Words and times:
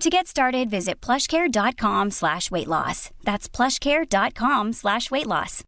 To 0.00 0.10
get 0.10 0.28
started, 0.28 0.68
visit 0.70 0.94
plushcare.com 1.00 2.10
slash 2.10 2.50
weight 2.50 2.66
loss. 2.66 3.10
That's 3.22 3.48
plushcare.com 3.48 4.72
slash 4.72 5.10
weight 5.10 5.26
loss. 5.26 5.62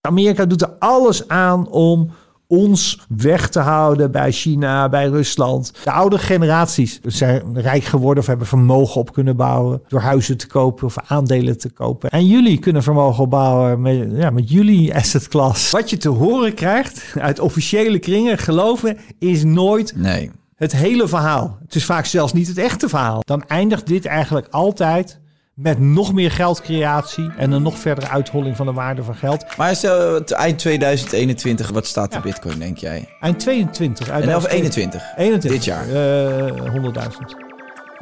Amerika 0.00 0.46
doet 0.46 0.62
er 0.62 0.70
alles 0.78 1.28
aan 1.28 1.68
om 1.68 2.10
ons 2.46 3.06
weg 3.08 3.48
te 3.48 3.60
houden 3.60 4.10
bij 4.10 4.32
China, 4.32 4.88
bij 4.88 5.06
Rusland. 5.06 5.72
De 5.84 5.90
oude 5.90 6.18
generaties 6.18 7.00
zijn 7.02 7.60
rijk 7.60 7.84
geworden 7.84 8.22
of 8.22 8.28
hebben 8.28 8.46
vermogen 8.46 9.00
op 9.00 9.12
kunnen 9.12 9.36
bouwen 9.36 9.82
door 9.88 10.00
huizen 10.00 10.36
te 10.36 10.46
kopen 10.46 10.86
of 10.86 10.96
aandelen 11.06 11.58
te 11.58 11.70
kopen. 11.70 12.10
En 12.10 12.26
jullie 12.26 12.58
kunnen 12.58 12.82
vermogen 12.82 13.22
opbouwen 13.22 13.80
met, 13.80 14.06
ja, 14.12 14.30
met 14.30 14.50
jullie 14.50 14.94
asset 14.94 15.28
class. 15.28 15.70
Wat 15.70 15.90
je 15.90 15.96
te 15.96 16.08
horen 16.08 16.54
krijgt 16.54 17.14
uit 17.18 17.40
officiële 17.40 17.98
kringen, 17.98 18.38
geloven, 18.38 18.98
is 19.18 19.44
nooit 19.44 19.92
Nee. 19.96 20.30
Het 20.62 20.72
hele 20.72 21.08
verhaal. 21.08 21.58
Het 21.64 21.74
is 21.74 21.84
vaak 21.84 22.06
zelfs 22.06 22.32
niet 22.32 22.48
het 22.48 22.58
echte 22.58 22.88
verhaal. 22.88 23.22
Dan 23.24 23.44
eindigt 23.46 23.86
dit 23.86 24.06
eigenlijk 24.06 24.46
altijd 24.50 25.20
met 25.54 25.78
nog 25.78 26.12
meer 26.12 26.30
geldcreatie 26.30 27.30
en 27.36 27.52
een 27.52 27.62
nog 27.62 27.78
verdere 27.78 28.08
uitholling 28.08 28.56
van 28.56 28.66
de 28.66 28.72
waarde 28.72 29.02
van 29.02 29.14
geld. 29.14 29.56
Maar 29.56 29.76
stel, 29.76 30.14
het 30.14 30.30
eind 30.30 30.58
2021, 30.58 31.70
wat 31.70 31.86
staat 31.86 32.12
de 32.12 32.20
bitcoin, 32.20 32.58
denk 32.58 32.78
jij? 32.78 33.08
Eind 33.20 33.40
22. 33.40 34.10
Uit 34.10 34.24
En 34.24 34.36
of 34.36 34.48
21? 34.48 35.12
21. 35.16 35.50
Dit 35.50 35.64
jaar. 35.64 35.88
Eh, 35.88 36.70
100.000. 36.70 37.36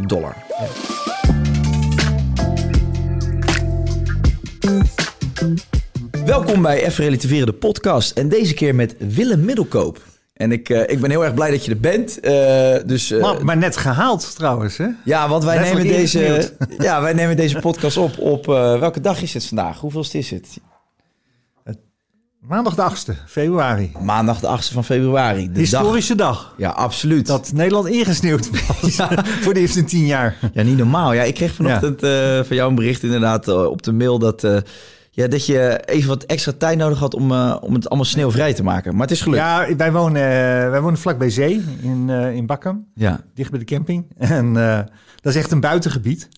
Dollar. 0.07 0.37
Welkom 6.25 6.63
bij 6.63 6.85
Even 6.85 7.05
Relativeren, 7.05 7.47
de 7.47 7.53
podcast. 7.53 8.19
En 8.19 8.29
deze 8.29 8.55
keer 8.55 8.75
met 8.75 8.95
Willem 8.99 9.45
Middelkoop. 9.45 10.10
En 10.41 10.53
ik, 10.53 10.69
eh, 10.69 10.81
ik 10.87 11.01
ben 11.01 11.11
heel 11.11 11.25
erg 11.25 11.35
blij 11.35 11.51
dat 11.51 11.65
je 11.65 11.71
er 11.71 11.81
bent. 11.81 12.21
Eh, 12.21 12.77
dus, 12.87 13.11
eh, 13.11 13.21
maar, 13.21 13.45
maar 13.45 13.57
net 13.57 13.77
gehaald 13.77 14.35
trouwens, 14.37 14.77
hè? 14.77 14.87
ja, 15.05 15.29
want 15.29 15.45
wij 15.45 15.59
nemen, 15.59 15.87
deze, 15.87 16.53
ja, 16.79 17.03
wij 17.03 17.13
nemen 17.13 17.37
deze 17.37 17.59
podcast 17.59 17.97
op 17.97 18.19
op... 18.19 18.47
welke 18.47 19.01
dag 19.01 19.23
is 19.23 19.35
het 19.35 19.47
vandaag? 19.47 19.79
Hoeveelste 19.79 20.19
is 20.19 20.31
het? 20.31 20.59
Maandag 22.41 22.75
de 22.75 22.83
8e 22.83 23.27
februari. 23.27 23.93
Maandag 24.03 24.41
de 24.41 24.59
8e 24.59 24.73
van 24.73 24.85
februari. 24.85 25.53
De. 25.53 25.59
Historische 25.59 26.15
dag. 26.15 26.55
Ja, 26.57 26.71
absoluut. 26.71 27.27
Dat 27.27 27.53
Nederland 27.55 27.89
ingesneeuwd 27.89 28.51
was. 28.51 28.97
Voor 29.43 29.55
de 29.55 29.61
eerste 29.61 29.85
tien 29.85 30.07
jaar. 30.07 30.37
Ja, 30.53 30.63
niet 30.63 30.77
normaal. 30.77 31.13
Ja, 31.13 31.23
ik 31.23 31.35
kreeg 31.35 31.55
vanochtend 31.55 32.01
van 32.47 32.57
jou 32.57 32.69
een 32.69 32.75
bericht 32.75 33.03
inderdaad 33.03 33.49
op 33.49 33.83
de 33.83 33.93
mail 33.93 34.19
dat, 34.19 34.45
ja, 35.11 35.27
dat 35.27 35.47
je 35.47 35.83
even 35.85 36.09
wat 36.09 36.23
extra 36.23 36.53
tijd 36.53 36.79
nodig 36.79 36.99
had 36.99 37.15
om, 37.15 37.33
eh, 37.33 37.57
om 37.61 37.75
het 37.75 37.89
allemaal 37.89 38.07
sneeuwvrij 38.07 38.55
te 38.55 38.63
maken. 38.63 38.93
Maar 38.93 39.03
het 39.03 39.11
is 39.11 39.23
gelukt. 39.23 39.43
Ja, 39.43 39.77
wij 39.77 39.93
wonen, 39.93 40.23
eh, 40.23 40.71
wij 40.71 40.81
wonen 40.81 40.99
vlak 40.99 41.19
bij 41.19 41.31
zee 41.31 41.65
in, 41.81 42.11
eh 42.11 42.35
in 42.35 42.47
Bakkum. 42.47 42.87
Ja. 42.95 43.21
dicht 43.35 43.51
bij 43.51 43.59
de 43.59 43.65
camping. 43.65 44.07
En 44.19 44.53
dat 45.21 45.33
is 45.33 45.37
echt 45.37 45.51
een 45.51 45.61
buitengebied. 45.61 46.29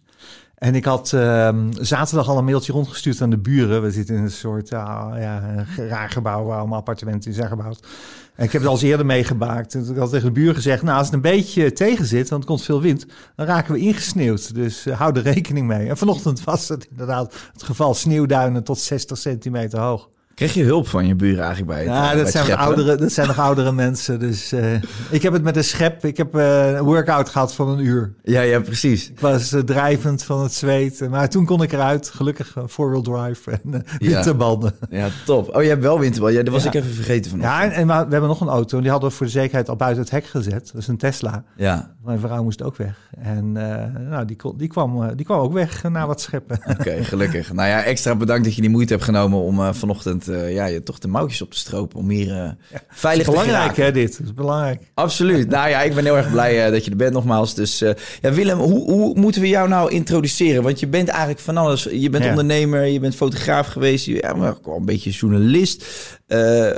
En 0.55 0.75
ik 0.75 0.85
had 0.85 1.13
ehm, 1.13 1.73
zaterdag 1.73 2.29
al 2.29 2.39
een 2.39 2.45
mailtje 2.45 2.73
rondgestuurd 2.73 3.21
aan 3.21 3.31
de 3.31 3.39
buren. 3.39 3.83
We 3.83 3.91
zitten 3.91 4.17
in 4.17 4.23
een 4.23 4.31
soort 4.31 4.73
ah, 4.73 5.19
ja, 5.19 5.43
een 5.77 5.89
raar 5.89 6.11
gebouw 6.11 6.45
waar 6.45 6.59
allemaal 6.59 6.79
appartementen 6.79 7.31
in 7.31 7.37
zijn 7.37 7.49
gebouwd. 7.49 7.87
En 8.35 8.45
ik 8.45 8.53
heb 8.53 8.61
het 8.61 8.71
al 8.71 8.77
eens 8.77 8.87
eerder 8.87 9.07
meegemaakt. 9.07 9.75
Ik 9.75 9.97
had 9.97 10.11
tegen 10.11 10.27
de 10.27 10.33
buren 10.33 10.55
gezegd, 10.55 10.83
nou 10.83 10.97
als 10.97 11.07
het 11.07 11.15
een 11.15 11.21
beetje 11.21 11.73
tegen 11.73 12.07
zit, 12.07 12.29
want 12.29 12.43
er 12.43 12.49
komt 12.49 12.63
veel 12.63 12.81
wind, 12.81 13.07
dan 13.37 13.47
raken 13.47 13.73
we 13.75 13.81
ingesneeuwd. 13.81 14.55
Dus 14.55 14.87
eh, 14.87 14.99
hou 14.99 15.17
er 15.17 15.23
rekening 15.23 15.67
mee. 15.67 15.89
En 15.89 15.97
vanochtend 15.97 16.45
was 16.45 16.69
het 16.69 16.87
inderdaad 16.91 17.35
het 17.53 17.63
geval 17.63 17.95
sneeuwduinen 17.95 18.65
tot 18.65 18.79
60 18.79 19.19
centimeter 19.19 19.79
hoog. 19.79 20.09
Kreeg 20.43 20.55
je 20.55 20.65
hulp 20.65 20.89
van 20.89 21.07
je 21.07 21.15
buren 21.15 21.45
eigenlijk 21.45 21.67
bij 21.67 21.79
het, 21.79 21.89
eh, 21.89 21.95
Ja, 21.95 22.01
bij 22.07 22.15
dat 22.17 22.23
het 22.25 22.33
zijn, 22.33 22.45
scheppen? 22.45 22.65
oudere, 22.67 22.97
dat 22.97 23.13
zijn 23.13 23.27
nog 23.27 23.39
oudere 23.39 23.73
mensen. 23.73 24.19
Dus 24.21 24.53
eh, 24.53 24.75
ik 25.11 25.23
heb 25.23 25.33
het 25.33 25.43
met 25.43 25.57
een 25.57 25.65
schep. 25.65 26.05
Ik 26.05 26.17
heb 26.17 26.35
eh, 26.37 26.71
een 26.73 26.83
workout 26.85 27.29
gehad 27.29 27.55
van 27.55 27.69
een 27.69 27.79
uur. 27.85 28.15
Ja, 28.23 28.41
ja, 28.41 28.61
precies. 28.61 29.11
Ik 29.11 29.21
was 29.21 29.53
eh, 29.53 29.61
drijvend 29.61 30.23
van 30.25 30.43
het 30.43 30.53
zweet. 30.53 31.09
Maar 31.11 31.29
toen 31.29 31.45
kon 31.45 31.63
ik 31.63 31.73
eruit. 31.73 32.09
Gelukkig 32.15 32.57
four-wheel 32.69 33.03
drive 33.03 33.51
en 33.51 33.61
eh, 33.75 33.81
Ja. 33.99 34.09
winterbanden. 34.15 34.75
Ja, 34.91 35.09
top. 35.25 35.57
Oh, 35.57 35.63
je 35.63 35.69
hebt 35.69 35.83
wel 35.83 35.99
winterbal. 35.99 36.31
Ja, 36.31 36.43
dat 36.43 36.53
was 36.53 36.63
Ja. 36.63 36.69
ik 36.69 36.75
even 36.75 36.95
vergeten 36.95 37.31
van. 37.31 37.41
Ja, 37.41 37.71
en, 37.71 37.87
we 37.87 37.93
hebben 37.93 38.23
nog 38.27 38.41
een 38.41 38.49
auto. 38.49 38.77
En 38.77 38.83
die 38.83 38.91
hadden 38.93 39.11
we 39.11 39.15
voor 39.17 39.27
de 39.27 39.33
zekerheid 39.33 39.69
al 39.69 39.77
buiten 39.77 40.03
het 40.03 40.11
hek 40.13 40.25
gezet. 40.27 40.71
Dat 40.73 40.81
is 40.83 40.89
een 40.89 40.97
Tesla. 40.97 41.45
Ja, 41.57 41.95
Mijn 42.05 42.19
vrouw 42.19 42.43
moest 42.43 42.63
ook 42.63 42.77
weg. 42.77 43.11
En 43.19 43.57
eh, 43.57 44.01
nou, 44.11 44.25
die, 44.25 44.37
kon, 44.37 44.57
die, 44.57 44.69
kwam, 44.69 45.03
eh, 45.03 45.09
die 45.17 45.25
kwam 45.25 45.39
ook 45.41 45.53
weg 45.53 45.85
eh, 45.85 45.91
na 45.91 46.07
wat 46.07 46.21
scheppen. 46.21 46.61
oké, 46.79 47.05
gelukkig. 47.05 47.53
Nou 47.53 47.69
ja, 47.69 47.83
extra 47.83 48.15
bedankt 48.15 48.45
dat 48.45 48.55
je 48.55 48.61
die 48.61 48.71
moeite 48.71 48.93
hebt 48.93 49.05
genomen 49.05 49.39
om 49.39 49.75
vanochtend 49.75 50.25
ja, 50.49 50.67
je 50.67 50.83
toch 50.83 50.99
de 50.99 51.09
mouwtjes 51.09 51.43
op 51.43 51.51
te 51.51 51.59
stropen 51.59 51.99
om 51.99 52.09
hier 52.09 52.57
veilig 52.89 53.25
te 53.25 53.31
belangrijk 53.31 53.77
hè, 53.77 53.93
dit. 53.93 54.19
Dat 54.19 54.27
is 54.27 54.35
belangrijk. 54.35 54.83
Absoluut. 54.95 55.49
Nou 55.49 55.69
ja, 55.69 55.83
ik 55.83 55.95
ben 55.95 56.05
heel 56.05 56.17
erg 56.17 56.31
blij 56.31 56.71
dat 56.71 56.85
je 56.85 56.91
er 56.91 56.97
bent 56.97 57.13
nogmaals. 57.13 57.55
Dus 57.55 57.79
ja, 58.21 58.33
Willem, 58.33 58.59
hoe, 58.59 58.91
hoe 58.91 59.19
moeten 59.19 59.41
we 59.41 59.49
jou 59.49 59.69
nou 59.69 59.91
introduceren? 59.91 60.63
Want 60.63 60.81
je 60.81 60.87
bent 60.87 61.09
eigenlijk 61.09 61.41
van 61.41 61.57
alles. 61.57 61.83
Je 61.83 62.11
bent 62.11 62.25
Ja. 62.25 62.31
ondernemer, 62.31 62.87
je 62.87 63.01
bent 63.01 63.15
fotograaf 63.15 63.67
geweest, 63.67 64.07
je, 64.07 64.15
ja, 64.15 64.35
maar 64.35 64.55
ook 64.65 64.77
een 64.77 64.85
beetje 64.85 65.11
journalist. 65.11 65.87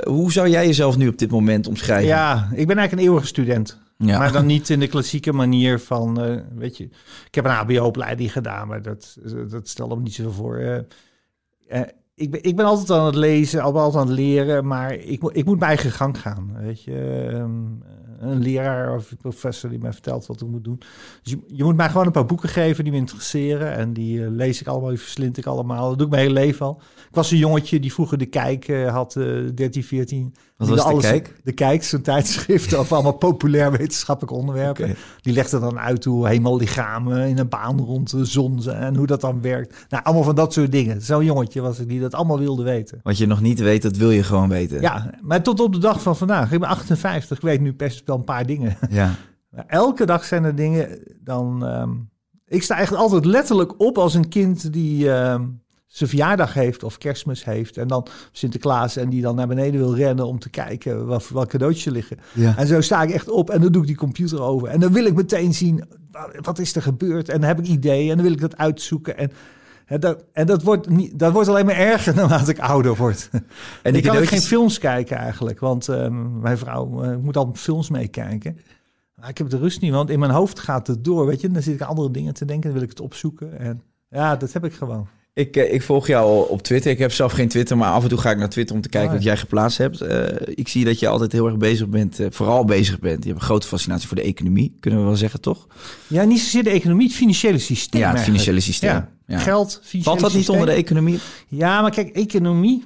Hoe 0.03 0.31
zou 0.31 0.49
jij 0.49 0.65
jezelf 0.65 0.97
nu 0.97 1.07
op 1.07 1.17
dit 1.17 1.31
moment 1.31 1.67
omschrijven? 1.67 2.07
Ja, 2.07 2.49
ik 2.51 2.67
ben 2.67 2.77
eigenlijk 2.77 2.91
een 2.91 3.07
eeuwige 3.07 3.27
student. 3.27 3.83
Ja. 3.97 4.17
Maar 4.17 4.31
dan 4.31 4.45
niet 4.55 4.69
in 4.69 4.79
de 4.79 4.87
klassieke 4.87 5.33
manier 5.33 5.79
van, 5.79 6.21
eh, 6.21 6.41
weet 6.55 6.77
je, 6.77 6.83
ik 7.27 7.35
heb 7.35 7.45
een 7.45 7.51
HBO-opleiding 7.51 8.31
gedaan, 8.31 8.67
maar 8.67 8.81
dat, 8.81 9.17
dat 9.49 9.67
stelde 9.67 9.95
me 9.95 10.01
niet 10.01 10.13
zoveel 10.13 10.31
voor. 10.31 10.57
Eh, 10.57 10.77
eh, 11.67 11.87
ik, 12.15 12.31
ben, 12.31 12.43
ik 12.43 12.55
ben 12.55 12.65
altijd 12.65 12.89
aan 12.99 13.05
het 13.05 13.15
lezen, 13.15 13.61
al- 13.61 13.79
altijd 13.79 14.01
aan 14.03 14.09
het 14.09 14.17
leren, 14.19 14.67
maar 14.67 14.93
ik, 14.93 15.21
moet- 15.21 15.37
ik 15.37 15.45
moet 15.45 15.59
mijn 15.59 15.69
eigen 15.71 15.91
gang 15.91 16.19
gaan. 16.21 16.51
Weet 16.61 16.83
je, 16.83 17.27
Ehm, 17.33 17.63
een 18.19 18.41
leraar 18.41 18.95
of 18.95 19.11
een 19.11 19.17
professor 19.17 19.69
die 19.69 19.79
mij 19.79 19.93
vertelt 19.93 20.25
wat 20.25 20.41
ik 20.41 20.47
moet 20.47 20.63
doen. 20.63 20.77
Dus 21.23 21.31
je, 21.31 21.39
je 21.47 21.63
moet 21.63 21.75
mij 21.75 21.89
gewoon 21.89 22.05
een 22.05 22.11
paar 22.11 22.25
boeken 22.25 22.49
geven 22.49 22.83
die 22.83 22.93
me 22.93 22.99
interesseren 22.99 23.73
en 23.75 23.93
die 23.93 24.29
lees 24.31 24.61
ik 24.61 24.67
allemaal, 24.67 24.89
die 24.89 24.99
verslind 24.99 25.37
ik 25.37 25.45
allemaal. 25.45 25.87
Dat 25.89 25.97
doe 25.97 26.07
ik 26.07 26.13
mijn 26.13 26.27
hele 26.27 26.39
leven 26.39 26.65
al. 26.65 26.81
Ik 27.09 27.15
was 27.15 27.31
een 27.31 27.37
jongetje 27.37 27.79
die 27.79 27.93
vroeger 27.93 28.17
de 28.17 28.25
Kijk 28.25 28.67
had, 28.87 29.15
eh 29.15 29.25
13, 29.55 29.83
14. 29.83 30.33
Wat 30.57 30.67
was 30.67 30.85
de 30.85 30.97
Kijk? 30.99 31.35
De 31.43 31.51
Kijk, 31.51 31.83
zo'n 31.83 32.01
tijdschrift 32.01 32.75
over 32.75 32.93
allemaal 32.93 33.17
populair 33.17 33.71
wetenschappelijke 33.71 34.39
onderwerpen. 34.39 34.95
Die 35.21 35.33
legde 35.33 35.59
dan 35.59 35.79
uit 35.79 36.05
hoe 36.05 36.27
hemellichamen 36.27 37.27
in 37.27 37.37
een 37.37 37.49
baan 37.49 37.79
rond 37.79 38.09
de 38.11 38.25
zon 38.25 38.61
zijn 38.61 38.81
en 38.81 38.95
hoe 38.95 39.07
dat 39.07 39.21
dan 39.21 39.41
werkt. 39.41 39.85
Nou, 39.89 40.03
allemaal 40.03 40.23
van 40.23 40.35
dat 40.35 40.53
soort 40.53 40.71
dingen. 40.71 41.01
Zo'n 41.01 41.25
jongetje 41.25 41.61
was 41.61 41.79
ik 41.79 41.87
die 41.87 41.99
dat 41.99 42.13
allemaal 42.13 42.39
wilde 42.39 42.63
weten. 42.63 42.99
Wat 43.03 43.17
je 43.17 43.25
nog 43.25 43.41
niet 43.41 43.59
weet, 43.59 43.81
dat 43.81 43.97
wil 43.97 44.11
je 44.11 44.23
gewoon 44.23 44.49
weten. 44.49 44.81
Ja, 44.81 45.13
maar 45.21 45.43
tot 45.43 45.59
op 45.59 45.73
de 45.73 45.79
dag 45.79 46.01
van 46.01 46.17
vandaag. 46.17 46.51
Ik 46.51 46.59
ben 46.59 46.69
58, 46.69 47.37
ik 47.37 47.43
weet 47.43 47.61
nu 47.61 47.73
best 47.73 48.01
wel 48.05 48.17
een 48.17 48.23
paar 48.23 48.45
dingen. 48.45 48.77
ja. 48.89 49.15
Maar 49.49 49.65
elke 49.67 50.05
dag 50.05 50.25
zijn 50.25 50.43
er 50.43 50.55
dingen 50.55 50.99
dan... 51.19 51.65
ehm, 51.65 51.91
ik 52.47 52.63
sta 52.63 52.75
eigenlijk 52.75 53.03
altijd 53.03 53.25
letterlijk 53.25 53.79
op 53.79 53.97
als 53.97 54.13
een 54.13 54.29
kind 54.29 54.73
die 54.73 55.11
ehm, 55.11 55.43
zijn 55.95 56.09
verjaardag 56.09 56.53
heeft 56.53 56.83
of 56.83 56.97
kerstmis 56.97 57.45
heeft. 57.45 57.77
En 57.77 57.87
dan 57.87 58.07
Sinterklaas 58.31 58.95
en 58.95 59.09
die 59.09 59.21
dan 59.21 59.35
naar 59.35 59.47
beneden 59.47 59.79
wil 59.79 59.95
rennen 59.95 60.25
om 60.27 60.39
te 60.39 60.49
kijken 60.49 61.05
wat, 61.05 61.29
welke 61.29 61.47
cadeautjes 61.47 61.93
liggen. 61.93 62.17
Ja. 62.33 62.57
En 62.57 62.67
zo 62.67 62.81
sta 62.81 63.03
ik 63.03 63.09
echt 63.09 63.29
op 63.29 63.49
en 63.49 63.61
dan 63.61 63.71
doe 63.71 63.81
ik 63.81 63.87
die 63.87 63.97
computer 63.97 64.41
over. 64.41 64.67
En 64.67 64.79
dan 64.79 64.93
wil 64.93 65.05
ik 65.05 65.15
meteen 65.15 65.53
zien, 65.53 65.83
wa- 66.11 66.29
wat 66.41 66.59
is 66.59 66.75
er 66.75 66.81
gebeurd? 66.81 67.29
En 67.29 67.39
dan 67.39 67.47
heb 67.47 67.59
ik 67.59 67.67
ideeën 67.67 68.09
en 68.09 68.15
dan 68.15 68.23
wil 68.25 68.33
ik 68.33 68.41
dat 68.41 68.57
uitzoeken. 68.57 69.17
En, 69.17 69.99
dat, 69.99 70.23
en 70.33 70.45
dat, 70.47 70.63
wordt 70.63 70.89
niet, 70.89 71.19
dat 71.19 71.31
wordt 71.33 71.49
alleen 71.49 71.65
maar 71.65 71.75
erger 71.75 72.15
naarmate 72.15 72.51
ik 72.51 72.59
ouder 72.59 72.95
word. 72.95 73.29
En 73.81 73.95
ik 73.95 74.03
kan 74.03 74.17
ook 74.17 74.25
geen 74.27 74.41
films 74.41 74.77
kijken 74.77 75.17
eigenlijk, 75.17 75.59
want 75.59 75.87
ehm, 75.89 76.39
mijn 76.39 76.57
vrouw 76.57 77.03
eh, 77.03 77.15
moet 77.17 77.37
altijd 77.37 77.57
films 77.59 77.89
meekijken. 77.89 78.57
Maar 79.15 79.29
ik 79.29 79.37
heb 79.37 79.49
de 79.49 79.57
rust 79.57 79.81
niet, 79.81 79.91
want 79.91 80.09
in 80.09 80.19
mijn 80.19 80.31
hoofd 80.31 80.59
gaat 80.59 80.87
het 80.87 81.03
door, 81.03 81.25
weet 81.25 81.41
je. 81.41 81.49
Dan 81.51 81.61
zit 81.61 81.73
ik 81.73 81.81
aan 81.81 81.87
andere 81.89 82.11
dingen 82.11 82.33
te 82.33 82.45
denken, 82.45 82.63
dan 82.63 82.73
wil 82.73 82.83
ik 82.83 82.89
het 82.89 82.99
opzoeken. 83.01 83.59
En 83.59 83.81
ja, 84.09 84.35
dat 84.35 84.53
heb 84.53 84.65
ik 84.65 84.73
gewoon. 84.73 85.07
Ik, 85.35 85.55
eh, 85.55 85.73
ik 85.73 85.81
volg 85.81 86.07
jou 86.07 86.49
op 86.49 86.61
Twitter. 86.61 86.91
Ik 86.91 86.97
heb 86.97 87.11
zelf 87.11 87.31
geen 87.31 87.47
Twitter, 87.47 87.77
maar 87.77 87.91
af 87.91 88.03
en 88.03 88.09
toe 88.09 88.17
ga 88.17 88.31
ik 88.31 88.37
naar 88.37 88.49
Twitter 88.49 88.75
om 88.75 88.81
te 88.81 88.89
kijken 88.89 89.09
Ah, 89.09 89.15
wat 89.15 89.23
jij 89.23 89.37
geplaatst 89.37 89.77
hebt. 89.77 90.01
Eh, 90.01 90.47
ik 90.55 90.67
zie 90.67 90.85
dat 90.85 90.99
je 90.99 91.07
altijd 91.07 91.31
heel 91.31 91.45
erg 91.45 91.57
bezig 91.57 91.87
bent, 91.87 92.19
eh, 92.19 92.27
vooral 92.29 92.65
bezig 92.65 92.99
bent. 92.99 93.23
Je 93.23 93.29
hebt 93.29 93.41
een 93.41 93.47
grote 93.47 93.67
fascinatie 93.67 94.07
voor 94.07 94.17
de 94.17 94.23
economie, 94.23 94.75
kunnen 94.79 94.99
we 94.99 95.05
wel 95.05 95.15
zeggen, 95.15 95.41
toch? 95.41 95.67
Ja, 96.07 96.23
niet 96.23 96.39
zozeer 96.39 96.63
de 96.63 96.69
economie, 96.69 97.07
het 97.07 97.15
financiële 97.15 97.57
systeem. 97.57 98.01
Ja, 98.01 98.07
het 98.07 98.15
eigenlijk. 98.15 98.43
financiële 98.43 98.59
systeem. 98.59 98.89
Ja. 98.89 99.09
Ja. 99.27 99.39
Geld, 99.39 99.71
financiële 99.83 100.03
Valt 100.03 100.19
dat 100.19 100.33
niet 100.33 100.49
onder 100.49 100.65
de 100.65 100.71
economie? 100.71 101.19
Ja, 101.47 101.81
maar 101.81 101.91
kijk, 101.91 102.09
economie. 102.09 102.83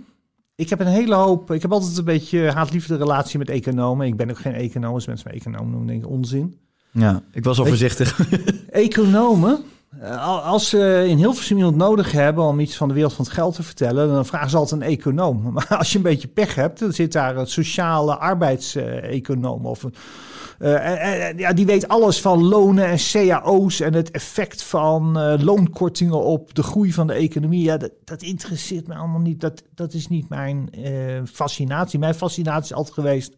Ik 0.56 0.70
heb 0.70 0.80
een 0.80 0.88
hele 0.88 1.16
hoop. 1.16 1.52
Ik 1.52 1.62
heb 1.62 1.72
altijd 1.72 1.98
een 1.98 2.04
beetje 2.04 2.52
haat-liefde 2.52 2.98
relatie 2.98 3.38
met 3.38 3.50
economen. 3.50 4.08
Ik 4.08 4.18
ben 4.18 4.30
ook 4.30 4.40
geen 4.40 4.54
econoom. 4.54 4.94
Als 4.94 5.08
mensen 5.08 5.30
me 5.32 5.38
econoom 5.38 5.70
noemen, 5.70 5.88
denk 5.88 6.04
ik 6.04 6.10
onzin. 6.10 6.58
Ja, 6.92 7.24
ik 7.32 7.44
was 7.44 7.60
al 7.60 7.66
voorzichtig. 7.66 8.20
Economen, 8.70 9.60
als 10.44 10.70
ze 10.70 11.06
in 11.08 11.18
Hilversum 11.18 11.58
iemand 11.58 11.76
nodig 11.76 12.12
hebben 12.12 12.44
om 12.44 12.60
iets 12.60 12.78
van 12.78 12.88
de 12.88 12.94
wereld 12.94 13.14
van 13.14 13.26
het 13.26 13.34
geld 13.34 13.56
te 13.56 13.64
vertellen, 13.64 14.14
dan 14.14 14.26
vragen 14.26 14.50
ze 14.50 14.58
altijd 14.58 14.82
een 14.82 14.88
econoom. 14.88 15.42
Maar 15.54 15.76
als 15.78 15.92
je 15.92 15.98
een 15.98 16.04
beetje 16.04 16.28
pech 16.28 16.56
hebt, 16.56 16.80
dan 16.80 16.94
zit 16.94 17.12
daar 17.12 17.38
een 17.38 17.48
sociale 17.48 18.18
arbeidseconoom 18.18 19.66
of 19.66 19.86
eh, 20.60 21.38
ja, 21.38 21.54
die 21.54 21.66
weet 21.66 21.88
alles 21.88 22.22
van 22.22 22.44
lonen 22.44 22.86
en 22.86 22.98
cao's 22.98 23.80
en 23.80 23.94
het 23.94 24.12
effect 24.12 24.64
van 24.64 25.20
eh, 25.20 25.34
loonkortingen 25.44 26.24
op 26.24 26.56
de 26.56 26.64
groei 26.64 26.94
van 26.94 27.08
de 27.08 27.14
economie. 27.14 27.64
Ja, 27.64 27.78
dat, 27.78 27.92
dat 28.04 28.22
interesseert 28.22 28.88
me 28.88 28.96
allemaal 28.96 29.20
niet. 29.20 29.42
Dat, 29.42 29.64
dat 29.76 29.94
is 29.94 30.08
niet 30.08 30.30
mijn 30.30 30.70
eh, 30.72 30.94
fascinatie. 31.32 32.00
Mijn 32.00 32.14
fascinatie 32.16 32.64
is 32.64 32.74
altijd 32.74 32.94
geweest. 32.94 33.36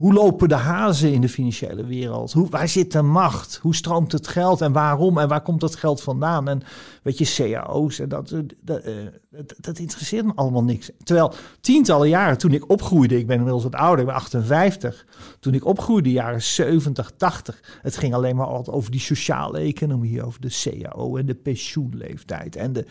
Hoe 0.00 0.12
lopen 0.12 0.48
de 0.48 0.54
hazen 0.54 1.12
in 1.12 1.20
de 1.20 1.28
financiële 1.28 1.84
wereld? 1.84 2.32
Hoe, 2.32 2.48
waar 2.48 2.68
zit 2.68 2.92
de 2.92 3.02
macht? 3.02 3.58
Hoe 3.62 3.74
stroomt 3.74 4.12
het 4.12 4.28
geld 4.28 4.60
en 4.60 4.72
waarom? 4.72 5.18
En 5.18 5.28
waar 5.28 5.42
komt 5.42 5.60
dat 5.60 5.76
geld 5.76 6.02
vandaan? 6.02 6.48
En 6.48 6.62
weet 7.02 7.18
je, 7.18 7.52
cao's 7.52 7.98
en 7.98 8.08
dat, 8.08 8.30
eh, 8.30 8.40
dat, 8.62 8.80
eh, 8.80 8.94
dat, 9.30 9.54
dat 9.60 9.78
interesseert 9.78 10.26
me 10.26 10.32
allemaal 10.34 10.64
niks. 10.64 10.90
Terwijl 11.02 11.32
tientallen 11.60 12.08
jaren 12.08 12.38
toen 12.38 12.52
ik 12.52 12.70
opgroeide, 12.70 13.18
ik 13.18 13.26
ben 13.26 13.36
inmiddels 13.36 13.62
wat 13.62 13.74
ouder, 13.74 14.00
ik 14.00 14.06
ben 14.06 14.14
58. 14.14 15.06
Toen 15.40 15.54
ik 15.54 15.64
opgroeide, 15.64 16.10
jaren 16.10 16.42
70, 16.42 17.12
80, 17.16 17.78
het 17.82 17.96
ging 17.96 18.14
alleen 18.14 18.36
maar 18.36 18.46
altijd 18.46 18.76
over 18.76 18.90
die 18.90 19.00
sociale 19.00 19.58
economie, 19.58 20.24
over 20.24 20.40
de 20.40 20.80
cao 20.84 21.16
en 21.16 21.26
de 21.26 21.34
pensioenleeftijd 21.34 22.56
en 22.56 22.72
de, 22.72 22.86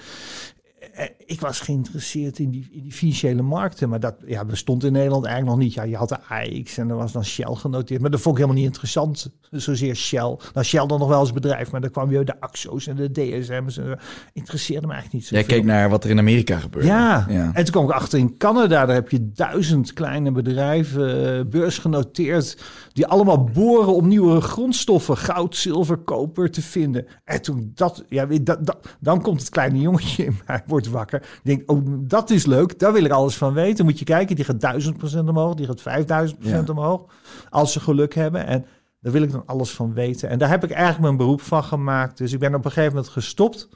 ik 1.26 1.42
was 1.42 1.60
geïnteresseerd 1.60 2.40
in 2.40 2.50
die, 2.50 2.68
in 2.72 2.84
die 2.84 2.92
financiële 2.92 3.42
markten, 3.42 3.90
maar 3.90 4.00
dat 4.00 4.16
ja, 4.26 4.46
bestond 4.46 4.84
in 4.84 4.92
Nederland 4.92 5.26
eigenlijk 5.26 5.56
nog 5.56 5.66
niet. 5.66 5.74
Ja, 5.74 5.84
je 5.84 5.96
had 5.96 6.10
de 6.10 6.20
AX 6.28 6.78
en 6.78 6.90
er 6.90 6.96
was 6.96 7.12
dan 7.12 7.26
Shell 7.26 7.56
genoteerd, 7.56 8.02
maar 8.02 8.10
dat 8.10 8.20
vond 8.20 8.36
ik 8.38 8.42
helemaal 8.42 8.62
niet 8.62 8.72
interessant, 8.72 9.32
zozeer 9.52 9.96
Shell. 9.96 10.38
Nou, 10.54 10.66
Shell 10.66 10.86
dan 10.86 11.00
nog 11.00 11.08
wel 11.08 11.20
als 11.20 11.34
bedrijf, 11.34 11.72
maar 11.72 11.82
dan 11.82 11.90
kwam 11.92 12.12
je 12.12 12.24
de 12.24 12.40
Axo's 12.42 12.88
en 12.88 12.96
de 12.96 13.12
DSM's. 13.12 13.78
En, 13.78 14.00
interesseerde 14.34 14.88
me 14.88 14.94
eigenlijk 14.94 15.14
niet 15.14 15.26
zo 15.26 15.36
Jij 15.36 15.44
keek 15.44 15.64
naar 15.64 15.90
wat 15.90 16.04
er 16.04 16.10
in 16.10 16.20
Amerika 16.20 16.60
gebeurde. 16.60 16.88
ja. 16.88 17.26
ja. 17.30 17.52
en 17.54 17.64
toen 17.64 17.74
kwam 17.74 17.86
ik 17.86 17.92
achter 17.92 18.20
in 18.20 18.38
Canada. 18.38 18.86
Daar 18.86 18.96
heb 18.96 19.10
je 19.10 19.32
duizend 19.32 19.94
kleine 19.94 20.32
bedrijven, 20.32 21.38
eh, 21.38 21.46
beursgenoteerd, 21.46 22.64
die 22.94 23.08
allemaal 23.08 23.44
boren 23.44 23.96
om 23.96 24.08
nieuwe 24.08 24.42
grondstoffen, 24.42 25.18
goud, 25.18 25.56
zilver, 25.56 25.98
koper 25.98 26.52
te 26.52 26.62
vinden. 26.62 27.06
En 27.24 27.42
toen 27.42 27.72
dat, 27.76 28.04
ja, 28.10 28.26
dat, 28.26 28.66
dat, 28.66 28.98
dan 29.00 29.22
komt 29.22 29.40
het 29.40 29.50
kleine 29.50 29.80
jongetje 29.80 30.26
in 30.26 30.40
mij, 30.46 30.64
wordt 30.68 30.89
wakker. 30.90 31.22
Ik 31.22 31.40
denk, 31.44 31.72
oh, 31.72 31.82
dat 31.88 32.30
is 32.30 32.46
leuk, 32.46 32.80
daar 32.80 32.94
wil 32.94 33.04
ik 33.04 33.12
alles 33.12 33.38
van 33.38 33.54
weten. 33.54 33.86
Moet 33.86 34.00
je 34.00 34.06
kijken, 34.06 34.36
die 34.36 34.46
gaat 34.46 34.62
duizend 34.62 34.98
procent 34.98 35.30
omhoog, 35.30 35.54
die 35.56 35.66
gaat 35.66 35.82
vijfduizend 35.82 36.40
procent 36.40 36.68
Ja. 36.68 36.74
omhoog, 36.74 37.06
als 37.50 37.72
ze 37.72 37.80
geluk 37.80 38.14
hebben. 38.16 38.46
En 38.46 38.66
daar 39.02 39.12
wil 39.12 39.22
ik 39.22 39.32
dan 39.32 39.44
alles 39.46 39.72
van 39.72 39.94
weten. 39.94 40.30
En 40.30 40.40
daar 40.40 40.50
heb 40.50 40.64
ik 40.64 40.72
eigenlijk 40.72 41.02
mijn 41.02 41.18
beroep 41.18 41.42
van 41.42 41.64
gemaakt. 41.64 42.18
Dus 42.18 42.34
ik 42.34 42.40
ben 42.40 42.56
op 42.56 42.66
een 42.66 42.72
gegeven 42.72 42.96
moment 42.96 43.12
gestopt. 43.14 43.70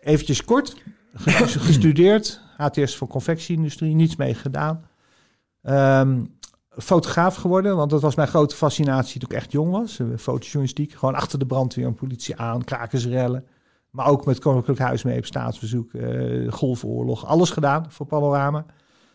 Eventjes 0.00 0.44
kort, 0.44 0.76
ge- 1.14 1.58
gestudeerd, 1.68 2.40
HTS 2.56 2.96
voor 2.96 3.08
confectieindustrie, 3.08 3.94
niets 3.94 4.16
mee 4.16 4.34
gedaan. 4.34 4.84
Ehm, 5.62 6.24
fotograaf 6.78 7.34
geworden, 7.34 7.76
want 7.76 7.90
dat 7.90 8.00
was 8.00 8.14
mijn 8.14 8.28
grote 8.28 8.54
fascinatie 8.56 9.20
toen 9.20 9.28
ik 9.30 9.36
echt 9.36 9.52
jong 9.52 9.70
was. 9.70 9.98
Eh, 9.98 10.06
Fotojournalistiek, 10.16 10.92
gewoon 10.92 11.14
achter 11.14 11.38
de 11.38 11.46
brandweer 11.46 11.86
en 11.86 11.94
politie 11.94 12.36
aan, 12.36 12.64
krakersrellen. 12.64 13.44
Maar 13.96 14.06
ook 14.06 14.24
met 14.24 14.38
Koninklijk 14.38 14.78
Huis 14.78 15.02
mee 15.02 15.18
op 15.18 15.26
staatsbezoek, 15.26 15.92
eh 15.92 16.52
golfoorlog, 16.52 17.26
alles 17.26 17.50
gedaan 17.50 17.86
voor 17.88 18.06
Panorama. 18.06 18.66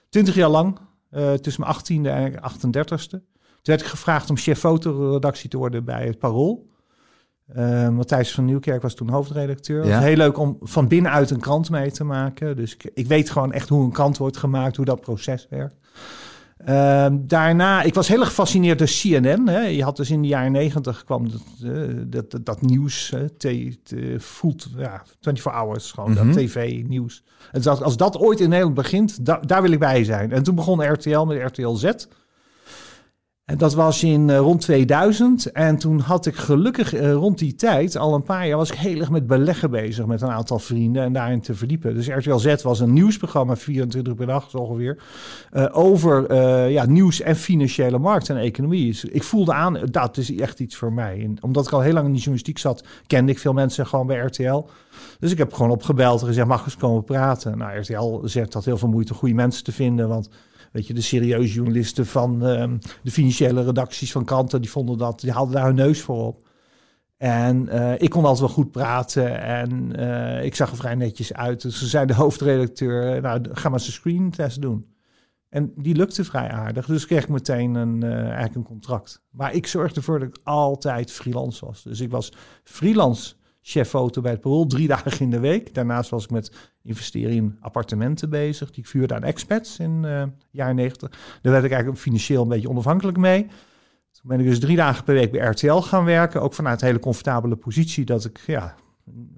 Twintig 0.09 0.35
jaar 0.35 0.49
lang, 0.49 0.79
eh, 1.09 1.33
tussen 1.33 1.63
mijn 1.63 1.73
18e 1.73 2.09
en 2.09 2.41
38ste. 2.41 3.09
Toen 3.09 3.59
werd 3.61 3.81
ik 3.81 3.87
gevraagd 3.87 4.29
om 4.29 4.37
chef 4.37 4.59
fotoredactie 4.59 5.49
te 5.49 5.57
worden 5.57 5.85
bij 5.85 6.05
het 6.05 6.19
Parool. 6.19 6.69
Eh, 7.47 7.89
Matthijs 7.89 8.33
van 8.33 8.45
Nieuwkerk 8.45 8.81
was 8.81 8.93
toen 8.93 9.09
hoofdredacteur. 9.09 9.85
Ja. 9.85 9.99
heel 9.99 10.15
leuk 10.15 10.37
om 10.37 10.57
van 10.61 10.87
binnenuit 10.87 11.29
een 11.29 11.39
krant 11.39 11.69
mee 11.69 11.91
te 11.91 12.03
maken. 12.03 12.55
Dus 12.55 12.73
ik, 12.73 12.91
ik 12.93 13.07
weet 13.07 13.29
gewoon 13.29 13.51
echt 13.51 13.69
hoe 13.69 13.83
een 13.83 13.91
krant 13.91 14.17
wordt 14.17 14.37
gemaakt, 14.37 14.75
hoe 14.75 14.85
dat 14.85 15.01
proces 15.01 15.47
werkt. 15.49 15.75
Ehm, 16.65 17.17
daarna, 17.21 17.81
ik 17.81 17.93
was 17.93 18.07
heel 18.07 18.19
erg 18.19 18.27
gefascineerd 18.27 18.77
door 18.79 18.87
CNN. 18.87 19.47
Hè. 19.47 19.59
Je 19.61 19.83
had 19.83 19.95
dus 19.97 20.09
in 20.11 20.21
de 20.21 20.27
jaren 20.27 20.51
negentig 20.51 21.03
kwam 21.03 21.29
dat, 21.31 21.41
eh, 21.63 21.71
dat, 22.05 22.31
dat, 22.31 22.45
dat 22.45 22.61
nieuws, 22.61 23.09
hè, 23.09 23.29
te, 23.29 23.77
te, 23.83 24.15
voelt, 24.17 24.67
ja, 24.77 25.01
24 25.21 25.43
hours, 25.43 25.91
gewoon 25.91 26.11
Mhm. 26.11 26.25
dat 26.25 26.35
tv-nieuws. 26.37 27.23
En 27.51 27.61
dat, 27.61 27.83
als 27.83 27.97
dat 27.97 28.17
ooit 28.17 28.39
in 28.39 28.49
Nederland 28.49 28.75
begint, 28.75 29.25
da- 29.25 29.39
daar 29.45 29.61
wil 29.61 29.71
ik 29.71 29.79
bij 29.79 30.03
zijn. 30.03 30.31
En 30.31 30.43
toen 30.43 30.55
begon 30.55 30.91
RTL 30.93 31.19
met 31.25 31.41
RTL 31.57 31.73
Z. 31.73 31.91
En 33.45 33.57
dat 33.57 33.73
was 33.73 34.03
in 34.03 34.29
eh, 34.29 34.37
rond 34.37 34.61
2000. 34.61 35.51
En 35.51 35.77
toen 35.77 35.99
had 35.99 36.25
ik 36.25 36.35
gelukkig 36.35 36.93
eh, 36.93 37.13
rond 37.13 37.37
die 37.37 37.55
tijd, 37.55 37.97
al 37.97 38.13
een 38.13 38.23
paar 38.23 38.47
jaar, 38.47 38.57
was 38.57 38.71
ik 38.71 38.77
heel 38.77 38.99
erg 38.99 39.09
met 39.09 39.27
beleggen 39.27 39.71
bezig 39.71 40.05
met 40.05 40.21
een 40.21 40.29
aantal 40.29 40.59
vrienden 40.59 41.03
en 41.03 41.13
daarin 41.13 41.41
te 41.41 41.55
verdiepen. 41.55 41.93
Dus 41.93 42.07
RTL 42.07 42.37
Z 42.37 42.61
was 42.61 42.79
een 42.79 42.93
nieuwsprogramma, 42.93 43.55
24 43.55 44.11
uur 44.11 44.17
per 44.17 44.27
dag 44.27 44.55
ongeveer, 44.55 45.03
eh, 45.51 45.67
over 45.71 46.35
ja, 46.69 46.85
nieuws 46.85 47.21
en 47.21 47.35
financiële 47.35 47.97
markt 47.97 48.29
en 48.29 48.37
economie. 48.37 48.85
Dus 48.85 49.05
ik 49.05 49.23
voelde 49.23 49.53
aan, 49.53 49.79
dat 49.91 50.17
is 50.17 50.35
echt 50.35 50.59
iets 50.59 50.75
voor 50.75 50.93
mij. 50.93 51.21
En 51.23 51.37
omdat 51.41 51.65
ik 51.65 51.71
al 51.71 51.81
heel 51.81 51.93
lang 51.93 52.05
in 52.05 52.11
die 52.11 52.21
journalistiek 52.21 52.57
zat, 52.57 52.83
kende 53.07 53.31
ik 53.31 53.39
veel 53.39 53.53
mensen 53.53 53.87
gewoon 53.87 54.07
bij 54.07 54.17
RTL. 54.17 54.65
Dus 55.19 55.31
ik 55.31 55.37
heb 55.37 55.53
gewoon 55.53 55.71
opgebeld 55.71 56.21
en 56.21 56.27
gezegd, 56.27 56.47
mag 56.47 56.65
eens 56.65 56.77
komen 56.77 57.03
praten? 57.03 57.57
Nou, 57.57 57.79
RTL 57.79 58.19
zegt 58.23 58.51
dat 58.51 58.65
heel 58.65 58.77
veel 58.77 58.89
moeite 58.89 59.13
goede 59.13 59.35
mensen 59.35 59.63
te 59.63 59.71
vinden, 59.71 60.07
want 60.07 60.29
weet 60.71 60.87
je, 60.87 60.93
de 60.93 61.01
serieuze 61.01 61.53
journalisten 61.53 62.05
van 62.05 62.45
ehm, 62.45 62.77
de 63.03 63.11
financiële 63.11 63.63
redacties 63.63 64.11
van 64.11 64.25
kranten, 64.25 64.61
die 64.61 64.71
vonden 64.71 64.97
dat, 64.97 65.19
die 65.19 65.31
haalden 65.31 65.55
daar 65.55 65.65
hun 65.65 65.75
neus 65.75 66.01
voor 66.01 66.25
op. 66.25 66.49
En 67.17 67.69
eh, 67.69 68.01
ik 68.01 68.09
kon 68.09 68.23
altijd 68.23 68.39
wel 68.39 68.55
goed 68.55 68.71
praten 68.71 69.41
en 69.41 69.95
eh, 69.95 70.45
ik 70.45 70.55
zag 70.55 70.71
er 70.71 70.77
vrij 70.77 70.95
netjes 70.95 71.33
uit. 71.33 71.61
Dus 71.61 71.79
ze 71.79 71.87
zei 71.87 72.05
de 72.05 72.13
hoofdredacteur, 72.13 73.21
nou, 73.21 73.41
ga 73.51 73.69
maar 73.69 73.79
eens 73.79 73.87
een 73.87 73.93
screentest 73.93 74.61
doen. 74.61 74.85
En 75.49 75.73
die 75.75 75.95
lukte 75.95 76.23
vrij 76.23 76.49
aardig. 76.49 76.85
Dus 76.85 77.05
kreeg 77.05 77.23
ik 77.23 77.29
meteen 77.29 77.75
een, 77.75 78.03
eh, 78.03 78.11
eigenlijk 78.11 78.55
een 78.55 78.63
contract. 78.63 79.21
Maar 79.29 79.53
ik 79.53 79.67
zorgde 79.67 79.95
ervoor 79.95 80.19
dat 80.19 80.27
ik 80.27 80.39
altijd 80.43 81.11
freelance 81.11 81.65
was. 81.65 81.83
Dus 81.83 81.99
ik 81.99 82.11
was 82.11 82.33
freelance 82.63 83.33
chef 83.61 83.89
foto 83.89 84.21
bij 84.21 84.31
het 84.31 84.41
Parool, 84.41 84.67
drie 84.67 84.87
dagen 84.97 85.19
in 85.19 85.29
de 85.29 85.39
week. 85.39 85.73
Daarnaast 85.73 86.09
was 86.09 86.23
ik 86.23 86.29
met 86.29 86.51
investeren 86.83 87.35
in 87.35 87.57
appartementen 87.59 88.29
bezig. 88.29 88.71
Die 88.71 88.83
ik 88.83 88.89
vuurde 88.89 89.13
aan 89.13 89.23
expats 89.23 89.79
in 89.79 90.01
de 90.01 90.29
jaren 90.51 90.75
negentig. 90.75 91.09
Daar 91.41 91.51
werd 91.51 91.63
ik 91.63 91.71
eigenlijk 91.71 92.01
financieel 92.01 92.41
een 92.41 92.47
beetje 92.47 92.69
onafhankelijk 92.69 93.17
mee. 93.17 93.47
Toen 94.11 94.29
ben 94.29 94.39
ik 94.39 94.45
dus 94.45 94.59
drie 94.59 94.75
dagen 94.75 95.03
per 95.03 95.13
week 95.13 95.31
bij 95.31 95.47
RTL 95.47 95.73
gaan 95.73 96.05
werken. 96.05 96.41
Ook 96.41 96.53
vanuit 96.53 96.81
een 96.81 96.87
hele 96.87 96.99
comfortabele 96.99 97.55
positie 97.55 98.05
dat 98.05 98.25
ik 98.25 98.39
ja, 98.45 98.75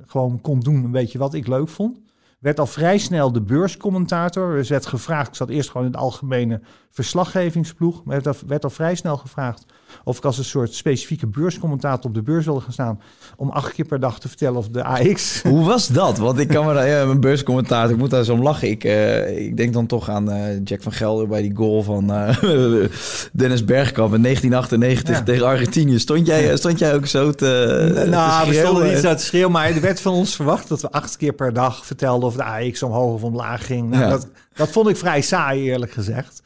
gewoon 0.06 0.42
kon 0.42 0.60
doen 0.60 0.84
een 0.84 0.92
beetje 0.92 1.18
wat 1.18 1.34
ik 1.34 1.48
leuk 1.48 1.70
vond. 1.70 2.01
Werd 2.39 2.60
al 2.60 2.65
vrij 2.65 2.98
snel 2.98 3.32
de 3.32 3.42
beurscommentator. 3.42 4.58
Er 4.58 4.65
werd 4.68 4.86
gevraagd, 4.86 5.27
ik 5.27 5.36
zat 5.36 5.50
eerst 5.50 5.70
gewoon 5.70 5.86
in 5.86 5.92
de 5.92 5.98
algemene 5.98 6.62
verslaggevingsploeg. 6.89 8.03
Maar 8.03 8.22
werd 8.48 8.63
al 8.63 8.70
vrij 8.70 8.96
snel 8.96 9.18
gevraagd 9.18 9.65
of 10.03 10.17
ik 10.17 10.25
als 10.25 10.38
een 10.38 10.43
soort 10.43 10.73
specifieke 10.75 11.27
beurscommentator 11.27 12.05
op 12.09 12.13
de 12.15 12.21
beurs 12.21 12.45
wilde 12.45 12.62
gaan 12.62 12.71
staan. 12.73 13.00
Om 13.38 13.50
acht 13.50 13.73
keer 13.73 13.85
per 13.85 14.00
dag 14.00 14.19
te 14.19 14.27
vertellen 14.27 14.57
of 14.57 14.69
de 14.69 14.83
AX 14.83 15.41
Hoe 15.43 15.65
was 15.65 15.88
dat? 15.88 16.17
Want 16.17 16.39
ik 16.39 16.47
kan 16.47 16.65
me 16.65 16.73
daar, 16.73 16.88
ja, 16.88 17.05
mijn 17.05 17.19
beurscommentator, 17.19 17.91
ik 17.91 17.97
moet 17.97 18.09
daar 18.09 18.23
zo 18.23 18.33
om 18.33 18.41
lachen. 18.43 18.69
Ik, 18.69 18.83
eh, 18.83 19.38
ik 19.45 19.57
denk 19.57 19.73
dan 19.73 19.85
toch 19.85 20.09
aan 20.09 20.31
eh, 20.31 20.59
Jack 20.63 20.81
van 20.81 20.91
Gelder 20.91 21.27
bij 21.27 21.41
die 21.41 21.55
goal 21.55 21.83
van 21.83 22.12
eh, 22.13 22.35
Dennis 23.31 23.65
Bergkamp 23.65 24.13
in 24.13 24.21
1998 24.21 25.17
Ja. 25.17 25.23
tegen 25.23 25.45
Argentinië. 25.45 26.00
Stond 26.00 26.27
jij, 26.27 26.57
stond 26.57 26.79
jij 26.79 26.93
ook 26.95 27.05
zo 27.05 27.31
te, 27.31 27.91
te 27.95 28.05
nou, 28.09 28.50
we 28.50 28.55
stonden 28.55 28.88
niet 28.89 28.97
zo 28.97 29.15
te 29.15 29.23
schreeuwen, 29.23 29.51
maar 29.51 29.69
er 29.69 29.81
werd 29.81 30.01
van 30.01 30.13
ons 30.13 30.35
verwacht 30.35 30.67
dat 30.69 30.81
we 30.81 30.91
acht 30.91 31.17
keer 31.17 31.33
per 31.33 31.53
dag 31.53 31.85
vertelden 31.85 32.27
of 32.27 32.35
de 32.35 32.43
AX 32.43 32.83
omhoog 32.83 33.13
of 33.13 33.23
omlaag 33.23 33.65
ging. 33.65 33.89
Nou, 33.89 34.03
Ja. 34.03 34.09
dat, 34.09 34.27
dat 34.55 34.69
vond 34.69 34.88
ik 34.89 34.97
vrij 34.97 35.21
saai, 35.21 35.62
eerlijk 35.69 35.91
gezegd. 35.91 36.41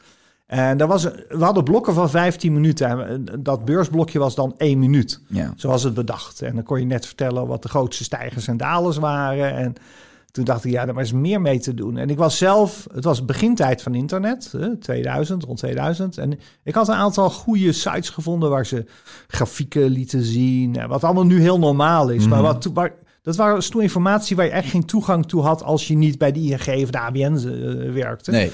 En 0.48 0.76
daar 0.78 0.88
was, 0.88 1.02
we 1.28 1.44
hadden 1.44 1.64
blokken 1.64 1.94
van 1.94 2.10
15 2.10 2.52
minuten. 2.52 3.08
En 3.08 3.24
dat 3.40 3.64
beursblokje 3.64 4.18
was 4.18 4.34
dan 4.34 4.54
één 4.56 4.78
minuut. 4.78 5.20
Ja. 5.28 5.52
Zoals 5.56 5.82
het 5.82 5.94
bedacht. 5.94 6.42
En 6.42 6.54
dan 6.54 6.64
kon 6.64 6.78
je 6.80 6.86
net 6.86 7.06
vertellen 7.06 7.46
wat 7.46 7.62
de 7.62 7.68
grootste 7.68 8.04
stijgers 8.04 8.46
en 8.48 8.56
dalers 8.56 8.96
waren. 8.96 9.54
En 9.56 9.74
toen 10.30 10.44
dacht 10.44 10.64
ik, 10.64 10.70
ja, 10.72 10.86
daar 10.86 11.00
is 11.00 11.12
meer 11.12 11.40
mee 11.40 11.58
te 11.60 11.74
doen. 11.74 11.96
En 11.96 12.10
ik 12.10 12.16
was 12.18 12.38
zelf, 12.38 12.86
het 12.94 13.04
was 13.04 13.24
begintijd 13.24 13.82
van 13.82 13.94
internet, 13.94 14.52
hè, 14.58 14.76
2000, 14.76 15.44
rond 15.44 15.58
2000. 15.58 16.18
En 16.18 16.38
ik 16.62 16.74
had 16.74 16.88
een 16.88 16.94
aantal 16.94 17.30
goede 17.30 17.72
sites 17.72 18.10
gevonden 18.10 18.50
waar 18.50 18.66
ze 18.66 18.84
grafieken 19.26 19.84
lieten 19.88 20.22
zien. 20.22 20.76
en 20.76 20.88
Wat 20.88 21.04
allemaal 21.04 21.26
nu 21.26 21.40
heel 21.40 21.58
normaal 21.58 22.08
is. 22.08 22.26
Maar 22.28 22.42
wat, 22.42 22.62
toen- 22.62 22.74
waar, 22.74 22.92
Dat 23.22 23.36
was 23.36 23.68
toen 23.68 23.82
informatie 23.82 24.36
waar 24.36 24.44
je 24.44 24.50
echt 24.50 24.70
geen 24.70 24.84
toegang 24.86 25.26
toe 25.26 25.42
had 25.42 25.62
als 25.62 25.88
je 25.88 25.96
niet 25.96 26.18
bij 26.18 26.32
de 26.32 26.40
ING 26.40 26.82
of 26.82 26.90
de 26.90 26.98
ABN 26.98 27.32
uh, 27.46 27.92
werkte. 27.92 28.30
Nee. 28.30 28.52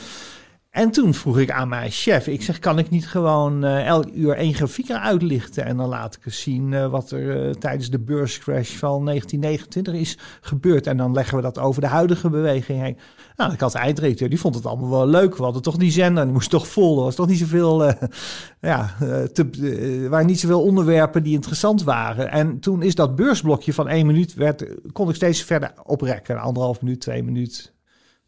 En 0.74 0.90
toen 0.90 1.14
vroeg 1.14 1.38
ik 1.38 1.50
aan 1.50 1.68
mijn 1.68 1.90
chef, 1.90 2.26
ik 2.26 2.42
zeg, 2.42 2.58
kan 2.58 2.78
ik 2.78 2.90
niet 2.90 3.08
gewoon 3.08 3.64
uh, 3.64 3.86
elk 3.86 4.06
uur 4.14 4.36
één 4.36 4.54
grafiek 4.54 4.90
uitlichten 4.90 5.64
en 5.64 5.76
dan 5.76 5.88
laat 5.88 6.14
ik 6.14 6.26
eens 6.26 6.40
zien 6.40 6.72
uh, 6.72 6.86
wat 6.86 7.10
er 7.10 7.46
uh, 7.46 7.50
tijdens 7.52 7.90
de 7.90 7.98
beurscrash 7.98 8.76
van 8.76 9.04
1929 9.04 9.94
is 9.94 10.18
gebeurd. 10.40 10.86
En 10.86 10.96
dan 10.96 11.12
leggen 11.12 11.36
we 11.36 11.42
dat 11.42 11.58
over 11.58 11.80
de 11.80 11.86
huidige 11.86 12.30
beweging 12.30 12.80
heen. 12.80 12.96
Nou, 13.36 13.52
ik 13.52 13.60
had 13.60 13.72
de 13.72 14.14
die 14.28 14.40
vond 14.40 14.54
het 14.54 14.66
allemaal 14.66 14.90
wel 14.90 15.06
leuk. 15.06 15.36
We 15.36 15.42
hadden 15.42 15.62
toch 15.62 15.76
die 15.76 15.90
zender, 15.90 16.24
die 16.24 16.32
moest 16.32 16.50
toch 16.50 16.68
vol. 16.68 16.98
Er 16.98 17.04
was 17.04 17.14
toch 17.14 17.26
niet 17.26 17.38
zoveel, 17.38 17.84
ja, 18.60 18.94
te, 19.32 20.06
waren 20.10 20.26
niet 20.26 20.40
zoveel 20.40 20.62
onderwerpen 20.62 21.22
die 21.22 21.34
interessant 21.34 21.82
waren. 21.82 22.30
En 22.30 22.60
toen 22.60 22.82
is 22.82 22.94
dat 22.94 23.16
beursblokje 23.16 23.72
van 23.72 23.88
één 23.88 24.06
minuut, 24.06 24.34
werd, 24.34 24.64
kon 24.92 25.08
ik 25.08 25.14
steeds 25.14 25.42
verder 25.42 25.72
oprekken. 25.82 26.38
Anderhalf 26.38 26.82
minuut, 26.82 27.00
twee 27.00 27.22
minuut, 27.22 27.74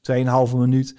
tweeënhalve 0.00 0.56
minuut. 0.56 0.94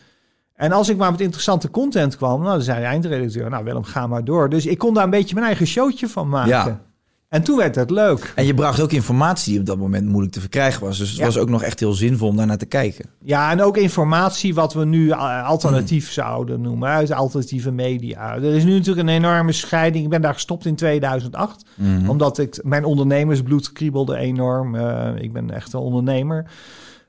En 0.57 0.71
als 0.71 0.89
ik 0.89 0.97
maar 0.97 1.11
met 1.11 1.21
interessante 1.21 1.69
content 1.69 2.17
kwam, 2.17 2.41
nou, 2.41 2.51
dan 2.51 2.61
zei 2.61 2.79
de 2.79 2.85
eindredacteur, 2.85 3.49
nou 3.49 3.63
Willem, 3.63 3.83
ga 3.83 4.07
maar 4.07 4.23
door. 4.23 4.49
Dus 4.49 4.65
ik 4.65 4.77
kon 4.77 4.93
daar 4.93 5.03
een 5.03 5.09
beetje 5.09 5.33
mijn 5.33 5.47
eigen 5.47 5.67
showtje 5.67 6.07
van 6.07 6.29
maken. 6.29 6.49
Ja. 6.49 6.81
En 7.29 7.43
toen 7.43 7.57
werd 7.57 7.75
het 7.75 7.89
leuk. 7.89 8.33
En 8.35 8.45
je 8.45 8.53
bracht 8.53 8.81
ook 8.81 8.91
informatie 8.91 9.51
die 9.51 9.59
op 9.59 9.65
dat 9.65 9.77
moment 9.77 10.05
moeilijk 10.07 10.33
te 10.33 10.39
verkrijgen 10.39 10.83
was. 10.83 10.97
Dus 10.97 11.11
het 11.11 11.19
was 11.19 11.37
ook 11.37 11.49
nog 11.49 11.63
echt 11.63 11.79
heel 11.79 11.93
zinvol 11.93 12.27
om 12.27 12.35
daarnaar 12.35 12.57
te 12.57 12.65
kijken. 12.65 13.05
Ja, 13.23 13.51
en 13.51 13.61
ook 13.61 13.77
informatie 13.77 14.53
wat 14.53 14.73
we 14.73 14.85
nu 14.85 15.11
alternatief 15.11 16.11
zouden 16.11 16.61
noemen. 16.61 16.89
Uit 16.89 17.11
alternatieve 17.11 17.71
media. 17.71 18.35
Er 18.35 18.55
is 18.55 18.63
nu 18.63 18.71
natuurlijk 18.71 19.07
een 19.07 19.13
enorme 19.13 19.51
scheiding. 19.51 20.03
Ik 20.03 20.09
ben 20.09 20.21
daar 20.21 20.33
gestopt 20.33 20.65
in 20.65 20.75
2008. 20.75 21.65
Mhm. 21.75 22.09
Omdat 22.09 22.37
ik, 22.37 22.59
mijn 22.63 22.85
ondernemersbloed 22.85 23.71
kriebelde 23.71 24.17
enorm. 24.17 24.75
Uh, 24.75 25.09
ik 25.15 25.33
ben 25.33 25.51
echt 25.51 25.73
een 25.73 25.79
ondernemer. 25.79 26.51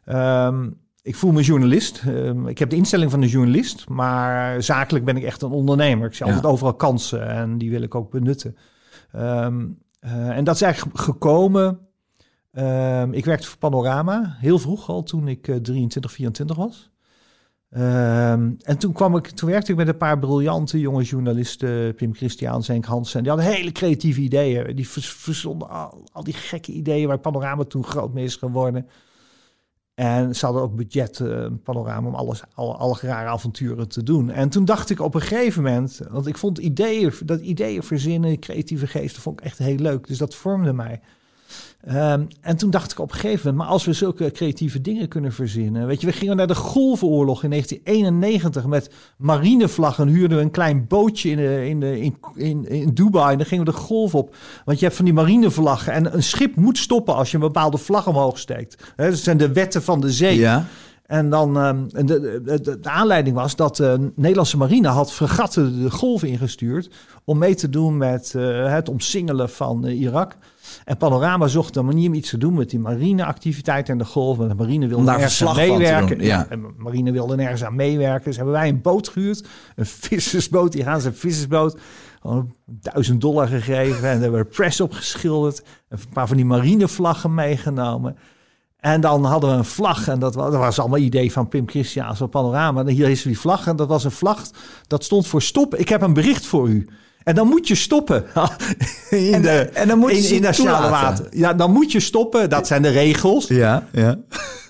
Um, 0.07 0.77
ik 1.09 1.17
voel 1.17 1.33
me 1.33 1.43
journalist. 1.43 2.03
Uh, 2.07 2.47
ik 2.47 2.59
heb 2.59 2.71
de 2.71 2.77
instelling 2.77 3.11
van 3.11 3.23
een 3.23 3.29
journalist, 3.29 3.89
maar 3.89 4.63
zakelijk 4.63 5.05
ben 5.05 5.17
ik 5.17 5.23
echt 5.23 5.43
een 5.43 5.51
ondernemer. 5.51 6.07
Ik 6.07 6.15
zie 6.15 6.27
altijd 6.27 6.47
overal 6.47 6.75
kansen 6.75 7.29
en 7.29 7.59
die 7.59 7.71
wil 7.71 7.83
ik 7.83 7.95
ook 7.95 8.11
benutten. 8.11 8.57
Um, 9.17 9.79
uh, 10.01 10.29
en 10.29 10.45
dat 10.45 10.55
is 10.55 10.63
eigenlijk 10.63 10.99
gekomen. 10.99 11.79
Um, 12.53 13.13
ik 13.13 13.25
werkte 13.25 13.47
voor 13.47 13.59
Panorama 13.59 14.37
heel 14.39 14.59
vroeg 14.59 14.89
al, 14.89 15.03
toen 15.03 15.29
ik 15.29 15.49
uh, 15.49 15.57
23, 15.57 16.13
24 16.13 16.57
was. 16.57 16.91
Um, 17.71 18.57
en 18.63 18.79
toen, 18.79 18.93
kwam 18.93 19.17
ik, 19.17 19.27
toen 19.27 19.51
werkte 19.51 19.71
ik 19.71 19.77
met 19.77 19.89
een 19.89 19.97
paar 19.97 20.19
briljante 20.19 20.81
jonge 20.81 21.03
journalisten, 21.03 21.95
Pim 21.95 22.15
Christian, 22.15 22.63
Henk 22.67 22.85
Hansen. 22.85 23.23
Die 23.23 23.33
hadden 23.33 23.51
hele 23.51 23.73
creatieve 23.73 24.21
ideeën. 24.21 24.77
Die 24.77 24.89
verzonden 24.89 25.69
al, 25.69 26.09
al 26.13 26.25
die 26.25 26.35
gekke 26.35 26.73
ideeën 26.73 27.09
waar 27.09 27.19
Panorama 27.19 27.65
toen 27.65 27.85
groot 27.85 28.13
mee 28.13 28.25
is 28.25 28.37
geworden. 28.37 28.87
En 29.99 30.37
ze 30.37 30.45
hadden 30.45 30.63
ook 30.63 30.77
budget, 30.77 31.19
uh, 31.19 31.47
panorama, 31.63 32.09
om 32.09 32.15
alles, 32.15 32.43
alle, 32.55 32.73
alle 32.75 32.99
rare 33.01 33.29
avonturen 33.29 33.89
te 33.89 34.03
doen. 34.03 34.31
En 34.31 34.49
toen 34.49 34.65
dacht 34.65 34.91
ik 34.91 35.01
op 35.01 35.15
een 35.15 35.21
gegeven 35.21 35.63
moment, 35.63 36.01
want 36.11 36.27
ik 36.27 36.39
vond 36.39 36.59
ideeën, 36.59 37.13
dat 37.25 37.41
ideeën 37.41 37.83
verzinnen, 37.83 38.39
creatieve 38.39 38.87
geesten, 38.87 39.23
vond 39.23 39.41
ik 39.41 39.47
echt 39.47 39.59
heel 39.59 39.77
leuk. 39.77 40.07
Dus 40.07 40.19
dat 40.19 40.35
vormde 40.35 40.73
mij. 40.73 41.01
Um, 41.89 42.29
en 42.41 42.57
toen 42.57 42.71
dacht 42.71 42.93
ik 42.93 42.99
op 42.99 43.11
een 43.11 43.19
gegeven 43.19 43.41
moment, 43.47 43.57
maar 43.57 43.73
als 43.73 43.85
we 43.85 43.93
zulke 43.93 44.31
creatieve 44.31 44.81
dingen 44.81 45.09
kunnen 45.09 45.33
verzinnen. 45.33 45.87
Weet 45.87 46.01
je, 46.01 46.07
we 46.07 46.13
gingen 46.13 46.37
naar 46.37 46.47
de 46.47 46.55
Golfenoorlog 46.55 47.45
in 47.45 47.51
1991 47.51 48.67
met 48.67 48.91
marinevlaggen. 49.17 50.09
Huurden 50.09 50.37
we 50.39 50.43
een 50.43 50.51
klein 50.51 50.87
bootje 50.87 51.31
in, 51.31 51.37
de, 51.37 51.69
in, 51.69 51.81
de, 51.81 52.01
in, 52.01 52.17
in, 52.35 52.69
in 52.69 52.95
Dubai. 52.95 53.33
En 53.33 53.39
dan 53.39 53.47
gingen 53.47 53.65
we 53.65 53.71
de 53.71 53.77
golf 53.77 54.15
op. 54.15 54.35
Want 54.65 54.79
je 54.79 54.85
hebt 54.85 54.97
van 54.97 55.05
die 55.05 55.15
marinevlaggen. 55.15 55.93
En 55.93 56.15
een 56.15 56.23
schip 56.23 56.57
moet 56.57 56.79
stoppen 56.79 57.15
als 57.15 57.31
je 57.31 57.37
een 57.37 57.43
bepaalde 57.43 57.79
vlag 57.79 58.07
omhoog 58.07 58.39
steekt. 58.39 58.83
He, 58.97 59.11
dat 59.11 59.19
zijn 59.19 59.37
de 59.37 59.53
wetten 59.53 59.83
van 59.83 60.01
de 60.01 60.13
zee. 60.13 60.39
Ja. 60.39 60.67
En 61.07 61.31
dan 61.31 61.57
um, 61.57 61.89
de, 61.89 62.05
de, 62.05 62.61
de, 62.61 62.81
de, 62.81 62.91
aanleiding 62.91 63.37
was 63.37 63.57
dat 63.57 63.77
de 63.77 64.11
Nederlandse 64.15 64.57
marine 64.57 64.89
had 64.89 65.13
fregatten 65.13 65.83
de 65.83 65.91
golf 65.91 66.23
ingestuurd 66.23 66.91
om 67.25 67.39
mee 67.39 67.55
te 67.55 67.69
doen 67.69 67.97
met 67.97 68.33
uh, 68.37 68.73
het 68.73 68.89
omsingelen 68.89 69.51
van 69.51 69.87
uh, 69.87 70.01
Irak. 70.01 70.37
En 70.85 70.97
Panorama 70.97 71.47
zocht 71.47 71.77
een 71.77 71.85
manier 71.85 72.09
om 72.09 72.15
iets 72.15 72.31
te 72.31 72.39
doen 72.39 72.55
met 72.55 72.71
die 72.71 72.79
marineactiviteit 72.79 73.89
en 73.89 73.99
de 73.99 74.05
golf. 74.05 74.37
Want 74.37 74.49
de 74.51 74.57
marine 74.57 74.87
wilde 74.87 75.05
nergens 75.05 75.45
aan 75.45 75.57
meewerken. 75.57 76.21
ja. 76.21 76.47
En 76.49 76.61
de 76.61 76.69
marine 76.77 77.13
wilde 77.13 77.37
nergens 77.37 77.65
aan 77.65 77.75
meewerken. 77.75 78.25
Dus 78.25 78.37
hebben 78.37 78.55
wij 78.55 78.69
een 78.69 78.81
boot 78.83 79.09
gehuurd. 79.09 79.47
Een 79.77 79.87
vissersboot. 79.87 80.73
Die 80.73 80.83
gaan 80.83 81.01
zijn 81.01 81.15
vissersboot. 81.15 81.79
Gewoon 82.21 82.55
duizend 82.67 83.21
dollar 83.21 83.47
gegeven. 83.49 84.09
En 84.09 84.21
hebben 84.21 84.41
we 84.41 84.47
press 84.47 84.81
op 84.81 84.93
geschilderd. 84.93 85.63
Een 85.89 85.99
paar 86.13 86.27
van 86.27 86.37
die 86.37 86.47
marinevlaggen 86.47 87.35
meegenomen. 87.35 88.17
En 88.79 89.01
dan 89.01 89.25
hadden 89.25 89.51
we 89.51 89.57
een 89.57 89.65
vlag. 89.65 90.09
En 90.09 90.19
dat 90.19 90.35
was, 90.35 90.51
dat 90.51 90.61
was 90.61 90.79
allemaal 90.79 90.99
idee 90.99 91.33
van 91.33 91.49
Pim 91.49 91.69
Christiaans 91.69 92.19
van 92.19 92.29
Panorama. 92.29 92.81
En 92.81 92.89
hier 92.89 93.09
is 93.09 93.23
die 93.23 93.39
vlag. 93.39 93.67
En 93.67 93.77
dat 93.77 93.89
was 93.89 94.05
een 94.05 94.11
vlag. 94.11 94.43
Dat 94.87 95.05
stond 95.05 95.27
voor 95.27 95.43
stop. 95.43 95.75
Ik 95.75 95.89
heb 95.89 96.03
een 96.03 96.15
bericht 96.15 96.47
voor 96.47 96.69
u. 96.69 96.89
En 97.29 97.35
dan 97.35 97.49
moet 97.49 97.69
je 97.69 97.75
stoppen. 97.75 98.25
in 99.11 99.35
en, 99.35 99.43
de, 99.43 99.51
en 99.51 99.89
dan 99.89 99.99
moet 99.99 100.11
je 100.11 100.29
in, 100.29 100.35
in 100.35 100.43
nationale 100.43 100.91
water. 100.91 101.27
Ja, 101.31 101.55
dan 101.55 101.73
moet 101.73 101.93
je 101.93 102.01
stoppen. 102.01 102.51
Dat 102.51 102.67
zijn 102.67 102.83
de 102.83 102.89
regels. 102.89 103.47
Ja, 103.47 103.87
ja. 103.93 104.19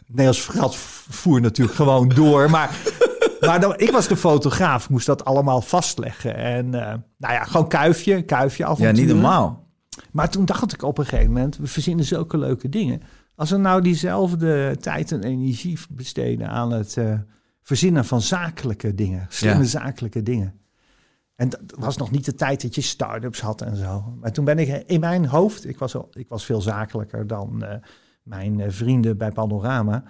Nederlands 0.07 0.47
gat 0.47 0.77
voer 1.09 1.41
natuurlijk 1.41 1.77
gewoon 1.77 2.09
door. 2.09 2.51
Maar, 2.51 2.77
maar 3.47 3.61
dan, 3.61 3.75
ik 3.77 3.91
was 3.91 4.09
de 4.09 4.17
fotograaf. 4.17 4.89
Moest 4.89 5.07
dat 5.07 5.25
allemaal 5.25 5.61
vastleggen. 5.61 6.37
En 6.37 6.67
uh, 6.67 6.73
nou 7.17 7.35
ja, 7.35 7.45
gewoon 7.45 7.69
kuifje. 7.69 8.23
Kuifje 8.23 8.65
af 8.65 8.79
en 8.79 8.85
Ja, 8.85 8.93
niet 8.93 9.09
normaal. 9.09 9.67
Maar 10.11 10.31
toen 10.31 10.45
dacht 10.45 10.73
ik 10.73 10.83
op 10.83 10.99
een 10.99 11.07
gegeven 11.07 11.33
moment... 11.33 11.57
we 11.57 11.67
verzinnen 11.67 12.05
zulke 12.05 12.39
leuke 12.39 12.69
dingen. 12.69 13.03
Als 13.37 13.51
we 13.51 13.57
nou 13.57 13.83
diezelfde 13.83 14.77
tijd 14.81 15.13
en 15.13 15.23
energie 15.23 15.79
besteden... 15.91 16.49
aan 16.49 16.73
het 16.73 16.97
uh, 16.99 17.15
verzinnen 17.63 18.05
van 18.05 18.21
zakelijke 18.21 18.95
dingen. 18.95 19.27
Slimme 19.29 19.63
ja. 19.63 19.69
zakelijke 19.69 20.23
dingen. 20.23 20.58
En 21.39 21.49
dat 21.49 21.61
was 21.77 21.97
nog 21.97 22.11
niet 22.11 22.25
de 22.25 22.35
tijd 22.35 22.63
dat 22.63 22.75
je 22.75 22.81
start-ups 22.81 23.41
had 23.41 23.61
en 23.61 23.77
zo. 23.77 24.17
Maar 24.21 24.33
toen 24.33 24.45
ben 24.45 24.59
ik 24.59 24.83
in 24.87 25.01
mijn 25.01 25.27
hoofd, 25.27 25.69
ik 25.69 25.79
was, 25.79 25.95
ik 26.13 26.29
was 26.29 26.45
veel 26.45 26.61
zakelijker 26.61 27.27
dan 27.27 27.63
uh, 27.63 27.71
mijn 28.23 28.59
uh, 28.59 28.67
vrienden 28.69 29.17
bij 29.17 29.31
Panorama, 29.31 30.05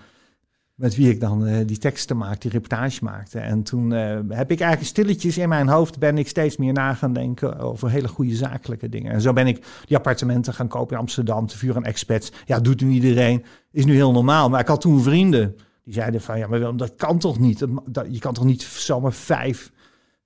met 0.74 0.96
wie 0.96 1.10
ik 1.10 1.20
dan 1.20 1.64
die 1.64 1.78
teksten 1.78 2.16
maakte, 2.16 2.38
die 2.38 2.50
reportage 2.50 3.04
maakte. 3.04 3.38
En 3.38 3.62
toen 3.62 3.90
heb 3.90 4.50
ik 4.50 4.60
eigenlijk 4.60 4.90
stilletjes 4.90 5.38
in 5.38 5.48
mijn 5.48 5.68
hoofd, 5.68 5.98
ben 5.98 6.18
ik 6.18 6.28
steeds 6.28 6.56
meer 6.56 6.72
na 6.72 6.94
gaan 6.94 7.12
denken 7.12 7.58
over 7.58 7.90
hele 7.90 8.08
goede 8.08 8.34
zakelijke 8.34 8.88
dingen. 8.88 9.12
En 9.12 9.20
zo 9.20 9.32
ben 9.32 9.46
ik 9.46 9.66
die 9.86 9.96
appartementen 9.96 10.54
gaan 10.54 10.68
kopen 10.68 10.94
in 10.94 11.00
Amsterdam, 11.00 11.46
te 11.46 11.58
vuur 11.58 11.76
aan 11.76 11.84
expats. 11.84 12.32
Ja, 12.44 12.60
doet 12.60 12.80
nu 12.80 12.90
iedereen, 12.90 13.44
is 13.70 13.84
nu 13.84 13.94
heel 13.94 14.12
normaal. 14.12 14.48
Maar 14.48 14.60
ik 14.60 14.68
had 14.68 14.80
toen 14.80 15.02
vrienden 15.02 15.56
die 15.84 15.94
zeiden 15.94 16.20
van, 16.20 16.38
ja, 16.38 16.46
maar 16.46 16.76
dat 16.76 16.94
kan 16.94 17.18
toch 17.18 17.38
niet? 17.38 17.58
Dat, 17.58 17.70
dat, 17.84 18.06
je 18.10 18.18
kan 18.18 18.34
toch 18.34 18.44
niet 18.44 18.62
zomaar 18.62 19.12
vijf 19.12 19.72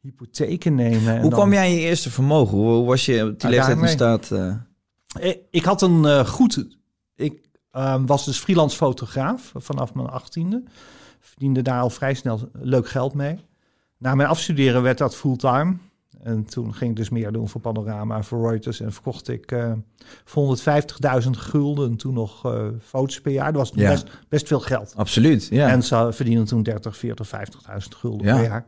hypotheken 0.03 0.75
nemen. 0.75 1.21
Hoe 1.21 1.31
kwam 1.31 1.53
jij 1.53 1.75
je 1.75 1.81
eerste 1.81 2.11
vermogen? 2.11 2.59
Hoe, 2.59 2.85
was 2.85 3.07
je 3.07 3.25
op 3.27 3.41
die 3.41 3.51
leeftijd 3.51 3.79
in 3.81 3.89
staat? 3.89 4.31
Uh... 4.33 4.55
Ik 5.51 5.65
had 5.65 5.83
een 5.83 6.03
uh, 6.05 6.27
goed... 6.27 6.67
Ik 7.17 7.49
uh, 7.73 7.97
was 8.07 8.25
dus 8.25 8.39
freelance 8.39 8.77
fotograaf 8.77 9.53
vanaf 9.57 9.95
mijn 9.95 10.09
achttiende. 10.09 10.63
Verdiende 11.21 11.63
daar 11.63 11.81
al 11.81 11.91
vrij 11.91 12.15
snel 12.15 12.49
leuk 12.53 12.89
geld 12.89 13.15
mee. 13.15 13.39
Na 13.99 14.15
mijn 14.15 14.29
afstuderen 14.29 14.83
werd 14.83 14.99
dat 14.99 15.17
fulltime. 15.17 15.77
En 16.23 16.45
toen 16.45 16.75
ging 16.75 16.91
ik 16.91 16.97
dus 16.97 17.09
meer 17.09 17.33
doen 17.33 17.49
voor 17.49 17.61
Panorama, 17.61 18.23
voor 18.23 18.49
Reuters. 18.49 18.81
En 18.81 18.93
verkocht 18.93 19.29
ik 19.29 19.57
voor 20.25 20.59
150.000 21.25 21.31
gulden 21.31 21.97
toen 21.97 22.15
nog 22.15 22.55
foto's 22.83 23.21
per 23.21 23.33
jaar. 23.33 23.53
Dat 23.53 23.61
was 23.71 23.73
Ja. 23.83 23.91
best, 23.91 24.07
best 24.29 24.47
veel 24.47 24.61
geld. 24.61 24.93
Absoluut, 24.97 25.47
ja. 25.51 25.69
En 25.69 25.83
ze 25.83 26.09
verdienen 26.13 26.45
toen 26.45 26.63
30, 26.63 26.97
40, 26.97 27.29
50.000 27.29 27.97
gulden 27.97 28.27
Ja. 28.27 28.35
per 28.35 28.45
jaar. 28.45 28.67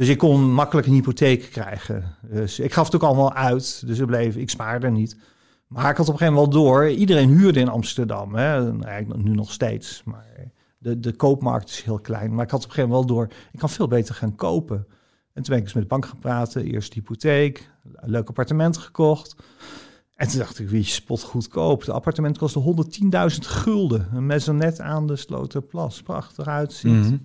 Dus 0.00 0.08
ik 0.08 0.18
kon 0.18 0.52
makkelijk 0.52 0.86
een 0.86 0.92
hypotheek 0.92 1.48
krijgen. 1.50 2.04
Dus 2.22 2.58
ik 2.58 2.72
gaf 2.72 2.84
het 2.84 2.94
ook 2.94 3.02
allemaal 3.02 3.32
uit. 3.32 3.86
Dus 3.86 3.98
ik, 3.98 4.06
bleef, 4.06 4.36
ik 4.36 4.50
spaarde 4.50 4.90
niet. 4.90 5.16
Maar 5.66 5.90
ik 5.90 5.96
had 5.96 6.08
op 6.08 6.12
een 6.12 6.18
gegeven 6.18 6.34
moment 6.34 6.54
wel 6.54 6.64
door. 6.64 6.88
Iedereen 6.88 7.28
huurde 7.28 7.60
in 7.60 7.68
Amsterdam. 7.68 8.34
Hè. 8.34 8.62
Nou, 8.62 8.82
Eigenlijk 8.82 9.22
nu 9.22 9.34
nog 9.34 9.52
steeds. 9.52 10.02
Maar 10.04 10.26
de, 10.78 11.00
de 11.00 11.12
koopmarkt 11.12 11.68
is 11.68 11.82
heel 11.82 11.98
klein. 11.98 12.34
Maar 12.34 12.44
ik 12.44 12.50
had 12.50 12.64
op 12.64 12.68
een 12.68 12.74
gegeven 12.74 12.96
moment 12.96 13.10
wel 13.10 13.18
door. 13.18 13.28
Ik 13.52 13.58
kan 13.58 13.70
veel 13.70 13.88
beter 13.88 14.14
gaan 14.14 14.34
kopen. 14.34 14.86
En 15.32 15.42
toen 15.42 15.44
ben 15.44 15.56
ik 15.56 15.64
dus 15.64 15.72
met 15.72 15.82
de 15.82 15.88
bank 15.88 16.06
gaan 16.06 16.18
praten. 16.18 16.64
Eerst 16.64 16.94
hypotheek. 16.94 17.70
Een 17.94 18.10
leuk 18.10 18.28
appartement 18.28 18.76
gekocht. 18.76 19.36
En 20.14 20.28
toen 20.28 20.38
dacht 20.38 20.58
ik, 20.58 20.68
wie 20.68 20.84
spot 20.84 21.22
goedkoop. 21.22 21.84
De 21.84 21.92
appartement 21.92 22.38
kostte 22.38 22.88
110.000 23.32 23.38
gulden. 23.38 24.08
Een 24.12 24.26
maisonette 24.26 24.82
aan 24.82 25.06
de 25.06 25.16
Sloterplas. 25.16 26.02
Prachtig 26.02 26.46
uitziet. 26.46 26.92
Mhm. 26.92 27.16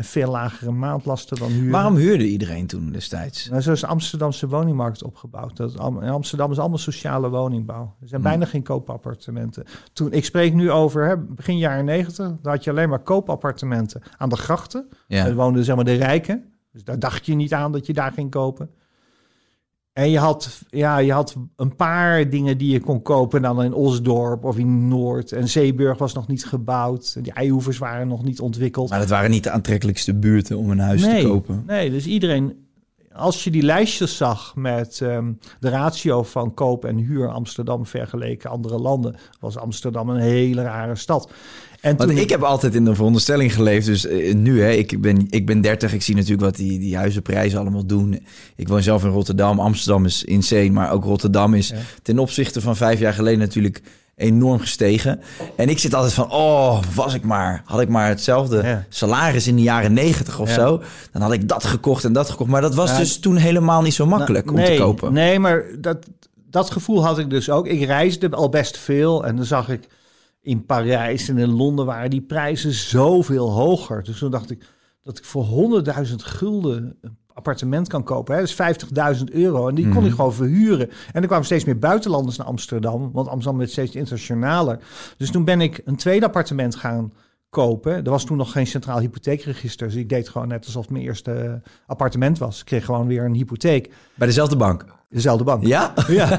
En 0.00 0.06
veel 0.06 0.30
lagere 0.30 0.70
maandlasten 0.70 1.36
dan 1.36 1.50
huur. 1.50 1.70
Waarom 1.70 1.94
huurde 1.96 2.28
iedereen 2.28 2.66
toen 2.66 2.92
destijds? 2.92 3.48
Nou, 3.48 3.62
zo 3.62 3.72
is 3.72 3.80
de 3.80 3.86
Amsterdamse 3.86 4.48
woningmarkt 4.48 5.02
opgebouwd. 5.02 5.56
Dat, 5.56 5.74
in 5.74 6.08
Amsterdam 6.08 6.50
is 6.50 6.58
allemaal 6.58 6.78
sociale 6.78 7.28
woningbouw. 7.28 7.94
Er 8.00 8.08
zijn 8.08 8.20
Hmm. 8.20 8.30
bijna 8.30 8.44
geen 8.44 8.62
koopappartementen. 8.62 9.64
Toen, 9.92 10.12
ik 10.12 10.24
spreek 10.24 10.54
nu 10.54 10.70
over 10.70 11.06
hè, 11.08 11.16
begin 11.18 11.58
jaren 11.58 11.84
negentig. 11.84 12.32
Daar 12.42 12.52
had 12.54 12.64
je 12.64 12.70
alleen 12.70 12.88
maar 12.88 12.98
koopappartementen 12.98 14.02
aan 14.16 14.28
de 14.28 14.36
grachten. 14.36 14.88
Ja. 15.06 15.24
Daar 15.24 15.34
woonden 15.34 15.64
zeg 15.64 15.76
maar 15.76 15.84
de 15.84 15.94
rijken. 15.94 16.44
Dus 16.72 16.84
daar 16.84 16.98
dacht 16.98 17.26
je 17.26 17.34
niet 17.34 17.54
aan 17.54 17.72
dat 17.72 17.86
je 17.86 17.92
daar 17.92 18.12
ging 18.12 18.30
kopen. 18.30 18.70
En 19.92 20.10
je 20.10 20.18
had, 20.18 20.62
ja, 20.68 20.98
je 20.98 21.12
had 21.12 21.36
een 21.56 21.76
paar 21.76 22.30
dingen 22.30 22.58
die 22.58 22.72
je 22.72 22.80
kon 22.80 23.02
kopen. 23.02 23.42
Dan 23.42 23.62
in 23.62 23.74
Osdorp 23.74 24.44
of 24.44 24.58
in 24.58 24.88
Noord. 24.88 25.32
En 25.32 25.48
Zeeburg 25.48 25.98
was 25.98 26.14
nog 26.14 26.28
niet 26.28 26.44
gebouwd. 26.44 27.16
Die 27.22 27.32
eihoevers 27.32 27.78
waren 27.78 28.08
nog 28.08 28.24
niet 28.24 28.40
ontwikkeld. 28.40 28.90
Maar 28.90 28.98
dat 28.98 29.08
waren 29.08 29.30
niet 29.30 29.44
de 29.44 29.50
aantrekkelijkste 29.50 30.14
buurten 30.14 30.58
om 30.58 30.70
een 30.70 30.78
huis 30.78 31.02
nee, 31.02 31.22
te 31.22 31.28
kopen. 31.28 31.62
Nee, 31.66 31.90
dus 31.90 32.06
iedereen... 32.06 32.68
Als 33.20 33.44
je 33.44 33.50
die 33.50 33.62
lijstjes 33.62 34.16
zag 34.16 34.56
met 34.56 35.00
ehm, 35.02 35.32
de 35.60 35.68
ratio 35.68 36.22
van 36.22 36.54
koop 36.54 36.84
en 36.84 36.96
huur 36.96 37.28
Amsterdam 37.28 37.86
vergeleken 37.86 38.50
andere 38.50 38.78
landen, 38.78 39.16
was 39.40 39.56
Amsterdam 39.56 40.08
een 40.08 40.20
hele 40.20 40.62
rare 40.62 40.96
stad. 40.96 41.30
En 41.80 41.96
Want 41.96 42.10
ik 42.10 42.30
heb 42.30 42.42
altijd 42.42 42.74
in 42.74 42.84
de 42.84 42.94
veronderstelling 42.94 43.54
geleefd. 43.54 43.86
Dus 43.86 44.06
eh, 44.06 44.34
nu, 44.34 44.62
hè, 44.62 44.70
ik, 44.70 45.00
ben, 45.00 45.26
ik 45.30 45.46
ben 45.46 45.60
30. 45.60 45.92
Ik 45.92 46.02
zie 46.02 46.14
natuurlijk 46.14 46.42
wat 46.42 46.56
die, 46.56 46.78
die 46.78 46.96
huizenprijzen 46.96 47.58
allemaal 47.58 47.86
doen. 47.86 48.26
Ik 48.56 48.68
woon 48.68 48.82
zelf 48.82 49.04
in 49.04 49.10
Rotterdam. 49.10 49.60
Amsterdam 49.60 50.04
is 50.04 50.24
insane. 50.24 50.70
Maar 50.70 50.92
ook 50.92 51.04
Rotterdam 51.04 51.54
is 51.54 51.72
ten 52.02 52.18
opzichte 52.18 52.60
van 52.60 52.76
vijf 52.76 53.00
jaar 53.00 53.14
geleden 53.14 53.38
natuurlijk 53.38 53.82
enorm 54.20 54.58
gestegen. 54.58 55.20
En 55.56 55.68
ik 55.68 55.78
zit 55.78 55.94
altijd 55.94 56.12
van, 56.12 56.30
oh, 56.30 56.82
was 56.94 57.14
ik 57.14 57.22
maar, 57.22 57.62
had 57.64 57.80
ik 57.80 57.88
maar 57.88 58.08
hetzelfde 58.08 58.84
salaris 58.88 59.46
in 59.46 59.56
de 59.56 59.62
jaren 59.62 59.92
negentig 59.92 60.40
of 60.40 60.50
zo, 60.50 60.82
dan 61.12 61.22
had 61.22 61.32
ik 61.32 61.48
dat 61.48 61.64
gekocht 61.64 62.04
en 62.04 62.12
dat 62.12 62.30
gekocht. 62.30 62.50
Maar 62.50 62.60
dat 62.60 62.74
was 62.74 62.96
dus 62.96 63.18
toen 63.18 63.36
helemaal 63.36 63.82
niet 63.82 63.94
zo 63.94 64.06
makkelijk 64.06 64.44
nou, 64.44 64.58
om 64.58 64.64
te 64.64 64.74
kopen. 64.76 65.12
Nee, 65.12 65.38
maar 65.38 65.64
dat, 65.78 66.06
dat 66.50 66.70
gevoel 66.70 67.04
had 67.04 67.18
ik 67.18 67.30
dus 67.30 67.50
ook. 67.50 67.66
Ik 67.66 67.84
reisde 67.84 68.30
al 68.30 68.48
best 68.48 68.78
veel 68.78 69.24
en 69.24 69.36
dan 69.36 69.44
zag 69.44 69.68
ik 69.68 69.88
in 70.42 70.66
Parijs 70.66 71.28
en 71.28 71.38
in 71.38 71.50
Londen 71.50 71.86
waren 71.86 72.10
die 72.10 72.20
prijzen 72.20 72.72
zoveel 72.72 73.50
hoger. 73.50 74.02
Dus 74.02 74.18
toen 74.18 74.30
dacht 74.30 74.50
ik 74.50 74.64
dat 75.02 75.18
ik 75.18 75.24
voor 75.24 75.82
100.000 76.08 76.14
gulden 76.14 76.96
een 77.00 77.18
appartement 77.34 77.88
kan 77.88 78.04
kopen. 78.04 78.34
Hè? 78.34 78.42
Is 78.42 78.56
50.000 79.18 79.24
euro. 79.32 79.68
En 79.68 79.74
die 79.74 79.88
kon 79.88 79.96
ik 79.96 80.02
mhm. 80.02 80.14
gewoon 80.14 80.34
verhuren. 80.34 80.90
En 81.12 81.20
er 81.20 81.26
kwamen 81.26 81.44
steeds 81.44 81.64
meer 81.64 81.78
buitenlanders 81.78 82.36
naar 82.36 82.46
Amsterdam. 82.46 83.10
Want 83.12 83.28
Amsterdam 83.28 83.58
werd 83.58 83.70
steeds 83.70 83.94
internationaler. 83.94 84.78
Dus 85.16 85.30
toen 85.30 85.44
ben 85.44 85.60
ik 85.60 85.80
een 85.84 85.96
tweede 85.96 86.26
appartement 86.26 86.76
gaan 86.76 87.12
kopen. 87.50 88.04
Er 88.04 88.10
was 88.10 88.24
toen 88.24 88.36
nog 88.36 88.52
geen 88.52 88.66
centraal 88.66 88.98
hypotheekregister. 88.98 89.86
Dus 89.86 89.96
ik 89.96 90.08
deed 90.08 90.28
gewoon 90.28 90.48
net 90.48 90.66
alsof 90.66 90.82
het 90.82 90.90
mijn 90.90 91.04
eerste 91.04 91.62
appartement 91.86 92.38
was. 92.38 92.60
Ik 92.60 92.64
kreeg 92.64 92.84
gewoon 92.84 93.06
weer 93.06 93.24
een 93.24 93.34
hypotheek. 93.34 93.92
Bij 94.14 94.26
dezelfde 94.26 94.56
bank? 94.56 94.84
Dezelfde 95.08 95.44
bank. 95.44 95.66
Ja? 95.66 95.92
Ja. 96.08 96.38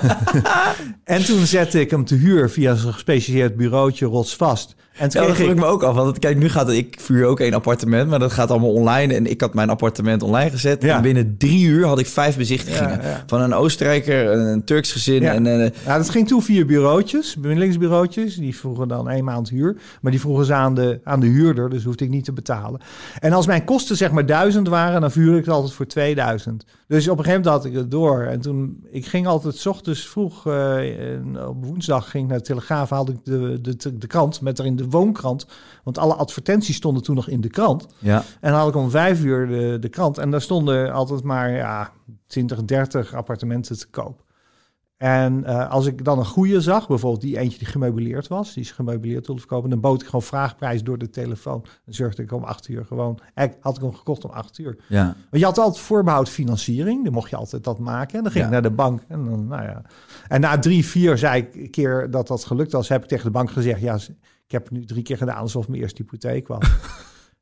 en 1.03 1.25
toen 1.25 1.45
zette 1.45 1.79
ik 1.79 1.91
hem 1.91 2.05
te 2.05 2.15
huur 2.15 2.49
via 2.49 2.75
zo'n 2.75 2.93
gespecialiseerd 2.93 3.55
bureautje 3.55 4.05
rotsvast. 4.05 4.75
En 4.97 5.09
ja, 5.11 5.25
dat 5.25 5.35
vroeg 5.35 5.49
ik 5.49 5.55
me 5.55 5.65
ook 5.65 5.83
af. 5.83 5.95
Want 5.95 6.19
kijk, 6.19 6.37
nu 6.37 6.49
gaat 6.49 6.67
het, 6.67 6.75
ik 6.75 6.99
vuur 6.99 7.25
ook 7.25 7.39
één 7.39 7.53
appartement, 7.53 8.09
maar 8.09 8.19
dat 8.19 8.31
gaat 8.31 8.51
allemaal 8.51 8.73
online. 8.73 9.13
En 9.13 9.25
ik 9.29 9.41
had 9.41 9.53
mijn 9.53 9.69
appartement 9.69 10.23
online 10.23 10.49
gezet. 10.49 10.83
En 10.83 11.01
binnen 11.01 11.35
drie 11.37 11.65
uur 11.65 11.85
had 11.85 11.99
ik 11.99 12.07
vijf 12.07 12.37
bezichtigingen. 12.37 13.01
Van 13.25 13.41
een 13.41 13.53
Oostenrijker, 13.53 14.31
een 14.31 14.63
Turks 14.63 14.91
gezin. 14.91 15.23
En, 15.23 15.45
uh, 15.45 15.67
ja, 15.85 15.97
dat 15.97 16.09
ging 16.09 16.27
toen 16.27 16.41
via 16.41 16.65
bureautjes, 16.65 17.35
bemiddelingsbureautjes. 17.35 18.35
Die 18.35 18.57
vroegen 18.57 18.87
dan 18.87 19.09
één 19.09 19.23
maand 19.23 19.49
huur. 19.49 19.77
Maar 20.01 20.11
die 20.11 20.19
vroegen 20.19 20.45
ze 20.45 20.53
aan 20.53 20.75
de, 20.75 20.99
aan 21.03 21.19
de 21.19 21.27
huurder, 21.27 21.69
dus 21.69 21.83
hoefde 21.83 22.05
ik 22.05 22.09
niet 22.09 22.25
te 22.25 22.33
betalen. 22.33 22.81
En 23.19 23.33
als 23.33 23.45
mijn 23.45 23.63
kosten 23.63 23.97
zeg 23.97 24.11
maar 24.11 24.25
duizend 24.25 24.67
waren, 24.67 25.01
dan 25.01 25.11
vuur 25.11 25.37
ik 25.37 25.45
het 25.45 25.53
altijd 25.53 25.73
voor 25.73 25.87
2000. 25.87 26.65
Dus 26.87 27.07
op 27.07 27.17
een 27.17 27.23
gegeven 27.23 27.43
moment 27.43 27.63
had 27.63 27.73
ik 27.73 27.79
het 27.79 27.91
door. 27.91 28.21
En 28.21 28.41
toen, 28.41 28.83
ik 28.91 29.05
ging 29.05 29.27
altijd 29.27 29.55
s 29.55 29.65
ochtends 29.65 30.07
vroeg, 30.07 30.47
uh, 30.47 30.77
op 31.47 31.65
woensdag 31.65 32.09
ging 32.09 32.23
ik 32.23 32.29
naar 32.29 32.39
de 32.39 32.45
Telegraaf, 32.45 32.89
haalde 32.89 33.11
ik 33.11 33.17
de, 33.23 33.59
de, 33.61 33.97
de 33.97 34.07
krant 34.07 34.41
met 34.41 34.59
erin 34.59 34.75
de 34.75 34.80
woonkrant. 34.89 35.45
Want 35.83 35.97
alle 35.97 36.13
advertenties 36.13 36.75
stonden 36.75 37.03
toen 37.03 37.15
nog 37.15 37.27
in 37.27 37.41
de 37.41 37.49
krant. 37.49 37.87
Ja. 37.99 38.23
En 38.39 38.51
dan 38.51 38.59
had 38.59 38.69
ik 38.69 38.75
om 38.75 38.89
vijf 38.89 39.23
uur 39.23 39.47
de, 39.47 39.77
de 39.79 39.89
krant. 39.89 40.17
En 40.17 40.31
daar 40.31 40.41
stonden 40.41 40.91
altijd 40.91 41.23
maar 41.23 41.51
ja, 41.51 41.91
20, 42.27 42.63
30 42.63 43.13
appartementen 43.13 43.77
te 43.79 43.87
koop. 43.89 44.23
En 45.01 45.43
uh, 45.45 45.69
als 45.69 45.85
ik 45.85 46.03
dan 46.03 46.19
een 46.19 46.25
goede 46.25 46.61
zag, 46.61 46.87
bijvoorbeeld 46.87 47.21
die 47.21 47.37
eentje 47.37 47.57
die 47.57 47.67
gemeubileerd 47.67 48.27
was, 48.27 48.53
die 48.53 48.63
is 48.63 48.71
gemeubileerd 48.71 49.25
wilde 49.25 49.41
verkopen, 49.41 49.69
dan 49.69 49.79
bood 49.79 50.01
ik 50.01 50.05
gewoon 50.05 50.21
vraagprijs 50.21 50.83
door 50.83 50.97
de 50.97 51.09
telefoon. 51.09 51.61
Dan 51.61 51.93
zorgde 51.93 52.23
ik 52.23 52.31
om 52.31 52.43
acht 52.43 52.67
uur 52.67 52.85
gewoon. 52.85 53.19
Eigenlijk 53.33 53.65
had 53.65 53.75
ik 53.75 53.81
hem 53.81 53.93
gekocht 53.93 54.25
om 54.25 54.31
acht 54.31 54.57
uur. 54.57 54.77
Ja. 54.87 55.03
Want 55.03 55.15
je 55.41 55.45
had 55.45 55.57
altijd 55.57 55.83
voorbehoud 55.83 56.29
financiering, 56.29 57.03
dan 57.03 57.13
mocht 57.13 57.29
je 57.29 57.35
altijd 57.35 57.63
dat 57.63 57.79
maken. 57.79 58.17
En 58.17 58.23
dan 58.23 58.31
ging 58.31 58.45
ik 58.45 58.51
naar 58.51 58.61
de 58.61 58.71
bank. 58.71 59.01
En, 59.07 59.25
dan, 59.25 59.47
nou 59.47 59.63
ja. 59.63 59.81
en 60.27 60.41
na 60.41 60.59
drie, 60.59 60.85
vier 60.85 61.17
zei 61.17 61.47
ik 61.51 61.71
keer 61.71 62.11
dat 62.11 62.27
dat 62.27 62.45
gelukt 62.45 62.71
was, 62.71 62.89
heb 62.89 63.03
ik 63.03 63.09
tegen 63.09 63.25
de 63.25 63.31
bank 63.31 63.51
gezegd, 63.51 63.81
ja, 63.81 63.97
ik 64.51 64.57
heb 64.57 64.69
het 64.69 64.77
nu 64.77 64.85
drie 64.85 65.03
keer 65.03 65.17
gedaan 65.17 65.37
alsof 65.37 65.67
mijn 65.67 65.81
eerste 65.81 66.01
hypotheek 66.01 66.47
was. 66.47 66.69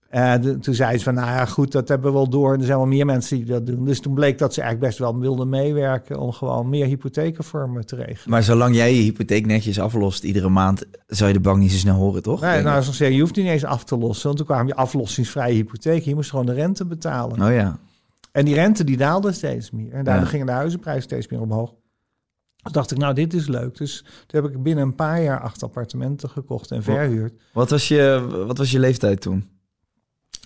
En 0.09 0.59
toen 0.61 0.73
zei 0.73 0.97
ze 0.97 1.03
van, 1.03 1.13
nou 1.13 1.27
ja, 1.27 1.45
goed, 1.45 1.71
dat 1.71 1.87
hebben 1.87 2.11
we 2.11 2.17
wel 2.17 2.29
door. 2.29 2.53
En 2.53 2.59
er 2.59 2.65
zijn 2.65 2.77
wel 2.77 2.87
meer 2.87 3.05
mensen 3.05 3.37
die 3.37 3.45
dat 3.45 3.65
doen. 3.65 3.85
Dus 3.85 3.99
toen 3.99 4.13
bleek 4.13 4.37
dat 4.37 4.53
ze 4.53 4.61
eigenlijk 4.61 4.89
best 4.89 5.01
wel 5.01 5.19
wilden 5.19 5.49
meewerken 5.49 6.19
om 6.19 6.31
gewoon 6.31 6.69
meer 6.69 6.85
hypotheken 6.85 7.43
voor 7.43 7.69
me 7.69 7.83
te 7.83 7.95
regelen. 7.95 8.29
Maar 8.29 8.43
zolang 8.43 8.75
jij 8.75 8.95
je 8.95 9.01
hypotheek 9.01 9.45
netjes 9.45 9.79
aflost 9.79 10.23
iedere 10.23 10.49
maand, 10.49 10.85
zou 11.07 11.27
je 11.27 11.35
de 11.35 11.41
bank 11.41 11.57
niet 11.57 11.71
zo 11.71 11.77
snel 11.77 11.95
horen, 11.95 12.23
toch? 12.23 12.41
Nee, 12.41 12.61
nou, 12.61 12.81
ze 12.81 12.93
zeggen, 12.93 13.15
je 13.15 13.21
hoeft 13.21 13.35
niet 13.35 13.47
eens 13.47 13.65
af 13.65 13.83
te 13.83 13.97
lossen. 13.97 14.25
Want 14.25 14.37
toen 14.37 14.45
kwam 14.45 14.67
je 14.67 14.75
aflossingsvrije 14.75 15.53
hypotheek. 15.53 16.03
Je 16.03 16.15
moest 16.15 16.29
gewoon 16.29 16.45
de 16.45 16.53
rente 16.53 16.85
betalen. 16.85 17.41
Oh 17.41 17.53
ja. 17.53 17.79
En 18.31 18.45
die 18.45 18.55
rente 18.55 18.83
die 18.83 18.97
daalde 18.97 19.31
steeds 19.31 19.71
meer. 19.71 19.93
En 19.93 20.03
daardoor 20.03 20.27
gingen 20.27 20.45
de 20.45 20.51
huizenprijzen 20.51 21.03
steeds 21.03 21.27
meer 21.27 21.41
omhoog. 21.41 21.73
Dus 22.63 22.71
dacht 22.71 22.91
ik, 22.91 22.97
nou, 22.97 23.13
dit 23.13 23.33
is 23.33 23.47
leuk. 23.47 23.77
Dus 23.77 24.03
toen 24.27 24.41
heb 24.41 24.51
ik 24.51 24.63
binnen 24.63 24.83
een 24.83 24.95
paar 24.95 25.21
jaar 25.21 25.39
acht 25.39 25.63
appartementen 25.63 26.29
gekocht 26.29 26.71
en 26.71 26.83
verhuurd. 26.83 27.33
Wat 27.53 27.69
was 27.69 27.87
je, 27.87 28.27
wat 28.47 28.57
was 28.57 28.71
je 28.71 28.79
leeftijd 28.79 29.21
toen? 29.21 29.49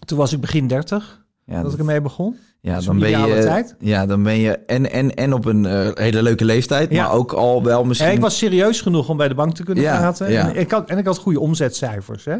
Toen 0.06 0.17
was 0.17 0.34
ik 0.34 0.41
begin 0.41 0.67
30, 0.67 1.26
ja, 1.45 1.62
dat, 1.62 1.73
ik 1.73 1.80
ermee 1.80 2.02
begon. 2.02 2.38
Ja, 2.62 2.82
dan 2.82 2.99
ben 2.99 3.10
je. 3.10 3.41
Tijd. 3.41 3.76
Ja, 3.80 4.06
dan 4.06 4.23
ben 4.23 4.39
je 4.39 4.58
en, 4.58 4.91
en, 4.91 5.15
en 5.15 5.34
op 5.34 5.45
een 5.45 5.63
uh, 5.63 5.89
hele 5.93 6.21
leuke 6.21 6.45
leeftijd, 6.45 6.91
ja. 6.91 7.04
maar 7.04 7.13
ook 7.13 7.34
al 7.34 7.63
wel 7.63 7.84
misschien. 7.84 8.12
ik 8.12 8.19
was 8.19 8.38
serieus 8.38 8.82
genoeg 8.82 9.10
om 9.10 9.17
bij 9.17 9.28
de 9.28 9.36
bank 9.36 9.56
te 9.56 9.63
kunnen 9.63 9.84
ja, 9.84 9.97
praten. 9.97 10.32
Ja. 10.32 10.49
En, 10.49 10.56
ik 10.56 10.71
had, 10.71 10.89
en 10.89 10.97
ik 10.97 11.06
had 11.06 11.17
goede 11.17 11.39
omzetcijfers. 11.39 12.26
Hè? 12.26 12.38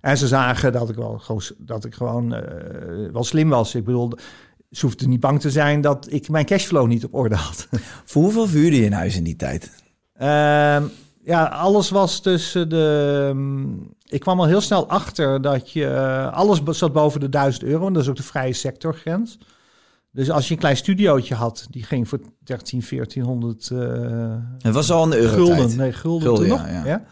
En 0.00 0.16
ze 0.18 0.26
zagen 0.26 0.72
dat 0.72 0.88
ik 0.88 0.94
wel 0.94 1.22
dat 1.58 1.84
ik 1.84 1.94
gewoon 1.94 2.34
uh, 2.34 2.40
wel 3.12 3.24
slim 3.24 3.48
was. 3.48 3.74
Ik 3.74 3.84
bedoel, 3.84 4.12
ze 4.70 4.86
hoefden 4.86 5.08
niet 5.08 5.20
bang 5.20 5.40
te 5.40 5.50
zijn 5.50 5.80
dat 5.80 6.06
ik 6.10 6.28
mijn 6.28 6.44
cashflow 6.44 6.86
niet 6.86 7.04
op 7.04 7.14
orde 7.14 7.34
had. 7.34 7.68
Voor 8.04 8.22
hoeveel 8.22 8.46
vuurde 8.46 8.76
je 8.76 8.84
in 8.84 8.92
huis 8.92 9.16
in 9.16 9.24
die 9.24 9.36
tijd? 9.36 9.70
Uh, 10.20 10.82
ja, 11.22 11.44
alles 11.44 11.90
was 11.90 12.20
tussen 12.20 12.68
de. 12.68 13.26
Um, 13.30 13.88
ik 14.08 14.20
kwam 14.20 14.40
al 14.40 14.46
heel 14.46 14.60
snel 14.60 14.88
achter 14.88 15.42
dat 15.42 15.72
je. 15.72 15.84
Uh, 15.84 16.32
alles 16.32 16.60
zat 16.64 16.92
boven 16.92 17.20
de 17.20 17.28
1000 17.28 17.64
euro. 17.64 17.86
En 17.86 17.92
dat 17.92 18.02
is 18.02 18.08
ook 18.08 18.16
de 18.16 18.22
vrije 18.22 18.52
sectorgrens. 18.52 19.38
Dus 20.10 20.30
als 20.30 20.48
je 20.48 20.54
een 20.54 20.60
klein 20.60 20.76
studiootje 20.76 21.34
had, 21.34 21.66
die 21.70 21.82
ging 21.82 22.08
voor 22.08 22.20
13, 22.44 22.82
1400. 22.90 23.70
Uh, 23.72 24.34
het 24.58 24.74
was 24.74 24.90
al 24.90 25.02
een 25.02 25.18
euro. 25.18 25.44
Gulden, 25.44 25.76
nee, 25.76 25.92
gulden, 25.92 26.28
gulden 26.28 26.46
ja, 26.46 26.56
nog. 26.56 26.66
Ja. 26.66 26.84
ja. 26.84 27.04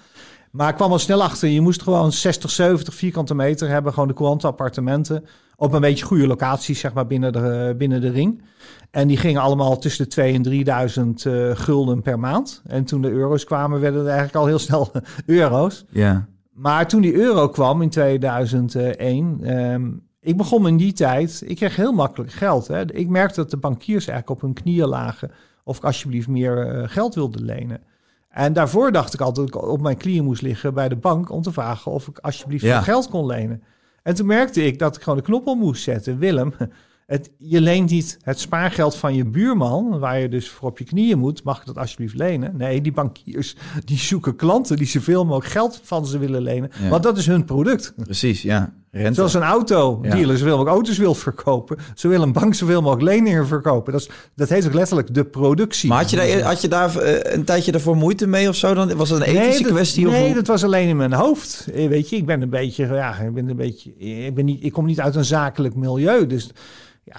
Maar 0.51 0.69
ik 0.69 0.75
kwam 0.75 0.93
al 0.93 0.99
snel 0.99 1.23
achter. 1.23 1.49
Je 1.49 1.61
moest 1.61 1.83
gewoon 1.83 2.13
60, 2.13 2.51
70 2.51 2.95
vierkante 2.95 3.35
meter 3.35 3.69
hebben. 3.69 3.93
Gewoon 3.93 4.09
de 4.09 4.15
courante 4.15 4.47
appartementen. 4.47 5.25
Op 5.57 5.73
een 5.73 5.81
beetje 5.81 6.05
goede 6.05 6.27
locaties, 6.27 6.81
zeg 6.81 6.93
maar, 6.93 7.07
binnen 7.07 7.33
de, 7.33 7.75
binnen 7.79 8.01
de 8.01 8.11
ring. 8.11 8.43
En 8.91 9.09
die 9.09 9.17
gingen 9.17 9.41
allemaal 9.41 9.79
tussen 9.79 10.09
de 10.09 10.29
2.000 10.29 10.35
en 10.35 10.43
3000 10.43 11.25
uh, 11.25 11.51
gulden 11.55 12.03
per 12.03 12.19
maand. 12.19 12.63
En 12.67 12.85
toen 12.85 13.03
de 13.03 13.11
euro's 13.11 13.45
kwamen, 13.45 13.81
werden 13.81 14.01
het 14.01 14.09
eigenlijk 14.09 14.39
al 14.39 14.47
heel 14.47 14.59
snel 14.59 14.91
euro's. 15.27 15.85
Ja. 15.91 16.27
Maar 16.53 16.89
toen 16.89 17.01
die 17.01 17.15
euro 17.15 17.49
kwam 17.49 17.83
in 17.83 17.91
2001, 17.91 19.25
um, 19.25 19.43
ehm, 19.43 19.91
ik 20.21 20.37
begon 20.37 20.69
in 20.69 20.77
die 20.77 20.93
tijd, 20.93 21.43
ik 21.47 21.57
kreeg 21.57 21.77
heel 21.77 21.93
makkelijk 21.93 22.33
geld. 22.33 22.67
Hè. 22.67 22.95
Ik 22.95 23.09
merkte 23.09 23.41
dat 23.41 23.51
de 23.51 23.57
bankiers 23.57 24.07
eigenlijk 24.07 24.31
op 24.31 24.41
hun 24.41 24.63
knieën 24.63 24.89
lagen 24.89 25.31
of 25.65 25.77
ik 25.77 25.85
alsjeblieft 25.85 26.29
meer 26.29 26.77
uh, 26.77 26.89
geld 26.89 27.15
wilde 27.15 27.45
lenen. 27.45 27.81
En 28.37 28.53
daarvoor 28.53 28.93
dacht 28.93 29.15
ik 29.15 29.21
altijd 29.21 29.53
dat 29.53 29.63
ik 29.63 29.69
op 29.69 29.81
mijn 29.81 29.97
knieën 29.97 30.25
moest 30.25 30.43
liggen 30.43 30.75
bij 30.75 30.89
de 30.89 30.97
bank 30.97 31.31
om 31.31 31.43
te 31.43 31.53
vragen 31.53 31.93
of 31.93 32.09
ik 32.09 32.19
alsjeblieft 32.19 32.65
ja. 32.65 32.83
geld 32.83 33.09
kon 33.09 33.27
lenen. 33.27 33.63
En 34.03 34.15
toen 34.15 34.27
merkte 34.27 34.65
ik 34.65 34.79
dat 34.79 34.97
ik 34.97 35.03
gewoon 35.03 35.19
de 35.19 35.25
knop 35.25 35.47
om 35.47 35.59
moest 35.59 35.83
zetten. 35.83 36.19
Willem, 36.19 36.53
het, 37.07 37.31
je 37.39 37.61
leent 37.61 37.91
niet 37.91 38.19
het 38.23 38.41
spaargeld 38.41 38.97
van 38.97 39.15
je 39.15 39.25
buurman, 39.25 39.99
waar 39.99 40.21
je 40.21 40.29
dus 40.29 40.49
voor 40.49 40.69
op 40.69 40.79
je 40.79 40.85
knieën 40.85 41.19
moet. 41.19 41.43
Mag 41.43 41.61
ik 41.61 41.67
dat 41.67 41.79
alsjeblieft 41.79 42.15
lenen? 42.15 42.57
Nee, 42.57 42.81
die 42.81 42.93
bankiers 42.93 43.57
die 43.85 43.99
zoeken 43.99 44.37
klanten 44.37 44.77
die 44.77 44.87
zoveel 44.87 45.25
mogelijk 45.25 45.53
geld 45.53 45.81
van 45.83 46.07
ze 46.07 46.19
willen 46.19 46.43
lenen. 46.43 46.71
Want 46.91 47.03
dat 47.03 47.19
is 47.19 47.27
hun 47.27 47.45
product. 47.45 47.95
Precies, 47.97 48.43
ja. 48.43 48.75
Rente. 48.97 49.15
Zoals 49.15 49.35
een 49.35 49.43
autodealer 49.43 50.27
ja. 50.27 50.37
zoveel 50.37 50.57
mogelijk 50.57 50.71
auto's 50.71 50.99
wil 50.99 51.15
verkopen. 51.15 51.77
Zo 51.95 52.09
wil 52.09 52.23
een 52.23 52.33
bank 52.33 52.55
zoveel 52.55 52.83
mogelijk 52.83 53.09
leningen 53.09 53.47
verkopen. 53.47 53.93
Dat, 53.93 54.01
is, 54.01 54.11
dat 54.35 54.49
heet 54.49 54.67
ook 54.67 54.75
letterlijk 54.75 55.15
de 55.15 55.25
productie. 55.25 55.89
Maar 55.89 55.99
had 55.99 56.11
je 56.11 56.17
daar, 56.17 56.41
had 56.41 56.61
je 56.61 56.69
daar 56.69 56.97
eh, 56.97 57.35
een 57.35 57.45
tijdje 57.45 57.73
daarvoor 57.73 57.97
moeite 57.97 58.27
mee 58.27 58.49
of 58.49 58.57
zo? 58.57 58.75
Dan 58.75 58.97
was 58.97 59.11
het 59.11 59.21
een 59.21 59.27
ethische 59.27 59.63
nee, 59.63 59.73
kwestie? 59.73 60.07
Nee, 60.07 60.35
dat 60.35 60.47
was 60.47 60.65
alleen 60.65 60.89
in 60.89 60.97
mijn 60.97 61.13
hoofd. 61.13 61.67
Eh, 61.75 61.89
weet 61.89 62.09
je, 62.09 62.17
ik 62.17 62.27
ben 62.27 62.43
een 62.43 62.51
beetje, 62.51 62.87
ja, 62.87 63.19
ik 63.19 63.35
ben 63.35 63.49
een 63.49 63.57
beetje, 63.57 63.97
ik 63.99 64.35
ben 64.35 64.45
niet, 64.45 64.65
ik 64.65 64.73
kom 64.73 64.87
niet 64.87 65.01
uit 65.01 65.15
een 65.15 65.25
zakelijk 65.25 65.75
milieu, 65.75 66.27
dus 66.27 66.51
ja, 67.05 67.17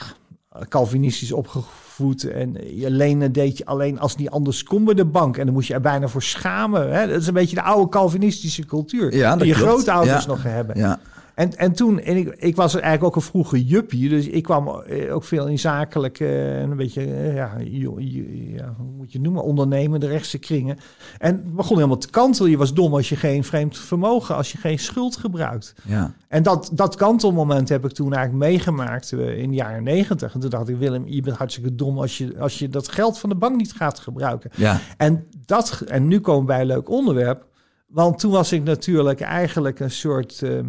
Calvinistisch 0.69 1.31
opgevoed. 1.31 2.23
En 2.23 2.57
je 2.75 2.91
lenen 2.91 3.31
deed 3.31 3.57
je 3.57 3.65
alleen 3.65 3.99
als 3.99 4.15
niet 4.15 4.29
anders 4.29 4.63
kon 4.63 4.85
bij 4.85 4.93
de 4.93 5.05
bank. 5.05 5.37
En 5.37 5.45
dan 5.45 5.53
moest 5.53 5.67
je 5.67 5.73
er 5.73 5.81
bijna 5.81 6.07
voor 6.07 6.23
schamen. 6.23 6.93
Hè? 6.93 7.07
Dat 7.07 7.21
is 7.21 7.27
een 7.27 7.33
beetje 7.33 7.55
de 7.55 7.61
oude 7.61 7.89
Calvinistische 7.89 8.65
cultuur. 8.65 9.15
Ja, 9.15 9.35
die 9.35 9.47
je 9.47 9.53
grootouders 9.53 10.25
nog 10.25 10.43
hebben. 10.43 10.77
Ja. 10.77 10.99
En, 11.37 11.57
en 11.57 11.73
toen, 11.73 11.99
en 11.99 12.17
ik, 12.17 12.27
ik 12.27 12.55
was 12.55 12.73
eigenlijk 12.73 13.03
ook 13.03 13.15
een 13.15 13.21
vroege 13.21 13.65
juppie, 13.65 14.09
dus 14.09 14.27
ik 14.27 14.43
kwam 14.43 14.67
eh, 14.67 15.15
ook 15.15 15.23
veel 15.23 15.47
in 15.47 15.59
zakelijk 15.59 16.19
eh, 16.19 16.61
en 16.61 16.71
een 16.71 16.77
beetje, 16.77 17.01
eh, 17.01 17.35
ja, 17.35 17.51
jo- 17.63 17.99
jo- 17.99 18.55
ja, 18.55 18.73
hoe 18.77 18.91
moet 18.91 19.11
je 19.11 19.17
het 19.17 19.27
noemen, 19.27 19.43
ondernemen, 19.43 19.99
de 19.99 20.07
rechtse 20.07 20.37
kringen. 20.37 20.77
En 21.17 21.35
het 21.35 21.55
begon 21.55 21.75
helemaal 21.75 21.97
te 21.97 22.09
kantelen. 22.09 22.51
Je 22.51 22.57
was 22.57 22.73
dom 22.73 22.93
als 22.93 23.09
je 23.09 23.15
geen 23.15 23.43
vreemd 23.43 23.77
vermogen, 23.77 24.35
als 24.35 24.51
je 24.51 24.57
geen 24.57 24.79
schuld 24.79 25.17
gebruikt. 25.17 25.73
Ja. 25.83 26.13
En 26.27 26.43
dat, 26.43 26.69
dat 26.73 26.95
kantelmoment 26.95 27.69
heb 27.69 27.85
ik 27.85 27.91
toen 27.91 28.13
eigenlijk 28.13 28.51
meegemaakt 28.51 29.11
in 29.11 29.49
de 29.49 29.55
jaren 29.55 29.83
negentig. 29.83 30.33
En 30.33 30.39
toen 30.39 30.49
dacht 30.49 30.69
ik, 30.69 30.77
Willem, 30.77 31.07
je 31.07 31.21
bent 31.21 31.37
hartstikke 31.37 31.75
dom 31.75 31.99
als 31.99 32.17
je, 32.17 32.39
als 32.39 32.59
je 32.59 32.69
dat 32.69 32.87
geld 32.87 33.19
van 33.19 33.29
de 33.29 33.35
bank 33.35 33.55
niet 33.55 33.73
gaat 33.73 33.99
gebruiken. 33.99 34.49
Ja. 34.55 34.79
En, 34.97 35.27
dat, 35.45 35.83
en 35.87 36.07
nu 36.07 36.19
komen 36.19 36.41
we 36.41 36.47
bij 36.47 36.61
een 36.61 36.67
leuk 36.67 36.89
onderwerp. 36.89 37.45
Want 37.87 38.19
toen 38.19 38.31
was 38.31 38.51
ik 38.51 38.63
natuurlijk 38.63 39.21
eigenlijk 39.21 39.79
een 39.79 39.91
soort 39.91 40.41
ehm, 40.41 40.65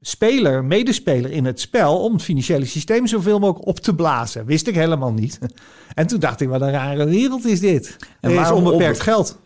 speler, 0.00 0.64
medespeler 0.64 1.30
in 1.30 1.44
het 1.44 1.60
spel... 1.60 1.98
om 2.02 2.12
het 2.12 2.22
financiële 2.22 2.64
systeem 2.64 3.06
zoveel 3.06 3.38
mogelijk 3.38 3.66
op 3.66 3.78
te 3.80 3.94
blazen. 3.94 4.44
Wist 4.46 4.66
ik 4.66 4.74
helemaal 4.74 5.12
niet. 5.12 5.38
En 5.94 6.06
toen 6.06 6.20
dacht 6.20 6.40
ik, 6.40 6.48
wat 6.48 6.60
een 6.60 6.70
rare 6.70 7.04
wereld 7.04 7.46
is 7.46 7.60
dit. 7.60 7.96
En 8.00 8.30
er 8.30 8.30
is 8.30 8.34
waarom 8.36 8.64
onbeperkt 8.66 8.96
op- 8.96 9.02
geld. 9.02 9.38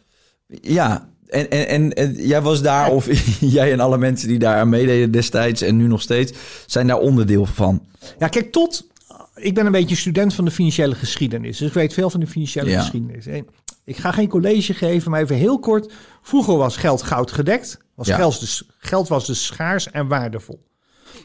Ja, 0.46 1.08
en, 1.28 1.50
en, 1.50 1.68
en, 1.68 1.92
en 1.92 2.14
jij 2.26 2.40
was 2.42 2.62
daar, 2.62 2.90
of 2.90 3.08
jij 3.40 3.72
en 3.72 3.80
alle 3.80 3.98
mensen 3.98 4.28
die 4.28 4.38
daar 4.38 4.56
aan 4.56 4.68
meededen 4.68 5.10
destijds 5.10 5.62
en 5.62 5.76
nu 5.76 5.86
nog 5.86 6.02
steeds, 6.02 6.32
zijn 6.66 6.86
daar 6.86 6.98
onderdeel 6.98 7.46
van. 7.46 7.86
Ja, 8.18 8.28
kijk, 8.28 8.52
tot... 8.52 8.86
Ik 9.34 9.54
ben 9.54 9.66
een 9.66 9.72
beetje 9.72 9.96
student 9.96 10.34
van 10.34 10.44
de 10.44 10.50
financiële 10.50 10.94
geschiedenis. 10.94 11.58
Dus 11.58 11.68
ik 11.68 11.74
weet 11.74 11.92
veel 11.94 12.10
van 12.10 12.20
de 12.20 12.26
financiële 12.26 12.70
Ja. 12.70 12.80
geschiedenis. 12.80 13.26
En 13.26 13.46
Ik 13.84 13.96
ga 13.96 14.12
geen 14.12 14.28
college 14.28 14.74
geven, 14.74 15.10
maar 15.10 15.20
even 15.22 15.36
heel 15.36 15.58
kort. 15.58 15.92
Vroeger 16.22 16.56
was 16.56 16.76
geld 16.76 17.02
goud 17.02 17.30
gedekt. 17.32 17.78
Was 17.94 18.06
Ja. 18.06 18.16
geld, 18.16 18.40
dus, 18.40 18.62
geld 18.78 19.08
was 19.08 19.26
dus 19.26 19.44
schaars 19.46 19.90
en 19.90 20.08
waardevol. 20.08 20.64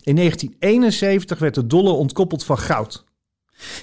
In 0.01 0.15
1971 0.15 1.39
werd 1.39 1.55
de 1.55 1.67
dollar 1.67 1.93
ontkoppeld 1.93 2.43
van 2.43 2.57
goud. 2.59 3.05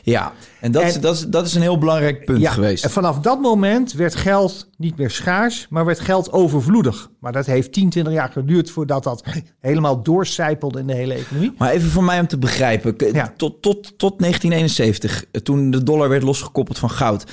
Ja, 0.02 0.32
en 0.60 0.72
dat, 0.72 0.82
is, 0.82 1.00
dat, 1.00 1.14
is, 1.14 1.26
dat 1.26 1.46
is 1.46 1.54
een 1.54 1.62
heel 1.62 1.78
belangrijk 1.78 2.24
punt 2.24 2.48
geweest. 2.48 2.84
En 2.84 2.90
vanaf 2.90 3.18
dat 3.18 3.40
moment 3.40 3.92
werd 3.92 4.14
geld 4.14 4.68
niet 4.76 4.96
meer 4.96 5.10
schaars, 5.10 5.66
maar 5.70 5.84
werd 5.84 6.00
geld 6.00 6.32
overvloedig. 6.32 7.10
Maar 7.20 7.32
dat 7.32 7.46
heeft 7.46 7.72
10, 7.72 7.90
20 7.90 8.12
jaar 8.12 8.28
geduurd 8.28 8.70
voordat 8.70 9.02
dat 9.04 9.24
helemaal 9.60 10.02
doorcijpelde 10.02 10.78
in 10.78 10.86
de 10.86 10.94
hele 10.94 11.14
economie. 11.14 11.52
Maar 11.58 11.70
even 11.70 11.90
voor 11.90 12.04
mij 12.04 12.20
om 12.20 12.26
te 12.26 12.38
begrijpen, 12.38 12.94
Ja. 13.12 13.32
tot, 13.36 13.62
tot, 13.62 13.98
tot 13.98 14.18
1971, 14.18 15.24
eh, 15.30 15.40
toen 15.40 15.70
de 15.70 15.82
dollar 15.82 16.08
werd 16.08 16.22
losgekoppeld 16.22 16.78
van 16.78 16.90
goud, 16.90 17.24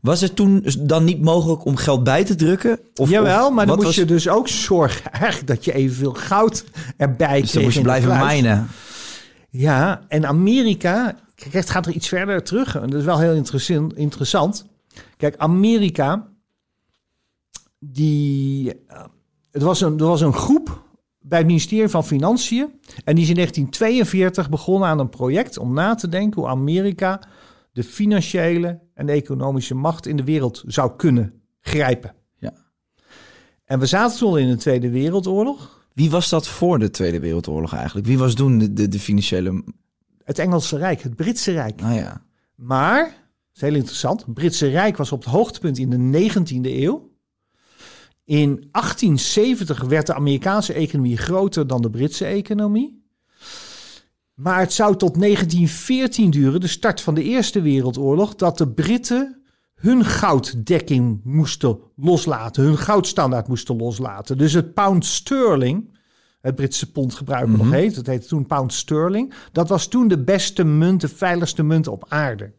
was 0.00 0.20
het 0.20 0.36
toen 0.36 0.64
dan 0.78 1.04
niet 1.04 1.20
mogelijk 1.22 1.64
om 1.64 1.76
geld 1.76 2.04
bij 2.04 2.24
te 2.24 2.34
drukken? 2.34 2.78
Of, 2.94 3.10
Jawel, 3.10 3.46
of 3.46 3.52
maar 3.54 3.66
dan 3.66 3.74
moest 3.74 3.86
was- 3.86 3.96
je 3.96 4.04
dus 4.04 4.28
ook 4.28 4.48
zorgen 4.48 5.12
eigenlijk 5.22 5.46
dat 5.46 5.64
je 5.64 5.72
evenveel 5.72 6.12
goud 6.12 6.64
erbij 6.96 7.40
Dus 7.40 7.50
kreeg. 7.50 7.62
moest 7.62 7.74
je 7.76 7.80
de 7.82 7.86
blijven 7.88 8.08
mijnen. 8.18 8.68
Ja, 9.50 10.04
en 10.08 10.26
Amerika, 10.26 11.16
kijk, 11.34 11.52
het 11.52 11.70
gaat 11.70 11.86
er 11.86 11.92
iets 11.92 12.08
verder 12.08 12.42
terug. 12.42 12.74
En 12.76 12.90
dat 12.90 13.00
is 13.00 13.04
wel 13.06 13.18
heel 13.18 13.34
interessant. 13.34 13.96
interessant. 13.96 14.66
Kijk, 15.16 15.36
Amerika, 15.36 16.28
die, 17.78 18.72
eh, 18.86 19.04
het 19.50 19.62
was 19.62 19.80
een, 19.80 19.98
er 19.98 20.04
was 20.06 20.20
een 20.20 20.32
groep 20.32 20.82
bij 21.20 21.38
het 21.38 21.46
ministerie 21.46 21.88
van 21.88 22.04
Financiën. 22.04 22.68
En 23.04 23.14
die 23.14 23.22
is 23.24 23.28
in 23.30 23.34
1942 23.34 24.50
begonnen 24.50 24.88
aan 24.88 24.98
een 24.98 25.08
project 25.08 25.58
om 25.58 25.72
na 25.74 25.94
te 25.94 26.08
denken 26.08 26.40
hoe 26.40 26.50
Amerika 26.50 27.20
de 27.72 27.84
financiële 27.84 28.80
en 29.00 29.06
de 29.06 29.12
economische 29.12 29.74
macht 29.74 30.06
in 30.06 30.16
de 30.16 30.24
wereld 30.24 30.62
zou 30.66 30.96
kunnen 30.96 31.42
grijpen. 31.60 32.14
Ja. 32.38 32.52
En 33.64 33.78
we 33.78 33.86
zaten 33.86 34.18
toen 34.18 34.28
al 34.28 34.36
in 34.36 34.48
de 34.48 34.56
Tweede 34.56 34.90
Wereldoorlog. 34.90 35.86
Wie 35.92 36.10
was 36.10 36.28
dat 36.28 36.48
voor 36.48 36.78
de 36.78 36.90
Tweede 36.90 37.20
Wereldoorlog 37.20 37.74
eigenlijk? 37.74 38.06
Wie 38.06 38.18
was 38.18 38.34
toen 38.34 38.58
de, 38.58 38.72
de, 38.72 38.88
de 38.88 39.00
financiële... 39.00 39.64
Het 40.24 40.38
Engelse 40.38 40.76
Rijk, 40.76 41.02
het 41.02 41.16
Britse 41.16 41.52
Rijk. 41.52 41.80
Nou 41.80 41.94
ja, 41.94 42.22
Maar, 42.54 43.02
dat 43.04 43.54
is 43.54 43.60
heel 43.60 43.74
interessant, 43.74 44.20
het 44.20 44.34
Britse 44.34 44.68
Rijk 44.68 44.96
was 44.96 45.12
op 45.12 45.24
het 45.24 45.32
hoogtepunt 45.32 45.78
in 45.78 45.90
de 45.90 46.30
19e 46.30 46.60
eeuw. 46.62 47.10
In 48.24 48.48
1870 48.48 49.82
werd 49.82 50.06
de 50.06 50.14
Amerikaanse 50.14 50.72
economie 50.72 51.16
groter 51.16 51.66
dan 51.66 51.82
de 51.82 51.90
Britse 51.90 52.24
economie. 52.24 52.99
Maar 54.40 54.58
het 54.58 54.72
zou 54.72 54.96
tot 54.96 55.20
1914 55.20 56.30
duren, 56.30 56.60
de 56.60 56.66
start 56.66 57.00
van 57.00 57.14
de 57.14 57.22
Eerste 57.22 57.60
Wereldoorlog, 57.60 58.34
dat 58.34 58.58
de 58.58 58.68
Britten 58.68 59.42
hun 59.74 60.04
gouddekking 60.04 61.20
moesten 61.24 61.78
loslaten, 61.96 62.62
hun 62.62 62.78
goudstandaard 62.78 63.48
moesten 63.48 63.76
loslaten. 63.76 64.38
Dus 64.38 64.52
het 64.52 64.74
pound 64.74 65.04
sterling, 65.06 65.98
het 66.40 66.54
Britse 66.54 66.92
pond 66.92 67.14
gebruiken 67.14 67.56
nog 67.58 67.70
heet, 67.70 67.94
dat 67.94 68.06
heette 68.06 68.26
toen 68.26 68.46
pound 68.46 68.72
sterling, 68.72 69.34
dat 69.52 69.68
was 69.68 69.88
toen 69.88 70.08
de 70.08 70.24
beste 70.24 70.64
munt, 70.64 71.00
de 71.00 71.08
veiligste 71.08 71.62
munt 71.62 71.88
op 71.88 72.04
aarde. 72.08 72.52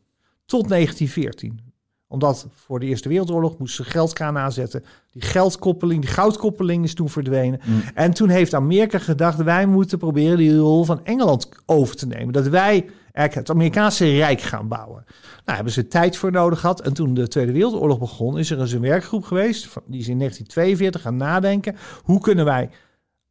Tot 0.46 0.70
1914 0.70 1.71
omdat 2.12 2.48
voor 2.54 2.80
de 2.80 2.86
Eerste 2.86 3.10
Wereldoorlog 3.10 3.58
moesten 3.58 3.86
ze 3.86 3.92
geldkraan 3.92 4.38
aanzetten. 4.38 4.84
Die 5.12 5.22
geldkoppeling, 5.22 6.02
die 6.02 6.10
goudkoppeling 6.10 6.84
is 6.84 6.94
toen 6.94 7.10
verdwenen. 7.10 7.60
En 7.94 8.14
toen 8.14 8.30
heeft 8.30 8.54
Amerika 8.54 9.00
gedacht, 9.00 9.44
wij 9.44 9.66
moeten 9.66 9.98
proberen 9.98 10.38
die 10.38 10.58
rol 10.58 10.84
van 10.84 11.06
Engeland 11.06 11.50
over 11.66 11.96
te 11.96 12.08
nemen. 12.08 12.34
Dat 12.34 12.48
wij 12.48 12.86
eigenlijk 13.12 13.48
het 13.48 13.50
Amerikaanse 13.50 14.06
Rijk 14.06 14.42
gaan 14.42 14.68
bouwen. 14.68 15.04
Nou, 15.46 15.56
hebben 15.56 15.74
ze 15.74 15.88
tijd 15.88 16.18
voor 16.18 16.32
nodig 16.32 16.60
gehad. 16.60 16.82
En 16.82 16.94
toen 16.94 17.14
de 17.14 17.28
Tweede 17.28 17.52
Wereldoorlog 17.52 18.00
begon, 18.00 18.38
is 18.38 18.52
er 18.52 18.60
eens 18.60 18.72
een 18.72 18.82
werkgroep 18.82 19.24
geweest. 19.24 19.64
Die 19.86 20.00
is 20.00 20.08
in 20.08 20.18
1942 20.18 21.02
gaan 21.02 21.18
nadenken. 21.18 21.76
Hoe 22.04 22.20
kunnen 22.20 22.46
wij 22.46 22.70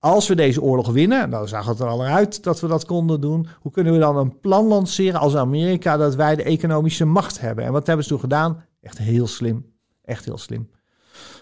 als 0.01 0.29
we 0.29 0.35
deze 0.35 0.63
oorlog 0.63 0.91
winnen, 0.91 1.31
nou 1.31 1.49
zag 1.49 1.67
het 1.67 1.81
er 1.81 1.87
al 1.87 2.03
uit 2.03 2.43
dat 2.43 2.61
we 2.61 2.67
dat 2.67 2.85
konden 2.85 3.21
doen. 3.21 3.47
Hoe 3.61 3.73
kunnen 3.73 3.93
we 3.93 3.99
dan 3.99 4.17
een 4.17 4.41
plan 4.41 4.67
lanceren 4.67 5.21
als 5.21 5.37
Amerika 5.37 5.97
dat 5.97 6.15
wij 6.15 6.37
de 6.37 6.43
economische 6.43 7.05
macht 7.05 7.41
hebben? 7.41 7.65
En 7.65 7.73
wat 7.73 7.87
hebben 7.87 8.05
ze 8.05 8.11
toen 8.11 8.21
gedaan? 8.21 8.65
Echt 8.81 8.99
heel 8.99 9.27
slim. 9.27 9.67
Echt 10.05 10.25
heel 10.25 10.39
slim. 10.39 10.71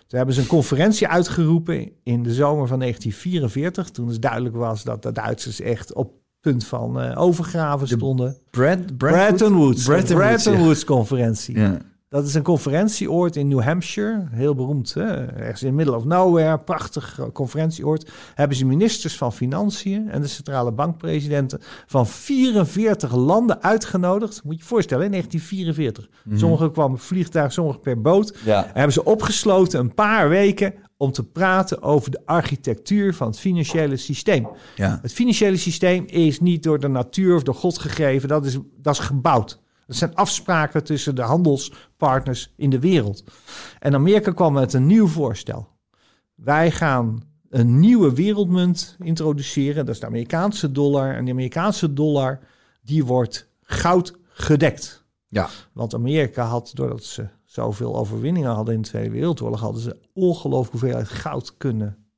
Toen 0.07 0.19
hebben 0.19 0.35
ze 0.35 0.41
een 0.41 0.47
conferentie 0.47 1.09
uitgeroepen 1.09 1.93
in 2.03 2.23
de 2.23 2.35
zomer 2.35 2.67
van 2.67 2.79
1944. 2.79 3.91
Toen 3.91 4.09
het 4.09 4.23
duidelijk 4.23 4.57
was 4.57 4.85
dat 4.85 5.03
de 5.03 5.13
Duitsers 5.13 5.61
echt 5.61 5.95
op 5.95 6.13
punt 6.41 6.67
van 6.67 7.01
eh, 7.01 7.21
overgraven 7.21 7.89
stonden. 7.89 8.37
Brad, 8.51 8.97
Bretton 8.97 9.53
Woods. 9.53 9.85
Bretton 9.85 10.17
Woods, 10.17 10.45
Bretton 10.45 10.53
ja. 10.53 10.59
Woods 10.65 10.85
conferentie. 10.85 11.59
Ja. 11.59 11.79
Dat 12.09 12.27
is 12.27 12.35
een 12.35 12.43
conferentieoord 12.43 13.37
in 13.37 13.49
New 13.49 13.63
Hampshire. 13.63 14.27
Heel 14.31 14.55
beroemd. 14.55 14.95
Hè? 14.95 15.27
Ergens 15.27 15.63
in 15.63 15.75
middle 15.75 15.97
of 15.97 16.05
nowhere. 16.05 16.59
Prachtig 16.59 17.19
eh, 17.19 17.27
conferentieoord. 17.33 18.11
Hebben 18.35 18.57
ze 18.57 18.67
ministers 18.67 19.17
van 19.17 19.33
Financiën 19.33 20.11
en 20.11 20.21
de 20.21 20.27
centrale 20.27 20.73
bankpresidenten 20.73 21.61
van 21.87 22.07
44 22.07 23.15
landen 23.15 23.63
uitgenodigd. 23.63 24.45
Moet 24.45 24.55
je 24.55 24.61
je 24.61 24.67
voorstellen, 24.67 25.05
in 25.05 25.11
1944. 25.11 26.39
Sommigen 26.39 26.73
kwamen 26.73 26.99
vliegtuig, 26.99 27.53
sommigen 27.53 27.81
per 27.81 28.01
boot. 28.01 28.39
Ja. 28.45 28.65
En 28.65 28.71
hebben 28.75 28.93
ze 28.93 29.05
opgesloten 29.05 29.81
een 29.81 29.95
paar 29.95 30.29
weken 30.29 30.75
om 30.97 31.13
te 31.13 31.25
praten 31.25 31.83
over 31.83 32.11
de 32.11 32.21
architectuur 32.25 33.15
van 33.15 33.27
het 33.27 33.39
financiële 33.39 33.97
systeem. 33.97 34.49
Ja. 34.77 34.99
Het 35.03 35.13
financiële 35.13 35.57
systeem 35.57 36.05
is 36.07 36.41
niet 36.41 36.63
door 36.63 36.81
de 36.81 36.89
natuur 36.89 37.35
of 37.35 37.43
door 37.43 37.55
God 37.55 37.79
gegeven. 37.79 38.29
Dat 38.29 38.45
is, 38.45 38.59
dat 38.77 38.95
is 38.95 39.01
gebouwd. 39.01 39.61
Dat 39.89 39.97
zijn 39.97 40.15
afspraken 40.15 40.85
tussen 40.85 41.15
de 41.15 41.23
handelspartners 41.23 42.53
in 42.57 42.71
de 42.71 42.79
wereld. 42.79 43.25
En 43.79 43.95
Amerika 43.95 44.33
kwam 44.33 44.53
met 44.53 44.73
een 44.73 44.87
nieuw 44.87 45.07
voorstel. 45.07 45.69
Wij 46.35 46.71
gaan 46.71 47.23
een 47.51 47.81
nieuwe 47.81 48.15
wereldmunt 48.15 48.97
introduceren. 48.99 49.87
Dat 49.87 49.95
is 49.95 50.01
de 50.01 50.07
Amerikaanse 50.07 50.73
dollar. 50.73 51.15
En 51.15 51.25
de 51.25 51.31
Amerikaanse 51.31 51.93
dollar, 51.93 52.41
die 52.83 53.05
wordt 53.05 53.49
goud 53.63 54.15
gedekt. 54.31 55.05
Ja. 55.29 55.49
Want 55.73 55.95
Amerika 55.95 56.45
had, 56.45 56.71
doordat 56.75 57.05
ze 57.05 57.29
zoveel 57.45 57.97
overwinningen 57.97 58.51
hadden 58.51 58.75
in 58.75 58.83
de 58.83 58.89
Tweede 58.89 59.11
Wereldoorlog, 59.11 59.61
hadden 59.61 59.83
ze 59.83 59.97
ongelooflijk 60.13 60.71
hoeveelheid 60.71 61.09
goud 61.09 61.57
kunnen, 61.57 62.11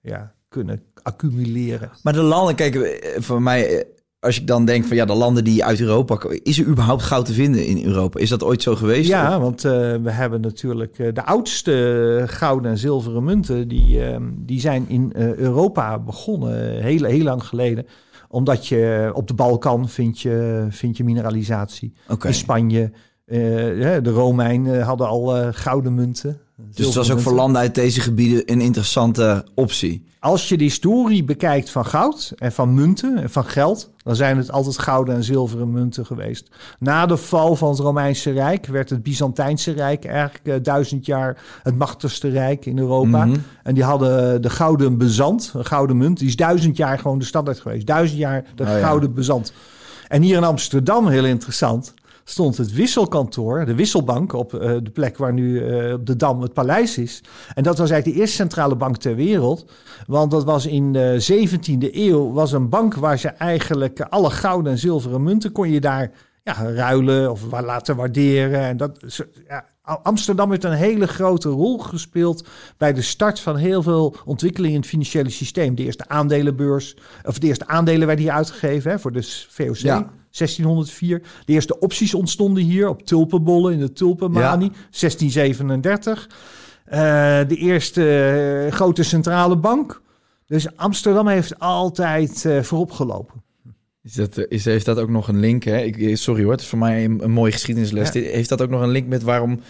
ja, 0.00 0.34
kunnen 0.48 0.82
accumuleren. 1.02 1.90
Maar 2.02 2.12
de 2.12 2.22
landen, 2.22 2.54
kijk, 2.54 3.14
voor 3.18 3.42
mij, 3.42 3.78
eh, 3.78 3.95
als 4.26 4.40
ik 4.40 4.46
dan 4.46 4.64
denk 4.64 4.84
van 4.84 4.96
ja, 4.96 5.04
de 5.04 5.14
landen 5.14 5.44
die 5.44 5.64
uit 5.64 5.80
Europa 5.80 6.16
komen, 6.16 6.42
is 6.42 6.58
er 6.58 6.66
überhaupt 6.66 7.02
goud 7.02 7.26
te 7.26 7.32
vinden 7.32 7.66
in 7.66 7.84
Europa? 7.84 8.20
Is 8.20 8.28
dat 8.28 8.44
ooit 8.44 8.62
zo 8.62 8.74
geweest? 8.76 9.08
Ja, 9.08 9.40
want 9.40 9.64
eh, 9.64 9.70
we 10.02 10.10
hebben 10.10 10.40
natuurlijk 10.40 10.98
eh, 10.98 11.14
de 11.14 11.24
oudste 11.24 12.24
gouden 12.26 12.70
en 12.70 12.78
zilveren 12.78 13.24
munten, 13.24 13.68
die, 13.68 14.04
eh, 14.04 14.16
die 14.36 14.60
zijn 14.60 14.88
in 14.88 15.12
eh, 15.12 15.34
Europa 15.34 15.98
begonnen, 15.98 16.82
heel, 16.82 17.04
heel 17.04 17.24
lang 17.24 17.44
geleden. 17.44 17.86
Omdat 18.28 18.66
je 18.66 19.10
op 19.14 19.28
de 19.28 19.34
Balkan 19.34 19.88
vind 19.88 20.20
je, 20.20 20.66
vind 20.70 20.96
je 20.96 21.04
mineralisatie. 21.04 21.92
In 22.22 22.34
Spanje, 22.34 22.90
de 23.26 24.10
Romeinen 24.10 24.82
hadden 24.82 25.08
al 25.08 25.52
gouden 25.52 25.94
munten. 25.94 26.40
Dus 26.56 26.86
het 26.86 26.94
was 26.94 27.10
ook 27.10 27.20
voor 27.20 27.32
landen 27.32 27.60
uit 27.60 27.74
deze 27.74 28.00
gebieden 28.00 28.52
een 28.52 28.60
interessante 28.60 29.44
optie. 29.54 30.04
Als 30.20 30.48
je 30.48 30.56
de 30.56 30.64
historie 30.64 31.24
bekijkt 31.24 31.70
van 31.70 31.86
goud 31.86 32.32
en 32.36 32.52
van 32.52 32.74
munten 32.74 33.16
en 33.16 33.30
van 33.30 33.44
geld, 33.44 33.90
dan 34.02 34.16
zijn 34.16 34.36
het 34.36 34.50
altijd 34.50 34.78
gouden 34.78 35.14
en 35.14 35.24
zilveren 35.24 35.70
munten 35.70 36.06
geweest. 36.06 36.48
Na 36.78 37.06
de 37.06 37.16
val 37.16 37.56
van 37.56 37.68
het 37.68 37.78
Romeinse 37.78 38.30
Rijk 38.30 38.66
werd 38.66 38.90
het 38.90 39.02
Byzantijnse 39.02 39.72
Rijk 39.72 40.04
eigenlijk 40.04 40.40
uh, 40.42 40.54
duizend 40.62 41.06
jaar 41.06 41.42
het 41.62 41.76
machtigste 41.76 42.28
rijk 42.28 42.66
in 42.66 42.78
Europa. 42.78 43.24
Mhm. 43.24 43.38
En 43.62 43.74
die 43.74 43.84
hadden 43.84 44.42
de 44.42 44.50
gouden 44.50 44.98
bezant, 44.98 45.52
een 45.54 45.64
gouden 45.64 45.96
munt, 45.96 46.18
die 46.18 46.28
is 46.28 46.36
duizend 46.36 46.76
jaar 46.76 46.98
gewoon 46.98 47.18
de 47.18 47.24
standaard 47.24 47.60
geweest. 47.60 47.86
Duizend 47.86 48.18
jaar 48.18 48.44
de 48.54 48.62
Oh 48.62 48.68
ja. 48.68 48.78
gouden 48.78 49.14
bezant. 49.14 49.52
En 50.08 50.22
hier 50.22 50.36
in 50.36 50.44
Amsterdam, 50.44 51.08
heel 51.08 51.24
interessant, 51.24 51.94
stond 52.28 52.56
het 52.56 52.72
wisselkantoor, 52.72 53.64
de 53.64 53.74
wisselbank, 53.74 54.32
op 54.32 54.54
eh, 54.54 54.76
de 54.82 54.90
plek 54.90 55.16
waar 55.16 55.32
nu 55.32 55.66
eh, 55.66 55.92
op 55.92 56.06
de 56.06 56.16
Dam 56.16 56.40
het 56.42 56.52
paleis 56.52 56.98
is. 56.98 57.22
En 57.54 57.62
dat 57.62 57.78
was 57.78 57.90
eigenlijk 57.90 58.18
de 58.18 58.22
eerste 58.22 58.36
centrale 58.36 58.76
bank 58.76 58.96
ter 58.96 59.14
wereld. 59.14 59.70
Want 60.06 60.30
dat 60.30 60.44
was 60.44 60.66
in 60.66 60.92
de 60.92 61.46
17e 61.48 61.94
eeuw, 61.94 62.32
was 62.32 62.52
een 62.52 62.68
bank 62.68 62.94
waar 62.94 63.18
ze 63.18 63.28
eigenlijk 63.28 64.00
alle 64.00 64.30
gouden 64.30 64.72
en 64.72 64.78
zilveren 64.78 65.22
munten 65.22 65.52
kon 65.52 65.70
je 65.70 65.80
daar 65.80 66.10
ja, 66.42 66.72
ruilen 66.72 67.30
of 67.30 67.40
laten 67.50 67.96
waarderen. 67.96 68.60
En 68.60 68.76
dat, 68.76 69.24
ja, 69.48 69.64
Amsterdam 69.82 70.50
heeft 70.50 70.64
een 70.64 70.72
hele 70.72 71.06
grote 71.06 71.48
rol 71.48 71.78
gespeeld 71.78 72.48
bij 72.76 72.92
de 72.92 73.02
start 73.02 73.40
van 73.40 73.56
heel 73.56 73.82
veel 73.82 74.16
ontwikkelingen 74.24 74.74
in 74.74 74.80
het 74.80 74.90
financiële 74.90 75.30
systeem. 75.30 75.74
De 75.74 75.84
eerste 75.84 76.08
aandelenbeurs, 76.08 76.96
of 77.24 77.38
de 77.38 77.46
eerste 77.46 77.66
aandelen 77.66 78.06
werden 78.06 78.24
hier 78.24 78.34
uitgegeven 78.34 78.90
hè, 78.90 78.98
voor 78.98 79.12
de 79.12 79.46
VOC. 79.48 79.76
Ja. 79.76 80.10
1604. 80.38 81.22
De 81.44 81.52
eerste 81.52 81.78
opties 81.78 82.14
ontstonden 82.14 82.62
hier 82.62 82.88
op 82.88 83.02
tulpenbollen 83.02 83.72
in 83.72 83.80
de 83.80 83.92
tulpenmanie. 83.92 84.70
1637. 84.70 86.28
Eh, 86.84 86.98
de 87.48 87.56
eerste 87.56 88.02
eh, 88.66 88.72
grote 88.72 89.02
centrale 89.02 89.56
bank. 89.56 90.02
Dus 90.46 90.76
Amsterdam 90.76 91.28
heeft 91.28 91.58
altijd 91.58 92.44
eh, 92.44 92.62
voorop 92.62 92.90
gelopen. 92.90 93.42
Is 94.02 94.14
dat, 94.14 94.46
is, 94.48 94.64
heeft 94.64 94.84
dat 94.84 94.98
ook 94.98 95.08
nog 95.08 95.28
een 95.28 95.40
link? 95.40 95.62
Hè? 95.62 95.80
Ik, 95.80 96.16
sorry 96.16 96.42
hoor, 96.42 96.52
het 96.52 96.60
is 96.60 96.66
voor 96.66 96.78
mij 96.78 97.04
een, 97.04 97.24
een 97.24 97.30
mooie 97.30 97.52
geschiedenisles. 97.52 98.12
Ja. 98.12 98.20
Heeft 98.20 98.48
dat 98.48 98.62
ook 98.62 98.70
nog 98.70 98.80
een 98.82 98.90
link 98.90 99.08
met 99.08 99.22
waarom 99.22 99.60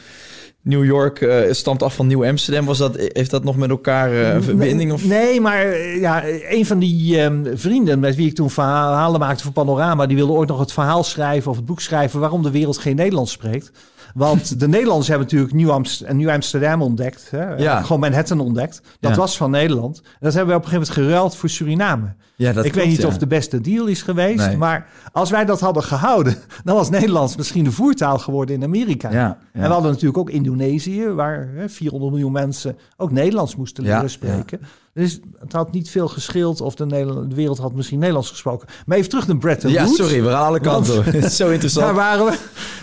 New 0.66 0.84
York 0.84 1.20
eh, 1.20 1.52
stamt 1.52 1.82
af 1.82 1.94
van 1.94 2.06
Nieuw 2.06 2.26
Amsterdam? 2.26 2.64
Was 2.64 2.78
dat, 2.78 2.96
heeft 2.96 3.30
dat 3.30 3.44
nog 3.44 3.56
met 3.56 3.70
elkaar 3.70 4.12
eh, 4.12 4.34
een 4.34 4.42
verbinding? 4.42 4.92
Of? 4.92 5.04
Nee, 5.04 5.40
maar 5.40 5.64
eh, 5.64 6.00
ja, 6.00 6.24
een 6.48 6.66
van 6.66 6.78
die 6.78 7.20
ehm, 7.20 7.56
vrienden 7.56 7.98
met 8.00 8.14
wie 8.14 8.26
ik 8.28 8.34
toen 8.34 8.50
verhalen 8.50 9.20
maakte 9.20 9.42
voor 9.42 9.52
Panorama, 9.52 10.06
die 10.06 10.16
wilde 10.16 10.32
ooit 10.32 10.48
nog 10.48 10.58
het 10.58 10.72
verhaal 10.72 11.04
schrijven 11.04 11.50
of 11.50 11.56
het 11.56 11.66
boek 11.66 11.80
schrijven 11.80 12.20
waarom 12.20 12.42
de 12.42 12.50
wereld 12.50 12.78
geen 12.78 12.96
Nederlands 12.96 13.32
spreekt. 13.32 13.70
Want 14.14 14.60
de 14.60 14.68
Nederlanders 14.68 15.08
hebben 15.08 15.26
natuurlijk 15.26 15.54
Nieuw, 15.54 15.70
Amst- 15.70 16.12
Nieuw 16.12 16.30
Amsterdam 16.30 16.82
ontdekt. 16.82 17.30
Hè? 17.30 17.54
Ja. 17.54 17.82
Gewoon 17.82 18.00
Manhattan 18.00 18.40
ontdekt. 18.40 18.80
Dat 19.00 19.10
Ja. 19.10 19.16
was 19.16 19.36
van 19.36 19.50
Nederland. 19.50 20.00
En 20.04 20.10
dat 20.20 20.34
hebben 20.34 20.54
we 20.54 20.60
op 20.60 20.64
een 20.64 20.70
gegeven 20.70 20.94
moment 20.94 21.08
geruild 21.12 21.36
voor 21.36 21.48
Suriname. 21.48 22.14
Ja, 22.36 22.52
dat 22.52 22.64
ik 22.64 22.74
weet 22.74 22.86
niet 22.86 23.00
ja. 23.00 23.06
of 23.06 23.18
de 23.18 23.26
beste 23.26 23.60
deal 23.60 23.86
is 23.86 24.02
geweest. 24.02 24.46
Nee. 24.46 24.56
Maar 24.56 24.86
als 25.12 25.30
wij 25.30 25.44
dat 25.44 25.60
hadden 25.60 25.82
gehouden, 25.82 26.36
dan 26.64 26.74
was 26.74 26.90
Nederlands 26.90 27.36
misschien 27.36 27.64
de 27.64 27.72
voertaal 27.72 28.18
geworden 28.18 28.54
in 28.54 28.64
Amerika. 28.64 29.10
Ja. 29.10 29.38
En 29.52 29.60
we 29.62 29.66
hadden 29.68 29.90
natuurlijk 29.90 30.18
ook 30.18 30.30
Indonesië, 30.30 31.06
waar 31.08 31.48
hè, 31.54 31.68
400 31.68 32.12
miljoen 32.12 32.32
mensen 32.32 32.78
ook 32.96 33.10
Nederlands 33.12 33.56
moesten 33.56 33.84
leren 33.84 34.10
spreken. 34.10 34.60
Dus 34.96 35.18
het 35.38 35.52
had 35.52 35.72
niet 35.72 35.90
veel 35.90 36.08
gescheeld 36.08 36.60
of 36.60 36.74
de, 36.74 37.26
wereld 37.34 37.58
had 37.58 37.74
misschien 37.74 37.98
Nederlands 37.98 38.30
gesproken. 38.30 38.68
Maar 38.86 38.96
even 38.96 39.10
terug 39.10 39.26
naar 39.26 39.36
Bretton 39.36 39.70
Ja, 39.70 39.84
Woods. 39.84 39.96
sorry, 39.96 40.22
we 40.22 40.28
gaan 40.28 40.46
alle 40.46 40.60
kanten. 40.60 41.04
Het 41.04 41.24
is 41.24 41.36
zo 41.42 41.50
interessant. 41.50 41.84
Daar 41.86 41.94
waren 41.94 42.24
we. 42.24 42.38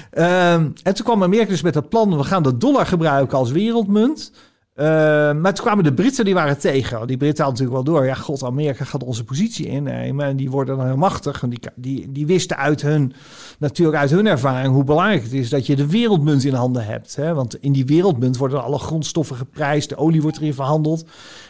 Ehm, 0.09 0.69
en 0.83 0.93
toen 0.93 1.05
kwam 1.05 1.23
Amerika 1.23 1.49
dus 1.49 1.61
met 1.61 1.75
het 1.75 1.89
plan, 1.89 2.17
we 2.17 2.23
gaan 2.23 2.43
de 2.43 2.57
dollar 2.57 2.85
gebruiken 2.85 3.37
als 3.37 3.51
wereldmunt. 3.51 4.31
Ehm, 4.73 5.41
maar 5.41 5.53
toen 5.53 5.65
kwamen 5.65 5.83
de 5.83 5.93
Britten, 5.93 6.25
die 6.25 6.33
waren 6.33 6.57
tegen. 6.57 7.07
Die 7.07 7.17
Britten 7.17 7.43
hadden 7.43 7.63
natuurlijk 7.63 7.87
wel 7.87 7.95
door. 7.95 8.05
Ja, 8.05 8.13
god, 8.13 8.43
Amerika 8.43 8.83
gaat 8.83 9.03
onze 9.03 9.23
positie 9.23 9.67
innemen. 9.67 10.25
En 10.25 10.35
die 10.35 10.49
worden 10.49 10.77
dan 10.77 10.85
heel 10.85 10.97
machtig. 10.97 11.43
En 11.43 11.49
die, 11.49 11.59
die, 11.75 12.11
die 12.11 12.25
wisten 12.25 12.57
uit 12.57 12.81
hun, 12.81 13.13
natuurlijk 13.59 13.97
uit 13.97 14.09
hun 14.09 14.27
ervaring 14.27 14.73
hoe 14.73 14.83
belangrijk 14.83 15.23
het 15.23 15.33
is 15.33 15.49
dat 15.49 15.65
je 15.65 15.75
de 15.75 15.87
wereldmunt 15.87 16.43
in 16.43 16.53
handen 16.53 16.85
hebt. 16.85 17.15
Hè? 17.15 17.33
Want 17.33 17.55
in 17.61 17.71
die 17.71 17.85
wereldmunt 17.85 18.37
worden 18.37 18.63
alle 18.63 18.79
grondstoffen 18.79 19.35
geprijsd. 19.35 19.89
De 19.89 19.97
olie 19.97 20.21
wordt 20.21 20.37
erin 20.37 20.53
verhandeld. 20.53 21.05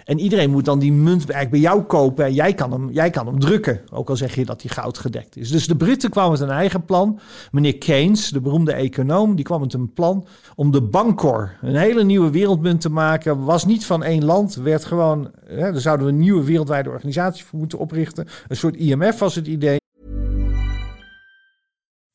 En 0.06 0.20
iedereen 0.20 0.52
moet 0.52 0.66
dan 0.66 0.80
die 0.80 0.94
munt 0.94 1.30
eigenlijk 1.30 1.50
bij 1.50 1.60
jou 1.60 1.84
kopen. 1.84 2.26
En 2.26 2.34
jij 2.34 2.54
kan 2.54 2.72
hem, 2.72 2.92
jij 2.92 3.10
kan 3.10 3.28
hem 3.28 3.40
drukken. 3.40 3.82
Ook 3.92 4.10
al 4.10 4.16
zeg 4.16 4.36
je 4.36 4.46
dat 4.46 4.62
die 4.62 4.72
goud 4.72 4.98
gedekt 4.98 5.38
is. 5.38 5.50
Dus 5.50 5.68
de 5.68 5.76
Britten 5.76 6.10
kwamen 6.10 6.32
met 6.32 6.40
een 6.40 6.50
eigen 6.50 6.86
plan. 6.86 7.20
Meneer 7.52 7.78
Keynes, 7.78 8.30
de 8.30 8.42
beroemde 8.42 8.74
econoom, 8.74 9.36
die 9.36 9.46
kwam 9.46 9.60
met 9.62 9.74
een 9.74 9.94
plan 9.94 10.26
om 10.56 10.72
de 10.72 10.82
Bancor, 10.82 11.52
een 11.62 11.76
hele 11.76 12.04
nieuwe 12.04 12.30
wereldmunt 12.30 12.82
te 12.82 12.90
maken. 12.90 13.12
Was 13.24 13.66
niet 13.66 13.86
van 13.86 14.04
één 14.04 14.26
land, 14.26 14.56
werd 14.56 14.86
gewoon, 14.86 15.32
hè, 15.46 15.72
daar 15.72 15.82
zouden 15.82 16.06
we 16.06 16.12
een 16.12 16.20
nieuwe 16.20 16.44
wereldwijde 16.44 16.90
organisatie 16.90 17.46
voor 17.46 17.60
moeten 17.60 17.78
oprichten. 17.78 18.28
Een 18.48 18.56
soort 18.56 18.76
IMF 18.76 19.20
was 19.20 19.36
het 19.36 19.48
idee. 19.48 19.82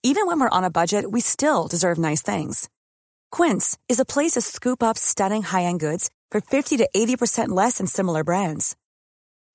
Even 0.00 0.26
when 0.26 0.38
we're 0.38 0.56
on 0.56 0.64
a 0.64 0.70
budget, 0.70 1.10
we 1.10 1.20
still 1.20 1.66
deserve 1.68 2.00
nice 2.00 2.22
things. 2.22 2.68
Quince 3.30 3.76
is 3.86 3.98
a 4.00 4.04
place 4.04 4.32
to 4.32 4.40
scoop 4.40 4.82
up 4.82 4.96
stunning 4.96 5.42
high-end 5.42 5.80
goods 5.80 6.08
for 6.30 6.40
50 6.40 6.76
to 6.76 6.88
80% 6.96 7.48
less 7.48 7.76
than 7.76 7.86
similar 7.86 8.24
brands. 8.24 8.74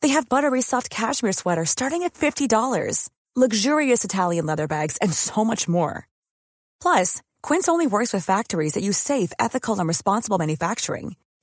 They 0.02 0.10
have 0.10 0.28
buttery 0.30 0.62
soft 0.62 0.90
cashmere 0.90 1.34
sweaters 1.34 1.70
starting 1.70 2.04
at 2.04 2.14
$50, 2.14 3.10
luxurious 3.36 4.04
Italian 4.04 4.46
leather 4.46 4.68
bags, 4.68 4.98
and 4.98 5.14
so 5.14 5.46
much 5.46 5.68
more. 5.68 6.08
Plus, 6.82 7.22
Quince 7.42 7.68
only 7.70 7.88
works 7.88 8.14
with 8.14 8.26
factories 8.26 8.74
that 8.74 8.84
use 8.84 8.98
safe, 8.98 9.32
ethical, 9.40 9.80
and 9.80 9.88
responsible 9.88 10.38
manufacturing. 10.38 11.16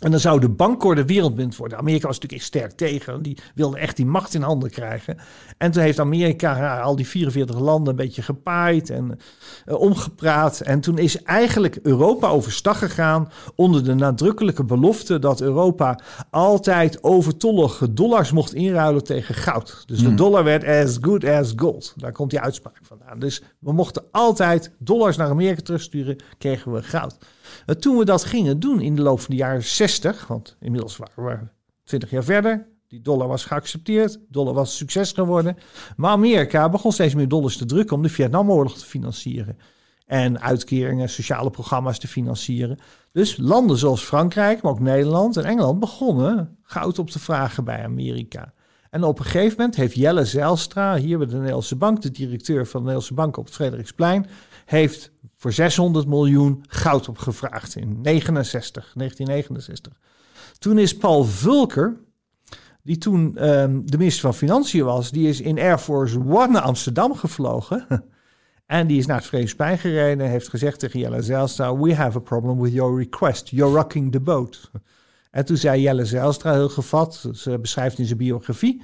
En 0.00 0.10
dan 0.10 0.20
zou 0.20 0.40
de 0.40 0.48
Bancor 0.48 0.94
de 0.94 1.04
wereldmunt 1.04 1.56
worden. 1.56 1.78
Amerika 1.78 2.06
was 2.06 2.18
natuurlijk 2.18 2.48
sterk 2.48 2.72
tegen. 2.72 3.22
Die 3.22 3.38
wilde 3.54 3.78
echt 3.78 3.96
die 3.96 4.06
macht 4.06 4.34
in 4.34 4.42
handen 4.42 4.70
krijgen. 4.70 5.18
En 5.56 5.70
toen 5.70 5.82
heeft 5.82 6.00
Amerika 6.00 6.56
ja, 6.56 6.80
al 6.80 6.96
die 6.96 7.08
44 7.08 7.58
landen 7.58 7.90
een 7.90 7.96
beetje 7.96 8.22
gepaaid 8.22 8.90
en 8.90 9.18
eh, 9.64 9.80
omgepraat. 9.80 10.60
En 10.60 10.80
toen 10.80 10.98
is 10.98 11.22
eigenlijk 11.22 11.78
Europa 11.82 12.28
overstag 12.28 12.78
gegaan 12.78 13.30
onder 13.54 13.84
de 13.84 13.94
nadrukkelijke 13.94 14.64
belofte 14.64 15.18
dat 15.18 15.40
Europa 15.40 16.00
altijd 16.30 17.02
overtollige 17.02 17.92
dollars 17.92 18.32
mocht 18.32 18.54
inruilen 18.54 19.04
tegen 19.04 19.34
goud. 19.34 19.82
Dus 19.86 19.98
de 19.98 20.14
dollar 20.14 20.44
werd 20.44 20.64
as 20.64 20.98
good 21.00 21.24
as 21.24 21.52
gold. 21.56 21.94
Daar 21.96 22.12
komt 22.12 22.30
die 22.30 22.40
uitspraak 22.40 22.78
vandaan. 22.82 23.18
Dus 23.18 23.42
we 23.58 23.72
mochten 23.72 24.04
altijd 24.10 24.72
dollars 24.78 25.16
naar 25.16 25.28
Amerika 25.28 25.62
terugsturen, 25.62 26.16
kregen 26.38 26.72
we 26.72 26.82
goud. 26.82 27.16
Uh, 27.66 27.76
toen 27.76 27.96
we 27.96 28.04
dat 28.04 28.24
gingen 28.24 28.60
doen 28.60 28.80
in 28.80 28.96
de 28.96 29.02
loop 29.02 29.20
van 29.20 29.30
de 29.30 29.36
jaren 29.36 29.64
60, 29.64 30.26
want 30.26 30.56
inmiddels 30.60 30.96
waren 30.96 31.24
we 31.24 31.48
20 31.84 32.10
jaar 32.10 32.24
verder, 32.24 32.66
die 32.88 33.00
dollar 33.00 33.28
was 33.28 33.44
geaccepteerd, 33.44 34.18
dollar 34.28 34.54
was 34.54 34.76
succes 34.76 35.12
geworden. 35.12 35.56
Maar 35.96 36.10
Amerika 36.10 36.68
begon 36.68 36.92
steeds 36.92 37.14
meer 37.14 37.28
dollars 37.28 37.56
te 37.56 37.64
drukken 37.64 37.96
om 37.96 38.02
de 38.02 38.08
Vietnamoorlog 38.08 38.78
te 38.78 38.86
financieren. 38.86 39.58
En 40.06 40.40
uitkeringen, 40.40 41.08
sociale 41.08 41.50
programma's 41.50 41.98
te 41.98 42.08
financieren. 42.08 42.78
Dus 43.12 43.36
landen 43.36 43.76
zoals 43.76 44.02
Frankrijk, 44.02 44.62
maar 44.62 44.72
ook 44.72 44.80
Nederland 44.80 45.36
en 45.36 45.44
Engeland 45.44 45.80
begonnen 45.80 46.56
goud 46.62 46.98
op 46.98 47.10
te 47.10 47.18
vragen 47.18 47.64
bij 47.64 47.84
Amerika. 47.84 48.52
En 48.90 49.04
op 49.04 49.18
een 49.18 49.24
gegeven 49.24 49.56
moment 49.56 49.76
heeft 49.76 49.94
Jelle 49.94 50.24
Zijlstra, 50.24 50.96
hier 50.96 51.18
bij 51.18 51.26
de 51.26 51.36
Nederlandse 51.36 51.76
Bank, 51.76 52.02
de 52.02 52.10
directeur 52.10 52.66
van 52.66 52.72
de 52.72 52.78
Nederlandse 52.78 53.14
Bank 53.14 53.36
op 53.36 53.44
het 53.44 53.54
Frederiksplein, 53.54 54.26
heeft 54.68 55.10
voor 55.36 55.52
600 55.52 56.06
miljoen 56.06 56.64
goud 56.68 57.08
opgevraagd 57.08 57.76
in 57.76 58.00
69, 58.00 58.92
1969. 58.94 59.92
Toen 60.58 60.78
is 60.78 60.96
Paul 60.96 61.24
Vulker, 61.24 61.96
die 62.82 62.98
toen 62.98 63.48
um, 63.48 63.90
de 63.90 63.98
minister 63.98 64.22
van 64.22 64.34
Financiën 64.34 64.84
was, 64.84 65.10
die 65.10 65.28
is 65.28 65.40
in 65.40 65.58
Air 65.58 65.78
Force 65.78 66.18
One 66.18 66.46
naar 66.48 66.62
Amsterdam 66.62 67.14
gevlogen. 67.14 67.86
en 68.66 68.86
die 68.86 68.98
is 68.98 69.06
naar 69.06 69.16
het 69.16 69.26
Frederiksplein 69.26 69.78
gereden 69.78 70.26
en 70.26 70.30
heeft 70.30 70.48
gezegd 70.48 70.78
tegen 70.78 71.00
Jelle 71.00 71.22
Zijlstra, 71.22 71.76
we 71.76 71.94
have 71.94 72.18
a 72.18 72.20
problem 72.20 72.60
with 72.60 72.72
your 72.72 72.98
request. 72.98 73.48
You're 73.48 73.74
rocking 73.74 74.12
the 74.12 74.20
boat. 74.20 74.70
En 75.30 75.44
toen 75.44 75.56
zei 75.56 75.80
Jelle 75.80 76.04
Zijlstra 76.04 76.52
heel 76.52 76.68
gevat, 76.68 77.28
ze 77.34 77.58
beschrijft 77.58 77.98
in 77.98 78.06
zijn 78.06 78.18
biografie... 78.18 78.82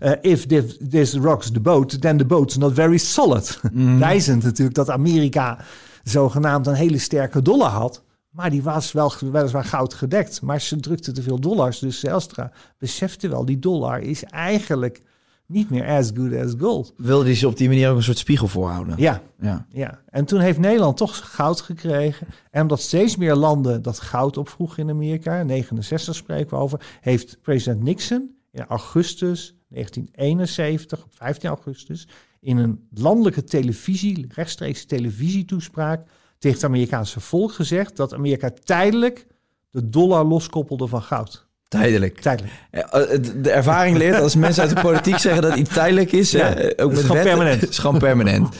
Uh, 0.00 0.12
if 0.20 0.46
this, 0.46 0.78
this, 0.90 1.14
rocks 1.14 1.50
the 1.50 1.60
boat, 1.60 2.00
then 2.00 2.16
the 2.16 2.24
boat's 2.24 2.56
not 2.56 2.74
very 2.74 2.98
solid. 2.98 3.60
Mm. 3.72 3.98
Wijzend 3.98 4.42
natuurlijk 4.42 4.76
dat 4.76 4.90
Amerika 4.90 5.64
zogenaamd 6.02 6.66
een 6.66 6.74
hele 6.74 6.98
sterke 6.98 7.42
dollar 7.42 7.70
had. 7.70 8.02
Maar 8.30 8.50
die 8.50 8.62
was 8.62 8.92
wel 8.92 9.12
weliswaar 9.32 9.64
goud 9.64 9.94
gedekt. 9.94 10.42
Maar 10.42 10.60
ze 10.60 10.80
drukte 10.80 11.12
te 11.12 11.22
veel 11.22 11.40
dollars. 11.40 11.78
Dus 11.78 12.00
Zijlstra 12.00 12.52
besefte 12.78 13.28
wel, 13.28 13.44
die 13.44 13.58
dollar 13.58 14.00
is 14.00 14.24
eigenlijk 14.24 15.00
niet 15.46 15.70
meer 15.70 15.86
as 15.86 16.10
good 16.14 16.34
as 16.34 16.52
gold. 16.58 16.94
Wilde 16.96 17.24
hij 17.24 17.34
ze 17.34 17.48
op 17.48 17.56
die 17.56 17.68
manier 17.68 17.90
ook 17.90 17.96
een 17.96 18.02
soort 18.02 18.18
spiegel 18.18 18.48
voorhouden? 18.48 18.94
Ja, 18.98 19.22
Ja. 19.40 19.66
ja. 19.70 20.00
En 20.06 20.24
toen 20.24 20.40
heeft 20.40 20.58
Nederland 20.58 20.96
toch 20.96 21.34
goud 21.34 21.60
gekregen. 21.60 22.26
En 22.50 22.62
omdat 22.62 22.80
steeds 22.80 23.16
meer 23.16 23.34
landen 23.34 23.82
dat 23.82 24.00
goud 24.00 24.36
opvroegen 24.36 24.82
in 24.82 24.90
Amerika, 24.90 25.42
69 25.42 26.14
spreken 26.14 26.50
we 26.50 26.62
over, 26.62 26.98
heeft 27.00 27.38
president 27.42 27.82
Nixon 27.82 28.34
in 28.50 28.64
augustus 28.64 29.54
1971, 29.68 31.04
op 31.04 31.14
15 31.14 31.48
augustus, 31.48 32.08
in 32.40 32.56
een 32.56 32.88
landelijke 32.90 33.44
televisie, 33.44 34.26
rechtstreeks 34.28 34.84
televisietoespraak, 34.84 36.06
tegen 36.38 36.56
het 36.56 36.66
Amerikaanse 36.66 37.20
volk 37.20 37.52
gezegd 37.52 37.96
dat 37.96 38.14
Amerika 38.14 38.50
tijdelijk 38.64 39.26
de 39.70 39.88
dollar 39.88 40.24
loskoppelde 40.24 40.86
van 40.86 41.02
goud. 41.02 41.43
Tijdelijk. 41.80 42.20
Tijdelijk. 42.20 42.52
Ja, 42.72 42.88
eh, 42.90 43.18
De 43.36 43.50
ervaring 43.50 43.96
leert 43.96 44.20
als 44.20 44.36
mensen 44.36 44.62
uit 44.62 44.74
de 44.74 44.80
politiek 44.80 45.18
zeggen 45.18 45.42
dat 45.42 45.56
iets 45.56 45.70
tijdelijk 45.72 46.12
is, 46.12 46.30
Ja, 46.30 46.46
hè, 46.46 46.54
dat 46.54 46.80
ook 46.80 46.90
is 46.90 46.96
met 46.96 47.06
gewoon 47.06 47.22
wetten, 47.22 47.36
permanent. 47.36 47.68
is 47.68 47.78
gewoon 47.78 47.98
permanent. 47.98 48.56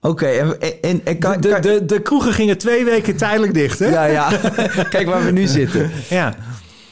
Oké, 0.00 0.26
en, 0.26 0.60
en, 0.82 1.00
en 1.04 1.18
kan, 1.18 1.40
De, 1.40 1.58
de, 1.60 1.84
de 1.84 2.02
kroegen 2.02 2.32
gingen 2.32 2.58
twee 2.58 2.84
weken 2.84 3.16
tijdelijk 3.16 3.54
dicht, 3.54 3.78
hè? 3.78 3.86
ja, 3.88 4.04
ja. 4.04 4.28
Kijk 4.90 5.06
waar 5.06 5.24
we 5.24 5.30
nu 5.30 5.46
zitten. 5.46 5.90
ja. 6.08 6.34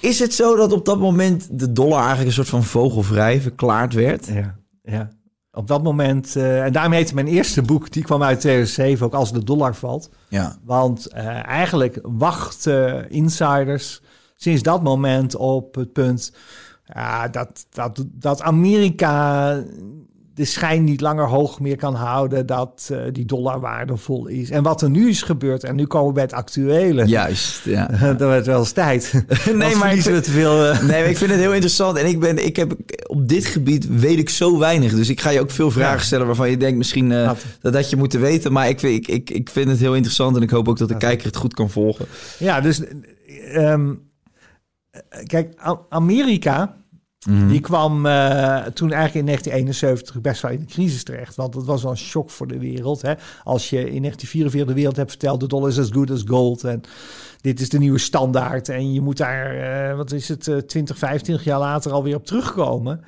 Is 0.01 0.19
het 0.19 0.35
zo 0.35 0.57
dat 0.57 0.73
op 0.73 0.85
dat 0.85 0.99
moment 0.99 1.47
de 1.51 1.73
dollar 1.73 1.99
eigenlijk 1.99 2.27
een 2.29 2.35
soort 2.35 2.49
van 2.49 2.65
vogelvrij 2.65 3.41
verklaard 3.41 3.95
werd? 3.95 4.27
Ja, 4.27 4.55
ja. 4.83 5.09
Op 5.53 5.69
dat 5.69 5.83
moment, 5.83 6.37
eh, 6.37 6.65
en 6.65 6.73
daarom 6.73 6.93
heette 6.93 7.15
mijn 7.15 7.27
eerste 7.27 7.63
boek, 7.63 7.93
die 7.93 8.03
kwam 8.03 8.23
uit 8.23 8.41
2007, 8.41 9.07
ook 9.07 9.15
als 9.15 9.33
de 9.33 9.45
dollar 9.45 9.75
valt. 9.75 10.11
Ja. 10.29 10.57
Want 10.65 11.07
eh, 11.07 11.47
eigenlijk 11.47 11.99
wachten 12.03 13.11
insiders 13.11 14.01
sinds 14.41 14.63
dat 14.63 14.83
moment 14.83 15.37
op 15.37 15.75
het 15.75 15.93
punt 15.93 16.33
ja, 16.95 17.29
dat, 17.29 17.67
dat, 17.71 18.05
dat 18.13 18.43
Amerika 18.43 19.63
de 20.35 20.45
schijn 20.45 20.85
niet 20.85 21.01
langer 21.01 21.27
hoog 21.27 21.61
meer 21.61 21.77
kan 21.77 21.95
houden, 21.95 22.47
dat 22.47 22.89
eh, 22.93 22.99
die 23.13 23.25
dollar 23.25 23.61
waardevol 23.61 24.27
is. 24.27 24.51
En 24.51 24.63
wat 24.63 24.83
er 24.83 24.91
nu 24.91 25.09
is 25.09 25.23
gebeurd, 25.23 25.65
en 25.65 25.77
nu 25.77 25.87
komen 25.87 26.09
we 26.09 26.13
bij 26.15 26.23
het 26.23 26.33
actuele, 26.33 27.07
Juist, 27.07 27.65
ja. 27.65 27.87
dat 28.03 28.19
werd 28.19 28.47
wel 28.47 28.59
eens 28.59 28.73
tijd. 28.73 29.13
Nee, 29.55 29.77
maar 29.77 29.95
ik 29.95 30.01
te 30.03 30.23
veel... 30.31 30.65
eh, 30.65 30.81
Nee, 30.81 31.01
maar 31.01 31.11
ik 31.11 31.17
vind 31.17 31.31
het 31.31 31.41
heel 31.41 31.53
interessant. 31.53 31.97
En 31.97 32.07
ik, 32.07 32.21
ben, 32.21 32.45
ik 32.47 32.57
heb 32.57 32.75
op 33.07 33.29
dit 33.29 33.45
gebied 33.47 33.87
weet 34.01 34.19
ik 34.19 34.29
zo 34.29 34.59
weinig. 34.59 34.95
Dus 34.95 35.09
ik 35.09 35.21
ga 35.21 35.31
je 35.31 35.41
ook 35.41 35.51
veel 35.51 35.71
vragen 35.71 35.99
Ja. 35.99 36.05
stellen 36.05 36.27
waarvan 36.27 36.51
je 36.51 36.57
denkt 36.57 36.77
misschien 36.79 37.13
eh, 37.13 37.31
dat 37.61 37.75
had 37.75 37.91
je 37.91 37.97
moeten 37.97 38.21
weten. 38.21 38.53
Maar 38.53 38.69
ik, 38.69 38.79
vind- 38.81 38.95
ik, 38.95 39.09
ik, 39.09 39.31
ik 39.31 39.49
vind 39.51 39.69
het 39.69 39.79
heel 39.79 39.95
interessant 39.95 40.37
en 40.37 40.43
ik 40.43 40.51
hoop 40.51 40.69
ook 40.69 40.79
dat 40.79 40.89
de 40.89 40.97
kijker 40.97 41.27
het 41.27 41.37
goed 41.37 41.55
kan 41.55 41.71
volgen. 41.71 42.07
Ja, 42.39 42.61
dus 42.61 42.81
ehm, 43.53 43.93
kijk, 45.27 45.55
A- 45.67 45.81
Amerika 45.89 46.77
Mhm. 47.29 47.49
die 47.49 47.61
kwam 47.61 48.07
eh, 48.07 48.57
toen 48.65 48.93
eigenlijk 48.93 49.15
in 49.15 49.25
1971 49.25 50.21
best 50.21 50.43
wel 50.43 50.51
in 50.51 50.59
de 50.61 50.67
crisis 50.67 51.03
terecht. 51.05 51.35
Want 51.37 51.55
het 51.55 51.65
was 51.65 51.83
wel 51.83 51.91
een 51.91 51.97
shock 51.97 52.31
voor 52.31 52.47
de 52.47 52.59
wereld. 52.59 53.03
Hè? 53.03 53.13
Als 53.45 53.71
je 53.71 53.77
in 53.77 54.01
1944 54.03 54.67
de 54.69 54.75
wereld 54.75 54.97
hebt 54.97 55.11
verteld, 55.11 55.41
de 55.41 55.47
dollar 55.47 55.69
is 55.69 55.79
as 55.79 55.91
good 55.91 56.11
as 56.11 56.23
gold. 56.27 56.65
En 56.65 56.81
dit 57.41 57.61
is 57.61 57.69
de 57.69 57.79
nieuwe 57.79 57.99
standaard. 57.99 58.69
En 58.69 58.93
je 58.93 59.01
moet 59.01 59.17
daar, 59.17 59.57
eh, 59.91 59.97
wat 59.97 60.13
is 60.13 60.29
het, 60.29 60.49
eh, 60.49 60.57
20, 60.57 60.99
25 60.99 61.45
jaar 61.45 61.59
later 61.59 61.93
alweer 61.93 62.17
op 62.17 62.27
terugkomen. 62.27 63.01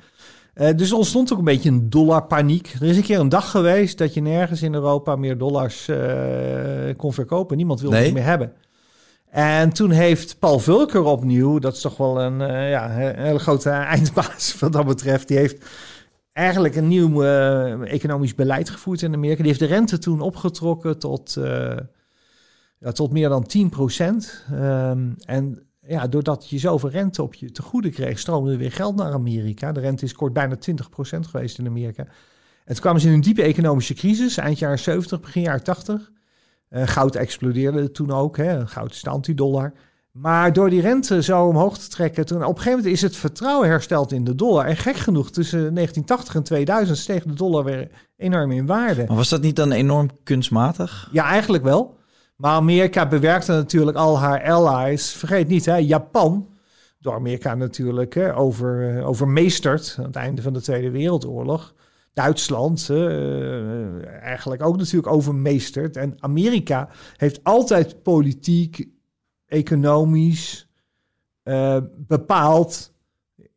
Eh, 0.53 0.75
dus 0.75 0.89
er 0.91 0.97
ontstond 0.97 1.31
ook 1.31 1.37
een 1.39 1.43
beetje 1.43 1.69
een 1.69 1.89
dollarpaniek. 1.89 2.73
Er 2.81 2.87
is 2.87 2.97
een 2.97 3.03
keer 3.03 3.19
een 3.19 3.29
dag 3.29 3.51
geweest 3.51 3.97
dat 3.97 4.13
je 4.13 4.21
nergens 4.21 4.61
in 4.61 4.73
Europa 4.73 5.15
meer 5.15 5.37
dollars 5.37 5.87
eh, 5.87 5.97
kon 6.97 7.13
verkopen. 7.13 7.57
Niemand 7.57 7.81
wilde 7.81 7.95
Nee. 7.95 8.05
het 8.05 8.13
meer 8.13 8.23
hebben. 8.23 8.53
En 9.31 9.73
toen 9.73 9.91
heeft 9.91 10.39
Paul 10.39 10.59
Vulker 10.59 11.03
opnieuw, 11.03 11.59
dat 11.59 11.75
is 11.75 11.81
toch 11.81 11.97
wel 11.97 12.21
een, 12.21 12.41
eh, 12.41 12.69
ja, 12.69 12.89
hele 12.89 13.39
grote 13.39 13.69
eindbaas 13.69 14.55
wat 14.59 14.73
dat 14.73 14.85
betreft, 14.85 15.27
die 15.27 15.37
heeft 15.37 15.65
eigenlijk 16.33 16.75
een 16.75 16.87
nieuw 16.87 17.23
eh, 17.23 17.91
economisch 17.91 18.35
beleid 18.35 18.69
gevoerd 18.69 19.01
in 19.01 19.13
Amerika. 19.13 19.37
Die 19.37 19.47
heeft 19.47 19.59
de 19.59 19.65
rente 19.65 19.97
toen 19.97 20.21
opgetrokken 20.21 20.99
tot, 20.99 21.35
eh, 21.37 21.77
ja, 22.79 22.91
tot 22.91 23.11
meer 23.11 23.29
dan 23.29 23.43
10 23.43 23.69
procent. 23.69 24.45
Ehm, 24.51 25.09
en 25.25 25.63
ja, 25.87 26.07
doordat 26.07 26.49
je 26.49 26.57
zoveel 26.57 26.89
rente 26.89 27.23
op 27.23 27.33
je 27.33 27.51
te 27.51 27.61
goede 27.61 27.89
kreeg, 27.89 28.19
stroomde 28.19 28.51
er 28.51 28.57
weer 28.57 28.71
geld 28.71 28.95
naar 28.95 29.13
Amerika. 29.13 29.71
De 29.71 29.79
rente 29.79 30.05
is 30.05 30.13
kort 30.13 30.33
bijna 30.33 30.55
20 30.55 30.89
procent 30.89 31.27
geweest 31.27 31.57
in 31.59 31.67
Amerika. 31.67 32.03
En 32.65 32.73
toen 32.73 32.79
kwamen 32.79 33.01
ze 33.01 33.07
in 33.07 33.13
een 33.13 33.21
diepe 33.21 33.41
economische 33.41 33.93
crisis, 33.93 34.37
eind 34.37 34.59
jaren 34.59 34.79
70, 34.79 35.19
begin 35.19 35.41
jaren 35.41 35.63
80. 35.63 36.11
Eh, 36.71 36.87
goud 36.87 37.15
explodeerde 37.15 37.91
toen 37.91 38.11
ook. 38.11 38.37
Hè. 38.37 38.67
Goud 38.67 38.91
is 38.91 39.01
de 39.01 39.09
antidollar. 39.09 39.73
Maar 40.11 40.53
door 40.53 40.69
die 40.69 40.81
rente 40.81 41.23
zo 41.23 41.47
omhoog 41.47 41.77
te 41.77 41.89
trekken, 41.89 42.25
toen 42.25 42.37
op 42.37 42.49
een 42.49 42.55
gegeven 42.55 42.77
moment 42.77 42.93
is 42.95 43.01
het 43.01 43.15
vertrouwen 43.15 43.69
hersteld 43.69 44.11
in 44.11 44.23
de 44.23 44.35
dollar. 44.35 44.65
En 44.65 44.77
gek 44.77 44.95
genoeg, 44.95 45.31
tussen 45.31 45.59
1980 45.59 46.35
en 46.35 46.43
2000 46.43 46.97
steeg 46.97 47.23
de 47.23 47.33
dollar 47.33 47.63
weer 47.63 47.87
enorm 48.17 48.51
in 48.51 48.65
waarde. 48.65 49.03
Maar 49.07 49.15
was 49.15 49.29
dat 49.29 49.41
niet 49.41 49.55
dan 49.55 49.71
enorm 49.71 50.09
kunstmatig? 50.23 51.09
Ja, 51.11 51.25
eigenlijk 51.25 51.63
wel. 51.63 51.97
Maar 52.35 52.51
Amerika 52.51 53.07
bewerkte 53.07 53.51
natuurlijk 53.51 53.97
al 53.97 54.19
haar 54.19 54.51
allies. 54.51 55.11
Vergeet 55.11 55.47
niet, 55.47 55.65
hè, 55.65 55.75
Japan, 55.75 56.47
door 56.99 57.13
Amerika 57.13 57.55
natuurlijk 57.55 58.13
hè, 58.13 58.37
over, 58.37 58.97
eh, 58.97 59.07
overmeesterd 59.07 59.95
aan 59.99 60.05
het 60.05 60.15
einde 60.15 60.41
van 60.41 60.53
de 60.53 60.61
Tweede 60.61 60.91
Wereldoorlog. 60.91 61.73
Duitsland 62.13 62.89
eh, 62.89 64.05
eigenlijk 64.21 64.63
ook 64.63 64.77
natuurlijk 64.77 65.13
overmeesterd. 65.13 65.97
En 65.97 66.15
Amerika 66.19 66.89
heeft 67.15 67.43
altijd 67.43 68.03
politiek, 68.03 68.87
economisch 69.45 70.69
eh, 71.43 71.77
bepaald. 71.97 72.93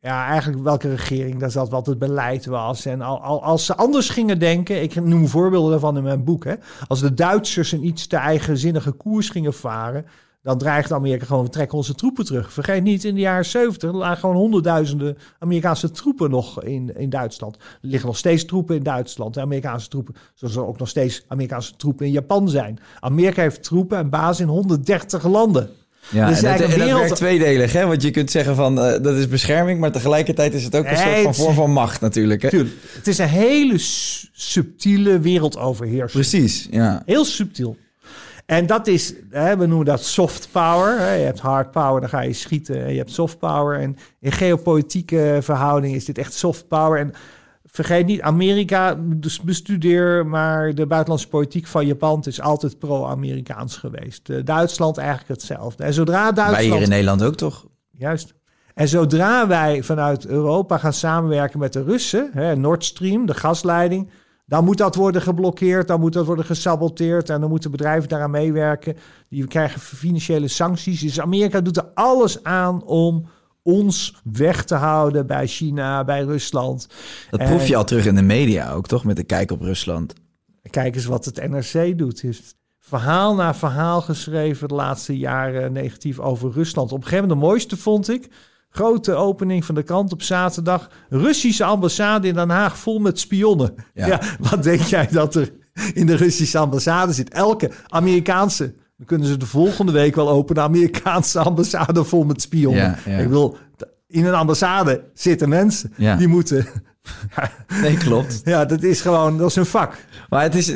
Ja, 0.00 0.26
eigenlijk 0.26 0.62
welke 0.62 0.88
regering 0.88 1.38
daar 1.38 1.50
zat, 1.50 1.68
wat 1.68 1.86
het 1.86 1.98
beleid 1.98 2.46
was. 2.46 2.86
En 2.86 3.00
al, 3.00 3.22
al, 3.22 3.42
als 3.42 3.66
ze 3.66 3.76
anders 3.76 4.08
gingen 4.08 4.38
denken, 4.38 4.82
ik 4.82 4.94
noem 4.94 5.28
voorbeelden 5.28 5.70
daarvan 5.70 5.96
in 5.96 6.02
mijn 6.02 6.24
boek. 6.24 6.44
Hè, 6.44 6.54
als 6.86 7.00
de 7.00 7.14
Duitsers 7.14 7.72
een 7.72 7.86
iets 7.86 8.06
te 8.06 8.16
eigenzinnige 8.16 8.92
koers 8.92 9.28
gingen 9.28 9.54
varen, 9.54 10.06
dan 10.44 10.58
dreigde 10.58 10.94
Amerika 10.94 11.24
gewoon, 11.24 11.44
we 11.44 11.50
trekken 11.50 11.76
onze 11.76 11.94
troepen 11.94 12.24
terug. 12.24 12.52
Vergeet 12.52 12.82
niet, 12.82 13.04
in 13.04 13.14
de 13.14 13.20
jaren 13.20 13.44
70 13.44 13.92
lagen 13.92 14.18
gewoon 14.18 14.36
honderdduizenden 14.36 15.16
Amerikaanse 15.38 15.90
troepen 15.90 16.30
nog 16.30 16.62
in, 16.62 16.92
in 16.96 17.10
Duitsland. 17.10 17.56
Er 17.56 17.60
liggen 17.80 18.06
nog 18.08 18.16
steeds 18.16 18.44
troepen 18.44 18.76
in 18.76 18.82
Duitsland, 18.82 19.38
Amerikaanse 19.38 19.88
troepen. 19.88 20.14
Zoals 20.34 20.56
er 20.56 20.66
ook 20.66 20.78
nog 20.78 20.88
steeds 20.88 21.24
Amerikaanse 21.28 21.76
troepen 21.76 22.06
in 22.06 22.12
Japan 22.12 22.48
zijn. 22.48 22.78
Amerika 23.00 23.42
heeft 23.42 23.62
troepen 23.62 23.98
en 23.98 24.10
basis 24.10 24.40
in 24.40 24.48
130 24.48 25.24
landen. 25.24 25.70
Ja, 26.10 26.28
Dus 26.28 26.42
en, 26.42 26.48
eigenlijk 26.48 26.80
dat, 26.80 26.98
werkt 26.98 27.16
tweedelig, 27.16 27.72
hè? 27.72 27.86
Want 27.86 28.02
je 28.02 28.10
kunt 28.10 28.30
zeggen 28.30 28.54
van 28.56 28.78
eh, 28.80 29.02
dat 29.02 29.14
is 29.16 29.28
bescherming, 29.28 29.80
maar 29.80 29.92
tegelijkertijd 29.92 30.54
is 30.54 30.64
het 30.64 30.76
ook 30.76 30.84
een 30.86 30.96
soort 30.96 31.22
van 31.22 31.34
vorm 31.34 31.54
van 31.54 31.70
macht 31.72 32.00
natuurlijk. 32.00 32.42
Hè? 32.42 32.48
Tuurlijk, 32.48 32.74
het 32.92 33.06
is 33.06 33.18
een 33.18 33.28
hele 33.28 33.78
su- 33.78 34.28
subtiele 34.32 35.18
wereldoverheersing. 35.20 36.10
Precies, 36.10 36.68
ja. 36.70 37.02
Heel 37.06 37.24
subtiel. 37.24 37.76
En 38.46 38.66
dat 38.66 38.86
is, 38.86 39.14
hè, 39.30 39.56
we 39.56 39.66
noemen 39.66 39.86
dat 39.86 40.04
soft 40.04 40.48
power. 40.52 40.98
Hè. 40.98 41.12
Je 41.12 41.24
hebt 41.24 41.40
hard 41.40 41.70
power, 41.70 42.00
dan 42.00 42.10
ga 42.10 42.20
je 42.20 42.32
schieten. 42.32 42.84
En 42.84 42.90
je 42.90 42.98
hebt 42.98 43.10
soft 43.12 43.38
power. 43.38 43.80
En 43.80 43.96
in 44.20 44.32
geopolitieke 44.32 45.38
verhoudingen 45.42 45.96
is 45.96 46.04
dit 46.04 46.18
echt 46.18 46.32
soft 46.32 46.68
power. 46.68 46.98
En 46.98 47.12
vergeet 47.64 48.06
niet, 48.06 48.20
Amerika, 48.20 48.96
dus 49.00 49.40
bestudeer 49.40 50.26
maar 50.26 50.74
de 50.74 50.86
buitenlandse 50.86 51.28
politiek 51.28 51.66
van 51.66 51.86
Japan. 51.86 52.22
Is 52.24 52.40
altijd 52.40 52.78
pro-Amerikaans 52.78 53.76
geweest. 53.76 54.28
Eh, 54.28 54.44
Duitsland 54.44 54.98
eigenlijk 54.98 55.28
hetzelfde. 55.28 55.84
En 55.84 55.94
zodra 55.94 56.22
Wij 56.22 56.32
Duitsland... 56.32 56.72
hier 56.72 56.82
in 56.82 56.88
Nederland 56.88 57.22
ook 57.22 57.34
toch? 57.34 57.66
Juist. 57.90 58.34
En 58.74 58.88
zodra 58.88 59.46
wij 59.46 59.82
vanuit 59.82 60.26
Europa 60.26 60.78
gaan 60.78 60.92
samenwerken 60.92 61.58
met 61.58 61.72
de 61.72 61.82
Russen, 61.82 62.30
hè, 62.32 62.56
Nord 62.56 62.84
Stream, 62.84 63.26
de 63.26 63.34
gasleiding, 63.34 64.10
dan 64.54 64.64
moet 64.64 64.78
dat 64.78 64.94
worden 64.94 65.22
geblokkeerd, 65.22 65.88
dan 65.88 66.00
moet 66.00 66.12
dat 66.12 66.26
worden 66.26 66.44
gesaboteerd 66.44 67.30
en 67.30 67.40
dan 67.40 67.50
moeten 67.50 67.70
bedrijven 67.70 68.08
daaraan 68.08 68.30
meewerken. 68.30 68.96
Die 69.28 69.46
krijgen 69.46 69.80
financiële 69.80 70.48
sancties. 70.48 71.00
Dus 71.00 71.20
Amerika 71.20 71.60
doet 71.60 71.76
er 71.76 71.90
alles 71.94 72.42
aan 72.42 72.84
om 72.84 73.26
ons 73.62 74.20
weg 74.24 74.64
te 74.64 74.74
houden 74.74 75.26
bij 75.26 75.46
China, 75.46 76.04
bij 76.04 76.22
Rusland. 76.22 76.88
Dat 77.30 77.44
proef 77.44 77.66
je 77.66 77.76
al 77.76 77.84
terug 77.84 78.06
in 78.06 78.14
de 78.14 78.22
media 78.22 78.72
ook, 78.72 78.86
toch? 78.86 79.04
Met 79.04 79.16
de 79.16 79.24
kijk 79.24 79.50
op 79.50 79.60
Rusland. 79.60 80.14
Kijk 80.70 80.94
eens 80.94 81.04
wat 81.04 81.24
het 81.24 81.48
NRC 81.48 81.98
doet. 81.98 82.20
Heeft 82.20 82.56
verhaal 82.78 83.34
na 83.34 83.54
verhaal 83.54 84.00
geschreven 84.00 84.68
de 84.68 84.74
laatste 84.74 85.18
jaren 85.18 85.72
negatief 85.72 86.18
over 86.18 86.52
Rusland. 86.52 86.92
Op 86.92 86.96
een 86.96 87.04
gegeven 87.04 87.28
moment 87.28 87.40
de 87.40 87.46
mooiste 87.46 87.76
vond 87.76 88.08
ik. 88.08 88.28
Grote 88.76 89.14
opening 89.14 89.64
van 89.64 89.74
de 89.74 89.82
krant 89.82 90.12
op 90.12 90.22
zaterdag. 90.22 90.88
Russische 91.08 91.64
ambassade 91.64 92.28
in 92.28 92.34
Den 92.34 92.50
Haag 92.50 92.78
vol 92.78 92.98
met 92.98 93.18
spionnen. 93.18 93.74
Ja. 93.94 94.06
Ja. 94.06 94.20
wat 94.50 94.62
denk 94.62 94.80
jij 94.80 95.08
dat 95.10 95.34
er 95.34 95.52
in 95.92 96.06
de 96.06 96.14
Russische 96.16 96.58
ambassade 96.58 97.12
zit? 97.12 97.30
Elke 97.30 97.70
Amerikaanse. 97.88 98.74
Dan 98.96 99.06
kunnen 99.06 99.26
ze 99.26 99.36
de 99.36 99.46
volgende 99.46 99.92
week 99.92 100.14
wel 100.14 100.30
openen. 100.30 100.62
Amerikaanse 100.62 101.40
ambassade 101.40 102.04
vol 102.04 102.24
met 102.24 102.42
spionnen. 102.42 102.82
Ja, 102.82 102.98
ja. 103.06 103.18
Ik 103.18 103.28
wil 103.28 103.56
in 104.06 104.24
een 104.24 104.34
ambassade 104.34 105.04
zitten 105.12 105.48
mensen 105.48 105.92
die 106.18 106.28
moeten 106.28 106.66
Nee, 107.82 107.96
klopt. 107.96 108.40
Ja, 108.44 108.64
dat 108.64 108.82
is 108.82 109.00
gewoon, 109.00 109.38
dat 109.38 109.48
is 109.48 109.56
een 109.56 109.66
vak. 109.66 109.96
Maar 110.28 110.42
het 110.42 110.54
is... 110.54 110.66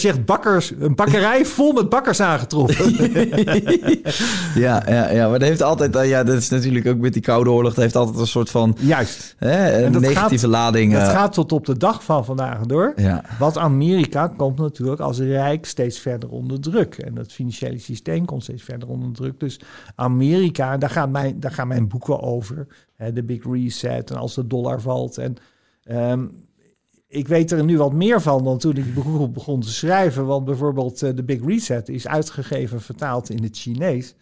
zegt 0.00 0.24
bakkers, 0.24 0.72
een 0.78 0.94
bakkerij 0.94 1.44
vol 1.44 1.72
met 1.72 1.88
bakkers 1.88 2.20
aangetroffen. 2.20 2.92
ja, 4.54 4.82
ja, 4.86 5.10
ja, 5.10 5.28
maar 5.28 5.38
dat 5.38 5.48
heeft 5.48 5.62
altijd... 5.62 5.96
eh, 5.96 6.08
Ja, 6.08 6.24
dat 6.24 6.36
is 6.36 6.48
natuurlijk 6.48 6.86
ook 6.86 6.96
met 6.98 7.12
die 7.12 7.22
Koude 7.22 7.50
Oorlog. 7.50 7.74
Dat 7.74 7.82
heeft 7.82 7.96
altijd 7.96 8.18
een 8.18 8.26
soort 8.26 8.50
van 8.50 8.76
Juist. 8.80 9.34
hè, 9.38 9.84
een 9.84 9.92
dat 9.92 10.02
negatieve 10.02 10.42
gaat- 10.44 10.50
lading. 10.54 10.92
Het 10.92 11.02
eh, 11.02 11.10
gaat 11.10 11.32
tot 11.32 11.52
op 11.52 11.66
de 11.66 11.76
dag 11.76 12.04
van 12.04 12.24
vandaag 12.24 12.60
door. 12.60 12.92
Ja. 12.96 13.22
Want 13.38 13.58
Amerika 13.58 14.26
komt 14.36 14.58
natuurlijk 14.58 15.00
als 15.00 15.18
rijk 15.18 15.66
steeds 15.66 15.98
verder 15.98 16.28
onder 16.28 16.60
druk. 16.60 16.94
En 16.94 17.16
het 17.16 17.32
financiële 17.32 17.78
systeem 17.78 18.24
komt 18.24 18.42
steeds 18.42 18.62
verder 18.62 18.88
onder 18.88 19.12
druk. 19.12 19.40
Dus 19.40 19.60
Amerika, 19.94 20.76
daar 20.76 20.90
gaan 20.90 21.10
mijn, 21.10 21.40
daar 21.40 21.52
gaan 21.52 21.68
mijn 21.68 21.88
boeken 21.88 22.20
over. 22.20 22.66
Hè, 22.96 23.12
de 23.12 23.22
Big 23.22 23.42
Reset 23.52 24.10
en 24.10 24.16
als 24.16 24.34
de 24.34 24.46
dollar 24.46 24.80
valt. 24.80 25.18
En 25.18 25.36
ehm, 25.82 26.26
ik 27.06 27.28
weet 27.28 27.50
er 27.50 27.64
nu 27.64 27.78
wat 27.78 27.92
meer 27.92 28.20
van 28.20 28.44
dan 28.44 28.58
toen 28.58 28.76
ik 28.76 28.94
boek 28.94 29.32
begon 29.32 29.60
te 29.60 29.72
schrijven. 29.72 30.26
Want 30.26 30.44
bijvoorbeeld 30.44 31.02
eh, 31.02 31.14
de 31.14 31.24
Big 31.24 31.44
Reset 31.44 31.88
is 31.88 32.08
uitgegeven, 32.08 32.80
vertaald 32.80 33.30
in 33.30 33.42
het 33.42 33.56
Chinees. 33.56 34.14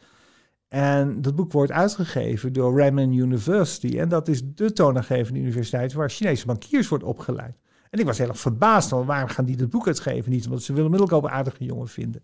En 0.68 1.22
dat 1.22 1.34
boek 1.34 1.52
wordt 1.52 1.72
uitgegeven 1.72 2.52
door 2.52 2.76
Renmin 2.76 3.12
University. 3.12 3.98
En 3.98 4.08
dat 4.08 4.28
is 4.28 4.42
de 4.54 4.72
toonaangevende 4.72 5.40
universiteit 5.40 5.92
waar 5.92 6.10
Chinese 6.10 6.46
bankiers 6.46 6.88
wordt 6.88 7.04
opgeleid. 7.04 7.56
En 7.90 7.98
ik 7.98 8.06
was 8.06 8.18
heel 8.18 8.28
erg 8.28 8.40
verbaasd, 8.40 8.90
want 8.90 9.06
waarom 9.06 9.28
gaan 9.28 9.44
die 9.44 9.56
dat 9.56 9.70
boek 9.70 9.86
uitgeven? 9.86 10.30
Niet 10.30 10.44
omdat 10.46 10.62
ze 10.62 10.72
Willem 10.72 10.90
Middelkoop 10.90 11.24
een 11.24 11.30
aardige 11.30 11.64
jongen 11.64 11.88
vinden. 11.88 12.22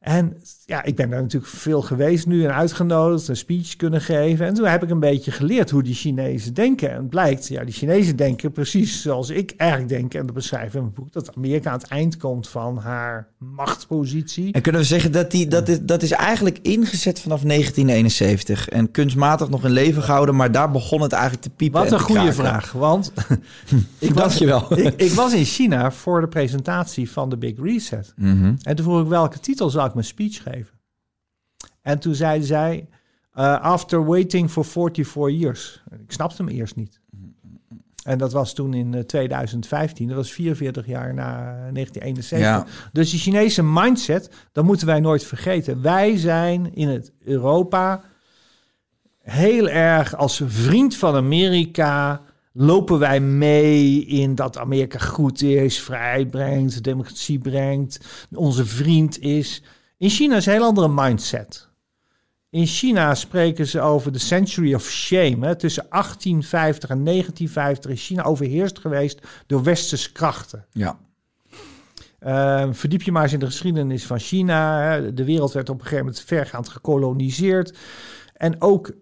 En 0.00 0.36
ja, 0.64 0.82
ik 0.82 0.96
ben 0.96 1.10
daar 1.10 1.22
natuurlijk 1.22 1.52
veel 1.52 1.82
geweest 1.82 2.26
nu 2.26 2.44
en 2.44 2.54
uitgenodigd, 2.54 3.28
een 3.28 3.36
speech 3.36 3.76
kunnen 3.76 4.00
geven. 4.00 4.46
En 4.46 4.54
toen 4.54 4.66
heb 4.66 4.82
ik 4.82 4.90
een 4.90 5.00
beetje 5.00 5.30
geleerd 5.30 5.70
hoe 5.70 5.82
die 5.82 5.94
Chinezen 5.94 6.54
denken. 6.54 6.90
En 6.90 6.96
het 6.96 7.08
blijkt, 7.08 7.48
ja, 7.48 7.64
die 7.64 7.74
Chinezen 7.74 8.16
denken 8.16 8.52
precies 8.52 9.02
zoals 9.02 9.30
ik 9.30 9.54
eigenlijk 9.56 9.90
denk. 9.90 10.14
En 10.14 10.26
dat 10.26 10.34
beschrijf 10.34 10.66
ik 10.66 10.74
in 10.74 10.80
mijn 10.80 10.94
boek, 10.94 11.12
dat 11.12 11.36
Amerika 11.36 11.70
aan 11.70 11.78
het 11.78 11.88
eind 11.88 12.16
komt 12.16 12.48
van 12.48 12.78
haar 12.78 13.28
machtspositie. 13.38 14.52
En 14.52 14.62
kunnen 14.62 14.80
we 14.80 14.86
zeggen 14.86 15.12
dat 15.12 15.30
die, 15.30 15.48
dat, 15.48 15.68
is, 15.68 15.80
dat 15.80 16.02
is 16.02 16.10
eigenlijk 16.10 16.58
ingezet 16.62 17.20
vanaf 17.20 17.40
1971. 17.40 18.68
En 18.68 18.90
kunstmatig 18.90 19.48
nog 19.48 19.64
in 19.64 19.70
leven 19.70 20.02
gehouden, 20.02 20.36
maar 20.36 20.52
daar 20.52 20.70
begon 20.70 21.00
het 21.00 21.12
eigenlijk 21.12 21.42
te 21.42 21.50
piepen. 21.50 21.80
Wat 21.80 21.92
en 21.92 21.98
een 21.98 22.04
goede 22.04 22.32
vraag, 22.32 22.72
want 22.72 23.12
ik, 23.98 24.14
was, 24.14 24.14
Dankjewel. 24.14 24.78
ik, 24.78 24.94
ik 24.96 25.12
was 25.12 25.32
in 25.32 25.44
China 25.44 25.90
voor 26.02 26.20
de 26.20 26.28
presentatie 26.28 27.10
van 27.10 27.28
de 27.28 27.36
Big 27.36 27.54
Reset. 27.62 28.12
Mhm. 28.16 28.54
En 28.62 28.76
toen 28.76 28.84
vroeg 28.84 29.00
ik 29.00 29.08
welke 29.08 29.40
titel 29.40 29.70
zou 29.70 29.88
ik 29.90 29.94
mijn 29.94 30.06
speech 30.06 30.42
geven. 30.42 30.78
En 31.82 31.98
toen 31.98 32.14
zeiden 32.14 32.46
zij, 32.46 32.88
eh, 33.32 33.60
after 33.60 34.04
waiting 34.04 34.50
for 34.50 34.64
44 34.64 35.40
years. 35.40 35.82
Ik 35.90 36.12
snapte 36.12 36.42
hem 36.42 36.52
eerst 36.52 36.76
niet. 36.76 37.00
En 38.04 38.18
dat 38.18 38.32
was 38.32 38.54
toen 38.54 38.74
in 38.74 38.94
eh, 38.94 39.00
2015, 39.00 40.06
dat 40.06 40.16
was 40.16 40.32
44 40.32 40.86
jaar 40.86 41.14
na 41.14 41.32
1971. 41.72 42.38
Ja. 42.38 42.66
Dus 42.92 43.10
die 43.10 43.20
Chinese 43.20 43.62
mindset, 43.62 44.30
dat 44.52 44.64
moeten 44.64 44.86
wij 44.86 45.00
nooit 45.00 45.24
vergeten. 45.24 45.82
Wij 45.82 46.16
zijn 46.16 46.74
in 46.74 46.88
het 46.88 47.12
Europa 47.18 48.02
heel 49.18 49.68
erg 49.68 50.16
als 50.16 50.42
vriend 50.46 50.96
van 50.96 51.14
Amerika 51.14 52.22
lopen 52.52 52.98
wij 52.98 53.20
mee 53.20 54.04
in 54.04 54.34
dat 54.34 54.58
Amerika 54.58 54.98
goed 54.98 55.42
is, 55.42 55.80
vrijheid 55.80 56.30
brengt, 56.30 56.82
democratie 56.82 57.38
brengt, 57.38 58.26
onze 58.32 58.66
vriend 58.66 59.20
is. 59.20 59.62
In 60.00 60.10
China 60.10 60.36
is 60.36 60.46
een 60.46 60.52
heel 60.52 60.64
andere 60.64 60.88
mindset. 60.88 61.68
In 62.50 62.66
China 62.66 63.14
spreken 63.14 63.66
ze 63.66 63.80
over 63.80 64.12
de 64.12 64.18
century 64.18 64.74
of 64.74 64.90
shame. 64.90 65.46
Hè. 65.46 65.56
Tussen 65.56 65.86
1850 65.90 66.90
en 66.90 67.04
1950 67.04 67.90
is 67.90 68.06
China 68.06 68.22
overheerst 68.22 68.78
geweest 68.78 69.20
door 69.46 69.62
westerse 69.62 70.12
krachten. 70.12 70.66
Ja. 70.72 70.98
Uh, 72.20 72.68
verdiep 72.70 73.02
je 73.02 73.12
maar 73.12 73.22
eens 73.22 73.32
in 73.32 73.38
de 73.38 73.46
geschiedenis 73.46 74.06
van 74.06 74.18
China. 74.18 74.82
Hè. 74.82 75.14
De 75.14 75.24
wereld 75.24 75.52
werd 75.52 75.68
op 75.68 75.74
een 75.74 75.82
gegeven 75.82 76.04
moment 76.04 76.24
vergaand 76.24 76.68
gekoloniseerd. 76.68 77.78
En 78.40 78.60
ook 78.60 78.92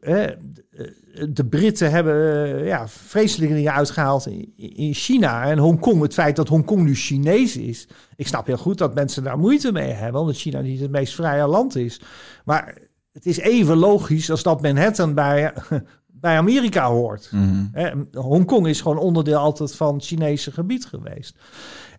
de 1.29 1.45
Britten 1.49 1.91
hebben 1.91 2.15
uh, 2.61 2.67
ja, 2.67 2.89
vreselijke 2.89 3.55
dingen 3.55 3.73
uitgehaald 3.73 4.27
in, 4.27 4.53
in 4.57 4.95
China. 4.95 5.45
En 5.45 5.59
Hongkong, 5.59 6.03
het 6.03 6.15
feit 6.15 6.37
dat 6.37 6.49
Hongkong 6.49 6.83
nu 6.83 6.95
Chinees 6.95 7.57
is. 7.57 7.89
Ik 8.17 8.27
snap 8.27 8.47
heel 8.47 8.57
goed 8.57 8.79
dat 8.79 8.95
mensen 8.95 9.25
daar 9.25 9.39
moeite 9.39 9.73
mee 9.73 9.91
hebben, 9.91 10.21
omdat 10.21 10.37
China 10.37 10.61
niet 10.61 10.81
het 10.81 10.91
meest 10.91 11.15
vrije 11.15 11.47
land 11.47 11.77
is. 11.77 12.01
Maar 12.45 12.79
het 13.13 13.27
is 13.27 13.39
even 13.39 13.77
logisch 13.77 14.31
als 14.31 14.43
dat 14.43 14.63
Manhattan 14.63 15.15
bij, 15.15 15.53
bij 16.07 16.37
Amerika 16.37 16.89
hoort. 16.89 17.29
Mm 17.33 17.71
-hmm. 17.73 18.09
Hongkong 18.13 18.67
is 18.67 18.81
gewoon 18.81 18.99
onderdeel 18.99 19.39
altijd 19.39 19.77
van 19.77 19.95
het 19.95 20.05
Chinese 20.05 20.53
gebied 20.53 20.87
geweest. 20.87 21.39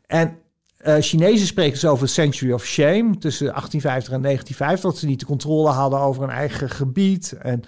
En 0.06 0.38
uh, 0.86 0.96
Chinezen 1.00 1.48
spreken 1.48 1.78
ze 1.78 1.88
over 1.88 2.08
century 2.08 2.52
of 2.52 2.66
shame 2.66 3.18
tussen 3.18 3.46
1850 3.46 4.14
en 4.14 4.22
1950, 4.22 4.92
dat 4.92 4.98
ze 4.98 5.06
niet 5.06 5.20
de 5.20 5.26
controle 5.26 5.70
hadden 5.70 6.00
over 6.00 6.22
hun 6.22 6.32
eigen 6.32 6.70
gebied. 6.70 7.32
En, 7.42 7.62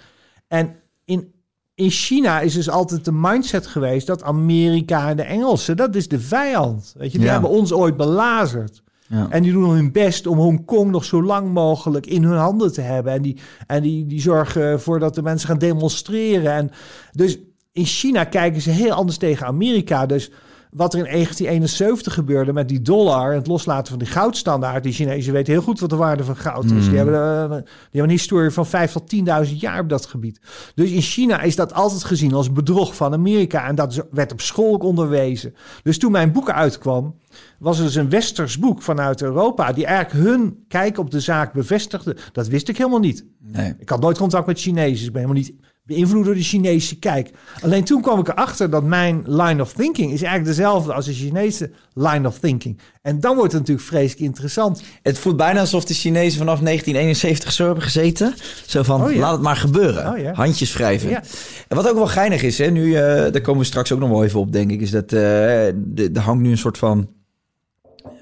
en 0.48 0.76
in, 1.04 1.32
in 1.74 1.90
China 1.90 2.40
is 2.40 2.54
dus 2.54 2.70
altijd 2.70 3.04
de 3.04 3.12
mindset 3.12 3.66
geweest 3.66 4.06
dat 4.06 4.22
Amerika 4.22 5.08
en 5.08 5.16
de 5.16 5.22
Engelsen, 5.22 5.76
dat 5.76 5.94
is 5.94 6.08
de 6.08 6.20
vijand. 6.20 6.94
Weet 6.96 7.12
je, 7.12 7.18
die 7.18 7.26
ja. 7.26 7.32
hebben 7.32 7.50
ons 7.50 7.72
ooit 7.72 7.96
belazerd. 7.96 8.82
Ja. 9.08 9.26
En 9.30 9.42
die 9.42 9.52
doen 9.52 9.70
hun 9.70 9.92
best 9.92 10.26
om 10.26 10.38
Hongkong 10.38 10.90
nog 10.90 11.04
zo 11.04 11.22
lang 11.22 11.52
mogelijk 11.52 12.06
in 12.06 12.22
hun 12.22 12.38
handen 12.38 12.72
te 12.72 12.80
hebben. 12.80 13.12
En 13.12 13.22
die, 13.22 13.38
en 13.66 13.82
die, 13.82 14.06
die 14.06 14.20
zorgen 14.20 14.62
ervoor 14.62 14.98
dat 14.98 15.14
de 15.14 15.22
mensen 15.22 15.48
gaan 15.48 15.58
demonstreren. 15.58 16.52
En 16.52 16.70
dus 17.12 17.38
in 17.72 17.84
China 17.84 18.24
kijken 18.24 18.60
ze 18.60 18.70
heel 18.70 18.92
anders 18.92 19.18
tegen 19.18 19.46
Amerika. 19.46 20.06
Dus 20.06 20.30
wat 20.72 20.92
er 20.94 20.98
in 20.98 21.12
1971 21.12 22.14
gebeurde 22.14 22.52
met 22.52 22.68
die 22.68 22.82
dollar 22.82 23.30
en 23.30 23.36
het 23.36 23.46
loslaten 23.46 23.88
van 23.88 23.98
die 23.98 24.08
goudstandaard. 24.08 24.82
Die 24.82 24.92
Chinezen 24.92 25.32
weten 25.32 25.52
heel 25.52 25.62
goed 25.62 25.80
wat 25.80 25.90
de 25.90 25.96
waarde 25.96 26.24
van 26.24 26.36
goud 26.36 26.64
is. 26.64 26.70
Mm. 26.70 26.80
Die, 26.80 26.96
hebben, 26.96 27.14
uh, 27.14 27.48
die 27.48 27.64
hebben 27.82 28.02
een 28.02 28.08
historie 28.08 28.50
van 28.50 28.66
5 28.66 28.92
tot 28.92 29.14
10.000 29.46 29.56
jaar 29.56 29.80
op 29.80 29.88
dat 29.88 30.06
gebied. 30.06 30.40
Dus 30.74 30.90
in 30.90 31.00
China 31.00 31.40
is 31.40 31.56
dat 31.56 31.74
altijd 31.74 32.04
gezien 32.04 32.34
als 32.34 32.52
bedrog 32.52 32.96
van 32.96 33.12
Amerika. 33.12 33.66
En 33.66 33.74
dat 33.74 34.06
werd 34.10 34.32
op 34.32 34.40
school 34.40 34.72
ook 34.74 34.82
onderwezen. 34.82 35.54
Dus 35.82 35.98
toen 35.98 36.12
mijn 36.12 36.32
boek 36.32 36.50
uitkwam, 36.50 37.14
was 37.58 37.78
er 37.78 37.84
dus 37.84 37.94
een 37.94 38.10
westers 38.10 38.58
boek 38.58 38.82
vanuit 38.82 39.22
Europa. 39.22 39.72
die 39.72 39.86
eigenlijk 39.86 40.26
hun 40.26 40.64
kijk 40.68 40.98
op 40.98 41.10
de 41.10 41.20
zaak 41.20 41.52
bevestigde. 41.52 42.16
Dat 42.32 42.48
wist 42.48 42.68
ik 42.68 42.76
helemaal 42.76 42.98
niet. 42.98 43.24
Nee. 43.38 43.74
Ik 43.78 43.88
had 43.88 44.00
nooit 44.00 44.18
contact 44.18 44.46
met 44.46 44.60
Chinezen. 44.60 45.06
Ik 45.06 45.12
ben 45.12 45.22
helemaal 45.22 45.42
niet 45.42 45.54
beïnvloed 45.84 46.24
door 46.24 46.34
de 46.34 46.42
Chinese 46.42 46.98
kijk. 46.98 47.30
Alleen 47.60 47.84
toen 47.84 48.02
kwam 48.02 48.18
ik 48.18 48.28
erachter 48.28 48.70
dat 48.70 48.84
mijn 48.84 49.22
line 49.26 49.62
of 49.62 49.72
thinking 49.72 50.12
is 50.12 50.22
eigenlijk 50.22 50.56
dezelfde 50.56 50.92
als 50.92 51.06
de 51.06 51.12
Chinese 51.12 51.70
line 51.94 52.28
of 52.28 52.38
thinking. 52.38 52.78
En 53.02 53.20
dan 53.20 53.36
wordt 53.36 53.52
het 53.52 53.60
natuurlijk 53.60 53.88
vreselijk 53.88 54.20
interessant. 54.20 54.82
Het 55.02 55.18
voelt 55.18 55.36
bijna 55.36 55.60
alsof 55.60 55.84
de 55.84 55.94
Chinezen 55.94 56.38
vanaf 56.38 56.60
1971 56.60 57.52
zo 57.52 57.64
hebben 57.64 57.82
gezeten. 57.82 58.34
Zo 58.66 58.82
van, 58.82 59.02
oh 59.02 59.12
ja. 59.12 59.18
laat 59.18 59.32
het 59.32 59.42
maar 59.42 59.56
gebeuren. 59.56 60.12
Oh 60.12 60.18
ja. 60.18 60.32
Handjes 60.32 60.72
wrijven. 60.72 61.08
Ja. 61.08 61.22
En 61.68 61.76
wat 61.76 61.88
ook 61.88 61.96
wel 61.96 62.06
geinig 62.06 62.42
is, 62.42 62.58
hè, 62.58 62.70
nu, 62.70 62.86
uh, 62.86 62.96
daar 62.96 63.40
komen 63.40 63.60
we 63.60 63.66
straks 63.66 63.92
ook 63.92 64.00
nog 64.00 64.08
wel 64.08 64.24
even 64.24 64.40
op, 64.40 64.52
denk 64.52 64.70
ik, 64.70 64.80
is 64.80 64.90
dat 64.90 65.12
uh, 65.12 65.66
er 65.96 66.20
hangt 66.20 66.42
nu 66.42 66.50
een 66.50 66.58
soort 66.58 66.78
van 66.78 67.08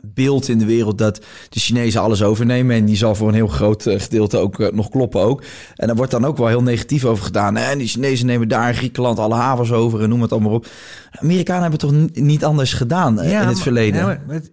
beeld 0.02 0.48
in 0.48 0.58
de 0.58 0.64
wereld 0.64 0.98
dat 0.98 1.20
de 1.48 1.60
Chinezen 1.60 2.00
alles 2.00 2.22
overnemen. 2.22 2.76
En 2.76 2.84
die 2.84 2.96
zal 2.96 3.14
voor 3.14 3.28
een 3.28 3.34
heel 3.34 3.46
groot 3.46 3.86
uh, 3.86 4.00
gedeelte 4.00 4.36
ook 4.36 4.58
uh, 4.58 4.68
nog 4.70 4.88
kloppen 4.88 5.20
ook. 5.20 5.42
En 5.76 5.86
daar 5.86 5.96
wordt 5.96 6.10
dan 6.10 6.24
ook 6.24 6.36
wel 6.36 6.46
heel 6.46 6.62
negatief 6.62 7.04
over 7.04 7.24
gedaan. 7.24 7.56
En 7.56 7.78
die 7.78 7.88
Chinezen 7.88 8.26
nemen 8.26 8.48
daar 8.48 8.74
Griekenland 8.74 9.18
alle 9.18 9.34
havens 9.34 9.72
over 9.72 10.02
en 10.02 10.08
noem 10.08 10.22
het 10.22 10.32
allemaal 10.32 10.52
op. 10.52 10.66
Amerikanen 11.10 11.62
hebben 11.62 11.80
het 11.80 12.10
toch 12.14 12.22
niet 12.24 12.44
anders 12.44 12.72
gedaan 12.72 13.18
uh, 13.18 13.30
ja, 13.30 13.40
in 13.40 13.46
het 13.46 13.54
maar, 13.54 13.62
verleden. 13.62 14.00
Ja, 14.00 14.22
het, 14.28 14.50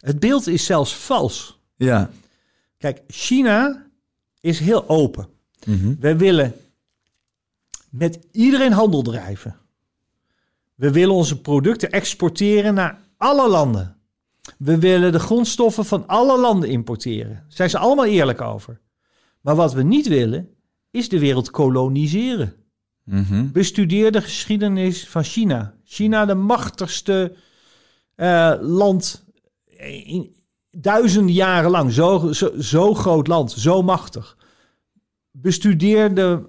het 0.00 0.20
beeld 0.20 0.46
is 0.46 0.64
zelfs 0.64 0.94
vals. 0.94 1.60
Ja. 1.76 2.10
Kijk, 2.78 3.02
China 3.08 3.86
is 4.40 4.58
heel 4.58 4.88
open. 4.88 5.28
Mm 5.66 5.80
-hmm. 5.80 5.96
We 6.00 6.16
willen 6.16 6.54
met 7.90 8.18
iedereen 8.32 8.72
handel 8.72 9.02
drijven. 9.02 9.56
We 10.74 10.90
willen 10.90 11.14
onze 11.14 11.40
producten 11.40 11.90
exporteren 11.90 12.74
naar 12.74 12.98
alle 13.16 13.48
landen. 13.48 13.96
We 14.58 14.78
willen 14.78 15.12
de 15.12 15.18
grondstoffen 15.18 15.84
van 15.84 16.06
alle 16.06 16.38
landen 16.38 16.68
importeren. 16.68 17.34
Daar 17.34 17.44
zijn 17.48 17.70
ze 17.70 17.78
allemaal 17.78 18.04
eerlijk 18.04 18.40
over. 18.40 18.80
Maar 19.40 19.54
wat 19.54 19.72
we 19.72 19.82
niet 19.82 20.08
willen, 20.08 20.48
is 20.90 21.08
de 21.08 21.18
wereld 21.18 21.50
koloniseren. 21.50 22.54
Mm 23.04 23.22
-hmm. 23.22 23.52
Bestudeer 23.52 24.12
de 24.12 24.22
geschiedenis 24.22 25.08
van 25.08 25.24
China. 25.24 25.74
China, 25.84 26.24
de 26.24 26.34
machtigste 26.34 27.36
uh, 28.16 28.54
land 28.60 29.24
in 30.04 30.34
duizenden 30.70 31.34
jaren 31.34 31.70
lang. 31.70 31.92
Zo, 31.92 32.32
zo, 32.32 32.60
zo 32.60 32.94
groot 32.94 33.26
land, 33.26 33.52
zo 33.52 33.82
machtig. 33.82 34.36
Bestudeer 35.30 36.14
de 36.14 36.48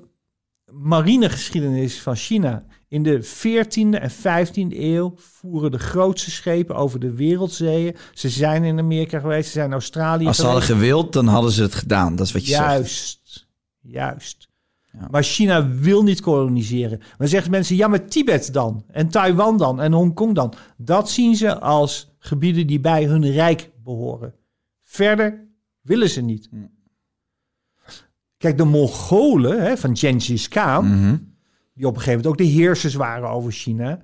marinegeschiedenis 0.71 2.01
van 2.01 2.15
China. 2.15 2.65
In 2.91 3.03
de 3.03 3.23
14e 3.25 3.99
en 3.99 4.11
15e 4.11 4.77
eeuw 4.79 5.13
voeren 5.15 5.71
de 5.71 5.79
grootste 5.79 6.31
schepen 6.31 6.75
over 6.75 6.99
de 6.99 7.13
wereldzeeën. 7.13 7.95
Ze 8.13 8.29
zijn 8.29 8.63
in 8.63 8.79
Amerika 8.79 9.19
geweest, 9.19 9.45
ze 9.45 9.51
zijn 9.51 9.65
in 9.67 9.73
Australië 9.73 10.25
Als 10.25 10.37
ze 10.37 10.43
geweest. 10.43 10.59
hadden 10.67 10.77
gewild, 10.79 11.13
dan 11.13 11.27
hadden 11.27 11.51
ze 11.51 11.61
het 11.61 11.75
gedaan. 11.75 12.15
Dat 12.15 12.25
is 12.25 12.31
wat 12.33 12.45
je 12.45 12.51
juist, 12.51 13.19
zegt. 13.23 13.47
Juist, 13.79 14.49
Ja. 14.91 15.07
Maar 15.11 15.23
China 15.23 15.67
wil 15.69 16.03
niet 16.03 16.21
koloniseren. 16.21 17.01
Maar 17.17 17.27
zeggen 17.27 17.51
mensen, 17.51 17.75
ja, 17.75 17.87
maar 17.87 18.05
Tibet 18.07 18.53
dan? 18.53 18.83
En 18.87 19.07
Taiwan 19.09 19.57
dan? 19.57 19.81
En 19.81 19.93
Hongkong 19.93 20.35
dan? 20.35 20.53
Dat 20.77 21.09
zien 21.09 21.35
ze 21.35 21.59
als 21.59 22.11
gebieden 22.19 22.67
die 22.67 22.79
bij 22.79 23.05
hun 23.05 23.31
rijk 23.31 23.69
behoren. 23.83 24.33
Verder 24.83 25.47
willen 25.81 26.09
ze 26.09 26.21
niet. 26.21 26.47
Hm. 26.51 26.57
Kijk, 28.37 28.57
de 28.57 28.63
Mongolen 28.63 29.61
hè, 29.63 29.77
van 29.77 29.97
Genghis 29.97 30.47
Khan, 30.47 30.85
Mhm. 30.99 31.17
Die 31.81 31.89
op 31.89 31.95
een 31.95 32.01
gegeven 32.01 32.23
moment 32.23 32.41
ook 32.41 32.47
de 32.47 32.53
heersers 32.53 32.93
waren 32.93 33.29
over 33.29 33.51
China, 33.51 33.99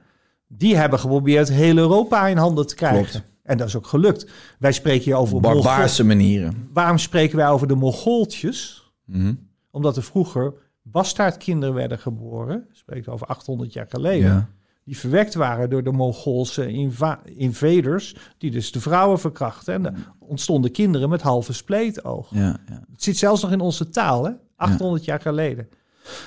die 0.47 0.75
hebben 0.75 0.99
geprobeerd 0.99 1.49
heel 1.49 1.77
Europa 1.77 2.27
in 2.27 2.37
handen 2.37 2.67
te 2.67 2.75
krijgen. 2.75 3.09
Klopt. 3.09 3.25
En 3.43 3.57
dat 3.57 3.67
is 3.67 3.75
ook 3.75 3.87
gelukt. 3.87 4.31
Wij 4.59 4.71
spreken 4.71 5.03
hier 5.03 5.15
over 5.15 5.39
Barbaarse 5.41 6.03
manieren. 6.03 6.69
Waarom 6.73 6.97
spreken 6.97 7.37
wij 7.37 7.49
over 7.49 7.67
de 7.67 7.75
Mongooltjes? 7.75 8.91
Mhm. 9.05 9.33
Omdat 9.71 9.97
er 9.97 10.03
vroeger 10.03 10.53
bastaardkinderen 10.81 11.75
werden 11.75 11.99
geboren, 11.99 12.67
spreekt 12.71 13.07
over 13.07 13.27
800 13.27 13.73
jaar 13.73 13.85
geleden, 13.89 14.27
Ja. 14.29 14.49
die 14.83 14.97
verwekt 14.97 15.33
waren 15.33 15.69
door 15.69 15.83
de 15.83 15.91
Mongoolse 15.91 16.67
inva- 16.67 17.19
invaders, 17.25 18.15
die 18.37 18.51
dus 18.51 18.71
de 18.71 18.79
vrouwen 18.81 19.19
verkrachten. 19.19 19.73
En 19.73 19.85
er 19.85 19.93
ontstonden 20.19 20.71
kinderen 20.71 21.09
met 21.09 21.21
halve 21.21 21.53
spleetoog. 21.53 22.27
Ja, 22.31 22.59
ja. 22.69 22.83
Het 22.91 23.03
zit 23.03 23.17
zelfs 23.17 23.41
nog 23.41 23.51
in 23.51 23.59
onze 23.59 23.89
taal, 23.89 24.25
hè? 24.25 24.31
800 24.55 25.05
jaar 25.05 25.21
geleden. 25.21 25.67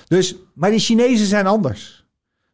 Dus, 0.08 0.34
maar 0.54 0.70
de 0.70 0.78
Chinezen 0.78 1.26
zijn 1.26 1.46
anders. 1.46 2.04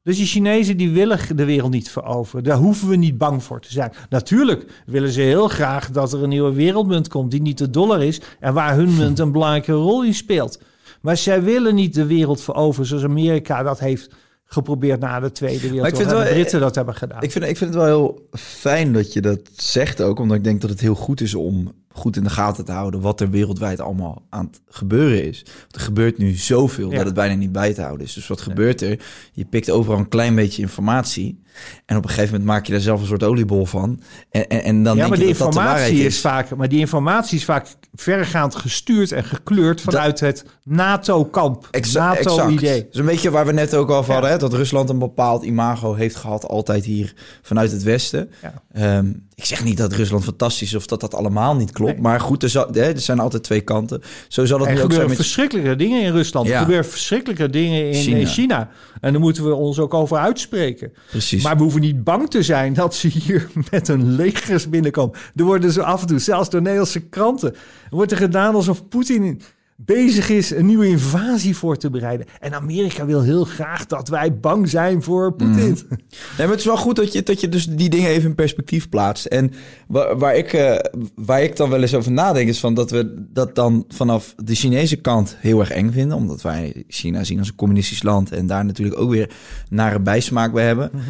Dus 0.03 0.17
die 0.17 0.27
Chinezen 0.27 0.77
die 0.77 0.91
willen 0.91 1.19
de 1.37 1.45
wereld 1.45 1.71
niet 1.71 1.91
veroveren. 1.91 2.45
Daar 2.45 2.57
hoeven 2.57 2.89
we 2.89 2.97
niet 2.97 3.19
bang 3.19 3.43
voor 3.43 3.61
te 3.61 3.73
zijn. 3.73 3.93
Natuurlijk 4.09 4.83
willen 4.87 5.11
ze 5.11 5.21
heel 5.21 5.49
graag 5.49 5.91
dat 5.91 6.13
er 6.13 6.23
een 6.23 6.29
nieuwe 6.29 6.53
wereldmunt 6.53 7.09
komt 7.09 7.31
die 7.31 7.41
niet 7.43 7.59
de 7.59 7.71
dollar 7.71 8.03
is 8.03 8.21
en 8.41 8.55
waar 8.55 8.75
hun 8.75 8.97
munt 8.97 9.19
een 9.19 9.33
belangrijke 9.33 9.73
rol 9.73 10.05
in 10.05 10.15
speelt. 10.15 10.61
Maar 11.01 11.17
zij 11.17 11.43
willen 11.43 11.75
niet 11.75 11.95
de 11.95 12.07
wereld 12.07 12.41
veroveren 12.41 12.87
zoals 12.87 13.05
Amerika 13.05 13.63
dat 13.63 13.79
heeft 13.79 14.11
geprobeerd 14.45 15.01
na 15.01 15.21
de 15.21 15.33
Tweede 15.33 15.59
vind 15.59 15.73
Wereldoorlog. 15.73 16.09
En 16.11 16.17
wel- 16.17 16.25
de 16.25 16.31
Britten 16.31 16.61
dat 16.61 16.75
hebben 16.75 16.95
gedaan. 16.95 17.23
Ik 17.23 17.31
vind, 17.31 17.45
ik 17.45 17.57
vind 17.57 17.75
het 17.75 17.83
wel 17.83 17.87
heel 17.87 18.29
fijn 18.39 18.93
dat 18.93 19.13
je 19.13 19.21
dat 19.21 19.41
zegt 19.57 20.03
ook, 20.03 20.19
omdat 20.19 20.37
ik 20.37 20.45
denk 20.45 20.61
dat 20.61 20.71
het 20.71 20.81
heel 20.81 20.95
goed 20.95 21.21
is 21.21 21.35
om 21.35 21.73
goed 21.97 22.17
in 22.17 22.23
de 22.23 22.31
gaten 22.31 22.65
te 22.65 22.73
houden 22.73 23.01
wat 23.01 23.21
er 23.21 23.31
wereldwijd 23.31 23.81
allemaal 23.81 24.23
aan 24.29 24.45
het 24.47 24.61
gebeuren 24.69 25.25
is. 25.25 25.43
Want 25.61 25.75
er 25.75 25.81
gebeurt 25.81 26.19
nu 26.19 26.35
zoveel 26.35 26.91
Ja. 26.91 26.97
dat 26.97 27.05
het 27.07 27.15
bijna 27.15 27.35
niet 27.35 27.53
bij 27.53 27.75
te 27.75 27.83
houden 27.83 28.07
is. 28.07 28.13
Dus 28.13 28.27
wat 28.27 28.41
gebeurt 28.41 28.81
er? 28.81 29.05
Je 29.33 29.45
pikt 29.45 29.71
overal 29.71 29.99
een 29.99 30.09
klein 30.09 30.35
beetje 30.35 30.63
informatie 30.63 31.41
en 31.87 31.97
op 31.97 32.03
een 32.03 32.09
gegeven 32.09 32.31
moment 32.31 32.49
maak 32.51 32.67
je 32.67 32.73
daar 32.73 32.81
zelf 32.81 33.01
een 33.01 33.07
soort 33.07 33.23
oliebol 33.23 33.67
van. 33.67 34.01
En, 34.31 34.49
en, 34.49 34.63
en 34.63 34.83
dan 34.83 34.97
ja, 34.97 35.01
denk 35.01 35.09
maar 35.09 35.19
je 35.19 35.25
die 35.25 35.35
dat 35.35 35.43
dat 35.43 35.53
de 35.53 35.59
informatie 35.59 35.99
is. 35.99 36.05
is 36.05 36.21
vaak, 36.21 36.57
maar 36.57 36.69
die 36.69 36.79
informatie 36.79 37.39
is 37.39 37.45
vaak 37.45 37.67
verregaand 37.95 38.55
gestuurd 38.55 39.13
en 39.13 39.25
gekleurd 39.25 39.81
vanuit 39.81 40.21
het 40.21 40.45
NATO-kamp, 40.65 41.69
NATO-idee. 41.93 42.71
exact. 42.71 42.93
Dus 42.93 43.01
een 43.01 43.07
beetje 43.07 43.31
waar 43.31 43.47
we 43.47 43.53
net 43.53 43.75
ook 43.75 43.91
al 43.91 43.97
over 43.97 44.13
hadden, 44.13 44.31
hè, 44.31 44.39
dat 44.39 44.53
Rusland 44.55 44.89
een 44.91 44.99
bepaald 44.99 45.45
imago 45.45 45.95
heeft 45.95 46.17
gehad, 46.17 46.49
altijd 46.49 46.85
hier 46.85 47.15
vanuit 47.43 47.71
het 47.73 47.83
Westen. 47.83 48.31
Ja. 48.43 48.63
Ehm, 48.73 49.13
ik 49.35 49.45
zeg 49.45 49.65
niet 49.65 49.77
dat 49.77 49.93
Rusland 49.93 50.25
fantastisch 50.25 50.69
is 50.69 50.75
of 50.75 50.87
dat 50.87 51.01
dat 51.01 51.15
allemaal 51.15 51.57
niet 51.57 51.71
klopt, 51.73 51.93
Nee. 51.93 52.01
maar 52.01 52.21
goed, 52.21 52.43
er, 52.43 52.49
zal, 52.49 52.69
hè, 52.73 52.81
er 52.93 53.01
zijn 53.01 53.19
altijd 53.19 53.43
twee 53.43 53.61
kanten. 53.61 54.03
Zo 54.29 54.45
zal 54.45 54.59
het 54.59 54.69
Er 54.69 54.75
nu 54.75 54.81
ook 54.81 54.91
zijn 54.91 55.01
gebeuren 55.01 55.09
met... 55.09 55.17
verschrikkelijke 55.17 55.77
dingen 55.77 56.03
in 56.03 56.13
Rusland. 56.13 56.47
Ja. 56.47 56.53
Er 56.53 56.61
gebeuren 56.61 56.87
verschrikkelijke 56.87 57.51
dingen 57.51 57.87
in 57.87 57.95
China. 57.95 58.17
China. 58.17 58.29
China. 58.31 58.71
En 59.01 59.13
daar 59.13 59.21
moeten 59.21 59.45
we 59.45 59.55
ons 59.55 59.79
ook 59.79 59.95
over 59.95 60.17
uitspreken. 60.19 60.93
Precies. 61.11 61.43
Maar 61.47 61.57
we 61.57 61.63
hoeven 61.63 61.81
niet 61.81 62.05
bang 62.05 62.31
te 62.31 62.43
zijn 62.43 62.73
dat 62.73 62.95
ze 62.95 63.09
hier 63.09 63.49
met 63.71 63.87
hun 63.87 64.15
legers 64.15 64.69
binnenkomen. 64.69 65.19
Er 65.37 65.45
worden 65.45 65.73
ze 65.73 65.83
af 65.83 66.01
en 66.01 66.07
toe, 66.07 66.19
zelfs 66.19 66.51
door 66.51 66.61
Nederlandse 66.61 67.01
kranten, 67.01 67.55
wordt 67.91 68.13
er 68.13 68.19
gedaan 68.19 68.55
alsof 68.55 68.89
Poetin 68.89 69.41
bezig 69.77 70.29
is 70.29 70.51
een 70.51 70.67
nieuwe 70.67 70.87
invasie 70.87 71.57
voor 71.57 71.77
te 71.77 71.91
bereiden. 71.91 72.27
En 72.41 72.55
Amerika 72.55 73.07
wil 73.07 73.23
heel 73.23 73.45
graag 73.45 73.87
dat 73.87 74.09
wij 74.09 74.39
bang 74.39 74.69
zijn 74.69 75.03
voor 75.03 75.33
Poetin. 75.33 75.71
Mhm. 75.71 75.89
Nee, 75.89 75.99
maar 76.37 76.49
het 76.49 76.59
is 76.59 76.65
wel 76.65 76.77
goed 76.77 76.97
dat 76.97 77.13
je, 77.13 77.23
dat 77.23 77.41
je 77.41 77.49
dus 77.49 77.67
die 77.67 77.89
dingen 77.89 78.11
even 78.11 78.29
in 78.29 78.35
perspectief 78.35 78.89
plaatst. 78.89 79.25
En 79.25 79.53
waar, 79.89 80.19
waar, 80.19 80.37
ik, 80.37 80.53
eh, 80.53 80.77
waar 81.15 81.43
ik 81.43 81.57
dan 81.57 81.71
wel 81.71 81.83
eens 81.83 81.95
over 81.95 82.13
nadenk, 82.13 82.49
is 82.49 82.61
van 82.61 82.75
dat 82.75 82.91
we 82.91 83.27
dat 83.33 83.55
dan 83.55 83.85
vanaf 83.89 84.35
de 84.37 84.55
Chinese 84.55 84.97
kant 84.97 85.37
heel 85.39 85.61
erg 85.61 85.71
eng 85.71 85.91
vinden. 85.91 86.17
Omdat 86.17 86.43
wij 86.43 86.85
China 86.89 87.25
zien 87.25 87.39
als 87.39 87.49
een 87.49 87.55
communistisch 87.55 88.03
land 88.03 88.33
en 88.33 88.47
daar 88.47 88.65
natuurlijk 88.65 89.01
ook 89.01 89.11
weer 89.11 89.31
nare 89.69 90.01
bijsmaak 90.01 90.53
bij 90.53 90.67
hebben. 90.67 90.93
Eh, 90.93 91.01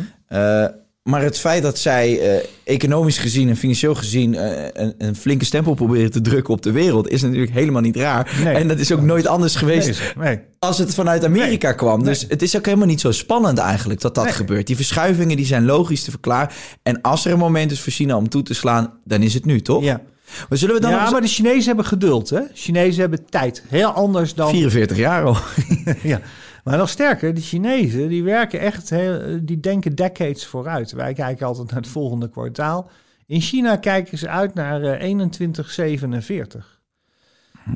maar 1.06 1.22
het 1.22 1.38
feit 1.38 1.62
dat 1.62 1.78
zij 1.78 2.20
eh, 2.20 2.44
economisch 2.64 3.18
gezien 3.18 3.48
en 3.48 3.56
financieel 3.56 3.94
gezien 3.94 4.34
eh, 4.34 4.68
een, 4.72 4.94
een 4.98 5.16
flinke 5.16 5.44
stempel 5.44 5.74
proberen 5.74 6.10
te 6.10 6.20
drukken 6.20 6.54
op 6.54 6.62
de 6.62 6.70
wereld, 6.72 7.08
is 7.08 7.22
natuurlijk 7.22 7.52
helemaal 7.52 7.82
niet 7.82 7.96
raar. 7.96 8.32
Nee. 8.44 8.54
En 8.54 8.68
dat 8.68 8.78
is 8.78 8.92
ook 8.92 9.00
nooit 9.00 9.26
anders 9.26 9.56
geweest 9.56 9.86
Nee, 10.16 10.26
nee. 10.28 10.40
als 10.58 10.78
het 10.78 10.94
vanuit 10.94 11.24
Amerika 11.24 11.72
kwam. 11.72 12.04
Dus 12.04 12.24
het 12.28 12.42
is 12.42 12.56
ook 12.56 12.64
helemaal 12.64 12.86
niet 12.86 13.00
zo 13.00 13.10
spannend 13.10 13.58
eigenlijk 13.58 14.00
dat 14.00 14.14
dat 14.14 14.32
gebeurt. 14.32 14.66
Die 14.66 14.76
verschuivingen 14.76 15.36
die 15.36 15.46
zijn 15.46 15.64
logisch 15.64 16.04
te 16.04 16.10
verklaren. 16.10 16.50
En 16.82 17.00
als 17.00 17.24
er 17.24 17.32
een 17.32 17.38
moment 17.38 17.70
is 17.70 17.80
voor 17.80 17.92
China 17.92 18.16
om 18.16 18.28
toe 18.28 18.42
te 18.42 18.54
slaan, 18.54 18.92
dan 19.04 19.22
is 19.22 19.34
het 19.34 19.44
nu, 19.44 19.60
toch? 19.60 19.82
Ja. 19.82 20.00
Maar 20.48 20.58
zullen 20.58 20.74
we 20.74 20.80
dan 20.80 20.90
ja, 20.90 21.02
eens- 21.02 21.10
maar 21.10 21.20
de 21.20 21.26
Chinezen 21.26 21.66
hebben 21.66 21.84
geduld. 21.84 22.30
Hè? 22.30 22.40
Chinezen 22.54 23.00
hebben 23.00 23.24
tijd. 23.30 23.62
Heel 23.68 23.88
anders 23.90 24.34
dan 24.34 24.50
44 24.50 24.96
jaar 24.96 25.24
al. 25.24 25.36
ja. 26.02 26.20
Maar 26.66 26.78
nog 26.78 26.88
sterker, 26.88 27.34
de 27.34 27.40
Chinezen 27.40 28.08
die 28.08 28.22
werken 28.22 28.60
echt, 28.60 28.90
heel, 28.90 29.38
die 29.42 29.60
denken 29.60 29.94
decades 29.94 30.46
vooruit. 30.46 30.92
Wij 30.92 31.12
kijken 31.12 31.46
altijd 31.46 31.70
naar 31.70 31.80
het 31.80 31.88
volgende 31.88 32.28
kwartaal. 32.28 32.90
In 33.26 33.40
China 33.40 33.76
kijken 33.76 34.18
ze 34.18 34.28
uit 34.28 34.54
naar 34.54 34.82
eh, 34.82 35.28
2147. 35.28 36.80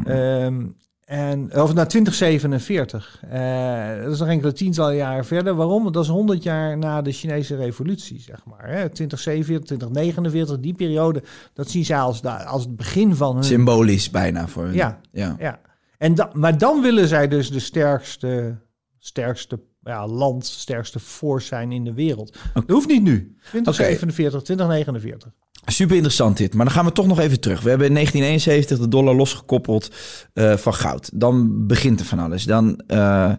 Ehm, 0.04 0.66
en, 1.04 1.60
of 1.62 1.74
naar 1.74 1.88
2047. 1.88 3.22
Eh, 3.30 4.02
dat 4.02 4.12
is 4.12 4.18
nog 4.18 4.28
enkele 4.28 4.52
tientallen 4.52 4.96
jaren 4.96 5.24
verder. 5.24 5.54
Waarom? 5.54 5.92
Dat 5.92 6.02
is 6.04 6.10
100 6.10 6.42
jaar 6.42 6.78
na 6.78 7.02
de 7.02 7.12
Chinese 7.12 7.56
revolutie, 7.56 8.20
zeg 8.20 8.44
maar. 8.44 8.68
Hè? 8.68 8.88
2047, 8.88 9.64
2049, 9.66 10.60
die 10.60 10.74
periode, 10.74 11.22
dat 11.54 11.70
zien 11.70 11.84
zij 11.84 11.98
als, 11.98 12.22
als 12.24 12.62
het 12.62 12.76
begin 12.76 13.14
van 13.14 13.34
hun... 13.34 13.44
Symbolisch 13.44 14.10
bijna 14.10 14.48
voor 14.48 14.64
hun. 14.64 14.74
Ja. 14.74 15.00
ja. 15.12 15.36
Ja. 15.38 15.60
En 15.98 16.14
da- 16.14 16.30
maar 16.32 16.58
dan 16.58 16.82
willen 16.82 17.08
zij 17.08 17.28
dus 17.28 17.50
de 17.50 17.60
sterkste, 17.60 18.56
sterkste 19.00 19.60
ja, 19.82 20.06
land, 20.06 20.46
sterkste 20.46 21.00
force 21.00 21.46
zijn 21.46 21.72
in 21.72 21.84
de 21.84 21.94
wereld. 21.94 22.38
Dat 22.54 22.64
hoeft 22.66 22.88
niet 22.88 23.02
nu. 23.02 23.36
2047, 23.50 24.42
2049. 24.42 25.28
Super 25.66 25.94
interessant 25.94 26.36
dit. 26.36 26.54
Maar 26.54 26.64
dan 26.64 26.74
gaan 26.74 26.84
we 26.84 26.92
toch 26.92 27.06
nog 27.06 27.18
even 27.18 27.40
terug. 27.40 27.60
We 27.60 27.68
hebben 27.68 27.86
in 27.86 27.94
1971 27.94 28.78
de 28.78 28.88
dollar 28.96 29.14
losgekoppeld 29.14 29.90
eh, 30.32 30.56
van 30.56 30.74
goud. 30.74 31.10
Dan 31.14 31.66
begint 31.66 32.00
er 32.00 32.06
van 32.06 32.18
alles. 32.18 32.44
Dan 32.44 32.80
eh, 32.86 33.32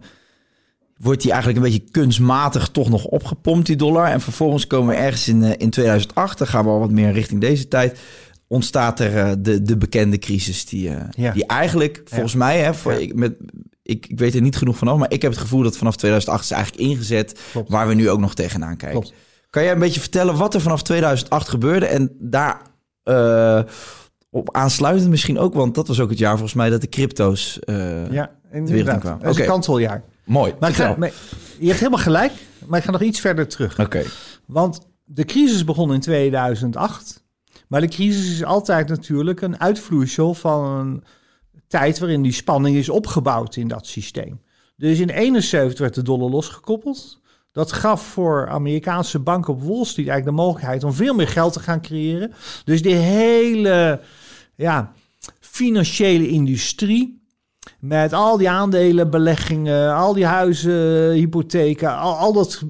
wordt 0.98 1.22
die 1.22 1.32
eigenlijk 1.32 1.66
een 1.66 1.72
beetje 1.72 1.92
kunstmatig 1.92 2.70
toch 2.70 2.90
nog 2.90 3.06
opgepompt, 3.06 3.66
die 3.68 3.76
dollar. 3.76 4.08
En 4.08 4.22
vervolgens 4.22 4.68
komen 4.68 4.96
we 4.96 5.02
ergens 5.02 5.28
in, 5.28 5.44
eh, 5.44 5.52
in 5.58 5.70
2008, 5.70 6.38
dan 6.38 6.48
gaan 6.48 6.64
we 6.64 6.70
al 6.70 6.80
wat 6.80 6.92
meer 6.92 7.12
richting 7.12 7.42
deze 7.42 7.68
tijd, 7.68 8.00
ontstaat 8.48 9.00
er 9.00 9.44
de, 9.44 9.62
de 9.62 9.78
bekende 9.78 10.18
crisis 10.18 10.66
die, 10.66 10.90
Ja. 11.16 11.32
die 11.32 11.46
eigenlijk 11.46 12.02
volgens 12.06 12.36
mij, 12.36 12.60
hè, 12.60 12.74
voor, 12.74 12.92
Ja. 12.92 12.98
ik, 12.98 13.16
met, 13.16 13.34
ik, 13.92 14.08
ik 14.08 14.20
weet 14.20 14.36
er 14.36 14.42
niet 14.42 14.56
genoeg 14.58 14.78
vanaf, 14.78 14.98
maar 14.98 15.12
ik 15.12 15.22
heb 15.22 15.32
het 15.32 15.40
gevoel 15.42 15.64
dat 15.64 15.78
vanaf 15.78 15.96
2008 15.96 16.44
is 16.44 16.52
eigenlijk 16.52 16.84
ingezet 16.84 17.40
Klopt. 17.52 17.70
waar 17.70 17.88
we 17.88 17.94
nu 17.94 18.10
ook 18.10 18.20
nog 18.20 18.34
tegenaan 18.34 18.78
kijken. 18.78 19.00
Klopt. 19.02 19.14
Kan 19.50 19.64
jij 19.64 19.72
een 19.72 19.80
beetje 19.80 20.00
vertellen 20.00 20.36
wat 20.38 20.54
er 20.54 20.62
vanaf 20.62 20.82
2008 20.84 21.50
gebeurde 21.50 21.86
en 21.86 22.16
daar 22.20 22.62
eh, 23.04 23.62
op 24.30 24.56
aansluitend 24.56 25.10
misschien 25.10 25.40
ook, 25.40 25.54
want 25.54 25.76
dat 25.76 25.88
was 25.88 26.00
ook 26.00 26.10
het 26.10 26.18
jaar 26.20 26.32
volgens 26.32 26.54
mij 26.54 26.70
dat 26.70 26.82
de 26.82 26.90
crypto's. 26.90 27.60
eh, 27.60 28.12
Ja, 28.12 28.32
inderdaad. 28.52 29.00
kwamen. 29.00 29.20
Dat 29.20 29.28
is 29.30 29.34
Oké. 29.36 29.42
een 29.46 29.52
kanteljaar. 29.52 30.04
Mooi. 30.26 30.54
Maar, 30.60 30.70
ik 30.70 30.76
ga- 30.76 30.96
maar 30.98 31.12
je 31.60 31.68
hebt 31.68 31.80
helemaal 31.80 32.00
gelijk, 32.04 32.32
maar 32.68 32.80
ik 32.80 32.86
ga 32.86 32.92
nog 32.92 33.02
iets 33.02 33.20
verder 33.20 33.48
terug. 33.48 33.80
Oké. 33.80 34.04
Want 34.46 34.80
de 35.04 35.26
crisis 35.26 35.64
begon 35.64 35.94
in 35.94 36.00
2008. 36.00 37.24
Maar 37.68 37.82
de 37.82 37.88
crisis 37.88 38.32
is 38.32 38.44
altijd 38.44 38.88
natuurlijk 38.90 39.42
een 39.42 39.60
uitvloeisel 39.60 40.34
van 40.34 40.66
een 40.80 41.04
tijd 41.72 42.00
waarin 42.00 42.22
die 42.22 42.32
spanning 42.32 42.78
is 42.78 42.90
opgebouwd 42.90 43.56
in 43.56 43.68
dat 43.68 43.88
systeem. 43.88 44.42
Dus 44.76 45.00
in 45.00 45.10
71 45.10 45.80
werd 45.80 45.94
de 45.94 46.02
dollar 46.02 46.30
losgekoppeld. 46.30 47.22
Dat 47.52 47.72
gaf 47.72 48.02
voor 48.02 48.50
Amerikaanse 48.50 49.20
banken 49.20 49.54
op 49.54 49.62
Wall 49.62 49.86
Street 49.86 50.08
eigenlijk 50.08 50.26
de 50.38 50.44
mogelijkheid 50.44 50.84
om 50.84 50.94
veel 50.94 51.14
meer 51.14 51.28
geld 51.28 51.54
te 51.54 51.60
gaan 51.60 51.82
creëren. 51.82 52.34
Dus 52.64 52.82
die 52.82 52.96
hele 52.96 54.02
ja, 54.56 54.94
financiële 55.40 56.28
industrie 56.28 57.22
met 57.82 58.14
al 58.14 58.38
die 58.38 58.50
aandelenbeleggingen, 58.50 59.96
al 59.96 60.14
die 60.14 60.26
huizen, 60.26 61.12
hypotheken, 61.12 61.98
al, 61.98 62.34
dat, 62.34 62.62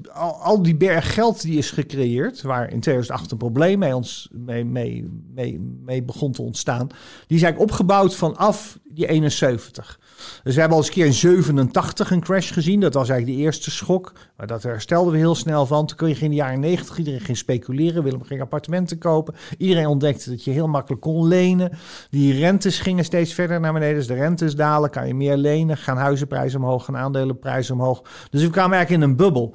al, 0.42 0.62
die 0.62 0.76
berg 0.76 1.14
geld 1.14 1.42
die 1.42 1.58
is 1.58 1.70
gecreëerd, 1.70 2.42
waar 2.42 2.70
in 2.70 2.80
2008 2.80 3.30
een 3.30 3.38
probleem 3.38 3.78
mee, 3.78 3.96
ons, 3.96 4.28
mee, 4.32 4.64
mee, 4.64 5.60
mee, 5.84 6.02
begon 6.02 6.32
te 6.32 6.42
ontstaan, 6.42 6.86
die 7.26 7.36
is 7.36 7.42
eigenlijk 7.42 7.72
opgebouwd 7.72 8.14
vanaf 8.14 8.78
die 8.94 9.06
71. 9.06 10.00
Dus 10.42 10.54
we 10.54 10.60
hebben 10.60 10.78
al 10.78 10.84
eens 10.84 10.86
een 10.86 10.94
keer 10.94 11.06
in 11.06 11.12
87 11.12 12.10
een 12.10 12.20
crash 12.20 12.52
gezien. 12.52 12.80
Dat 12.80 12.94
was 12.94 13.08
eigenlijk 13.08 13.38
de 13.38 13.44
eerste 13.44 13.70
schok. 13.70 14.12
Maar 14.36 14.46
dat 14.46 14.62
herstelden 14.62 15.12
we 15.12 15.18
heel 15.18 15.34
snel 15.34 15.66
van. 15.66 15.86
Toen 15.86 15.96
kun 15.96 16.08
je 16.08 16.14
in 16.14 16.30
de 16.30 16.36
jaren 16.36 16.60
90 16.60 16.98
iedereen 16.98 17.20
ging 17.20 17.36
speculeren. 17.36 18.02
Willem 18.02 18.22
ging 18.22 18.40
appartementen 18.40 18.98
kopen. 18.98 19.34
Iedereen 19.58 19.86
ontdekte 19.86 20.30
dat 20.30 20.44
je 20.44 20.50
heel 20.50 20.68
makkelijk 20.68 21.02
kon 21.02 21.26
lenen. 21.26 21.72
Die 22.10 22.38
rentes 22.38 22.78
gingen 22.78 23.04
steeds 23.04 23.32
verder 23.32 23.60
naar 23.60 23.72
beneden. 23.72 23.96
Dus 23.96 24.06
de 24.06 24.14
rentes 24.14 24.56
dalen. 24.56 24.90
Je 25.06 25.14
meer 25.14 25.36
lenen, 25.36 25.76
gaan 25.76 25.96
huizenprijzen 25.96 26.60
omhoog, 26.60 26.84
gaan 26.84 26.96
aandelenprijzen 26.96 27.74
omhoog. 27.74 28.02
Dus 28.30 28.42
we 28.42 28.50
kwamen 28.50 28.76
eigenlijk 28.76 29.04
in 29.04 29.10
een 29.10 29.16
bubbel. 29.16 29.54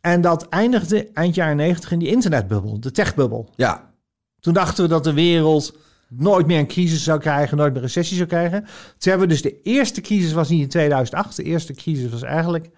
En 0.00 0.20
dat 0.20 0.48
eindigde 0.48 1.10
eind 1.12 1.34
jaren 1.34 1.56
90 1.56 1.90
in 1.90 1.98
die 1.98 2.08
internetbubbel, 2.08 2.80
de 2.80 2.90
techbubbel. 2.90 3.48
Ja, 3.56 3.92
Toen 4.40 4.54
dachten 4.54 4.84
we 4.84 4.90
dat 4.90 5.04
de 5.04 5.12
wereld 5.12 5.78
nooit 6.08 6.46
meer 6.46 6.58
een 6.58 6.66
crisis 6.66 7.04
zou 7.04 7.20
krijgen, 7.20 7.56
nooit 7.56 7.72
meer 7.72 7.82
een 7.82 7.86
recessie 7.86 8.16
zou 8.16 8.28
krijgen. 8.28 8.60
Toen 8.62 9.10
hebben 9.10 9.28
we 9.28 9.32
dus 9.32 9.42
de 9.42 9.60
eerste 9.62 10.00
crisis 10.00 10.32
was 10.32 10.48
niet 10.48 10.62
in 10.62 10.68
2008. 10.68 11.36
De 11.36 11.42
eerste 11.42 11.72
crisis 11.72 12.10
was 12.10 12.22
eigenlijk 12.22 12.70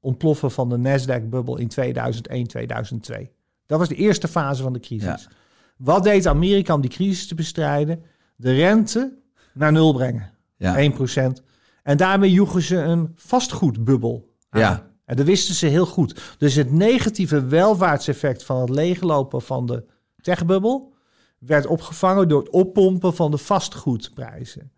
ontploffen 0.00 0.50
van 0.50 0.68
de 0.68 0.76
Nasdaq-bubbel 0.76 1.56
in 1.56 1.68
2001, 1.68 2.46
2002. 2.46 3.30
Dat 3.66 3.78
was 3.78 3.88
de 3.88 3.94
eerste 3.94 4.28
fase 4.28 4.62
van 4.62 4.72
de 4.72 4.80
crisis. 4.80 5.22
Ja. 5.22 5.30
Wat 5.76 6.02
deed 6.02 6.26
Amerika 6.26 6.74
om 6.74 6.80
die 6.80 6.90
crisis 6.90 7.26
te 7.26 7.34
bestrijden? 7.34 8.02
De 8.36 8.54
rente 8.54 9.18
naar 9.54 9.72
nul 9.72 9.92
brengen. 9.92 10.29
Ja, 10.60 10.90
1%. 11.30 11.44
En 11.82 11.96
daarmee 11.96 12.32
joegen 12.32 12.62
ze 12.62 12.76
een 12.76 13.12
vastgoedbubbel 13.14 14.34
aan. 14.48 14.60
Ja. 14.60 14.88
En 15.04 15.16
dat 15.16 15.26
wisten 15.26 15.54
ze 15.54 15.66
heel 15.66 15.86
goed. 15.86 16.36
Dus 16.38 16.54
het 16.54 16.72
negatieve 16.72 17.46
welvaartseffect 17.46 18.44
van 18.44 18.60
het 18.60 18.70
leeglopen 18.70 19.42
van 19.42 19.66
de 19.66 19.84
techbubbel 20.20 20.94
werd 21.38 21.66
opgevangen 21.66 22.28
door 22.28 22.40
het 22.40 22.50
oppompen 22.50 23.14
van 23.14 23.30
de 23.30 23.38
vastgoedprijzen. 23.38 24.72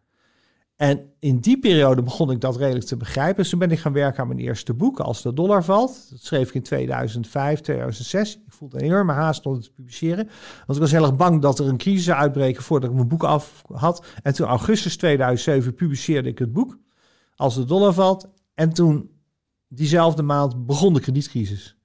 En 0.77 1.13
in 1.19 1.39
die 1.39 1.59
periode 1.59 2.03
begon 2.03 2.31
ik 2.31 2.41
dat 2.41 2.57
redelijk 2.57 2.87
te 2.87 2.97
begrijpen. 2.97 3.37
Dus 3.37 3.49
toen 3.49 3.59
ben 3.59 3.71
ik 3.71 3.79
gaan 3.79 3.93
werken 3.93 4.21
aan 4.21 4.29
mijn 4.29 4.39
eerste 4.39 4.75
boek, 4.75 5.01
Als 5.01 5.23
de 5.23 5.33
dollar 5.33 5.65
valt. 5.65 6.11
Dat 6.11 6.23
schreef 6.23 6.49
ik 6.49 6.55
in 6.55 6.63
2005, 6.63 7.61
2006. 7.61 8.37
Ik 8.37 8.52
een 8.71 8.81
enorme 8.81 9.13
haast 9.13 9.47
om 9.47 9.53
het 9.53 9.63
te 9.63 9.73
publiceren. 9.73 10.29
Want 10.67 10.79
ik 10.79 10.79
was 10.79 10.91
heel 10.91 11.03
erg 11.05 11.17
bang 11.17 11.43
dat 11.43 11.59
er 11.59 11.69
een 11.69 11.77
crisis 11.77 12.05
zou 12.05 12.19
uitbreken 12.19 12.63
voordat 12.63 12.91
ik 12.91 12.97
mijn 12.97 13.09
boek 13.09 13.25
af 13.25 13.63
had. 13.73 14.07
En 14.23 14.35
toen 14.35 14.47
augustus 14.47 14.97
2007 14.97 15.75
publiceerde 15.75 16.29
ik 16.29 16.39
het 16.39 16.53
boek, 16.53 16.79
Als 17.37 17.55
de 17.55 17.65
dollar 17.65 17.93
valt. 17.93 18.29
En 18.55 18.73
toen, 18.73 19.11
diezelfde 19.69 20.23
maand, 20.23 20.67
begon 20.67 20.95
de 20.95 21.01
kredietcrisis. 21.01 21.77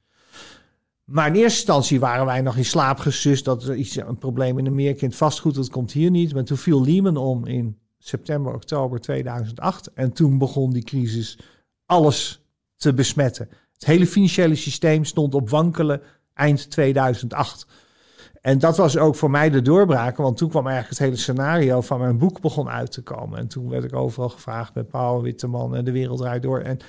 Maar 1.04 1.28
in 1.28 1.34
eerste 1.34 1.58
instantie 1.58 2.00
waren 2.00 2.26
wij 2.26 2.42
nog 2.42 2.58
in 2.58 2.66
slaap 2.66 3.00
gesust 3.00 3.46
dat 3.46 3.64
er 3.64 3.76
iets, 3.76 3.96
een 3.96 4.18
probleem 4.18 4.58
in 4.58 4.80
in 4.80 4.96
het 5.00 5.16
vastgoed, 5.16 5.56
dat 5.56 5.70
komt 5.70 5.92
hier 5.92 6.12
niet. 6.12 6.34
Maar 6.34 6.44
toen 6.44 6.58
viel 6.58 6.84
Lehman 6.84 7.18
om 7.18 7.46
in 7.46 7.78
september, 7.98 8.54
oktober 8.54 9.00
2008. 9.00 9.94
En 9.94 10.14
toen 10.14 10.38
begon 10.38 10.72
die 10.72 10.84
crisis 10.84 11.40
alles 11.86 12.42
te 12.76 12.94
besmetten. 12.94 13.50
Het 13.74 13.86
hele 13.86 14.08
financiële 14.08 14.56
systeem 14.56 15.04
stond 15.04 15.36
op 15.36 15.50
wankelen 15.50 16.02
eind 16.38 16.70
2008. 16.70 17.68
En 18.42 18.60
dat 18.60 18.78
was 18.78 18.98
ook 18.98 19.16
voor 19.16 19.30
mij 19.30 19.50
de 19.50 19.62
doorbraak, 19.62 20.18
want 20.18 20.38
toen 20.38 20.50
kwam 20.50 20.68
eigenlijk 20.68 20.98
het 20.98 21.08
hele 21.08 21.22
scenario 21.22 21.82
van 21.82 22.00
mijn 22.00 22.18
boek 22.18 22.42
begon 22.42 22.70
uit 22.70 22.92
te 22.92 23.02
komen. 23.02 23.40
En 23.40 23.48
toen 23.48 23.70
werd 23.70 23.84
ik 23.84 23.96
overal 23.96 24.30
gevraagd 24.30 24.74
met 24.74 24.90
Paul 24.90 25.22
Witteman 25.22 25.76
en 25.76 25.86
de 25.86 25.92
wereld 25.92 26.20
draait 26.20 26.42
door. 26.42 26.60
En 26.60 26.80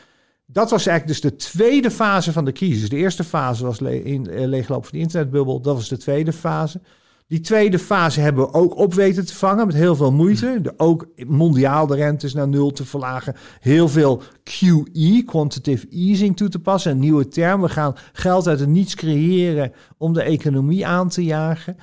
dat 0.46 0.70
was 0.70 0.86
eigenlijk 0.86 1.20
dus 1.20 1.30
de 1.30 1.36
tweede 1.36 1.90
fase 1.90 2.32
van 2.32 2.44
de 2.44 2.53
crisis. 2.53 2.88
De 2.88 2.96
eerste 2.96 3.24
fase 3.24 3.64
was 3.64 3.80
le 3.80 4.03
in, 4.03 4.30
eh, 4.30 4.46
leegloop 4.46 4.82
van 4.82 4.99
de 4.99 5.05
internetbubbel. 5.05 5.61
Dat 5.61 5.74
was 5.74 5.88
de 5.88 5.96
tweede 5.96 6.32
fase. 6.32 6.80
Die 7.29 7.41
tweede 7.41 7.79
fase 7.79 8.20
hebben 8.20 8.45
we 8.45 8.53
ook 8.53 8.76
op 8.76 8.95
weten 8.95 9.26
te 9.26 9.35
vangen 9.35 9.66
met 9.66 9.74
heel 9.74 9.97
veel 9.97 10.12
moeite. 10.12 10.59
De, 10.62 10.74
ook 10.76 11.07
mondiaal 11.26 11.87
de 11.87 11.95
rentes 11.95 12.35
naar 12.35 12.49
nul 12.49 12.70
te 12.70 12.85
verlagen. 12.85 13.35
Heel 13.61 13.89
veel 13.89 14.22
QE, 14.43 15.22
quantitative 15.26 15.89
easing, 15.89 16.37
toe 16.37 16.49
te 16.49 16.59
passen. 16.59 16.91
Een 16.91 16.99
nieuwe 16.99 17.29
term. 17.29 17.61
We 17.61 17.68
gaan 17.68 17.97
geld 18.12 18.47
uit 18.47 18.61
het 18.61 18.68
niets 18.68 18.95
creëren 18.95 19.72
om 19.99 20.12
de 20.12 20.22
economie 20.22 20.87
aan 20.87 21.09
te 21.09 21.24
jagen. 21.24 21.76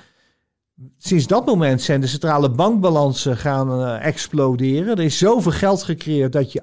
Sinds 0.98 1.26
dat 1.26 1.46
moment 1.46 1.82
zijn 1.82 2.00
de 2.00 2.06
centrale 2.06 2.50
bankbalansen 2.50 3.36
gaan 3.36 3.70
eh, 3.70 4.06
exploderen. 4.06 4.96
Er 4.96 5.04
is 5.04 5.18
zoveel 5.18 5.52
geld 5.52 5.82
gecreëerd 5.82 6.32
dat 6.32 6.52
je, 6.52 6.62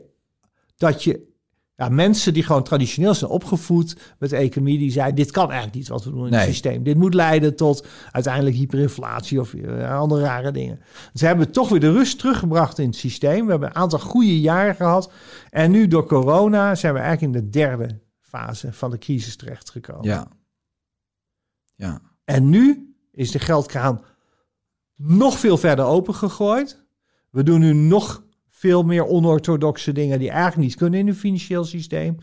dat 0.78 1.04
je 1.04 1.33
ja, 1.76 1.90
mensen 1.90 2.34
die 2.34 2.44
gewoon 2.44 2.64
traditioneel 2.64 3.14
zijn 3.14 3.32
opgevoed 3.32 3.98
met 4.20 4.30
de 4.30 4.36
economie, 4.38 4.78
die 4.78 4.92
zeiden: 4.92 5.16
Dit 5.16 5.32
kan 5.32 5.46
eigenlijk 5.46 5.76
niet 5.76 5.88
wat 5.88 6.04
we 6.04 6.10
doen 6.10 6.26
in 6.26 6.32
Nee. 6.32 6.40
het 6.40 6.50
systeem. 6.50 6.84
Dit 6.84 6.98
moet 6.98 7.14
leiden 7.14 7.56
tot 7.56 7.88
uiteindelijk 8.12 8.56
hyperinflatie 8.56 9.40
of 9.40 9.54
eh, 9.54 9.98
andere 10.00 10.22
rare 10.22 10.52
dingen. 10.52 10.80
Ze 11.14 11.26
hebben 11.26 11.52
toch 11.52 11.70
weer 11.70 11.80
de 11.80 11.92
rust 11.92 12.20
teruggebracht 12.20 12.80
in 12.80 12.86
het 12.88 12.96
systeem. 12.96 13.46
We 13.46 13.52
hebben 13.52 13.70
een 13.70 13.76
aantal 13.76 14.00
goede 14.00 14.40
jaren 14.42 14.76
gehad. 14.76 15.12
En 15.50 15.72
nu 15.72 15.88
door 15.88 16.06
corona 16.06 16.76
zijn 16.76 16.94
we 16.94 17.00
eigenlijk 17.00 17.36
in 17.36 17.42
de 17.44 17.50
derde 17.50 18.02
fase 18.20 18.74
van 18.74 18.92
de 18.92 18.98
crisis 18.98 19.36
terechtgekomen. 19.36 20.04
ja. 20.06 20.28
Ja, 21.76 22.02
En 22.26 22.50
nu 22.50 22.96
is 23.12 23.32
de 23.32 23.40
geldkraan 23.40 24.02
nog 24.96 25.40
veel 25.40 25.58
verder 25.58 25.86
opengegooid. 25.86 26.84
We 27.30 27.44
doen 27.44 27.60
nu 27.60 27.74
nog 27.74 28.24
veel 28.64 28.84
meer 28.84 29.06
onorthodoxe 29.06 29.92
dingen 29.92 30.20
die 30.20 30.30
eigenlijk 30.30 30.68
niet 30.68 30.76
kunnen 30.76 31.00
in 31.00 31.08
een 31.08 31.16
financieel 31.16 31.64
systeem. 31.64 32.18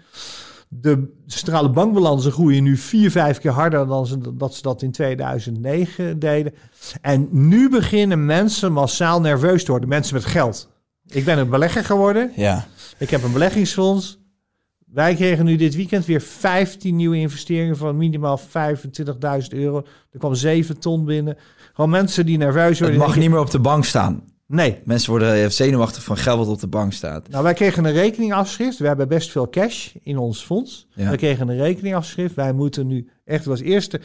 De 0.68 1.14
centrale 1.26 1.70
bankbalansen 1.70 2.32
groeien 2.32 2.62
nu 2.62 2.76
vier, 2.76 3.10
vijf 3.10 3.38
keer 3.38 3.50
harder 3.50 3.86
dan 3.86 4.06
ze, 4.06 4.36
dat 4.36 4.54
ze 4.54 4.62
dat 4.62 4.82
in 4.82 4.90
2009 4.90 6.18
deden. 6.18 6.52
En 7.00 7.28
nu 7.30 7.68
beginnen 7.70 8.26
mensen 8.26 8.72
massaal 8.72 9.20
nerveus 9.20 9.64
te 9.64 9.70
worden. 9.70 9.88
Mensen 9.88 10.14
met 10.14 10.24
geld. 10.24 10.68
Ik 11.06 11.24
ben 11.24 11.38
een 11.38 11.50
belegger 11.50 11.84
geworden. 11.84 12.32
ja. 12.36 12.66
Ik 12.98 13.10
heb 13.10 13.22
een 13.22 13.32
beleggingsfonds. 13.32 14.18
Wij 14.86 15.14
kregen 15.14 15.44
nu 15.44 15.56
dit 15.56 15.74
weekend 15.74 16.04
weer 16.04 16.20
15 16.20 16.96
nieuwe 16.96 17.16
investeringen 17.16 17.76
van 17.76 17.96
minimaal 17.96 18.40
25.000 18.40 18.46
euro. 19.48 19.82
Er 20.10 20.18
kwam 20.18 20.34
7 20.34 20.78
ton 20.78 21.04
binnen. 21.04 21.36
Gewoon 21.72 21.90
mensen 21.90 22.26
die 22.26 22.38
nerveus 22.38 22.68
Het 22.68 22.78
worden. 22.78 22.98
mag 22.98 23.12
Die 23.12 23.20
niet 23.20 23.30
meer 23.30 23.40
op 23.40 23.50
de 23.50 23.58
bank 23.58 23.84
staan. 23.84 24.22
Nee. 24.50 24.78
Mensen 24.84 25.10
worden 25.10 25.34
eh, 25.34 25.48
zenuwachtig 25.48 26.02
van 26.02 26.16
geld 26.16 26.38
wat 26.38 26.48
op 26.48 26.60
de 26.60 26.66
bank 26.66 26.92
staat. 26.92 27.28
Nou, 27.28 27.42
wij 27.42 27.54
kregen 27.54 27.84
een 27.84 27.92
rekeningafschrift. 27.92 28.78
We 28.78 28.86
hebben 28.86 29.08
best 29.08 29.30
veel 29.30 29.48
cash 29.48 29.94
in 30.02 30.18
ons 30.18 30.42
fonds. 30.42 30.88
Ja. 30.94 31.10
We 31.10 31.16
kregen 31.16 31.48
een 31.48 31.56
rekeningafschrift. 31.56 32.34
Wij 32.34 32.52
moeten 32.52 32.86
nu 32.86 33.08
echt, 33.24 33.44
was 33.44 33.60
eerste 33.60 34.00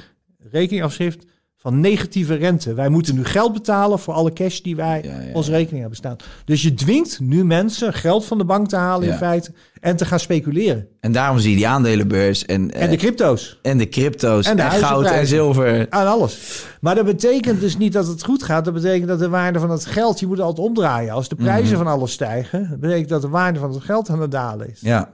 rekeningafschrift 0.51 1.25
van 1.65 1.79
negatieve 1.79 2.33
rente. 2.35 2.73
Wij 2.73 2.89
moeten 2.89 3.15
nu 3.15 3.23
geld 3.25 3.53
betalen 3.53 3.99
voor 3.99 4.13
alle 4.13 4.33
cash 4.33 4.59
die 4.59 4.75
wij 4.75 5.01
Ja, 5.03 5.19
ja, 5.21 5.33
onze 5.33 5.51
rekening 5.51 5.79
hebben 5.79 5.97
staan. 5.97 6.15
Dus 6.45 6.61
je 6.61 6.73
dwingt 6.73 7.19
nu 7.19 7.45
mensen 7.45 7.93
geld 7.93 8.25
van 8.25 8.37
de 8.37 8.45
bank 8.45 8.67
te 8.67 8.75
halen 8.75 9.07
Ja. 9.07 9.11
in 9.13 9.17
feite 9.19 9.51
en 9.79 9.95
te 9.95 10.05
gaan 10.05 10.19
speculeren. 10.19 10.87
En 10.99 11.11
daarom 11.11 11.39
zie 11.39 11.49
je 11.49 11.55
die 11.55 11.67
aandelenbeurs 11.67 12.45
en, 12.45 12.71
En 12.71 12.89
de 12.89 12.95
eh, 12.95 12.99
crypto's. 13.01 13.59
en 13.61 13.77
de 13.77 13.89
crypto's 13.89 14.45
En 14.45 14.59
en, 14.59 14.69
de 14.69 14.75
goud 14.85 15.05
en 15.05 15.27
zilver. 15.27 15.87
Aan 15.89 16.07
alles. 16.07 16.65
Maar 16.81 16.95
dat 16.95 17.05
betekent 17.05 17.59
dus 17.59 17.77
niet 17.77 17.93
dat 17.93 18.07
het 18.07 18.23
goed 18.23 18.43
gaat. 18.43 18.65
Dat 18.65 18.73
betekent 18.73 19.07
dat 19.07 19.19
de 19.19 19.29
waarde 19.29 19.59
van 19.59 19.69
het 19.69 19.85
geld, 19.85 20.19
je 20.19 20.27
moet 20.27 20.39
altijd 20.39 20.67
omdraaien. 20.67 21.13
Als 21.13 21.29
de 21.29 21.35
prijzen 21.35 21.77
van 21.77 21.87
alles 21.87 22.11
stijgen, 22.11 22.69
dat 22.69 22.79
betekent 22.79 23.09
dat 23.09 23.21
de 23.21 23.29
waarde 23.29 23.59
van 23.59 23.73
het 23.73 23.83
geld 23.83 24.09
aan 24.09 24.21
het 24.21 24.31
dalen 24.31 24.69
is. 24.71 24.79
Ja, 24.81 25.09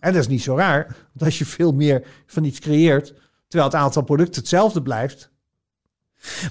En 0.00 0.12
dat 0.12 0.14
is 0.22 0.28
niet 0.28 0.42
zo 0.42 0.56
raar, 0.56 0.86
want 0.86 1.24
als 1.24 1.38
je 1.38 1.44
veel 1.46 1.72
meer 1.72 2.02
van 2.26 2.44
iets 2.44 2.58
creëert, 2.58 3.06
terwijl 3.48 3.70
het 3.72 3.80
aantal 3.80 4.02
producten 4.02 4.40
hetzelfde 4.40 4.82
blijft. 4.82 5.32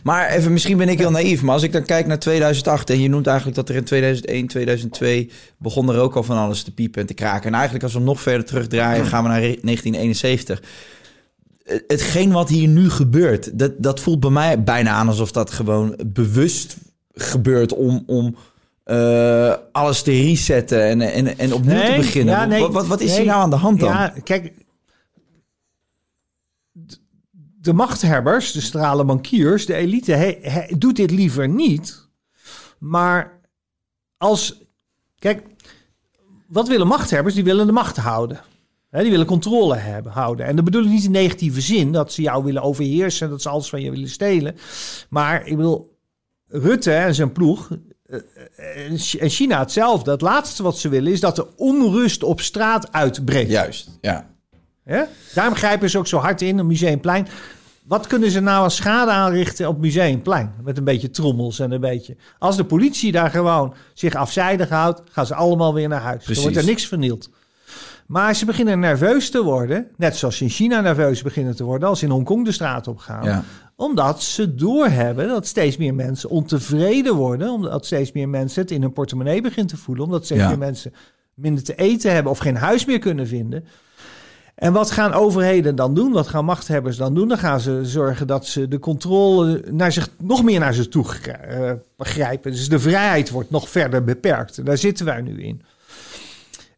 Maar 0.04 0.30
even, 0.30 0.54
misschien 0.54 0.78
ben 0.78 0.90
ik 0.90 1.00
heel 1.00 1.12
naïef, 1.12 1.42
maar 1.42 1.54
als 1.54 1.64
ik 1.64 1.72
dan 1.72 1.86
kijk 1.86 2.08
naar 2.08 2.20
2008 2.20 2.90
en 2.90 3.02
je 3.02 3.10
noemt 3.10 3.28
eigenlijk 3.28 3.58
dat 3.58 3.70
er 3.70 3.76
in 3.76 3.84
2001, 3.84 4.48
2002 4.48 5.32
begon 5.58 5.90
er 5.90 6.00
ook 6.00 6.16
al 6.16 6.24
van 6.24 6.38
alles 6.38 6.64
te 6.64 6.74
piepen 6.74 7.02
en 7.02 7.08
te 7.08 7.14
kraken. 7.14 7.48
En 7.48 7.54
eigenlijk 7.54 7.84
als 7.84 7.94
we 7.94 8.00
nog 8.00 8.22
verder 8.22 8.46
terugdraaien, 8.46 9.06
gaan 9.06 9.24
we 9.24 9.30
naar 9.30 9.40
1971. 9.40 10.62
Eh, 11.64 11.78
Hetgeen 11.88 12.32
wat 12.32 12.50
hier 12.50 12.68
nu 12.68 12.90
gebeurt, 12.90 13.60
dat, 13.60 13.72
dat 13.78 14.00
voelt 14.00 14.20
bij 14.20 14.30
mij 14.30 14.64
bijna 14.64 14.92
aan 14.92 15.08
alsof 15.08 15.32
dat 15.32 15.52
gewoon 15.52 15.96
bewust 16.06 16.78
gebeurt 17.14 17.74
om, 17.74 18.04
om 18.06 18.36
eh, 18.84 19.54
alles 19.72 20.02
te 20.02 20.12
resetten 20.12 20.84
en, 20.84 21.02
en, 21.02 21.38
en 21.38 21.54
opnieuw 21.54 21.84
te 21.84 21.94
beginnen. 21.96 22.34
ja, 22.34 22.46
nee, 22.46 22.62
wat, 22.62 22.74
wat, 22.74 22.88
wat 22.88 23.02
is 23.02 23.10
nee. 23.10 23.18
hier 23.18 23.28
nou 23.28 23.42
aan 23.42 23.50
de 23.50 23.56
hand 23.56 23.80
dan? 23.80 23.90
Ja, 23.90 24.14
kijk. 24.24 24.52
De 27.64 27.74
machthebbers, 27.74 28.52
de 28.52 28.62
stralen 28.62 29.06
bankiers, 29.06 29.66
de 29.66 29.74
elite, 29.74 30.12
he, 30.12 30.38
he- 30.42 30.76
doet 30.78 30.96
dit 30.96 31.12
liever 31.12 31.50
niet. 31.50 32.10
Maar 32.78 33.40
als. 34.18 34.62
Kijk, 35.20 35.44
wat 36.48 36.68
willen 36.68 36.88
machthebbers? 36.88 37.36
Die 37.36 37.44
willen 37.44 37.66
de 37.66 37.72
macht 37.72 37.98
houden. 37.98 38.42
Hè, 38.90 39.02
die 39.02 39.12
willen 39.12 39.26
controle 39.26 39.76
hebben, 39.76 40.12
houden. 40.12 40.46
En 40.46 40.56
dat 40.56 40.66
bedoel 40.66 40.84
ik 40.84 40.90
niet 40.90 41.04
in 41.04 41.12
negatieve 41.12 41.62
zin, 41.62 41.92
dat 41.92 42.14
ze 42.14 42.22
jou 42.22 42.44
willen 42.44 42.62
overheersen, 42.62 43.30
dat 43.30 43.42
ze 43.42 43.50
alles 43.50 43.70
van 43.70 43.82
je 43.82 43.92
willen 43.92 44.10
stelen. 44.10 44.56
Maar 45.10 45.48
ik 45.48 45.56
bedoel, 45.56 45.98
Rutte 46.48 46.94
en 46.94 47.16
zijn 47.16 47.32
ploeg, 47.32 47.70
eh, 48.06 48.20
eh, 48.56 49.22
en 49.22 49.30
China 49.30 49.60
hetzelfde. 49.60 50.12
Het 50.12 50.22
laatste 50.22 50.64
wat 50.64 50.78
ze 50.78 50.90
willen 50.90 51.12
is 51.12 51.20
dat 51.20 51.36
de 51.36 51.56
onrust 51.56 52.24
op 52.24 52.42
straat 52.42 52.92
uitbreekt. 52.92 53.52
Juist, 53.52 53.98
ja. 54.02 54.33
Hè? 54.84 55.04
Daarom 55.34 55.56
grijpen 55.56 55.90
ze 55.90 55.98
ook 55.98 56.08
zo 56.08 56.18
hard 56.18 56.42
in 56.42 56.60
op 56.60 56.66
Museumplein. 56.66 57.28
Wat 57.84 58.08
kunnen 58.08 58.32
ze 58.32 58.40
nou 58.40 58.64
als 58.64 58.76
schade 58.76 59.12
aanrichten 59.12 59.68
op 59.68 59.80
Museumplein? 59.80 60.54
Met 60.64 60.78
een 60.78 60.84
beetje 60.84 61.10
trommels 61.10 61.60
en 61.60 61.72
een 61.72 61.80
beetje. 61.80 62.16
Als 62.40 62.58
de 62.58 62.64
politie 62.66 63.12
daar 63.12 63.30
gewoon 63.30 63.74
zich 63.94 64.16
afzijdig 64.16 64.70
houdt, 64.70 65.02
gaan 65.12 65.26
ze 65.26 65.36
allemaal 65.36 65.74
weer 65.74 65.88
naar 65.88 66.02
huis. 66.02 66.24
Precies. 66.24 66.44
Er 66.44 66.50
wordt 66.52 66.58
er 66.66 66.72
niks 66.72 66.88
vernield. 66.88 67.30
Maar 68.08 68.36
ze 68.36 68.46
beginnen 68.46 68.80
nerveus 68.80 69.30
te 69.30 69.44
worden, 69.44 69.88
net 69.98 70.16
zoals 70.16 70.42
in 70.42 70.50
China 70.50 70.82
nerveus 70.82 71.22
beginnen 71.22 71.56
te 71.56 71.64
worden 71.64 71.88
als 71.88 72.04
in 72.04 72.10
Hongkong 72.10 72.46
de 72.46 72.52
straat 72.52 72.88
op 72.88 72.98
gaan. 72.98 73.24
Ja. 73.24 73.44
Omdat 73.76 74.24
ze 74.24 74.56
doorhebben 74.56 75.28
dat 75.28 75.48
steeds 75.48 75.78
meer 75.78 75.94
mensen 75.94 76.30
ontevreden 76.30 77.16
worden, 77.16 77.50
omdat 77.50 77.86
steeds 77.86 78.12
meer 78.12 78.30
mensen 78.30 78.62
het 78.62 78.72
in 78.72 78.82
hun 78.82 78.94
portemonnee 78.94 79.42
beginnen 79.42 79.68
te 79.76 79.82
voelen, 79.82 80.06
omdat 80.06 80.26
steeds 80.26 80.42
Ja. 80.42 80.48
meer 80.48 80.58
mensen 80.58 80.94
minder 81.34 81.64
te 81.64 81.76
eten 81.76 82.14
hebben 82.14 82.32
of 82.32 82.38
geen 82.38 82.56
huis 82.58 82.86
meer 82.86 83.00
kunnen 83.00 83.28
vinden. 83.28 83.66
En 84.56 84.74
wat 84.74 84.92
gaan 84.92 85.14
overheden 85.14 85.76
dan 85.76 85.94
doen? 85.94 86.12
Wat 86.12 86.28
gaan 86.28 86.46
machthebbers 86.46 86.98
dan 86.98 87.14
doen? 87.14 87.28
Dan 87.28 87.38
gaan 87.38 87.60
ze 87.60 87.80
zorgen 87.84 88.28
dat 88.28 88.46
ze 88.46 88.68
de 88.68 88.80
controle 88.80 89.64
naar 89.72 89.92
zich, 89.92 90.10
nog 90.18 90.44
meer 90.44 90.60
naar 90.60 90.74
zich 90.74 90.88
toe 90.88 91.06
grijpen. 91.98 92.52
eh. 92.52 92.58
Dus 92.58 92.70
de 92.70 92.80
vrijheid 92.80 93.30
wordt 93.30 93.50
nog 93.50 93.70
verder 93.70 94.04
beperkt. 94.04 94.58
En 94.58 94.66
daar 94.66 94.78
zitten 94.78 95.06
wij 95.06 95.22
nu 95.22 95.44
in. 95.44 95.62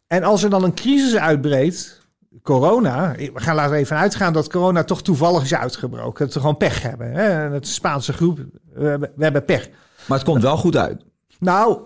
En 0.08 0.24
als 0.24 0.44
er 0.44 0.50
dan 0.50 0.64
een 0.64 0.74
crisis 0.74 1.16
uitbreekt, 1.16 2.02
corona, 2.44 3.16
we 3.16 3.32
gaan 3.36 3.56
laten 3.56 3.72
we 3.72 3.78
even 3.78 3.98
uitgaan 3.98 4.34
dat 4.34 4.50
corona 4.50 4.84
toch 4.84 5.02
toevallig 5.02 5.44
is 5.44 5.54
uitgebroken. 5.54 6.26
Dat 6.26 6.34
we 6.34 6.40
gewoon 6.40 6.58
pech 6.58 6.82
hebben. 6.82 7.12
Hè? 7.12 7.44
En 7.46 7.52
Het 7.52 7.68
Spaanse 7.68 8.14
groep, 8.14 8.40
we 8.74 8.86
hebben, 8.88 9.12
we 9.16 9.24
hebben 9.24 9.46
pech. 9.46 9.70
Maar 10.08 10.18
het 10.18 10.28
komt 10.28 10.42
wel 10.42 10.58
goed 10.58 10.78
uit. 10.78 11.04
Nou, 11.40 11.80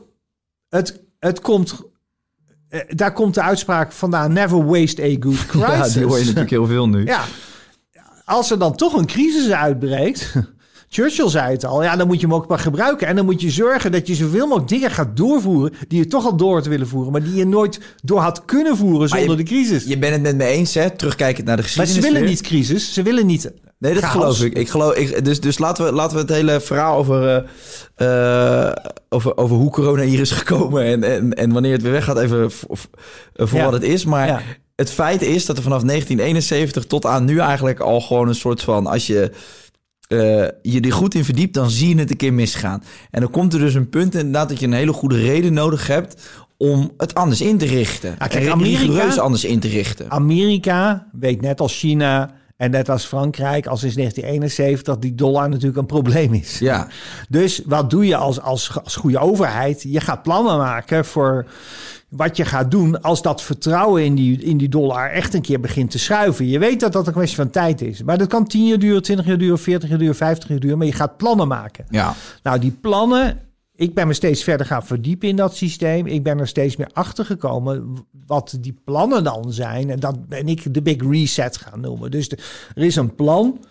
het, 0.70 1.04
het 1.20 1.40
komt, 1.42 1.82
eh, 2.70 2.80
daar 2.90 3.14
komt 3.14 3.34
de 3.34 3.42
uitspraak 3.42 3.92
vandaan: 3.92 4.34
never 4.34 4.66
waste 4.66 5.04
a 5.04 5.16
good 5.20 5.46
crisis. 5.52 5.70
Ja, 5.70 5.88
die 6.00 6.04
hoor 6.06 6.18
je 6.18 6.24
natuurlijk 6.24 6.50
heel 6.50 6.66
veel 6.68 6.88
nu. 6.90 7.06
Ja, 7.06 7.24
als 8.26 8.52
er 8.52 8.60
dan 8.60 8.76
toch 8.76 8.94
een 8.94 9.06
crisis 9.06 9.52
uitbreekt. 9.52 10.34
Churchill 10.92 11.30
zei 11.30 11.52
het 11.52 11.66
al, 11.66 11.84
ja, 11.84 11.96
dan 11.96 12.08
moet 12.08 12.20
je 12.20 12.26
hem 12.28 12.36
ook 12.36 12.48
maar 12.48 12.60
gebruiken. 12.60 13.08
En 13.08 13.16
dan 13.16 13.26
moet 13.26 13.42
je 13.42 13.50
zorgen 13.50 13.92
dat 13.92 14.08
je 14.08 14.16
zoveel 14.16 14.46
mogelijk 14.48 14.70
dingen 14.70 14.92
gaat 14.92 15.18
doorvoeren. 15.18 15.74
die 15.88 16.00
je 16.00 16.08
toch 16.08 16.26
al 16.26 16.36
door 16.38 16.56
had 16.56 16.66
willen 16.66 16.88
voeren. 16.88 17.12
maar 17.12 17.24
die 17.24 17.36
je 17.36 17.46
nooit 17.46 17.80
door 18.04 18.20
had 18.20 18.46
kunnen 18.46 18.78
voeren 18.78 19.00
Maar 19.00 19.20
zonder 19.20 19.38
je- 19.38 19.44
de 19.44 19.50
crisis. 19.50 19.84
Je 19.84 19.98
bent 19.98 20.14
het 20.14 20.22
met 20.22 20.36
me 20.36 20.46
eens, 20.46 20.74
hè? 20.74 20.90
Terugkijkend 20.90 21.46
naar 21.48 21.56
de 21.56 21.62
maar 21.62 21.72
geschiedenis. 21.72 21.96
ze 22.02 22.08
willen 22.08 22.22
weer. 22.22 22.30
niet 22.30 22.42
crisis, 22.42 22.94
ze 22.94 23.02
willen 23.04 23.26
niet. 23.26 23.52
Nee, 23.80 23.94
dat 23.94 24.04
chaos. 24.04 24.14
geloof 24.14 24.42
ik. 24.42 24.54
ik, 24.58 24.70
geloof, 24.70 24.96
ik 24.96 25.26
dus 25.26 25.40
dus 25.40 25.58
laten, 25.58 25.86
we, 25.86 25.92
laten 25.92 26.16
we 26.16 26.22
het 26.22 26.32
hele 26.32 26.60
verhaal 26.62 26.98
over, 26.98 27.46
eh, 27.96 28.68
eh, 28.68 28.74
over, 29.10 29.38
over 29.38 29.56
hoe 29.56 29.72
corona 29.72 30.04
hier 30.04 30.20
is 30.20 30.32
gekomen... 30.32 30.84
en, 30.84 31.04
en, 31.04 31.34
en 31.34 31.52
wanneer 31.52 31.72
het 31.72 31.82
weer 31.82 31.92
weggaat 31.92 32.20
even 32.20 32.52
voor, 32.52 32.78
voor 33.34 33.58
Ja. 33.60 33.64
wat 33.64 33.74
het 33.74 33.84
is. 33.84 34.06
Maar 34.06 34.28
Ja. 34.28 34.42
het 34.76 34.92
feit 34.92 35.22
is 35.22 35.46
dat 35.46 35.58
er 35.58 35.64
vanaf 35.64 35.82
1971 35.84 36.86
tot 36.86 37.06
aan 37.06 37.26
nu 37.26 37.40
eigenlijk 37.40 37.80
al 37.80 38.02
gewoon 38.02 38.28
een 38.28 38.36
soort 38.36 38.62
van... 38.62 38.88
als 38.88 39.08
je 39.08 39.32
eh, 40.08 40.18
je 40.62 40.82
er 40.82 40.94
goed 40.94 41.16
in 41.16 41.26
verdiept, 41.26 41.54
dan 41.54 41.70
zie 41.70 41.90
je 41.90 42.00
het 42.00 42.10
een 42.12 42.18
keer 42.18 42.34
misgaan. 42.34 42.84
En 43.12 43.22
dan 43.22 43.30
komt 43.32 43.54
er 43.54 43.60
dus 43.60 43.74
een 43.74 43.90
punt 43.90 44.16
inderdaad 44.16 44.50
dat 44.50 44.60
je 44.60 44.66
een 44.66 44.74
hele 44.74 44.94
goede 44.94 45.18
reden 45.22 45.54
nodig 45.54 45.88
hebt... 45.88 46.30
om 46.58 46.92
het 46.98 47.16
anders 47.16 47.42
in 47.42 47.58
te 47.58 47.66
richten. 47.66 48.16
Ja, 48.20 48.28
kijk, 48.28 48.48
Amerika- 48.48 49.22
anders 49.22 49.44
in 49.46 49.60
te 49.60 49.68
richten. 49.68 50.12
Amerika 50.12 51.08
weet 51.12 51.42
net 51.42 51.60
als 51.62 51.80
China 51.80 52.38
en 52.60 52.72
net 52.72 52.90
als 52.90 53.06
Frankrijk, 53.06 53.68
als 53.68 53.80
sinds 53.80 53.96
1971, 53.96 54.98
die 54.98 55.16
dollar 55.16 55.50
natuurlijk 55.50 55.78
een 55.78 55.86
probleem 55.86 56.34
is. 56.34 56.60
Ja, 56.60 56.88
Dus 57.30 57.62
wat 57.66 57.90
doe 57.90 58.06
je 58.06 58.16
als, 58.16 58.42
als, 58.42 58.72
als 58.84 58.96
goede 58.96 59.20
overheid? 59.20 59.84
Je 59.84 60.00
gaat 60.00 60.24
plannen 60.24 60.58
maken 60.58 61.06
voor 61.06 61.46
wat 62.10 62.38
je 62.38 62.46
gaat 62.46 62.72
doen 62.72 63.02
als 63.02 63.22
dat 63.22 63.42
vertrouwen 63.42 64.04
in 64.04 64.16
die, 64.16 64.44
in 64.44 64.58
die 64.58 64.70
dollar 64.70 65.10
echt 65.12 65.34
een 65.34 65.42
keer 65.42 65.60
begint 65.60 65.92
te 65.92 66.00
schuiven. 66.00 66.48
Je 66.48 66.60
weet 66.60 66.80
dat 66.80 66.94
dat 66.94 67.08
een 67.08 67.14
kwestie 67.14 67.38
van 67.38 67.50
tijd 67.50 67.82
is. 67.82 68.04
Maar 68.04 68.18
dat 68.18 68.28
kan 68.28 68.48
10 68.48 68.68
jaar 68.68 68.80
duren, 68.80 69.02
20 69.02 69.26
jaar 69.26 69.38
duren, 69.38 69.60
40 69.60 69.90
jaar 69.90 69.98
duren, 69.98 70.16
50 70.16 70.50
jaar 70.50 70.60
duren. 70.60 70.78
Maar 70.78 70.88
je 70.88 70.94
gaat 70.94 71.18
plannen 71.18 71.48
maken. 71.48 71.86
ja. 71.90 72.14
Nou, 72.44 72.60
die 72.60 72.78
plannen. 72.82 73.40
Ik 73.80 73.94
ben 73.94 74.08
me 74.08 74.14
steeds 74.14 74.44
verder 74.44 74.66
gaan 74.66 74.86
verdiepen 74.86 75.28
in 75.28 75.36
dat 75.36 75.56
systeem. 75.56 76.08
Ik 76.08 76.24
ben 76.24 76.40
er 76.40 76.48
steeds 76.48 76.76
meer 76.76 76.90
achter 76.94 77.26
gekomen 77.26 77.94
wat 78.26 78.58
die 78.60 78.80
plannen 78.84 79.24
dan 79.24 79.54
zijn. 79.54 79.90
En 79.90 80.00
dat 80.00 80.28
ben 80.28 80.48
ik 80.48 80.74
de 80.74 80.82
Big 80.82 81.02
Reset 81.02 81.58
gaan 81.58 81.80
noemen. 81.80 82.12
Dus 82.12 82.30
er 82.76 82.84
is 82.84 82.96
een 82.96 83.16
plan 83.16 83.66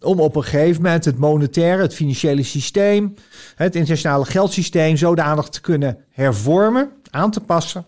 om 0.00 0.20
op 0.20 0.36
een 0.36 0.42
gegeven 0.42 0.82
moment 0.82 1.04
het 1.04 1.18
monetaire, 1.18 1.82
het 1.82 1.94
financiële 1.94 2.42
systeem, 2.42 3.14
het 3.54 3.74
internationale 3.74 4.24
geldsysteem 4.24 4.96
zodanig 4.96 5.48
te 5.48 5.60
kunnen 5.60 5.98
hervormen, 6.10 6.90
aan 7.10 7.30
te 7.30 7.40
passen. 7.40 7.86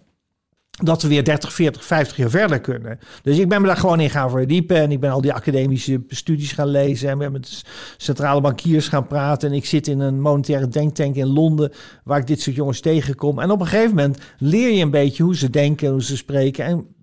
Dat 0.83 1.03
we 1.03 1.09
weer 1.09 1.25
30, 1.25 1.53
40, 1.53 1.85
50 1.85 2.17
jaar 2.17 2.31
verder 2.31 2.61
kunnen. 2.61 2.99
Dus 3.23 3.39
ik 3.39 3.49
ben 3.49 3.61
me 3.61 3.67
daar 3.67 3.77
gewoon 3.77 4.01
in 4.01 4.11
gaan 4.11 4.31
verdiepen. 4.31 4.77
En 4.77 4.93
ik 4.93 5.01
ben 5.01 5.11
al 5.11 5.21
die 5.21 5.33
academische 5.33 6.03
studies 6.09 6.53
gaan 6.53 6.69
lezen. 6.69 7.09
En 7.09 7.19
ben 7.19 7.33
met 7.33 7.65
centrale 7.97 8.41
bankiers 8.41 8.89
gaan 8.89 9.07
praten. 9.07 9.49
En 9.49 9.55
ik 9.55 9.65
zit 9.65 9.87
in 9.87 10.01
een 10.01 10.21
monetaire 10.21 10.69
denktank 10.69 11.15
in 11.15 11.27
Londen. 11.27 11.73
Waar 12.05 12.19
ik 12.19 12.27
dit 12.27 12.41
soort 12.41 12.57
jongens 12.57 12.81
tegenkom. 12.81 13.39
En 13.39 13.51
op 13.51 13.61
een 13.61 13.67
gegeven 13.67 13.95
moment 13.95 14.19
leer 14.39 14.73
je 14.73 14.83
een 14.83 14.91
beetje 14.91 15.23
hoe 15.23 15.37
ze 15.37 15.51
denken, 15.51 15.91
hoe 15.91 16.03
ze 16.03 16.17
spreken. 16.17 16.65
En 16.65 16.94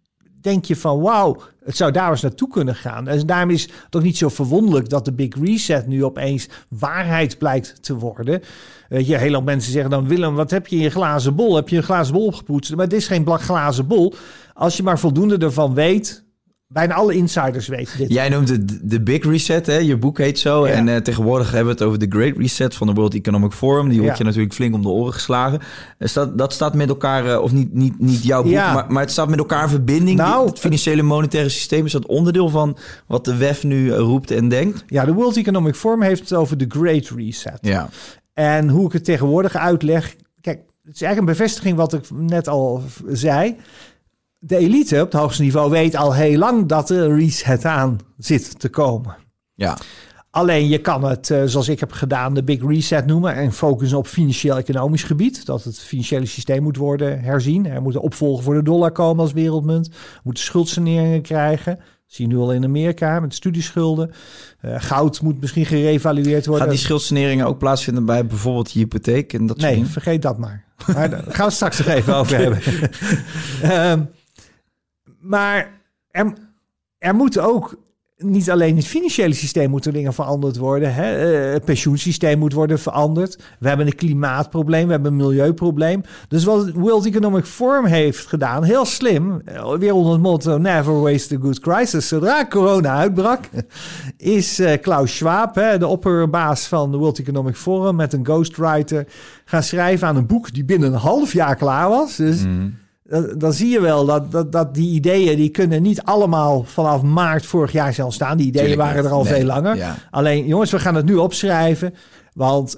denk 0.42 0.66
je 0.66 0.76
van 0.76 1.02
wauw, 1.02 1.38
het 1.64 1.78
zou 1.78 1.92
daar 1.92 2.10
eens 2.10 2.22
naartoe 2.22 2.48
kunnen 2.48 2.76
gaan. 2.76 3.08
En 3.08 3.26
daarom 3.26 3.50
is 3.50 3.62
het 3.62 3.96
ook 3.96 4.04
niet 4.04 4.18
zo 4.18 4.30
verwonderlijk 4.30 4.90
dat 4.90 5.06
de 5.06 5.14
Big 5.14 5.36
Reset 5.42 5.88
nu 5.88 6.04
opeens 6.04 6.50
waarheid 6.68 7.38
blijkt 7.38 7.84
te 7.84 7.96
worden. 7.96 8.42
Weet 8.90 9.08
je, 9.08 9.18
heel 9.18 9.42
mensen 9.42 9.72
zeggen 9.72 9.92
dan 9.92 10.08
Willem, 10.08 10.36
wat 10.36 10.52
heb 10.52 10.68
je 10.68 10.76
in 10.76 10.82
je 10.82 10.90
glazen 10.90 11.36
bol? 11.36 11.56
Heb 11.56 11.70
je 11.70 11.78
een 11.78 11.84
glazen 11.84 12.14
bol 12.14 12.26
opgepoetst? 12.26 12.76
Maar 12.76 12.88
dit 12.88 13.00
is 13.00 13.08
geen 13.08 13.24
blak 13.24 13.42
glazen 13.42 13.88
bol. 13.88 14.14
Als 14.54 14.78
je 14.78 14.84
maar 14.84 15.00
voldoende 15.00 15.38
ervan 15.38 15.74
weet, 15.74 16.24
bijna 16.74 16.94
alle 16.94 17.14
insiders 17.16 17.68
weten 17.68 17.98
dit. 17.98 18.14
Jij 18.14 18.30
noemt 18.30 18.50
het 18.50 18.80
de 18.84 19.02
Big 19.02 19.24
Reset, 19.24 19.66
hè? 19.66 19.78
je 19.78 19.98
boek 19.98 20.18
heet 20.18 20.40
zo. 20.40 20.68
Ja. 20.68 20.74
En 20.74 20.88
eh, 20.88 20.96
tegenwoordig 20.98 21.48
hebben 21.52 21.66
we 21.66 21.72
het 21.80 21.82
over 21.82 22.00
de 22.00 22.18
Great 22.18 22.38
Reset 22.38 22.76
van 22.76 22.88
de 22.88 22.94
World 22.94 23.14
Economic 23.14 23.52
Forum. 23.52 23.90
Die 23.90 23.98
wordt 24.00 24.12
Ja. 24.12 24.18
je 24.18 24.24
natuurlijk 24.24 24.54
flink 24.54 24.74
om 24.76 24.82
de 24.82 24.88
oren 24.88 25.14
geslagen. 25.14 25.60
Eh, 25.98 26.08
Staat, 26.08 26.38
dat 26.38 26.54
staat 26.54 26.74
met 26.74 26.90
elkaar, 26.90 27.26
eh, 27.26 27.42
of 27.42 27.52
niet, 27.52 27.74
niet, 27.74 28.00
niet 28.00 28.24
jouw 28.24 28.42
boek, 28.44 28.52
Ja. 28.52 28.74
maar, 28.74 28.86
maar 28.92 29.02
het 29.02 29.12
staat 29.12 29.30
met 29.30 29.40
elkaar 29.40 29.64
in 29.64 29.70
verbinding. 29.70 30.18
Nou, 30.18 30.46
het 30.48 30.60
financiële 30.60 31.02
monetaire 31.02 31.50
systeem 31.50 31.86
is 31.86 31.92
dat 31.92 32.06
onderdeel 32.06 32.50
van 32.50 32.78
wat 33.08 33.26
de 33.26 33.36
WEF 33.38 33.64
nu 33.64 33.92
eh, 33.92 33.98
roept 33.98 34.32
en 34.32 34.50
denkt. 34.50 34.84
Ja, 34.88 35.06
de 35.06 35.14
World 35.14 35.38
Economic 35.38 35.76
Forum 35.76 36.02
heeft 36.02 36.20
het 36.22 36.34
over 36.34 36.58
de 36.58 36.66
Great 36.68 37.08
Reset. 37.16 37.58
Ja, 37.62 37.90
En 38.34 38.70
hoe 38.70 38.86
ik 38.86 38.92
het 38.94 39.04
tegenwoordig 39.06 39.56
uitleg. 39.56 40.16
Kijk, 40.42 40.58
het 40.84 40.96
is 40.96 41.02
eigenlijk 41.02 41.32
een 41.32 41.38
bevestiging 41.38 41.78
wat 41.78 41.94
ik 41.94 42.04
net 42.14 42.48
al 42.48 42.84
zei. 43.08 43.56
De 44.44 44.58
elite 44.58 44.96
op 45.02 45.12
het 45.12 45.22
hoogste 45.22 45.42
niveau 45.42 45.70
weet 45.70 45.96
al 45.96 46.14
heel 46.14 46.38
lang 46.38 46.66
dat 46.68 46.90
er 46.90 47.16
reset 47.18 47.66
aan 47.66 47.98
zit 48.18 48.60
te 48.60 48.70
komen. 48.70 49.16
ja. 49.56 49.78
Alleen 50.34 50.68
je 50.68 50.78
kan 50.78 51.04
het, 51.04 51.30
eh, 51.30 51.44
zoals 51.46 51.68
ik 51.68 51.80
heb 51.80 51.92
gedaan, 51.92 52.34
de 52.34 52.44
Big 52.44 52.62
Reset 52.68 53.06
noemen 53.06 53.36
en 53.36 53.52
focussen 53.52 53.98
op 53.98 54.08
financieel-economisch 54.08 55.04
gebied. 55.04 55.46
Dat 55.46 55.64
het 55.64 55.80
financiële 55.80 56.26
systeem 56.26 56.64
moet 56.64 56.78
worden 56.78 57.22
herzien. 57.22 57.66
Er 57.66 57.82
moet 57.82 57.96
een 57.96 58.02
opvolger 58.02 58.44
voor 58.44 58.54
de 58.54 58.64
dollar 58.64 58.92
komen 58.92 59.22
als 59.22 59.34
wereldmunt. 59.34 59.88
We 59.88 60.20
moeten 60.24 60.44
schuldsaneringen 60.44 61.22
krijgen. 61.22 61.76
Dat 61.76 61.86
zie 62.06 62.28
je 62.28 62.34
nu 62.34 62.40
al 62.40 62.54
in 62.54 62.64
Amerika 62.64 63.20
met 63.20 63.34
studieschulden. 63.34 64.12
Eh, 64.62 64.76
goud 64.78 65.22
moet 65.22 65.42
misschien 65.42 65.66
gerevalueerd 65.66 66.46
worden. 66.46 66.64
Gaat 66.66 66.76
die 66.76 66.84
schuldsaneringen 66.84 67.46
ook 67.46 67.58
plaatsvinden 67.58 68.06
bij 68.06 68.26
bijvoorbeeld 68.26 68.72
je 68.72 68.80
hypotheek 68.80 69.34
en 69.34 69.46
dat 69.46 69.58
Nee, 69.58 69.86
vergeet 69.86 70.22
dat 70.22 70.38
maar. 70.38 70.66
Maar 70.94 71.10
daar 71.10 71.20
gaan 71.24 71.36
we 71.36 71.44
het 71.44 71.54
straks 71.54 71.78
nog 71.78 71.88
even 71.88 72.16
over 72.20 72.38
hebben. 72.38 72.60
Ehm, 73.62 74.02
maar 75.22 75.72
er, 76.12 76.34
er 77.00 77.16
ook 77.40 77.76
niet 78.18 78.52
alleen 78.52 78.76
het 78.76 78.86
financiële 78.88 79.34
systeem 79.34 79.70
moeten 79.70 79.94
dingen 79.94 80.14
veranderd 80.14 80.58
worden. 80.58 80.94
Hè? 80.94 81.16
Eh, 81.16 81.54
Het 81.54 81.66
pensioensysteem 81.66 82.40
moet 82.40 82.54
worden 82.54 82.80
veranderd. 82.80 83.38
We 83.60 83.68
hebben 83.68 83.86
een 83.86 83.96
klimaatprobleem, 83.96 84.86
we 84.86 84.92
hebben 84.92 85.12
een 85.12 85.18
milieuprobleem. 85.18 86.02
Dus 86.28 86.44
wat 86.44 86.66
het 86.66 86.76
World 86.76 87.06
Economic 87.06 87.46
Forum 87.46 87.86
heeft 87.86 88.28
gedaan, 88.28 88.64
heel 88.64 88.86
slim, 88.86 89.42
eh, 89.46 89.74
weer 89.78 89.94
onder 89.94 90.12
het 90.14 90.22
motto 90.22 90.58
Never 90.58 91.02
waste 91.02 91.36
a 91.36 91.40
good 91.42 91.60
crisis. 91.60 92.08
Zodra 92.08 92.46
corona 92.46 92.96
uitbrak, 92.96 93.50
is 94.18 94.60
eh, 94.60 94.82
Klaus 94.82 95.18
Schwab, 95.18 95.56
hè, 95.56 95.78
de 95.78 95.88
opperbaas 95.88 96.68
van 96.68 96.92
de 96.92 96.98
World 96.98 97.20
Economic 97.20 97.56
Forum, 97.56 97.96
met 97.96 98.14
een 98.14 98.26
ghostwriter 98.26 99.08
gaan 99.46 99.64
schrijven 99.64 100.08
aan 100.08 100.16
een 100.16 100.28
boek 100.28 100.54
die 100.54 100.66
binnen 100.66 100.94
een 100.94 101.00
half 101.00 101.34
jaar 101.34 101.56
klaar 101.56 101.90
was. 101.90 102.16
Dus 102.16 102.44
Mhm. 102.44 102.70
Dan, 103.38 103.54
zie 103.54 103.70
je 103.70 103.82
wel 103.82 104.06
dat, 104.06 104.32
dat, 104.32 104.52
dat 104.52 104.74
die 104.74 104.94
ideeën, 104.94 105.36
die 105.38 105.50
kunnen 105.50 105.82
niet 105.82 106.02
allemaal 106.02 106.64
vanaf 106.64 107.02
maart 107.02 107.46
vorig 107.46 107.72
jaar 107.72 107.94
zijn 107.94 108.06
ontstaan. 108.06 108.38
Die 108.38 108.48
ideeën 108.48 108.66
Tuurlijk 108.68 108.88
waren 108.90 109.06
er 109.06 109.12
al 109.12 109.24
Nee, 109.24 109.34
veel 109.34 109.46
langer. 109.46 109.76
ja. 109.76 109.96
Alleen, 110.12 110.48
jongens, 110.48 110.72
we 110.72 110.80
gaan 110.80 110.96
het 110.96 111.06
nu 111.06 111.16
opschrijven. 111.16 111.94
Want 112.34 112.78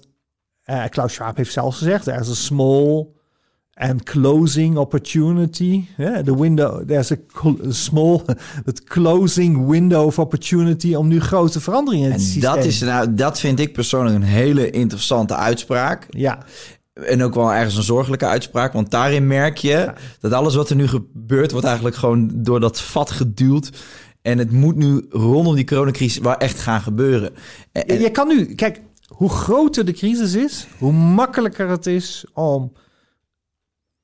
eh, 0.63 0.84
Klaus 0.89 1.13
Schwab 1.13 1.38
heeft 1.38 1.51
zelfs 1.53 1.77
gezegd, 1.77 2.07
er 2.07 2.19
is 2.19 2.27
een 2.27 2.36
small 2.36 3.07
and 3.73 4.03
closing 4.03 4.77
opportunity. 4.77 5.86
Yeah, 5.97 6.23
the 6.23 6.39
window, 6.39 6.88
there's 6.88 7.11
a, 7.11 7.15
small 7.69 8.21
but 8.65 8.84
closing 8.84 9.67
window 9.67 10.05
of 10.05 10.19
opportunity 10.19 10.93
om 10.95 11.07
nu 11.07 11.21
grote 11.21 11.59
veranderingen 11.61 12.05
in 12.05 12.11
het 12.11 12.19
En 12.21 12.25
systeem. 12.27 12.55
dat, 12.55 12.65
is, 12.65 12.79
nou, 12.81 13.13
dat 13.13 13.39
vind 13.39 13.59
ik 13.59 13.73
persoonlijk 13.73 14.15
een 14.15 14.23
hele 14.23 14.69
interessante 14.69 15.36
uitspraak. 15.36 16.05
Ja, 16.09 16.38
En 16.93 17.23
ook 17.23 17.33
wel 17.35 17.53
ergens 17.53 17.75
een 17.75 17.83
zorgelijke 17.83 18.25
uitspraak. 18.25 18.73
Want 18.73 18.91
daarin 18.91 19.27
merk 19.27 19.57
je 19.57 19.93
dat 20.19 20.31
alles 20.33 20.55
wat 20.55 20.69
er 20.69 20.75
nu 20.75 20.87
gebeurt... 20.87 21.51
wordt 21.51 21.65
eigenlijk 21.65 21.95
gewoon 21.95 22.29
door 22.33 22.59
dat 22.59 22.81
vat 22.81 23.11
geduwd. 23.11 23.69
En 24.21 24.37
het 24.37 24.51
moet 24.51 24.75
nu 24.75 25.05
rondom 25.09 25.55
die 25.55 25.65
coronacrisis 25.65 26.21
wel 26.21 26.37
echt 26.37 26.59
gaan 26.59 26.81
gebeuren. 26.81 27.29
En, 27.71 27.85
en- 27.87 27.99
Je 28.01 28.11
kan 28.11 28.27
nu, 28.27 28.55
kijk, 28.55 28.81
hoe 29.07 29.29
groter 29.29 29.85
de 29.85 29.91
crisis 29.91 30.33
is, 30.33 30.67
hoe 30.77 30.91
makkelijker 30.93 31.69
het 31.69 31.85
is 31.85 32.25
om 32.33 32.71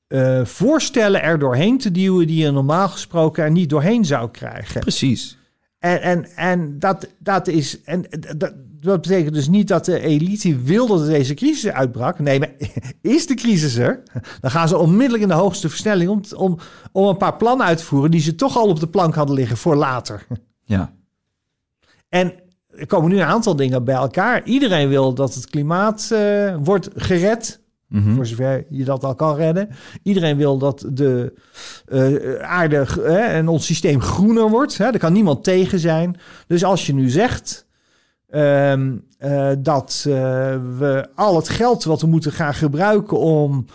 eh, 0.06 0.44
voorstellen 0.44 1.22
er 1.22 1.38
doorheen 1.38 1.78
te 1.78 1.90
duwen 1.90 2.26
die 2.26 2.42
je 2.44 2.50
normaal 2.50 2.88
gesproken 2.88 3.44
er 3.44 3.50
niet 3.50 3.70
doorheen 3.70 4.04
zou 4.04 4.30
krijgen. 4.30 4.80
Precies. 4.80 5.38
En, 5.78 6.02
en, 6.02 6.24
en 6.36 6.78
dat, 6.78 7.08
dat 7.18 7.48
is. 7.48 7.82
En 7.82 8.04
dat, 8.36 8.52
dat 8.80 9.00
betekent 9.00 9.34
dus 9.34 9.48
niet 9.48 9.68
dat 9.68 9.84
de 9.84 10.00
elite 10.00 10.60
wil 10.62 10.86
dat 10.86 11.06
deze 11.06 11.34
crisis 11.34 11.70
uitbrak. 11.70 12.18
Nee, 12.18 12.38
maar 12.38 12.52
is 13.00 13.26
de 13.26 13.34
crisis 13.34 13.76
er? 13.76 14.02
Dan 14.40 14.50
gaan 14.50 14.68
ze 14.68 14.78
onmiddellijk 14.78 15.22
in 15.22 15.28
de 15.28 15.34
hoogste 15.34 15.68
versnelling 15.68 16.10
om, 16.10 16.22
om, 16.36 16.58
om 16.92 17.06
een 17.06 17.16
paar 17.16 17.36
plannen 17.36 17.66
uit 17.66 17.78
te 17.78 17.84
voeren 17.84 18.10
die 18.10 18.20
ze 18.20 18.34
toch 18.34 18.56
al 18.56 18.68
op 18.68 18.80
de 18.80 18.88
plank 18.88 19.14
hadden 19.14 19.36
liggen 19.36 19.56
voor 19.56 19.76
later. 19.76 20.26
Ja. 20.64 20.92
En 22.08 22.32
er 22.68 22.86
komen 22.86 23.10
nu 23.10 23.16
een 23.16 23.26
aantal 23.26 23.56
dingen 23.56 23.84
bij 23.84 23.94
elkaar. 23.94 24.44
Iedereen 24.44 24.88
wil 24.88 25.14
dat 25.14 25.34
het 25.34 25.46
klimaat 25.46 26.10
uh, 26.12 26.56
wordt 26.62 26.88
gered. 26.94 27.60
Mhm. 27.88 28.14
Voor 28.14 28.26
zover 28.26 28.64
je 28.68 28.84
dat 28.84 29.04
al 29.04 29.14
kan 29.14 29.36
redden. 29.36 29.68
Iedereen 30.02 30.36
wil 30.36 30.58
dat 30.58 30.86
de 30.92 31.34
uh, 31.88 32.34
aarde 32.42 32.86
uh, 32.98 33.36
en 33.36 33.48
ons 33.48 33.66
systeem 33.66 34.00
groener 34.00 34.50
wordt. 34.50 34.78
Hè? 34.78 34.90
Daar 34.90 34.98
kan 34.98 35.12
niemand 35.12 35.44
tegen 35.44 35.78
zijn. 35.78 36.16
Dus 36.46 36.64
als 36.64 36.86
je 36.86 36.94
nu 36.94 37.08
zegt 37.08 37.66
um, 38.32 39.04
uh, 39.20 39.50
dat 39.58 40.02
we 40.78 41.08
al 41.14 41.36
het 41.36 41.48
geld 41.48 41.84
wat 41.84 42.00
we 42.00 42.06
moeten 42.06 42.32
gaan 42.32 42.54
gebruiken 42.54 43.18
om 43.18 43.66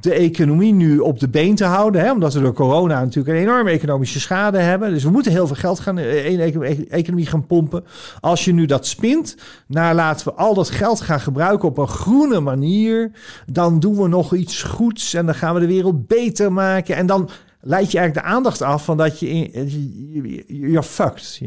de 0.00 0.14
economie 0.14 0.72
nu 0.72 0.98
op 0.98 1.20
de 1.20 1.28
been 1.28 1.54
te 1.54 1.64
houden. 1.64 2.00
Hè? 2.00 2.12
Omdat 2.12 2.34
we 2.34 2.40
door 2.40 2.52
corona 2.52 3.00
natuurlijk 3.00 3.36
een 3.36 3.42
enorme 3.42 3.70
economische 3.70 4.20
schade 4.20 4.58
hebben. 4.58 4.90
Dus 4.90 5.04
we 5.04 5.10
moeten 5.10 5.32
heel 5.32 5.46
veel 5.46 5.56
geld 5.56 5.80
gaan, 5.80 5.98
in 5.98 6.36
de 6.36 6.86
economie 6.88 7.26
gaan 7.26 7.46
pompen. 7.46 7.84
Als 8.20 8.44
je 8.44 8.52
nu 8.52 8.66
dat 8.66 8.86
spint, 8.86 9.36
naar 9.66 9.94
laten 9.94 10.26
we 10.26 10.34
al 10.34 10.54
dat 10.54 10.70
geld 10.70 11.00
gaan 11.00 11.20
gebruiken 11.20 11.68
op 11.68 11.78
een 11.78 11.88
groene 11.88 12.40
manier. 12.40 13.10
Dan 13.46 13.80
doen 13.80 13.96
we 13.96 14.08
nog 14.08 14.34
iets 14.34 14.62
goeds 14.62 15.14
en 15.14 15.26
dan 15.26 15.34
gaan 15.34 15.54
we 15.54 15.60
de 15.60 15.66
wereld 15.66 16.06
beter 16.06 16.52
maken. 16.52 16.96
En 16.96 17.06
dan 17.06 17.28
leid 17.64 17.90
je 17.92 17.98
eigenlijk 17.98 18.26
de 18.26 18.32
aandacht 18.34 18.62
af 18.62 18.84
van 18.84 18.96
dat 18.96 19.20
je, 19.20 20.44
you're 20.46 20.82
fucked. 20.82 21.40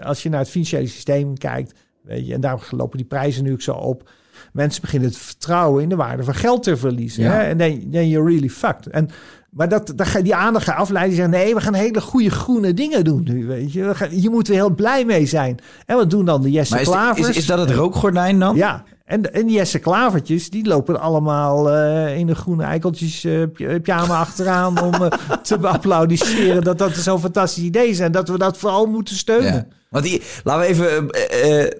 Als 0.00 0.22
je 0.22 0.28
naar 0.28 0.40
het 0.40 0.50
financiële 0.50 0.86
systeem 0.86 1.38
kijkt, 1.38 1.74
weet 2.02 2.26
je, 2.26 2.34
en 2.34 2.40
daar 2.40 2.68
lopen 2.70 2.98
die 2.98 3.06
prijzen 3.06 3.44
nu 3.44 3.52
ook 3.52 3.60
zo 3.60 3.72
op. 3.72 4.10
Mensen 4.52 4.80
beginnen 4.80 5.08
het 5.08 5.18
vertrouwen 5.18 5.82
in 5.82 5.88
de 5.88 5.96
waarde 5.96 6.24
van 6.24 6.34
geld 6.34 6.62
te 6.62 6.76
verliezen. 6.76 7.22
Ja. 7.22 7.32
Hè? 7.32 7.42
En 7.42 7.58
dan 7.58 7.90
then 7.90 8.08
you're 8.08 8.30
really 8.30 8.48
fucked. 8.48 8.86
En, 8.86 9.08
maar 9.50 9.68
dat, 9.68 9.92
dat 9.96 10.12
je 10.12 10.22
die 10.22 10.34
aandacht 10.34 10.64
gaan 10.64 10.76
afleiden. 10.76 11.14
Zeggen, 11.14 11.34
nee, 11.34 11.54
we 11.54 11.60
gaan 11.60 11.74
hele 11.74 12.00
goede 12.00 12.30
groene 12.30 12.74
dingen 12.74 13.04
doen 13.04 13.22
nu. 13.24 13.46
Weet 13.46 13.72
je, 13.72 13.84
we 13.84 13.94
gaan, 13.94 14.20
je 14.20 14.30
moet 14.30 14.48
er 14.48 14.54
heel 14.54 14.74
blij 14.74 15.04
mee 15.04 15.26
zijn. 15.26 15.58
En 15.86 15.96
wat 15.96 16.10
doen 16.10 16.24
dan 16.24 16.42
de 16.42 16.50
Jesse 16.50 16.72
Maar 16.72 16.82
is, 16.82 16.88
Klavers? 16.88 17.28
is, 17.28 17.36
is 17.36 17.46
dat 17.46 17.58
het 17.58 17.70
rookgordijn 17.70 18.38
dan? 18.38 18.56
Ja, 18.56 18.84
en, 19.10 19.32
en 19.32 19.46
die 19.46 19.56
Jesse 19.56 19.78
Klavertjes, 19.78 20.50
die 20.50 20.66
lopen 20.66 21.00
allemaal 21.00 21.72
uh, 21.76 22.16
in 22.16 22.26
de 22.26 22.34
groene 22.34 22.64
eikeltjes 22.64 23.24
uh, 23.24 23.42
pyjama 23.82 24.18
achteraan... 24.18 24.82
om 24.82 24.94
uh, 25.02 25.08
te 25.42 25.58
applaudisseren 25.58 26.62
dat 26.62 26.78
dat 26.78 26.96
zo'n 26.96 27.20
fantastisch 27.20 27.62
idee 27.62 27.88
is... 27.88 28.00
en 28.00 28.12
dat 28.12 28.28
we 28.28 28.38
dat 28.38 28.58
vooral 28.58 28.86
moeten 28.86 29.16
steunen. 29.16 29.52
Ja. 29.54 29.66
Want 29.90 30.04
die, 30.04 30.22
laten 30.44 30.60
we 30.62 30.66
even... 30.66 31.06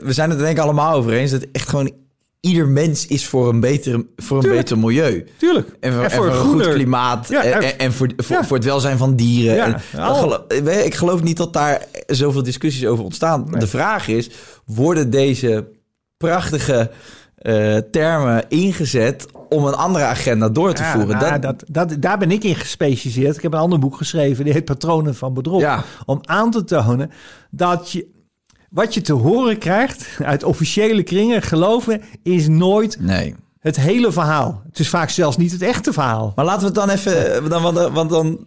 we 0.06 0.12
zijn 0.12 0.30
het 0.30 0.38
er 0.38 0.44
denk 0.44 0.56
ik 0.56 0.62
allemaal 0.62 0.94
over 0.94 1.12
eens... 1.12 1.30
dat 1.30 1.46
echt 1.52 1.68
gewoon 1.68 1.90
ieder 2.40 2.68
mens 2.68 3.06
is 3.06 3.26
voor 3.26 3.48
een 3.48 3.60
beter, 3.60 4.04
voor 4.16 4.36
een 4.36 4.42
Tuurlijk. 4.42 4.62
beter 4.62 4.78
milieu. 4.78 5.26
Tuurlijk. 5.36 5.68
En 5.80 5.92
voor, 5.92 6.02
En 6.02 6.10
en 6.10 6.16
voor 6.16 6.32
voor 6.32 6.34
een 6.34 6.40
goed 6.40 6.68
klimaat. 6.68 7.28
Ja, 7.28 7.42
en, 7.42 7.78
en- 7.78 7.92
voor, 7.92 8.08
voor, 8.16 8.36
Ja. 8.36 8.44
voor 8.44 8.56
het 8.56 8.66
welzijn 8.66 8.98
van 8.98 9.16
dieren. 9.16 9.56
Ja, 9.92 10.44
je, 10.48 10.84
ik 10.84 10.94
geloof 10.94 11.22
niet 11.22 11.36
dat 11.36 11.52
daar 11.52 11.84
zoveel 12.06 12.42
discussies 12.42 12.86
over 12.86 13.04
ontstaan. 13.04 13.46
De 13.58 13.66
vraag 13.66 14.08
is, 14.08 14.30
worden 14.64 15.10
deze 15.10 15.68
prachtige 16.16 16.90
eh, 17.40 17.76
termen 17.76 18.44
ingezet 18.48 19.26
om 19.48 19.64
een 19.66 19.74
andere 19.74 20.04
agenda 20.04 20.48
door 20.48 20.72
te 20.74 20.82
Ja, 20.82 20.92
voeren? 20.92 21.18
nou, 21.18 21.38
Dat- 21.38 21.62
dat, 21.68 21.88
dat, 21.90 22.02
daar 22.02 22.18
ben 22.18 22.30
ik 22.30 22.44
in 22.44 22.54
gespecialiseerd. 22.54 23.36
Ik 23.36 23.42
heb 23.42 23.52
een 23.52 23.58
ander 23.58 23.78
boek 23.78 23.96
geschreven, 23.96 24.44
die 24.44 24.52
heet 24.52 24.64
Patronen 24.64 25.14
van 25.14 25.34
Bedrog. 25.34 25.60
Ja. 25.60 25.84
Om 26.06 26.18
aan 26.22 26.50
te 26.50 26.64
tonen 26.64 27.10
dat 27.50 27.90
je... 27.90 28.18
Wat 28.70 28.94
je 28.94 29.00
te 29.00 29.12
horen 29.12 29.58
krijgt 29.58 30.08
uit 30.24 30.44
officiële 30.44 31.02
kringen, 31.02 31.42
geloven, 31.42 32.02
is 32.22 32.48
nooit 32.48 32.96
Nee. 33.00 33.34
het 33.60 33.76
hele 33.76 34.12
verhaal. 34.12 34.62
Het 34.68 34.78
is 34.78 34.88
vaak 34.88 35.10
zelfs 35.10 35.36
niet 35.36 35.52
het 35.52 35.62
echte 35.62 35.92
verhaal. 35.92 36.32
Maar 36.36 36.44
laten 36.44 36.60
we 36.60 36.66
het 36.66 36.74
dan 36.74 36.88
even... 36.90 37.48
Dan, 37.48 37.62
want, 37.62 37.78
want 37.92 38.10
dan... 38.10 38.46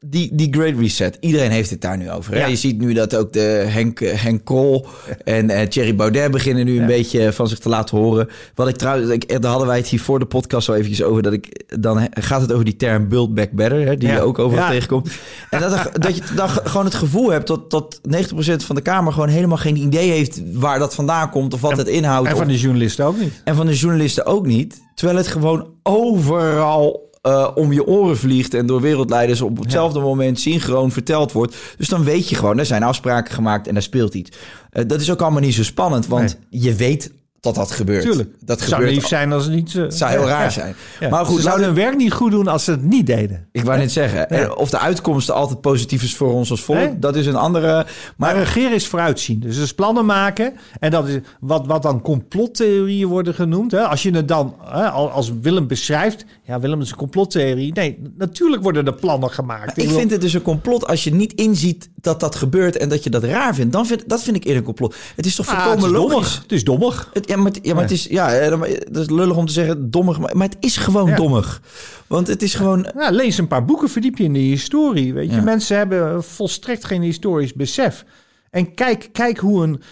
Die, 0.00 0.30
die 0.34 0.48
Great 0.54 0.78
Reset, 0.78 1.16
iedereen 1.20 1.50
heeft 1.50 1.70
het 1.70 1.80
daar 1.80 1.96
nu 1.96 2.10
over. 2.10 2.32
Hè? 2.34 2.38
Ja. 2.40 2.46
Je 2.46 2.56
ziet 2.56 2.78
nu 2.78 2.92
dat 2.92 3.16
ook 3.16 3.32
de 3.32 3.64
Henk, 3.68 3.98
Henk 4.00 4.44
Krol 4.44 4.86
en 5.24 5.50
eh, 5.50 5.66
Thierry 5.66 5.94
Baudet 5.94 6.30
beginnen 6.30 6.64
nu 6.64 6.80
een 6.80 6.86
beetje 6.86 7.32
van 7.32 7.48
zich 7.48 7.58
te 7.58 7.68
laten 7.68 7.96
horen. 7.98 8.28
Wat 8.54 8.68
ik 8.68 8.76
trouwens, 8.76 9.10
ik, 9.10 9.28
daar 9.42 9.50
hadden 9.50 9.66
wij 9.68 9.76
het 9.76 9.86
hier 9.86 10.00
voor 10.00 10.18
de 10.18 10.24
podcast 10.26 10.68
al 10.68 10.74
eventjes 10.74 11.02
over. 11.02 11.22
Dat 11.22 11.32
ik, 11.32 11.64
dan 11.80 12.08
gaat 12.10 12.40
het 12.40 12.52
over 12.52 12.64
die 12.64 12.76
term 12.76 13.08
Build 13.08 13.34
Back 13.34 13.50
Better, 13.50 13.86
hè, 13.86 13.96
die 13.96 14.08
Ja. 14.08 14.14
je 14.14 14.20
ook 14.20 14.38
overal 14.38 14.64
Ja. 14.64 14.70
tegenkomt. 14.70 15.10
En 15.50 15.60
dat, 15.60 15.90
dat 16.04 16.16
je 16.16 16.22
dan 16.34 16.48
ge- 16.48 16.60
gewoon 16.64 16.86
het 16.86 16.94
gevoel 16.94 17.30
hebt 17.30 17.46
dat, 17.46 17.70
dat 17.70 18.00
90% 18.02 18.64
van 18.64 18.76
de 18.76 18.82
Kamer 18.82 19.12
gewoon 19.12 19.28
helemaal 19.28 19.56
geen 19.56 19.76
idee 19.76 20.10
heeft 20.10 20.40
waar 20.52 20.78
dat 20.78 20.94
vandaan 20.94 21.30
komt 21.30 21.54
of 21.54 21.60
wat 21.60 21.76
het 21.76 21.88
inhoudt. 21.88 22.26
En 22.26 22.32
of- 22.32 22.38
van 22.38 22.48
de 22.48 22.58
journalisten 22.58 23.04
ook 23.04 23.18
niet. 23.18 23.32
en 23.44 23.54
van 23.56 23.66
de 23.66 23.74
journalisten 23.74 24.26
ook 24.26 24.46
niet. 24.46 24.80
Terwijl 24.94 25.18
het 25.18 25.26
gewoon 25.28 25.68
overal 25.82 27.05
eh, 27.26 27.48
om 27.54 27.72
je 27.72 27.86
oren 27.86 28.16
vliegt 28.16 28.54
en 28.54 28.66
door 28.66 28.80
wereldleiders 28.80 29.40
op 29.40 29.58
hetzelfde 29.58 30.00
moment 30.00 30.40
synchroon 30.40 30.92
verteld 30.92 31.32
wordt. 31.32 31.56
Dus 31.76 31.88
dan 31.88 32.04
weet 32.04 32.28
je 32.28 32.36
gewoon, 32.36 32.58
er 32.58 32.66
zijn 32.66 32.82
afspraken 32.82 33.34
gemaakt 33.34 33.66
en 33.66 33.74
daar 33.74 33.82
speelt 33.82 34.14
iets. 34.14 34.30
Eh, 34.70 34.84
dat 34.86 35.00
is 35.00 35.10
ook 35.10 35.20
allemaal 35.20 35.40
niet 35.40 35.54
zo 35.54 35.62
spannend, 35.62 36.06
want 36.06 36.38
je 36.50 36.74
weet 36.74 37.12
dat 37.46 37.54
dat 37.54 37.70
gebeurt. 37.70 38.02
Tuurlijk. 38.02 38.30
Dat 38.40 38.60
Het 38.60 38.68
zou 38.68 38.80
gebeurt. 38.80 38.96
lief 39.00 39.06
zijn 39.08 39.32
als 39.32 39.44
het 39.44 39.54
niet... 39.54 39.72
Het 39.72 39.94
zou 39.96 40.10
heel 40.10 40.26
raar 40.26 40.52
zijn. 40.52 40.74
Ja. 41.00 41.08
Maar 41.08 41.24
goed, 41.26 41.36
ze 41.36 41.42
zouden 41.42 41.66
hun 41.66 41.74
werk 41.74 41.96
niet 41.96 42.12
goed 42.12 42.30
doen 42.30 42.48
als 42.48 42.64
ze 42.64 42.70
het 42.70 42.82
niet 42.82 43.06
deden. 43.06 43.48
ik 43.52 43.64
wou 43.64 43.78
net 43.78 43.92
zeggen, 43.92 44.30
en 44.30 44.56
of 44.56 44.70
de 44.70 44.78
uitkomsten 44.78 45.34
altijd 45.34 45.60
positief 45.60 46.02
is 46.02 46.16
voor 46.16 46.32
ons 46.32 46.50
als 46.50 46.62
volk, 46.62 46.78
Nee. 46.78 46.98
dat 46.98 47.16
is 47.16 47.26
een 47.26 47.36
andere. 47.36 47.64
Maar 47.72 47.84
Maar 48.16 48.36
regeren 48.36 48.72
is 48.74 48.86
vooruitzien. 48.86 49.40
Dus, 49.40 49.56
dus 49.56 49.74
plannen 49.74 50.04
maken. 50.06 50.52
En 50.80 50.90
dat 50.90 51.08
is 51.08 51.18
wat, 51.40 51.66
wat 51.66 51.82
dan 51.82 52.00
complottheorieën 52.02 53.08
worden 53.08 53.34
genoemd. 53.34 53.70
Hè? 53.72 53.80
Als 53.82 54.02
je 54.02 54.10
het 54.10 54.28
dan 54.28 54.54
hè, 54.64 54.88
al- 54.90 55.10
als 55.10 55.32
Willem 55.42 55.66
beschrijft. 55.66 56.24
Ja, 56.44 56.60
Willem 56.60 56.80
is 56.80 56.90
een 56.90 56.96
complottheorie. 56.96 57.72
Nee, 57.72 57.98
natuurlijk 58.18 58.62
worden 58.62 58.86
er 58.86 58.94
plannen 58.94 59.30
gemaakt. 59.30 59.78
ik 59.78 59.90
vind 59.90 60.10
het 60.10 60.20
dus 60.20 60.32
een 60.32 60.42
complot 60.42 60.86
als 60.86 61.04
je 61.04 61.14
niet 61.14 61.32
inziet 61.32 61.88
dat 62.00 62.20
dat 62.20 62.34
gebeurt 62.34 62.76
en 62.76 62.88
dat 62.88 63.04
je 63.04 63.10
dat 63.10 63.24
raar 63.24 63.54
vindt. 63.54 63.72
Dan 63.72 63.86
vind, 63.86 64.08
dat 64.08 64.22
vind 64.22 64.36
ik 64.36 64.42
eerder 64.44 64.58
een 64.58 64.64
complot. 64.64 64.94
Het 65.16 65.26
is 65.26 65.34
toch 65.34 65.46
Ah, 65.48 65.52
het 65.54 65.62
volkomen 65.62 65.90
is 65.90 65.96
logisch. 65.96 66.10
dommig. 66.12 66.42
Het 66.42 66.52
is 66.52 66.64
dommig. 66.64 67.10
Het, 67.12 67.26
ja, 67.36 67.42
maar, 67.42 67.52
het- 67.52 67.66
ja, 67.66 67.74
maar 67.74 67.82
het 67.82 67.92
is 67.92 68.04
ja, 68.04 68.48
dat 68.90 68.96
is 69.02 69.10
lullig 69.10 69.36
om 69.36 69.46
te 69.46 69.52
zeggen 69.52 69.90
dommig, 69.90 70.18
maar, 70.18 70.36
maar 70.36 70.48
het 70.48 70.56
is 70.60 70.76
gewoon 70.76 71.08
Ja. 71.08 71.16
dommig. 71.16 71.60
Want 72.06 72.26
het 72.26 72.42
is 72.42 72.54
gewoon. 72.54 72.86
Ja, 72.96 73.10
lees 73.10 73.38
een 73.38 73.48
paar 73.48 73.64
boeken, 73.64 73.88
verdiep 73.88 74.16
je 74.18 74.24
in 74.24 74.32
de 74.32 74.38
historie. 74.38 75.14
Weet 75.14 75.34
je, 75.34 75.40
mensen 75.40 75.76
hebben 75.76 76.24
volstrekt 76.24 76.84
geen 76.84 77.02
historisch 77.02 77.52
besef. 77.54 78.04
En 78.50 78.74
kijk, 78.74 79.08
kijk 79.12 79.38
hoe 79.38 79.62
een, 79.62 79.82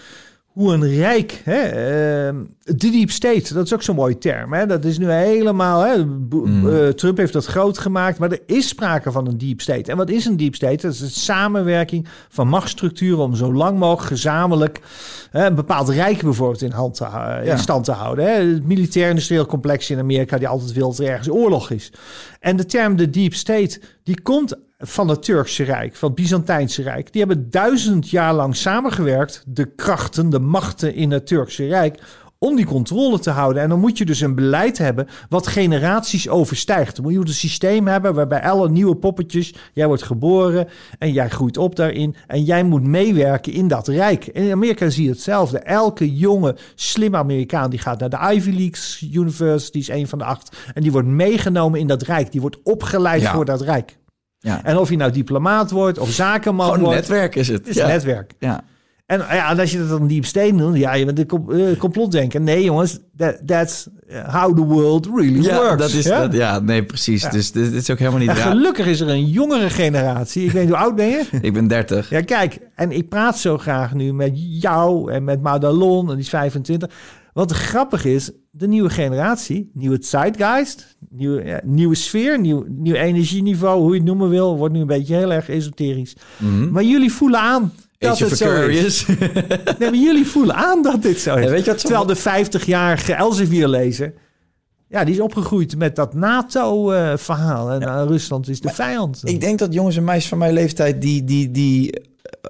hoe 0.55 0.73
een 0.73 0.95
rijk, 0.95 1.41
hè, 1.43 1.61
ehm, 1.61 2.35
de 2.63 2.89
deep 2.89 3.11
state, 3.11 3.53
dat 3.53 3.65
is 3.65 3.73
ook 3.73 3.81
zo'n 3.83 3.95
mooie 3.95 4.17
term. 4.17 4.53
Hè, 4.53 4.65
dat 4.65 4.85
is 4.85 4.97
nu 4.97 5.11
helemaal, 5.11 5.81
hè, 5.81 6.05
bo- 6.05 6.45
eh, 6.69 6.87
Trump 6.89 7.17
heeft 7.17 7.33
dat 7.33 7.45
groot 7.45 7.77
gemaakt, 7.77 8.19
maar 8.19 8.31
er 8.31 8.39
is 8.45 8.67
sprake 8.67 9.11
van 9.11 9.27
een 9.27 9.37
deep 9.37 9.61
state. 9.61 9.91
En 9.91 9.97
wat 9.97 10.09
is 10.09 10.25
een 10.25 10.37
deep 10.37 10.55
state? 10.55 10.75
Dat 10.81 10.93
is 10.93 10.99
de 10.99 11.07
samenwerking 11.09 12.07
van 12.29 12.47
machtsstructuren 12.47 13.19
om 13.23 13.35
zo 13.35 13.53
lang 13.53 13.79
mogelijk 13.79 14.07
gezamenlijk 14.07 14.79
hè, 15.31 15.45
een 15.45 15.55
bepaald 15.55 15.89
rijk 15.89 16.21
bijvoorbeeld 16.21 16.61
in, 16.61 16.71
hand 16.71 16.93
te, 16.95 17.05
in 17.39 17.45
Ja. 17.45 17.57
stand 17.57 17.85
te 17.85 17.91
houden. 17.91 18.25
Hè. 18.25 18.31
Het 18.31 18.65
militair-industrieel 18.67 19.45
complex 19.45 19.89
in 19.89 19.99
Amerika 19.99 20.37
die 20.37 20.47
altijd 20.47 20.73
wil 20.73 20.89
dat 20.89 20.99
er 20.99 21.07
ergens 21.07 21.29
oorlog 21.29 21.69
is. 21.71 21.91
En 22.39 22.55
de 22.55 22.65
term 22.65 22.95
de 22.95 23.09
deep 23.09 23.33
state, 23.33 23.79
die 24.03 24.21
komt 24.21 24.55
van 24.77 25.07
het 25.07 25.23
Turkse 25.23 25.63
Rijk, 25.63 25.95
van 25.95 26.09
het 26.09 26.17
Byzantijnse 26.17 26.81
Rijk. 26.81 27.11
Die 27.11 27.21
hebben 27.25 27.49
duizend 27.49 28.09
jaar 28.09 28.33
lang 28.33 28.55
samengewerkt, 28.55 29.43
de 29.47 29.75
krachten, 29.75 30.29
de 30.29 30.39
machten 30.39 30.95
in 30.95 31.11
het 31.11 31.27
Turkse 31.27 31.67
Rijk, 31.67 31.99
om 32.39 32.55
die 32.55 32.65
controle 32.65 33.19
te 33.19 33.29
houden. 33.29 33.61
En 33.61 33.69
dan 33.69 33.79
moet 33.79 33.97
je 33.97 34.05
dus 34.05 34.19
een 34.21 34.35
beleid 34.35 34.77
hebben 34.77 35.07
wat 35.29 35.47
generaties 35.47 36.29
overstijgt. 36.29 36.95
Dan 36.95 37.05
moet 37.05 37.13
je 37.13 37.19
een 37.19 37.27
systeem 37.27 37.87
hebben 37.87 38.13
waarbij 38.13 38.41
alle 38.41 38.69
nieuwe 38.69 38.95
poppetjes, 38.95 39.53
jij 39.73 39.87
wordt 39.87 40.03
geboren 40.03 40.67
en 40.99 41.11
jij 41.11 41.29
groeit 41.29 41.57
op 41.57 41.75
daarin 41.75 42.15
en 42.27 42.43
jij 42.43 42.63
moet 42.63 42.83
meewerken 42.83 43.53
in 43.53 43.67
dat 43.67 43.87
rijk. 43.87 44.25
En 44.27 44.43
in 44.43 44.51
Amerika 44.51 44.89
zie 44.89 45.03
je 45.03 45.09
hetzelfde. 45.09 45.59
Elke 45.59 46.15
jonge, 46.15 46.55
slimme 46.75 47.17
Amerikaan 47.17 47.69
die 47.69 47.79
gaat 47.79 47.99
naar 47.99 48.09
de 48.09 48.33
Ivy 48.35 48.49
League 48.51 49.09
University, 49.11 49.77
is 49.77 49.89
een 49.89 50.07
van 50.07 50.17
de 50.19 50.25
acht, 50.25 50.55
en 50.73 50.81
die 50.81 50.91
wordt 50.91 51.07
meegenomen 51.07 51.79
in 51.79 51.87
dat 51.87 52.01
rijk. 52.01 52.31
Die 52.31 52.41
wordt 52.41 52.57
opgeleid 52.63 53.21
Ja. 53.21 53.33
voor 53.33 53.45
dat 53.45 53.61
rijk. 53.61 53.97
Ja. 54.45 54.63
En 54.63 54.77
of 54.77 54.89
je 54.89 54.95
nou 54.97 55.11
diplomaat 55.11 55.71
wordt 55.71 55.99
of 55.99 56.09
zakenman 56.09 56.65
Gewoon 56.65 56.79
wordt. 56.79 56.95
netwerk 56.95 57.35
is 57.35 57.47
het. 57.47 57.57
Het 57.57 57.67
is 57.67 57.75
ja. 57.75 57.87
netwerk. 57.87 58.33
Ja. 58.39 58.63
En 59.05 59.19
ja, 59.19 59.49
en 59.49 59.59
als 59.59 59.71
je 59.71 59.77
dat 59.77 59.89
dan 59.89 60.07
diep 60.07 60.25
steen 60.25 60.57
doet, 60.57 60.77
ja, 60.77 60.93
je 60.93 61.05
bent 61.05 61.19
een 61.31 61.71
eh, 61.71 61.77
complotdenker. 61.77 62.41
Nee, 62.41 62.63
jongens, 62.63 62.99
that, 63.17 63.37
that's 63.45 63.87
how 64.27 64.55
the 64.55 64.63
world 64.63 65.09
really 65.15 65.41
Ja, 65.41 65.55
works. 65.55 65.81
dat 65.81 65.91
is 65.91 66.05
ja? 66.05 66.19
dat. 66.19 66.33
Ja, 66.33 66.59
nee, 66.59 66.83
precies. 66.83 67.29
Dus 67.29 67.51
dit, 67.51 67.63
dit 67.63 67.81
is 67.81 67.89
ook 67.89 67.99
helemaal 67.99 68.19
niet 68.19 68.29
raar. 68.29 68.37
gelukkig 68.37 68.85
is 68.85 68.99
er 68.99 69.09
een 69.09 69.25
jongere 69.25 69.69
generatie. 69.69 70.45
Ik 70.45 70.51
weet 70.51 70.61
niet 70.61 70.71
hoe 70.71 70.81
oud 70.83 70.95
ben 70.95 71.07
je? 71.07 71.23
Ik 71.41 71.53
ben 71.53 71.67
30. 71.67 72.09
Ja, 72.09 72.21
kijk, 72.21 72.59
en 72.75 72.91
ik 72.91 73.09
praat 73.09 73.37
zo 73.37 73.57
graag 73.57 73.93
nu 73.93 74.13
met 74.13 74.31
jou 74.35 75.11
en 75.11 75.23
met 75.23 75.41
Madalon, 75.41 76.07
en 76.07 76.15
die 76.15 76.23
is 76.23 76.29
25. 76.29 76.89
Wat 77.35 77.51
grappig 77.51 78.05
is, 78.05 78.31
de 78.51 78.67
nieuwe 78.67 78.89
generatie, 78.89 79.69
nieuwe 79.73 79.97
zeitgeist, 80.01 80.97
nieuwe, 81.09 81.43
ja, 81.45 81.59
nieuwe 81.63 81.95
sfeer, 81.95 82.39
nieuw, 82.39 82.65
nieuw 82.67 82.93
energieniveau, 82.95 83.79
hoe 83.81 83.89
je 83.91 83.95
het 83.97 84.05
noemen 84.07 84.29
wil, 84.29 84.57
wordt 84.57 84.73
nu 84.73 84.79
een 84.79 84.87
beetje 84.87 85.15
heel 85.15 85.31
erg 85.33 85.49
esoterisch. 85.49 86.15
Maar 86.71 86.83
jullie 86.83 87.11
voelen 87.11 87.39
aan 87.39 87.73
dat 87.97 88.19
het 88.19 88.37
zo 88.37 88.45
is. 88.67 89.05
Nee, 89.79 89.89
maar 89.91 89.95
jullie 89.99 90.25
voelen 90.27 90.55
aan 90.55 90.81
dat 90.81 91.01
dit 91.01 91.19
zo 91.19 91.35
is. 91.35 91.43
Ja, 91.43 91.49
weet 91.49 91.65
je 91.65 91.71
wat 91.71 91.79
zo- 91.81 91.87
Terwijl 91.87 92.05
de 92.07 92.15
50-jarige 92.61 93.13
Elsevier 93.13 93.67
lezer, 93.67 94.13
ja, 94.89 95.03
die 95.03 95.13
is 95.13 95.19
opgegroeid 95.19 95.77
met 95.77 95.95
dat 95.95 96.13
NATO-verhaal. 96.13 97.71
en 97.71 98.07
Rusland 98.07 98.49
is 98.49 98.61
de 98.61 98.69
vijand. 98.69 99.21
Ik 99.23 99.39
denk 99.41 99.59
dat 99.59 99.73
jongens 99.73 99.97
en 99.97 100.03
meisjes 100.03 100.29
van 100.29 100.37
mijn 100.37 100.53
leeftijd 100.53 101.01
die, 101.01 101.23
die, 101.23 101.51
die 101.51 102.01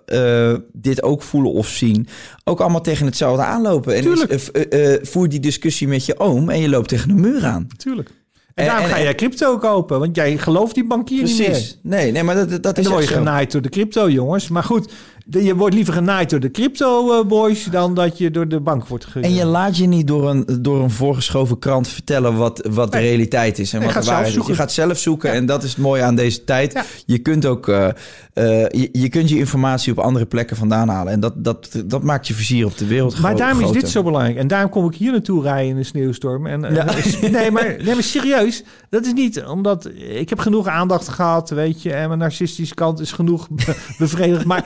eh, 0.05 0.53
dit 0.73 1.03
ook 1.03 1.21
voelen 1.21 1.51
of 1.51 1.67
zien, 1.67 2.07
ook 2.43 2.59
allemaal 2.61 2.81
tegen 2.81 3.05
hetzelfde 3.05 3.43
aanlopen. 3.43 3.95
En 3.95 4.01
Tuurlijk. 4.01 4.31
is- 4.31 4.51
eh, 4.51 4.93
eh, 4.93 4.99
voer 5.03 5.29
die 5.29 5.39
discussie 5.39 5.87
met 5.87 6.05
je 6.05 6.19
oom 6.19 6.49
en 6.49 6.59
je 6.59 6.69
loopt 6.69 6.89
tegen 6.89 7.09
een 7.09 7.19
muur 7.19 7.45
aan. 7.45 7.65
Natuurlijk. 7.69 8.09
En, 8.53 8.65
daarom 8.65 8.83
en- 8.83 8.89
ga 8.91 8.97
en- 8.97 9.03
jij 9.03 9.15
crypto 9.15 9.57
kopen, 9.57 9.99
want 9.99 10.15
jij 10.15 10.37
gelooft 10.37 10.75
die 10.75 10.87
bankier 10.87 11.23
niet 11.23 11.37
meer. 11.37 11.49
Precies. 11.49 11.79
Nee, 11.83 12.11
nee, 12.11 12.23
maar 12.23 12.35
dat, 12.35 12.49
dat 12.63 12.73
En 12.73 12.79
is 12.79 12.83
dan 12.83 12.93
word 12.93 13.07
je 13.07 13.13
genaaid 13.13 13.51
door 13.51 13.61
de 13.61 13.69
crypto, 13.69 14.09
jongens. 14.09 14.47
Maar 14.49 14.63
goed, 14.63 14.91
de- 15.27 15.43
je 15.43 15.55
wordt 15.55 15.75
liever 15.75 15.93
genaaid 15.93 16.29
door 16.29 16.39
de 16.39 16.51
crypto-boys... 16.51 17.63
dan 17.63 17.93
dat 17.93 18.17
je 18.17 18.31
door 18.31 18.47
de 18.47 18.59
bank 18.59 18.87
wordt 18.87 19.05
ge... 19.05 19.19
En 19.19 19.33
je 19.33 19.45
laat 19.45 19.77
je 19.77 19.87
niet 19.87 20.07
door 20.07 20.29
een, 20.29 20.45
door 20.61 20.83
een 20.83 20.91
voorgeschoven 20.91 21.59
krant 21.59 21.87
vertellen 21.87 22.37
wat, 22.37 22.67
wat 22.69 22.91
de 22.91 22.97
Nee. 22.97 23.07
realiteit 23.07 23.59
is 23.59 23.73
en 23.73 23.79
Je 23.79 23.85
wat 23.85 23.93
de 23.93 23.99
gaat 23.99 24.03
zelf 24.05 24.15
waarheid 24.17 24.27
is. 24.27 24.33
Je 24.33 24.39
zoeken. 24.47 24.55
gaat 24.63 24.71
zelf 24.71 24.97
zoeken 24.97 25.31
en 25.31 25.45
dat 25.45 25.63
is 25.63 25.69
het 25.69 25.77
mooie 25.79 26.01
aan 26.03 26.15
deze 26.15 26.43
tijd. 26.43 26.73
Ja. 26.73 26.83
Je 27.05 27.17
kunt 27.17 27.45
ook 27.45 27.67
eh, 27.67 27.87
eh, 27.87 27.93
je, 28.69 28.89
je 28.91 29.09
kunt 29.09 29.29
je 29.29 29.37
informatie 29.37 29.91
op 29.91 29.99
andere 29.99 30.25
plekken 30.25 30.57
vandaan 30.57 30.89
halen. 30.89 31.13
En 31.13 31.19
dat, 31.19 31.33
dat, 31.43 31.69
dat 31.85 32.03
maakt 32.03 32.27
je 32.27 32.33
vizier 32.33 32.65
op 32.65 32.77
de 32.77 32.85
wereld 32.87 33.19
Maar 33.19 33.35
daarom 33.35 33.59
is 33.63 33.71
dit 33.71 33.89
zo 33.89 34.03
belangrijk. 34.03 34.37
En 34.37 34.47
daarom 34.47 34.69
kom 34.69 34.85
ik 34.85 34.95
hier 34.95 35.11
naartoe 35.11 35.41
rijden 35.43 35.69
in 35.69 35.75
de 35.75 35.83
sneeuwstorm. 35.83 36.45
En, 36.47 36.63
eh, 36.65 37.21
nee, 37.31 37.51
maar, 37.51 37.75
nee, 37.83 37.93
maar 37.93 38.03
serieus. 38.03 38.63
Dat 38.89 39.05
is 39.05 39.13
niet 39.13 39.43
omdat... 39.43 39.89
Ik 39.97 40.29
heb 40.29 40.39
genoeg 40.39 40.67
aandacht 40.67 41.07
gehad, 41.07 41.49
weet 41.49 41.81
je. 41.81 41.93
En 41.93 42.07
mijn 42.07 42.19
narcistische 42.19 42.73
kant 42.75 42.99
is 42.99 43.11
genoeg 43.11 43.49
be- 43.49 43.75
bevredigd. 43.97 44.45
Maar 44.45 44.65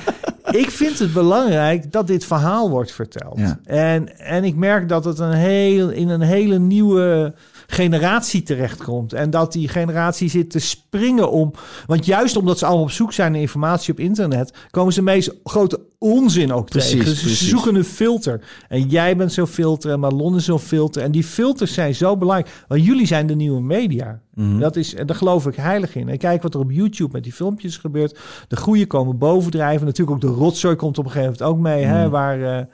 ik 0.64 0.70
vind 0.70 1.00
het 1.00 1.14
belangrijk 1.14 1.92
dat 1.92 2.08
dit 2.08 2.26
verhaal 2.26 2.70
wordt 2.70 2.92
verteld. 2.92 3.38
Ja. 3.38 3.60
En, 3.64 4.18
en 4.20 4.44
ik 4.44 4.56
merk 4.56 4.90
dat 4.90 5.06
het 5.06 5.20
een 5.20 5.34
heel, 5.34 5.90
in 5.90 6.10
een 6.10 6.22
hele 6.22 6.60
nieuwe 6.60 7.34
generatie 7.72 8.44
terechtkomt. 8.44 9.14
En 9.14 9.30
dat 9.30 9.52
die 9.54 9.68
generatie 9.68 10.30
zit 10.30 10.50
te 10.52 10.60
springen 10.60 11.32
om... 11.32 11.54
Want 11.86 12.06
juist 12.06 12.38
omdat 12.38 12.58
ze 12.60 12.66
allemaal 12.66 12.84
op 12.84 12.92
zoek 12.92 13.14
zijn 13.14 13.32
naar 13.32 13.42
informatie 13.42 13.94
op 13.94 14.00
internet... 14.00 14.54
komen 14.72 14.94
ze 14.94 15.00
de 15.00 15.06
meest 15.06 15.32
grote 15.44 15.80
onzin 15.98 16.54
ook 16.54 16.70
Precies, 16.70 16.92
tegen. 16.92 17.06
Dus 17.06 17.22
ze 17.22 17.46
zoeken 17.46 17.76
een 17.76 17.84
filter. 17.84 18.42
En 18.68 18.88
jij 18.88 19.16
bent 19.18 19.34
zo'n 19.34 19.48
filter 19.48 19.92
en 19.92 20.00
Marlon 20.00 20.36
is 20.36 20.46
zo'n 20.46 20.60
filter. 20.60 21.02
En 21.04 21.12
die 21.12 21.24
filters 21.24 21.74
zijn 21.74 21.96
zo 21.96 22.18
belangrijk. 22.18 22.64
Want 22.68 22.86
jullie 22.86 23.08
zijn 23.08 23.28
de 23.28 23.36
nieuwe 23.36 23.62
media. 23.62 24.20
Mhm. 24.34 24.60
Dat 24.60 24.76
is, 24.76 24.96
en 24.96 25.08
daar 25.08 25.16
geloof 25.16 25.48
ik 25.48 25.56
heilig 25.56 25.96
in. 25.96 26.10
En 26.10 26.18
kijk 26.18 26.42
wat 26.42 26.54
er 26.54 26.60
op 26.60 26.72
YouTube 26.72 27.12
met 27.12 27.24
die 27.24 27.34
filmpjes 27.34 27.78
gebeurt. 27.78 28.20
De 28.48 28.58
goede 28.58 28.86
komen 28.88 29.18
bovendrijven. 29.18 29.86
Natuurlijk 29.86 30.16
ook 30.24 30.32
de 30.32 30.38
rotzooi 30.38 30.76
komt 30.76 30.98
op 30.98 31.06
een 31.06 31.12
gegeven 31.12 31.34
moment 31.40 31.58
ook 31.58 31.64
mee. 31.64 31.84
Hè, 31.84 32.02
Mhm. 32.02 32.10
waar 32.10 32.68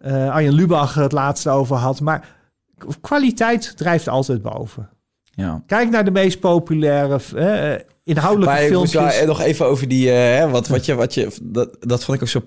eh, 0.00 0.30
Arjen 0.30 0.52
Lubach 0.52 0.94
het 0.94 1.12
laatste 1.12 1.50
over 1.50 1.76
had. 1.76 2.00
Maar 2.00 2.35
kwaliteit 3.00 3.76
drijft 3.76 4.08
altijd 4.08 4.42
boven. 4.42 4.88
Ja. 5.34 5.62
Kijk 5.66 5.90
naar 5.90 6.04
de 6.04 6.10
meest 6.10 6.40
populaire 6.40 7.18
eh, 7.36 7.84
inhoudelijke 8.04 8.54
Maar 8.54 8.64
ik 8.64 8.72
moest 8.72 8.90
filmpjes. 8.90 9.18
wel 9.18 9.26
nog 9.26 9.40
even 9.40 9.66
over 9.66 9.88
die, 9.88 10.10
eh, 10.10 10.16
hè, 10.38 10.48
wat, 10.48 10.68
wat 10.68 10.84
je, 10.86 10.94
wat 10.94 11.14
je, 11.14 11.28
dat, 11.42 11.76
dat 11.80 12.04
vond 12.04 12.16
ik 12.16 12.22
ook 12.22 12.28
zo 12.30 12.42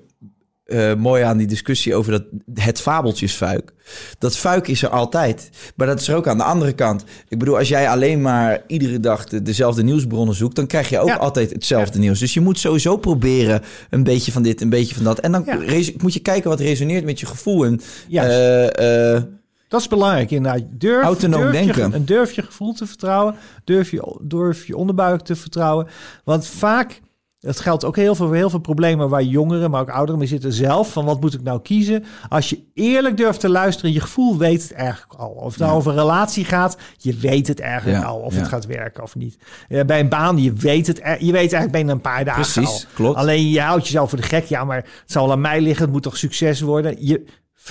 eh, 0.64 0.94
mooi 0.96 1.24
aan 1.24 1.38
die 1.38 1.48
discussie 1.48 1.96
over 1.96 2.12
dat, 2.12 2.24
het 2.54 2.82
fabeltjesfuik. 2.82 3.74
Dat 4.18 4.38
fuik 4.38 4.68
is 4.68 4.82
er 4.84 4.90
altijd, 4.90 5.50
maar 5.76 5.88
dat 5.88 6.00
is 6.00 6.08
er 6.08 6.16
ook 6.16 6.28
aan 6.28 6.38
de 6.38 6.44
andere 6.44 6.74
kant. 6.74 7.04
Ik 7.28 7.40
bedoel, 7.40 7.58
als 7.58 7.68
jij 7.68 7.90
alleen 7.90 8.22
maar 8.22 8.62
iedere 8.68 9.00
dag 9.00 9.24
de, 9.26 9.42
dezelfde 9.42 9.84
nieuwsbronnen 9.84 10.36
zoekt, 10.36 10.56
dan 10.56 10.68
krijg 10.68 10.90
je 10.90 11.00
ook 11.00 11.08
Ja. 11.08 11.16
altijd 11.16 11.52
hetzelfde 11.52 12.00
nieuws. 12.00 12.20
Dus 12.20 12.34
je 12.34 12.42
moet 12.42 12.60
sowieso 12.60 12.98
proberen 12.98 13.62
een 13.90 14.04
beetje 14.04 14.32
van 14.32 14.42
dit, 14.44 14.62
een 14.62 14.70
beetje 14.70 14.96
van 14.96 15.04
dat. 15.04 15.20
En 15.20 15.32
dan 15.32 15.44
Ja. 15.46 15.82
moet 16.02 16.14
je 16.14 16.20
kijken 16.20 16.50
wat 16.50 16.60
resoneert 16.60 17.06
met 17.06 17.20
je 17.20 17.26
gevoel. 17.26 17.66
En, 17.66 17.82
eh, 18.12 19.16
eh, 19.16 19.24
Dat 19.70 19.80
is 19.82 19.88
belangrijk 19.88 20.32
inderdaad. 20.32 20.61
Durf, 20.72 21.03
Autonoom 21.03 21.41
durf 21.41 21.51
denken. 21.53 21.88
Je, 21.89 21.93
en 21.95 22.05
durf 22.05 22.32
je 22.32 22.41
gevoel 22.41 22.74
te 22.74 22.86
vertrouwen. 22.86 23.36
Durf 23.63 23.91
je, 23.91 24.17
durf 24.22 24.67
je 24.67 24.78
onderbuik 24.78 25.22
te 25.22 25.36
vertrouwen. 25.36 25.88
Want 26.24 26.47
vaak, 26.47 27.01
dat 27.39 27.59
geldt 27.59 27.86
ook 27.86 27.95
heel 27.95 28.15
veel 28.15 28.26
voor 28.28 28.36
heel 28.36 28.49
veel 28.49 28.59
problemen 28.59 29.09
waar 29.09 29.24
jongeren, 29.24 29.72
maar 29.72 29.82
ook 29.82 29.89
ouderen 29.89 30.20
mee 30.20 30.28
zitten 30.28 30.53
zelf. 30.53 30.91
Van 30.91 31.05
wat 31.05 31.22
moet 31.22 31.34
ik 31.34 31.41
nou 31.43 31.61
kiezen? 31.61 32.03
Als 32.30 32.49
je 32.49 32.63
eerlijk 32.74 33.17
durft 33.17 33.39
te 33.39 33.49
luisteren, 33.49 33.91
je 33.93 33.99
gevoel 33.99 34.38
weet 34.38 34.61
het 34.63 34.74
eigenlijk 34.74 35.13
al. 35.13 35.30
Of 35.30 35.51
het 35.51 35.61
nou 35.61 35.74
over 35.76 35.91
een 35.91 35.97
relatie 35.97 36.45
gaat, 36.45 36.78
je 36.97 37.13
weet 37.15 37.47
het 37.47 37.59
eigenlijk 37.59 38.01
Ja, 38.01 38.05
al. 38.07 38.20
Of 38.20 38.34
ja. 38.34 38.39
het 38.39 38.47
gaat 38.47 38.65
werken 38.65 39.03
of 39.03 39.15
niet. 39.15 39.38
Ja, 39.67 39.86
bij 39.86 39.99
een 39.99 40.09
baan, 40.09 40.38
je 40.43 40.53
weet 40.53 40.88
het, 40.88 40.99
er- 41.03 41.24
je 41.24 41.32
weet 41.32 41.36
eigenlijk 41.36 41.72
binnen 41.72 41.95
een 41.95 42.01
paar 42.01 42.26
dagen 42.26 42.41
Precies, 42.41 42.67
al. 42.86 42.91
klopt. 42.93 43.17
Alleen 43.17 43.49
je 43.49 43.61
houdt 43.61 43.86
jezelf 43.86 44.09
voor 44.09 44.20
de 44.22 44.26
gek. 44.28 44.45
Ja, 44.45 44.63
maar 44.63 44.78
het 44.78 44.86
zal 45.05 45.32
aan 45.32 45.41
mij 45.41 45.61
liggen. 45.61 45.84
Het 45.84 45.93
moet 45.93 46.03
toch 46.03 46.17
succes 46.17 46.61
worden? 46.61 47.05
Je 47.05 47.26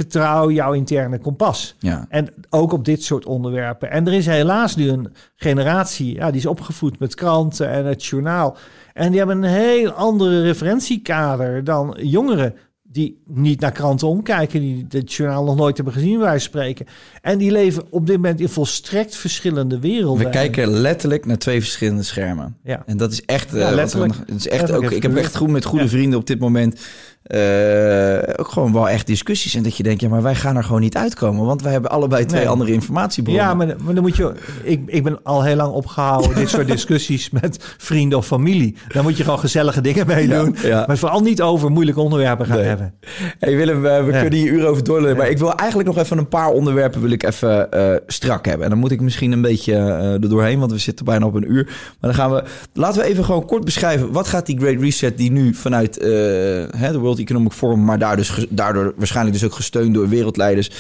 vertrouw 0.05 0.51
jouw 0.51 0.72
interne 0.72 1.18
kompas. 1.18 1.74
ja. 1.78 2.07
En 2.09 2.28
ook 2.51 2.72
op 2.72 2.84
dit 2.84 3.03
soort 3.03 3.24
onderwerpen. 3.26 3.90
En 3.90 4.07
er 4.07 4.12
is 4.12 4.26
helaas 4.26 4.76
nu 4.76 4.88
een 4.88 5.12
generatie, 5.36 6.14
ja, 6.14 6.26
die 6.30 6.40
is 6.40 6.46
opgevoed 6.46 6.99
met 6.99 7.14
kranten 7.14 7.68
en 7.70 7.84
het 7.86 8.05
journaal. 8.05 8.57
En 8.94 9.09
die 9.11 9.18
hebben 9.18 9.42
een 9.42 9.51
heel 9.51 9.90
andere 9.90 10.42
referentiekader 10.42 11.64
dan 11.64 11.96
jongeren 12.01 12.55
die 12.82 13.22
niet 13.26 13.61
naar 13.61 13.72
kranten 13.72 14.09
omkijken, 14.09 14.61
die 14.61 14.86
het 14.88 15.12
journaal 15.12 15.44
nog 15.44 15.57
nooit 15.57 15.76
hebben 15.76 15.94
gezien, 15.94 16.18
wij 16.18 16.38
spreken. 16.38 16.86
En 17.22 17.38
die 17.38 17.51
leven 17.51 17.82
op 17.90 18.07
dit 18.07 18.16
moment 18.16 18.40
in 18.40 18.49
volstrekt 18.49 19.16
verschillende 19.16 19.78
werelden. 19.78 20.24
We 20.24 20.30
kijken 20.30 20.68
letterlijk 20.68 21.26
naar 21.26 21.38
twee 21.38 21.61
verschillende 21.61 22.03
schermen. 22.03 22.57
Ja. 22.62 22.82
En 22.86 22.96
dat 22.96 23.12
is 23.12 23.22
echt, 23.24 23.55
eh, 23.55 23.61
Ja, 23.61 23.70
letterlijk. 23.70 24.12
er- 24.14 24.18
het 24.20 24.28
is 24.34 24.49
echt 24.49 24.61
Letterlijk 24.61 24.86
ook. 24.90 24.96
Ik 24.96 25.03
heb 25.03 25.16
echt 25.16 25.36
goed 25.36 25.49
met 25.51 25.64
goede 25.64 25.84
Ja. 25.84 25.90
vrienden 25.90 26.18
op 26.18 26.26
dit 26.26 26.38
moment. 26.38 26.80
Eh, 27.23 28.19
ook 28.37 28.49
gewoon 28.49 28.73
wel 28.73 28.89
echt 28.89 29.07
discussies. 29.07 29.55
En 29.55 29.62
dat 29.62 29.77
je 29.77 29.83
denkt, 29.83 30.01
ja, 30.01 30.09
maar 30.09 30.23
wij 30.23 30.35
gaan 30.35 30.57
er 30.57 30.64
gewoon 30.64 30.81
niet 30.81 30.97
uitkomen. 30.97 31.45
Want 31.47 31.62
wij 31.62 31.73
hebben 31.73 31.91
allebei 31.91 32.25
twee 32.25 32.41
Nee. 32.41 32.49
andere 32.49 32.73
informatiebronnen. 32.73 33.45
Ja, 33.45 33.55
maar, 33.55 33.66
maar 33.66 33.95
dan 33.95 34.03
moet 34.03 34.16
je. 34.16 34.33
Ik, 34.62 34.81
ik 34.87 35.03
ben 35.03 35.19
al 35.23 35.43
heel 35.45 35.57
lang 35.57 35.73
opgehouden 35.73 36.35
dit 36.35 36.49
soort 36.49 36.66
discussies 36.77 37.31
met 37.31 37.75
vrienden 37.79 38.19
of 38.19 38.27
familie. 38.27 38.77
Dan 38.93 39.03
moet 39.03 39.16
je 39.16 39.25
gewoon 39.25 39.39
gezellige 39.39 39.81
dingen 39.81 40.07
meedoen. 40.07 40.57
Ja, 40.62 40.69
ja. 40.69 40.85
Maar 40.87 40.99
vooral 40.99 41.21
niet 41.21 41.43
over 41.43 41.71
moeilijke 41.71 42.01
onderwerpen 42.01 42.47
gaan 42.47 42.57
Nee. 42.57 42.66
hebben. 42.66 42.95
Hey 43.39 43.57
Willem, 43.57 43.83
we 43.83 43.89
Ja. 43.89 44.21
kunnen 44.21 44.33
hier 44.39 44.53
uren 44.53 44.69
over 44.69 44.85
doorleren. 44.85 45.14
Ja. 45.16 45.23
Maar 45.23 45.31
ik 45.31 45.39
wil 45.39 45.55
eigenlijk 45.55 45.89
nog 45.89 45.99
even 45.99 46.19
een 46.19 46.29
paar 46.29 46.49
onderwerpen 46.51 47.01
wil 47.01 47.11
ik 47.11 47.23
even 47.23 47.71
eh, 47.73 47.95
strak 48.07 48.45
hebben. 48.47 48.64
En 48.64 48.71
dan 48.71 48.79
moet 48.81 48.91
ik 48.91 49.01
misschien 49.01 49.33
een 49.33 49.43
beetje 49.43 49.73
eh, 49.75 50.12
er 50.12 50.29
doorheen, 50.29 50.59
want 50.59 50.73
we 50.73 50.79
zitten 50.79 51.05
bijna 51.05 51.27
op 51.27 51.35
een 51.35 51.51
uur. 51.53 51.64
Maar 51.64 51.97
dan 52.01 52.14
gaan 52.14 52.31
we, 52.33 52.43
laten 52.73 53.01
we 53.03 53.07
even 53.07 53.25
gewoon 53.25 53.47
kort 53.47 53.64
beschrijven. 53.64 54.12
Wat 54.12 54.29
gaat 54.29 54.47
die 54.47 54.59
Great 54.59 54.81
Reset 54.81 55.16
die 55.16 55.31
nu 55.31 55.55
vanuit 55.55 55.95
hè, 55.95 56.93
de 56.93 56.99
World 56.99 57.18
Economic 57.19 57.53
Forum, 57.53 57.85
maar 57.85 58.16
dus, 58.16 58.47
daardoor 58.49 58.93
waarschijnlijk 58.97 59.37
dus 59.37 59.45
ook 59.45 59.55
gesteund 59.55 59.95
door 59.95 60.09
wereldleiders. 60.09 60.71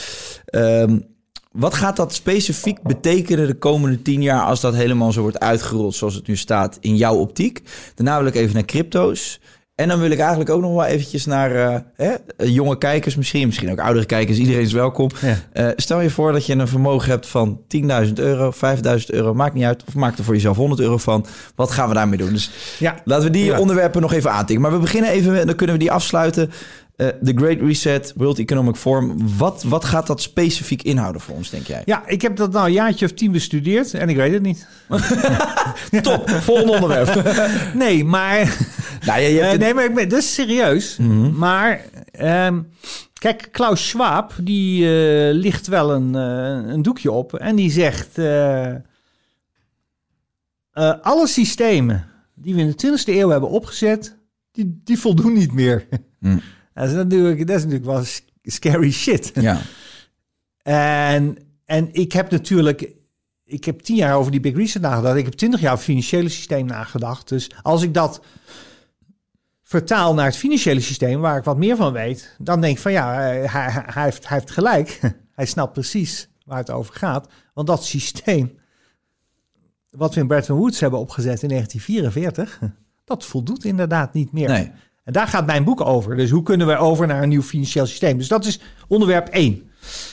ehm, 0.44 0.98
wat 1.52 1.74
gaat 1.74 1.96
dat 1.96 2.14
specifiek 2.14 2.82
betekenen 2.82 3.46
de 3.46 3.58
komende 3.58 4.02
tien 4.02 4.22
jaar 4.22 4.42
als 4.42 4.60
dat 4.60 4.74
helemaal 4.74 5.12
zo 5.12 5.20
wordt 5.20 5.38
uitgerold 5.38 5.94
zoals 5.94 6.14
het 6.14 6.26
nu 6.26 6.36
staat 6.36 6.78
in 6.80 6.96
jouw 6.96 7.16
optiek? 7.16 7.62
Daarna 7.94 8.16
ik 8.26 8.34
even 8.34 8.54
naar 8.54 8.64
crypto's. 8.64 9.40
En 9.78 9.88
dan 9.88 10.00
wil 10.00 10.10
ik 10.10 10.18
eigenlijk 10.18 10.50
ook 10.50 10.60
nog 10.60 10.72
wel 10.72 10.84
eventjes 10.84 11.26
naar 11.26 11.54
eh, 11.54 11.78
hè, 11.96 12.12
eh, 12.36 12.48
jonge 12.54 12.78
kijkers 12.78 13.16
misschien, 13.16 13.46
misschien 13.46 13.70
ook 13.70 13.78
oudere 13.80 14.06
kijkers. 14.06 14.38
Iedereen 14.38 14.60
is 14.62 14.72
welkom. 14.72 15.10
Ja. 15.20 15.36
Eh, 15.52 15.68
stel 15.76 16.00
je 16.00 16.10
voor 16.10 16.32
dat 16.32 16.46
je 16.46 16.54
een 16.54 16.68
vermogen 16.68 17.10
hebt 17.10 17.26
van 17.26 17.60
10.000 18.06 18.12
euro, 18.18 18.50
5.000 18.50 19.10
euro, 19.10 19.34
maakt 19.34 19.54
niet 19.54 19.64
uit. 19.64 19.84
Of 19.88 19.94
maak 19.94 20.18
er 20.18 20.24
voor 20.24 20.34
jezelf 20.34 20.56
100 20.56 20.80
euro 20.80 20.96
van. 20.98 21.26
Wat 21.54 21.70
gaan 21.70 21.88
we 21.88 21.94
daarmee 21.94 22.18
doen? 22.18 22.32
Dus 22.32 22.50
Ja. 22.78 22.94
laten 23.04 23.24
we 23.24 23.30
die 23.30 23.44
Ja. 23.44 23.58
onderwerpen 23.58 24.00
nog 24.00 24.12
even 24.12 24.30
aantikken. 24.32 24.60
Maar 24.62 24.72
we 24.72 24.78
beginnen 24.78 25.10
even, 25.10 25.32
met- 25.32 25.46
dan 25.46 25.56
kunnen 25.56 25.76
we 25.76 25.82
die 25.82 25.92
afsluiten. 25.92 26.50
Eh, 26.98 27.06
De 27.20 27.32
Great 27.34 27.60
Reset, 27.60 28.12
World 28.16 28.38
Economic 28.38 28.76
Forum. 28.76 29.16
Wat, 29.36 29.62
wat 29.62 29.84
gaat 29.84 30.06
dat 30.06 30.22
specifiek 30.22 30.82
inhouden 30.82 31.20
voor 31.20 31.34
ons, 31.34 31.50
denk 31.50 31.66
jij? 31.66 31.82
Ja, 31.84 32.06
ik 32.06 32.22
heb 32.22 32.36
dat 32.36 32.52
nou 32.52 32.66
een 32.66 32.72
jaartje 32.72 33.04
of 33.04 33.12
tien 33.12 33.32
bestudeerd 33.32 33.94
en 33.94 34.08
ik 34.08 34.16
weet 34.16 34.32
het 34.32 34.42
niet. 34.42 34.66
Top, 36.02 36.30
volgende 36.30 36.72
onderwerp. 36.72 37.36
Nee, 37.74 38.04
maar. 38.04 38.56
nou, 39.06 39.20
je, 39.20 39.28
je 39.28 39.40
hebt 39.40 39.52
Eh, 39.54 39.58
nee, 39.60 39.74
maar 39.74 39.84
ik 39.84 39.94
ben, 39.94 40.08
dat 40.08 40.18
is 40.18 40.34
serieus. 40.34 40.96
Mhm. 40.96 41.36
Maar. 41.38 41.84
ehm, 42.12 42.60
kijk, 43.18 43.48
Klaus 43.52 43.88
Schwab, 43.88 44.32
die 44.42 44.84
eh, 44.84 45.34
ligt 45.34 45.66
wel 45.66 45.92
een, 45.94 46.14
eh, 46.14 46.72
een 46.72 46.82
doekje 46.82 47.12
op. 47.12 47.34
En 47.34 47.56
die 47.56 47.70
zegt. 47.70 48.18
eh, 48.18 48.66
eh, 48.70 48.78
alle 51.02 51.26
systemen 51.26 52.06
die 52.34 52.54
we 52.54 52.60
in 52.60 52.66
de 52.66 52.74
20e 52.76 53.14
eeuw 53.18 53.28
hebben 53.28 53.48
opgezet. 53.50 54.16
Die, 54.52 54.80
die 54.84 54.98
voldoen 54.98 55.32
niet 55.32 55.52
meer. 55.52 55.88
Hm. 56.20 56.38
Dat, 56.80 56.88
is 56.88 56.94
natuurlijk, 56.94 57.46
dat 57.46 57.56
is 57.56 57.64
natuurlijk 57.64 57.90
wel 57.90 58.04
scary 58.42 58.92
shit. 58.92 59.30
ja. 59.34 59.60
En, 60.62 61.36
en 61.64 61.88
ik 61.92 62.12
heb 62.12 62.30
natuurlijk, 62.30 62.92
ik 63.44 63.64
heb 63.64 63.80
tien 63.80 63.96
jaar 63.96 64.16
over 64.16 64.30
die 64.30 64.40
Big 64.40 64.56
Reset 64.56 64.82
nagedacht. 64.82 65.16
Ik 65.16 65.24
heb 65.24 65.34
twintig 65.34 65.60
jaar 65.60 65.72
over 65.72 65.84
het 65.84 65.94
financiële 65.94 66.28
systeem 66.28 66.66
nagedacht. 66.66 67.28
Dus 67.28 67.50
als 67.62 67.82
ik 67.82 67.94
dat 67.94 68.20
vertaal 69.62 70.14
naar 70.14 70.26
het 70.26 70.36
financiële 70.36 70.80
systeem, 70.80 71.20
waar 71.20 71.38
ik 71.38 71.44
wat 71.44 71.56
meer 71.56 71.76
van 71.76 71.92
weet, 71.92 72.34
dan 72.38 72.60
denk 72.60 72.76
ik 72.76 72.82
van 72.82 72.92
ja, 72.92 73.32
eh, 73.32 73.52
hij, 73.52 73.84
hij, 73.86 74.04
heeft, 74.04 74.28
hij 74.28 74.38
heeft 74.38 74.50
gelijk. 74.50 75.00
Hij 75.38 75.46
snapt 75.46 75.72
precies 75.72 76.28
waar 76.44 76.58
het 76.58 76.70
over 76.70 76.94
gaat. 76.94 77.28
Want 77.54 77.66
dat 77.66 77.84
systeem, 77.84 78.58
wat 79.90 80.14
we 80.14 80.20
in 80.20 80.26
Bretton 80.26 80.56
Woods 80.56 80.80
hebben 80.80 81.00
opgezet 81.00 81.42
in 81.42 81.48
1944, 81.48 82.60
dat 83.04 83.24
voldoet 83.24 83.64
inderdaad 83.64 84.12
niet 84.12 84.32
meer. 84.32 84.48
Nee. 84.48 84.72
En 85.08 85.14
daar 85.14 85.28
gaat 85.28 85.46
mijn 85.46 85.64
boek 85.64 85.80
over. 85.80 86.16
Dus 86.16 86.30
hoe 86.30 86.42
kunnen 86.42 86.66
we 86.66 86.76
over 86.76 87.06
naar 87.06 87.22
een 87.22 87.28
nieuw 87.28 87.42
financieel 87.42 87.86
systeem? 87.86 88.18
Dus 88.18 88.28
dat 88.28 88.44
is 88.44 88.60
onderwerp 88.88 89.28
1. 89.28 89.70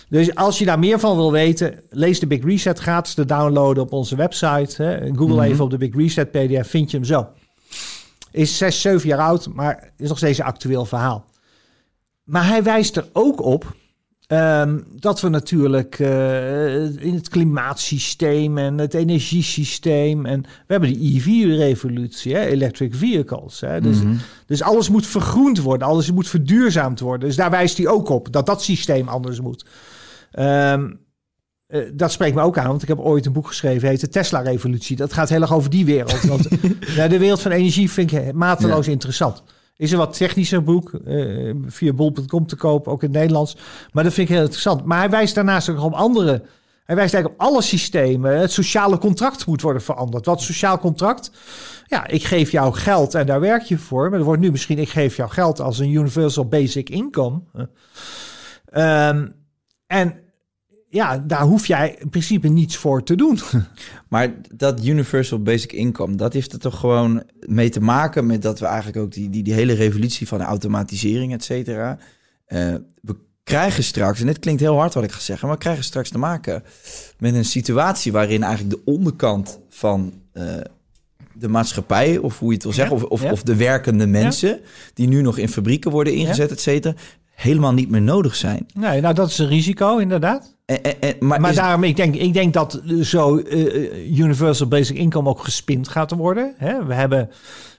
Dus 0.10 0.36
als 0.36 0.58
je 0.58 0.66
daar 0.66 0.80
meer 0.80 1.00
van 1.00 1.16
wil 1.16 1.32
weten, 1.32 1.80
lees 1.90 2.20
de 2.20 2.28
Big 2.28 2.44
Reset 2.44 2.80
gratis 2.80 3.14
te 3.14 3.26
downloaden 3.26 3.84
op 3.84 3.92
onze 3.92 4.16
website. 4.16 4.84
Hè. 4.84 5.16
Google 5.16 5.44
even 5.44 5.64
op 5.64 5.70
de 5.70 5.78
Big 5.78 5.96
Reset 5.96 6.32
PDF, 6.32 6.70
vind 6.70 6.92
je 6.92 6.98
hem 6.98 7.06
zo. 7.06 7.28
Is 8.32 8.58
6, 8.58 8.82
7 8.82 9.08
jaar 9.08 9.20
oud, 9.20 9.48
maar 9.54 9.92
is 9.98 10.10
nog 10.10 10.18
steeds 10.18 10.40
een 10.40 10.46
actueel 10.46 10.86
verhaal. 10.86 11.26
Maar 12.24 12.48
hij 12.48 12.64
wijst 12.64 12.98
er 12.98 13.10
ook 13.14 13.42
op 13.42 13.76
Ehm, 14.28 14.80
dat 15.00 15.22
we 15.22 15.30
natuurlijk 15.30 16.00
uh, 16.00 17.04
in 17.04 17.14
het 17.14 17.30
klimaatsysteem 17.30 18.58
en 18.58 18.78
het 18.78 18.94
energiesysteem. 18.94 20.26
En 20.26 20.42
we 20.42 20.48
hebben 20.68 20.94
de 20.94 21.00
EV-revolutie, 21.00 22.40
electric 22.40 22.96
vehicles. 22.96 23.60
Hè, 23.60 23.82
dus, 23.82 23.98
mm 23.98 24.04
-hmm. 24.04 24.20
dus 24.46 24.62
alles 24.62 24.90
moet 24.90 25.08
vergroend 25.08 25.60
worden, 25.60 25.88
alles 25.88 26.12
moet 26.12 26.28
verduurzaamd 26.28 27.00
worden. 27.00 27.28
Dus 27.28 27.38
daar 27.38 27.50
wijst 27.50 27.78
hij 27.78 27.88
ook 27.88 28.10
op 28.10 28.32
dat 28.32 28.46
dat 28.46 28.64
systeem 28.64 29.08
anders 29.08 29.42
moet. 29.42 29.66
Um, 30.40 31.00
uh, 31.68 31.82
dat 31.94 32.12
spreekt 32.12 32.36
me 32.36 32.42
ook 32.42 32.58
aan, 32.58 32.68
want 32.68 32.82
ik 32.82 32.88
heb 32.88 33.00
ooit 33.00 33.26
een 33.26 33.34
boek 33.34 33.48
geschreven, 33.48 33.90
heet 33.90 34.00
de 34.00 34.10
Tesla-revolutie. 34.10 34.96
Dat 34.96 35.14
gaat 35.14 35.30
heel 35.30 35.42
erg 35.42 35.54
over 35.54 35.70
die 35.70 35.86
wereld. 35.86 36.22
Want 36.22 36.48
ja, 36.96 37.08
de 37.08 37.20
wereld 37.20 37.42
van 37.42 37.52
energie 37.52 37.92
vind 37.92 38.12
ik 38.12 38.34
mateloos 38.34 38.86
ja. 38.86 38.92
interessant. 38.92 39.44
Is 39.78 39.92
een 39.92 39.98
wat 39.98 40.18
technischer 40.18 40.64
boek, 40.64 40.92
uh, 41.06 41.56
via 41.66 41.94
bol.com 41.94 42.48
te 42.48 42.56
kopen, 42.56 42.92
ook 42.92 43.04
in 43.04 43.10
het 43.10 43.18
Nederlands. 43.18 43.58
Maar 43.92 44.04
dat 44.04 44.14
vind 44.14 44.28
ik 44.30 44.34
heel 44.34 44.44
interessant. 44.44 44.86
Maar 44.86 45.00
hij 45.00 45.10
wijst 45.10 45.36
daarnaast 45.36 45.70
ook 45.70 45.82
op 45.82 45.94
andere. 45.94 46.44
Hij 46.86 46.96
wijst 46.96 47.14
eigenlijk 47.14 47.44
op 47.44 47.48
alle 47.48 47.62
systemen. 47.62 48.40
Het 48.40 48.52
sociale 48.52 48.98
contract 48.98 49.46
moet 49.46 49.62
worden 49.62 49.82
veranderd. 49.82 50.26
Wat 50.26 50.42
sociaal 50.42 50.80
contract? 50.80 51.32
Ja, 51.88 52.08
ik 52.08 52.24
geef 52.24 52.52
jou 52.52 52.74
geld 52.74 53.14
en 53.14 53.26
daar 53.26 53.40
werk 53.40 53.64
je 53.64 53.78
voor. 53.78 54.10
Maar 54.10 54.20
er 54.20 54.26
wordt 54.26 54.42
nu 54.42 54.52
misschien, 54.52 54.80
ik 54.80 54.90
geef 54.90 55.16
jou 55.16 55.30
geld 55.30 55.60
als 55.60 55.80
een 55.80 55.92
universal 55.92 56.48
basic 56.48 56.90
income. 56.90 57.42
Um, 58.74 59.36
en 59.88 60.25
ja, 60.96 61.18
daar 61.18 61.42
hoef 61.42 61.68
jij 61.68 61.96
in 62.00 62.10
principe 62.10 62.48
niets 62.48 62.78
voor 62.78 63.04
te 63.04 63.16
doen. 63.16 63.40
Maar 64.10 64.34
dat 64.56 64.86
universal 64.86 65.42
basic 65.42 65.72
income, 65.74 66.16
dat 66.16 66.34
heeft 66.34 66.54
er 66.54 66.60
toch 66.60 66.80
gewoon 66.80 67.24
mee 67.40 67.70
te 67.70 67.80
maken 67.80 68.26
met 68.26 68.42
dat 68.42 68.60
we 68.60 68.66
eigenlijk 68.66 68.98
ook 68.98 69.12
die, 69.12 69.30
die, 69.30 69.44
die 69.44 69.54
hele 69.54 69.74
revolutie 69.74 70.28
van 70.28 70.38
de 70.38 70.44
automatisering, 70.44 71.34
et 71.34 71.44
cetera. 71.44 71.98
Uh, 72.48 72.76
we 73.02 73.16
krijgen 73.44 73.84
straks, 73.84 74.20
en 74.20 74.26
dit 74.26 74.40
klinkt 74.40 74.62
heel 74.62 74.78
hard 74.78 74.94
wat 74.94 75.04
ik 75.04 75.12
ga 75.12 75.20
zeggen, 75.20 75.48
maar 75.48 75.56
we 75.56 75.62
krijgen 75.64 75.84
straks 75.84 76.10
te 76.10 76.18
maken 76.18 76.64
met 77.20 77.34
een 77.34 77.46
situatie 77.46 78.12
waarin 78.12 78.44
eigenlijk 78.44 78.76
de 78.76 78.92
onderkant 78.92 79.60
van 79.70 80.14
uh, 80.34 80.44
de 81.34 81.48
maatschappij, 81.48 82.18
of 82.18 82.40
hoe 82.40 82.48
je 82.48 82.54
het 82.54 82.64
wil 82.64 82.74
zeggen, 82.74 82.98
ja, 82.98 83.04
of, 83.04 83.10
of, 83.10 83.22
ja. 83.22 83.32
of, 83.32 83.44
de 83.44 83.56
werkende 83.56 84.08
mensen, 84.08 84.50
ja. 84.50 84.60
die 84.94 85.08
nu 85.08 85.22
nog 85.22 85.38
in 85.38 85.50
fabrieken 85.50 85.92
worden 85.92 86.14
ingezet, 86.14 86.52
et 86.52 86.62
cetera, 86.62 86.96
helemaal 87.34 87.74
niet 87.74 87.90
meer 87.90 88.02
nodig 88.02 88.36
zijn. 88.36 88.66
Nee, 88.74 89.02
nou 89.02 89.14
dat 89.14 89.30
is 89.30 89.38
een 89.38 89.48
risico, 89.48 89.98
inderdaad. 89.98 90.55
En, 90.66 91.02
en, 91.02 91.16
maar 91.20 91.42
maar 91.42 91.50
is, 91.50 91.56
daarom, 91.56 91.84
ik 91.84 91.96
denk, 91.96 92.16
ik 92.16 92.34
denk 92.34 92.54
dat 92.54 92.82
zo 93.02 93.38
uh, 93.38 94.18
universal 94.18 94.68
basic 94.68 94.98
income 94.98 95.30
ook 95.30 95.44
gespind 95.44 95.88
gaat 95.88 96.12
worden. 96.12 96.54
Hè? 96.58 96.86
We, 96.86 96.94
hebben, 96.94 97.30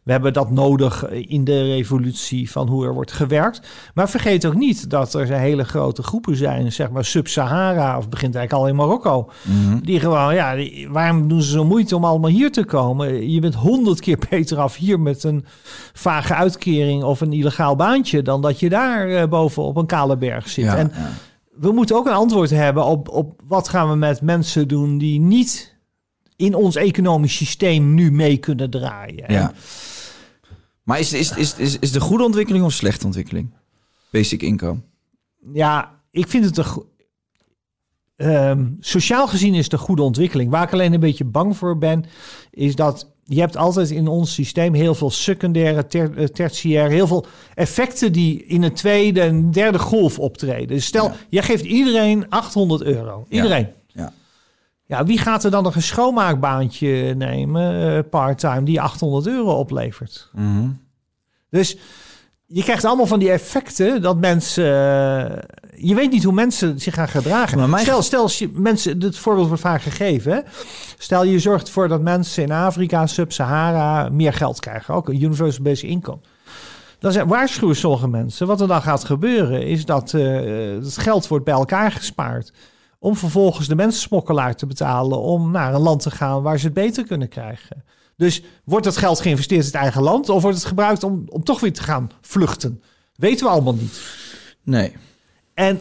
we 0.02 0.12
hebben 0.12 0.32
dat 0.32 0.50
nodig 0.50 1.08
in 1.08 1.44
de 1.44 1.62
revolutie 1.62 2.50
van 2.50 2.68
hoe 2.68 2.84
er 2.84 2.94
wordt 2.94 3.12
gewerkt. 3.12 3.60
Maar 3.94 4.10
vergeet 4.10 4.46
ook 4.46 4.54
niet 4.54 4.90
dat 4.90 5.14
er 5.14 5.26
hele 5.26 5.64
grote 5.64 6.02
groepen 6.02 6.36
zijn, 6.36 6.72
zeg 6.72 6.90
maar 6.90 7.04
Sub-Sahara, 7.04 7.98
of 7.98 8.08
begint 8.08 8.34
eigenlijk 8.34 8.64
al 8.64 8.70
in 8.70 8.76
Marokko. 8.76 9.30
Mhm. 9.42 9.78
Die 9.78 10.00
gewoon, 10.00 10.34
ja, 10.34 10.54
die, 10.54 10.88
waarom 10.90 11.28
doen 11.28 11.42
ze 11.42 11.50
zo 11.50 11.64
moeite 11.64 11.96
om 11.96 12.04
allemaal 12.04 12.30
hier 12.30 12.52
te 12.52 12.64
komen? 12.64 13.30
Je 13.30 13.40
bent 13.40 13.54
honderd 13.54 14.00
keer 14.00 14.18
beter 14.30 14.58
af 14.58 14.76
hier 14.76 15.00
met 15.00 15.24
een 15.24 15.44
vage 15.92 16.34
uitkering 16.34 17.02
of 17.02 17.20
een 17.20 17.32
illegaal 17.32 17.76
baantje, 17.76 18.22
dan 18.22 18.42
dat 18.42 18.60
je 18.60 18.68
daar 18.68 19.08
uh, 19.08 19.24
boven 19.24 19.62
op 19.62 19.76
een 19.76 19.86
kale 19.86 20.16
berg 20.16 20.48
zit. 20.48 20.64
Ja, 20.64 20.76
en, 20.76 20.92
ja 20.94 21.12
we 21.58 21.72
moeten 21.72 21.96
ook 21.96 22.06
een 22.06 22.12
antwoord 22.12 22.50
hebben 22.50 22.84
op, 22.84 23.08
op 23.08 23.40
wat 23.44 23.68
gaan 23.68 23.90
we 23.90 23.96
met 23.96 24.20
mensen 24.20 24.68
doen 24.68 24.98
die 24.98 25.20
niet 25.20 25.76
in 26.36 26.54
ons 26.54 26.76
economisch 26.76 27.36
systeem 27.36 27.94
nu 27.94 28.12
mee 28.12 28.36
kunnen 28.36 28.70
draaien. 28.70 29.32
Ja. 29.32 29.52
Maar 30.82 30.98
is, 30.98 31.12
is, 31.12 31.36
is, 31.36 31.54
is, 31.54 31.78
is 31.78 31.92
de 31.92 32.00
goede 32.00 32.24
ontwikkeling 32.24 32.64
of 32.64 32.72
slechte 32.72 33.06
ontwikkeling? 33.06 33.54
Basic 34.10 34.42
income. 34.42 34.80
Ja, 35.52 36.00
ik 36.10 36.28
vind 36.28 36.44
het 36.44 36.56
een. 36.56 36.94
Um, 38.16 38.76
sociaal 38.80 39.28
gezien 39.28 39.54
is 39.54 39.64
het 39.64 39.72
een 39.72 39.78
goede 39.78 40.02
ontwikkeling. 40.02 40.50
Waar 40.50 40.62
ik 40.62 40.72
alleen 40.72 40.92
een 40.92 41.00
beetje 41.00 41.24
bang 41.24 41.56
voor 41.56 41.78
ben, 41.78 42.04
is 42.50 42.74
dat 42.74 43.15
je 43.28 43.40
hebt 43.40 43.56
altijd 43.56 43.90
in 43.90 44.08
ons 44.08 44.34
systeem 44.34 44.74
heel 44.74 44.94
veel 44.94 45.10
secundaire, 45.10 45.86
ter, 45.86 46.32
tertiaire, 46.32 46.94
heel 46.94 47.06
veel 47.06 47.26
effecten 47.54 48.12
die 48.12 48.44
in 48.44 48.62
een 48.62 48.74
tweede 48.74 49.20
en 49.20 49.50
derde 49.50 49.78
golf 49.78 50.18
optreden. 50.18 50.68
Dus 50.68 50.86
stel, 50.86 51.04
ja. 51.04 51.14
jij 51.28 51.42
geeft 51.42 51.64
iedereen 51.64 52.28
800 52.28 52.82
euro. 52.82 53.26
Iedereen. 53.28 53.68
Ja. 53.86 54.02
ja. 54.02 54.12
Ja, 54.88 55.04
wie 55.04 55.18
gaat 55.18 55.44
er 55.44 55.50
dan 55.50 55.62
nog 55.62 55.74
een 55.74 55.82
schoonmaakbaantje 55.82 57.14
nemen, 57.14 57.96
uh, 57.96 57.98
part-time, 58.10 58.62
die 58.62 58.80
800 58.80 59.26
euro 59.26 59.58
oplevert? 59.58 60.30
Mm 60.32 60.56
-hmm. 60.56 60.78
Dus 61.50 61.76
je 62.46 62.62
krijgt 62.62 62.84
allemaal 62.84 63.06
van 63.06 63.18
die 63.18 63.30
effecten 63.30 64.02
dat 64.02 64.16
mensen. 64.16 65.44
Je 65.78 65.94
weet 65.94 66.10
niet 66.10 66.24
hoe 66.24 66.32
mensen 66.32 66.80
zich 66.80 66.94
gaan 66.94 67.08
gedragen. 67.08 67.70
Maar 67.70 67.80
stel, 67.80 68.02
stel 68.02 68.28
je 68.32 68.50
mensen. 68.52 69.02
Het 69.02 69.18
voorbeeld 69.18 69.46
wordt 69.46 69.62
vaak 69.62 69.82
gegeven. 69.82 70.32
Hè? 70.32 70.40
Stel 70.98 71.24
je 71.24 71.38
zorgt 71.38 71.66
ervoor 71.66 71.88
dat 71.88 72.00
mensen 72.00 72.42
in 72.42 72.52
Afrika, 72.52 73.06
Sub-Sahara. 73.06 74.08
meer 74.08 74.32
geld 74.32 74.60
krijgen. 74.60 74.94
Ook 74.94 75.08
een 75.08 75.22
universal 75.22 75.64
basic 75.64 75.88
income. 75.88 76.20
Dan 76.98 77.12
zijn, 77.12 77.28
waarschuwen 77.28 77.76
sommige 77.76 78.08
mensen. 78.08 78.46
Wat 78.46 78.60
er 78.60 78.68
dan 78.68 78.82
gaat 78.82 79.04
gebeuren 79.04 79.66
is 79.66 79.84
dat 79.84 80.12
uh, 80.12 80.84
het 80.84 80.98
geld 80.98 81.28
wordt 81.28 81.44
bij 81.44 81.54
elkaar 81.54 81.92
gespaard. 81.92 82.52
Om 82.98 83.16
vervolgens 83.16 83.68
de 83.68 83.74
mensensmokkelaar 83.74 84.56
te 84.56 84.66
betalen. 84.66 85.20
om 85.20 85.50
naar 85.50 85.74
een 85.74 85.80
land 85.80 86.02
te 86.02 86.10
gaan 86.10 86.42
waar 86.42 86.58
ze 86.58 86.64
het 86.64 86.74
beter 86.74 87.06
kunnen 87.06 87.28
krijgen. 87.28 87.84
Dus 88.16 88.42
wordt 88.64 88.84
dat 88.84 88.96
geld 88.96 89.20
geïnvesteerd 89.20 89.60
in 89.60 89.66
het 89.66 89.76
eigen 89.76 90.02
land 90.02 90.28
of 90.28 90.42
wordt 90.42 90.56
het 90.56 90.66
gebruikt 90.66 91.04
om, 91.04 91.24
om 91.28 91.44
toch 91.44 91.60
weer 91.60 91.72
te 91.72 91.82
gaan 91.82 92.10
vluchten? 92.20 92.82
Weten 93.16 93.46
we 93.46 93.52
allemaal 93.52 93.74
niet. 93.74 94.00
Nee. 94.62 94.92
En 95.56 95.80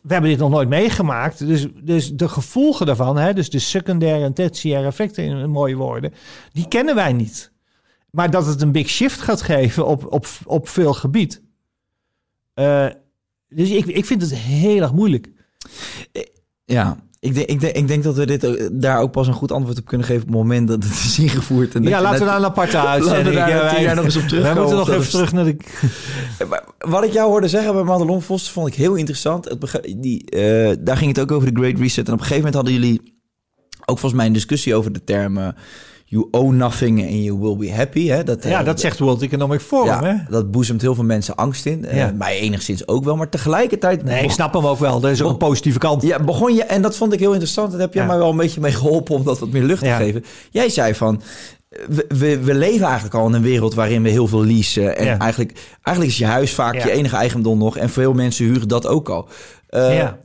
we 0.00 0.12
hebben 0.12 0.30
dit 0.30 0.38
nog 0.38 0.50
nooit 0.50 0.68
meegemaakt. 0.68 1.46
Dus, 1.46 1.66
dus 1.74 2.12
de 2.12 2.28
gevolgen 2.28 2.86
daarvan, 2.86 3.16
hè, 3.16 3.34
dus 3.34 3.50
de 3.50 3.58
secundaire 3.58 4.24
en 4.24 4.32
tertiaire 4.32 4.86
effecten 4.86 5.24
in 5.24 5.50
mooie 5.50 5.76
woorden, 5.76 6.12
die 6.52 6.68
kennen 6.68 6.94
wij 6.94 7.12
niet. 7.12 7.52
Maar 8.10 8.30
dat 8.30 8.46
het 8.46 8.62
een 8.62 8.72
big 8.72 8.88
shift 8.88 9.20
gaat 9.20 9.42
geven 9.42 9.86
op, 9.86 10.12
op, 10.12 10.26
op 10.44 10.68
veel 10.68 10.94
gebied. 10.94 11.42
Uh, 12.54 12.86
dus 13.48 13.70
ik, 13.70 13.86
ik 13.86 14.04
vind 14.04 14.22
het 14.22 14.34
heel 14.34 14.82
erg 14.82 14.92
moeilijk. 14.92 15.30
Ja, 16.64 16.96
ik 17.20 17.34
denk, 17.34 17.48
ik, 17.48 17.60
denk, 17.60 17.76
ik 17.76 17.88
denk 17.88 18.02
dat 18.02 18.16
we 18.16 18.26
dit, 18.26 18.70
daar 18.72 19.00
ook 19.00 19.12
pas 19.12 19.26
een 19.26 19.32
goed 19.32 19.52
antwoord 19.52 19.78
op 19.78 19.84
kunnen 19.84 20.06
geven 20.06 20.22
op 20.22 20.28
het 20.28 20.36
moment 20.36 20.68
dat 20.68 20.82
het 20.82 20.92
is 20.92 21.18
ingevoerd. 21.18 21.74
En 21.74 21.82
ja, 21.82 22.02
laten 22.02 22.18
we 22.18 22.24
daar 22.24 22.36
een 22.36 22.44
aparte 22.44 22.78
uitzending. 22.78 23.34
Laten 23.36 23.54
we 23.54 23.60
daar 23.60 23.80
ja, 23.80 23.84
wij, 23.86 23.94
nog 23.94 24.04
eens 24.04 24.16
op 24.16 24.22
terugkomen. 24.22 24.54
We 24.54 24.60
moeten 24.60 24.78
nog 24.78 24.90
even 24.90 25.10
terug 25.10 25.32
naar 25.32 25.44
de... 25.44 25.56
Wat 26.90 27.04
ik 27.04 27.12
jou 27.12 27.28
hoorde 27.28 27.48
zeggen 27.48 27.72
bij 27.72 27.82
Madelon 27.82 28.22
Vos 28.22 28.50
vond 28.50 28.68
ik 28.68 28.74
heel 28.74 28.94
interessant. 28.94 29.44
Het 29.44 29.80
die, 29.96 30.36
uh, 30.36 30.76
daar 30.80 30.96
ging 30.96 31.16
het 31.16 31.20
ook 31.20 31.32
over 31.32 31.54
de 31.54 31.60
Great 31.60 31.78
Reset. 31.78 32.06
En 32.06 32.12
op 32.12 32.18
een 32.18 32.26
gegeven 32.26 32.36
moment 32.36 32.54
hadden 32.54 32.72
jullie 32.72 33.14
ook 33.84 33.98
volgens 33.98 34.12
mij 34.12 34.26
een 34.26 34.32
discussie 34.32 34.74
over 34.74 34.92
de 34.92 35.04
termen... 35.04 35.56
You 36.08 36.28
own 36.30 36.56
nothing 36.56 37.00
and 37.02 37.24
you 37.24 37.38
will 37.38 37.56
be 37.56 37.72
happy. 37.72 38.08
Hè? 38.08 38.24
Dat, 38.24 38.44
ja, 38.44 38.60
uh, 38.60 38.66
dat 38.66 38.80
zegt 38.80 38.98
World 38.98 39.22
Economic 39.22 39.60
Forum. 39.60 39.86
Ja, 39.86 40.02
hè? 40.02 40.14
Dat 40.28 40.50
boezemt 40.50 40.80
heel 40.80 40.94
veel 40.94 41.04
mensen 41.04 41.34
angst 41.34 41.66
in. 41.66 41.86
Ja. 41.92 42.10
Uh, 42.10 42.18
mij 42.18 42.38
enigszins 42.38 42.88
ook 42.88 43.04
wel, 43.04 43.16
maar 43.16 43.28
tegelijkertijd... 43.28 44.04
Nee, 44.04 44.24
ik 44.24 44.30
snap 44.30 44.52
hem 44.52 44.66
ook 44.66 44.78
wel. 44.78 45.02
Er 45.02 45.10
is 45.10 45.22
ook 45.22 45.30
een 45.30 45.36
positieve 45.36 45.78
kant. 45.78 46.02
Ja, 46.02 46.24
begon 46.24 46.54
je... 46.54 46.64
En 46.64 46.82
dat 46.82 46.96
vond 46.96 47.12
ik 47.12 47.18
heel 47.18 47.30
interessant. 47.30 47.70
Daar 47.70 47.80
heb 47.80 47.94
jij 47.94 48.02
ja. 48.02 48.08
mij 48.08 48.18
wel 48.18 48.30
een 48.30 48.36
beetje 48.36 48.60
mee 48.60 48.72
geholpen 48.72 49.14
om 49.14 49.24
dat 49.24 49.38
wat 49.38 49.50
meer 49.50 49.62
lucht 49.62 49.84
ja. 49.84 49.98
te 49.98 50.04
geven. 50.04 50.24
Jij 50.50 50.68
zei 50.68 50.94
van... 50.94 51.22
We, 51.88 52.04
we, 52.08 52.38
we, 52.38 52.54
leven 52.54 52.86
eigenlijk 52.86 53.14
al 53.14 53.26
in 53.26 53.32
een 53.32 53.42
wereld 53.42 53.74
waarin 53.74 54.02
we 54.02 54.08
heel 54.08 54.26
veel 54.26 54.44
leasen. 54.44 54.96
En 54.96 55.04
ja. 55.04 55.18
eigenlijk, 55.18 55.58
eigenlijk 55.82 56.16
is 56.16 56.18
je 56.18 56.26
huis 56.26 56.54
vaak 56.54 56.74
je 56.74 56.90
enige 56.90 57.16
eigendom 57.16 57.58
nog. 57.58 57.76
En 57.76 57.90
veel 57.90 58.12
mensen 58.12 58.44
huren 58.44 58.68
dat 58.68 58.86
ook 58.86 59.08
al. 59.08 59.28
Uh, 59.70 59.96
ja. 59.96 60.18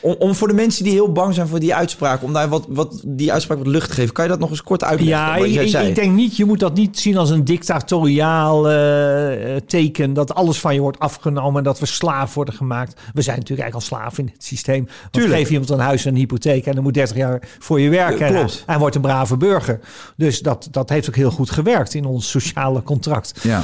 Om, 0.00 0.14
om, 0.18 0.34
voor 0.34 0.48
de 0.48 0.54
mensen 0.54 0.84
die 0.84 0.92
heel 0.92 1.12
bang 1.12 1.34
zijn 1.34 1.48
voor 1.48 1.60
die 1.60 1.74
uitspraak, 1.74 2.22
om 2.22 2.32
daar 2.32 2.48
wat, 2.48 2.66
wat 2.68 3.02
die 3.06 3.32
uitspraak 3.32 3.58
wat 3.58 3.66
lucht 3.66 3.88
te 3.88 3.94
geven, 3.94 4.12
kan 4.12 4.24
je 4.24 4.30
dat 4.30 4.38
nog 4.38 4.50
eens 4.50 4.62
kort 4.62 4.84
uitleggen? 4.84 5.16
Ja, 5.16 5.36
ik, 5.36 5.88
ik, 5.88 5.94
denk 5.94 6.14
niet, 6.14 6.36
je 6.36 6.44
moet 6.44 6.60
dat 6.60 6.74
niet 6.74 6.98
zien 6.98 7.16
als 7.16 7.30
een 7.30 7.44
dictatoriaal 7.44 8.70
uh, 8.70 9.56
teken 9.66 10.12
dat 10.12 10.34
alles 10.34 10.60
van 10.60 10.74
je 10.74 10.80
wordt 10.80 10.98
afgenomen 10.98 11.58
en 11.58 11.64
dat 11.64 11.78
we 11.78 11.86
slaaf 11.86 12.34
worden 12.34 12.54
gemaakt. 12.54 13.00
We 13.14 13.22
zijn 13.22 13.38
natuurlijk 13.38 13.68
eigenlijk 13.68 13.74
al 13.74 13.98
slaaf 13.98 14.18
in 14.18 14.30
het 14.32 14.44
systeem. 14.44 14.84
Want 14.84 15.12
Tuurlijk. 15.12 15.34
geef 15.34 15.50
iemand 15.50 15.70
een 15.70 15.78
huis 15.78 16.04
en 16.04 16.12
een 16.12 16.18
hypotheek 16.18 16.66
en 16.66 16.74
dan 16.74 16.82
moet 16.82 16.94
30 16.94 17.16
jaar 17.16 17.48
voor 17.58 17.80
je 17.80 17.88
werken. 17.88 18.34
Klopt. 18.34 18.62
En 18.66 18.78
wordt 18.78 18.94
een 18.94 19.00
brave 19.00 19.36
burger. 19.36 19.80
Dus 20.16 20.40
dat, 20.40 20.68
dat 20.70 20.88
heeft 20.88 21.08
ook 21.08 21.16
heel 21.16 21.30
goed 21.30 21.50
gewerkt 21.50 21.94
in 21.94 22.04
ons 22.04 22.30
sociale 22.30 22.82
contract. 22.82 23.32
Ja. 23.42 23.62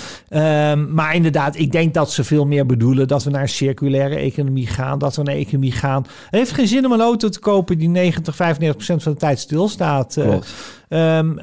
Um, 0.72 0.94
maar 0.94 1.14
inderdaad, 1.14 1.58
ik 1.58 1.72
denk 1.72 1.94
dat 1.94 2.12
ze 2.12 2.24
veel 2.24 2.44
meer 2.44 2.66
bedoelen 2.66 3.08
dat 3.08 3.24
we 3.24 3.30
naar 3.30 3.42
een 3.42 3.48
circulaire 3.48 4.16
economie 4.16 4.66
gaan, 4.66 4.98
dat 4.98 5.16
we 5.16 5.22
naar 5.22 5.34
een 5.34 5.40
economie 5.40 5.72
gaan 5.72 6.06
Het 6.24 6.34
heeft 6.40 6.52
geen 6.52 6.68
zin 6.68 6.86
om 6.86 6.92
een 6.92 7.00
auto 7.00 7.28
te 7.28 7.38
kopen 7.38 7.78
die 7.78 7.88
90, 7.88 8.36
95 8.36 8.76
procent 8.76 9.02
van 9.02 9.12
de 9.12 9.18
tijd 9.18 9.38
stilstaat. 9.38 10.16
Um, 10.88 11.40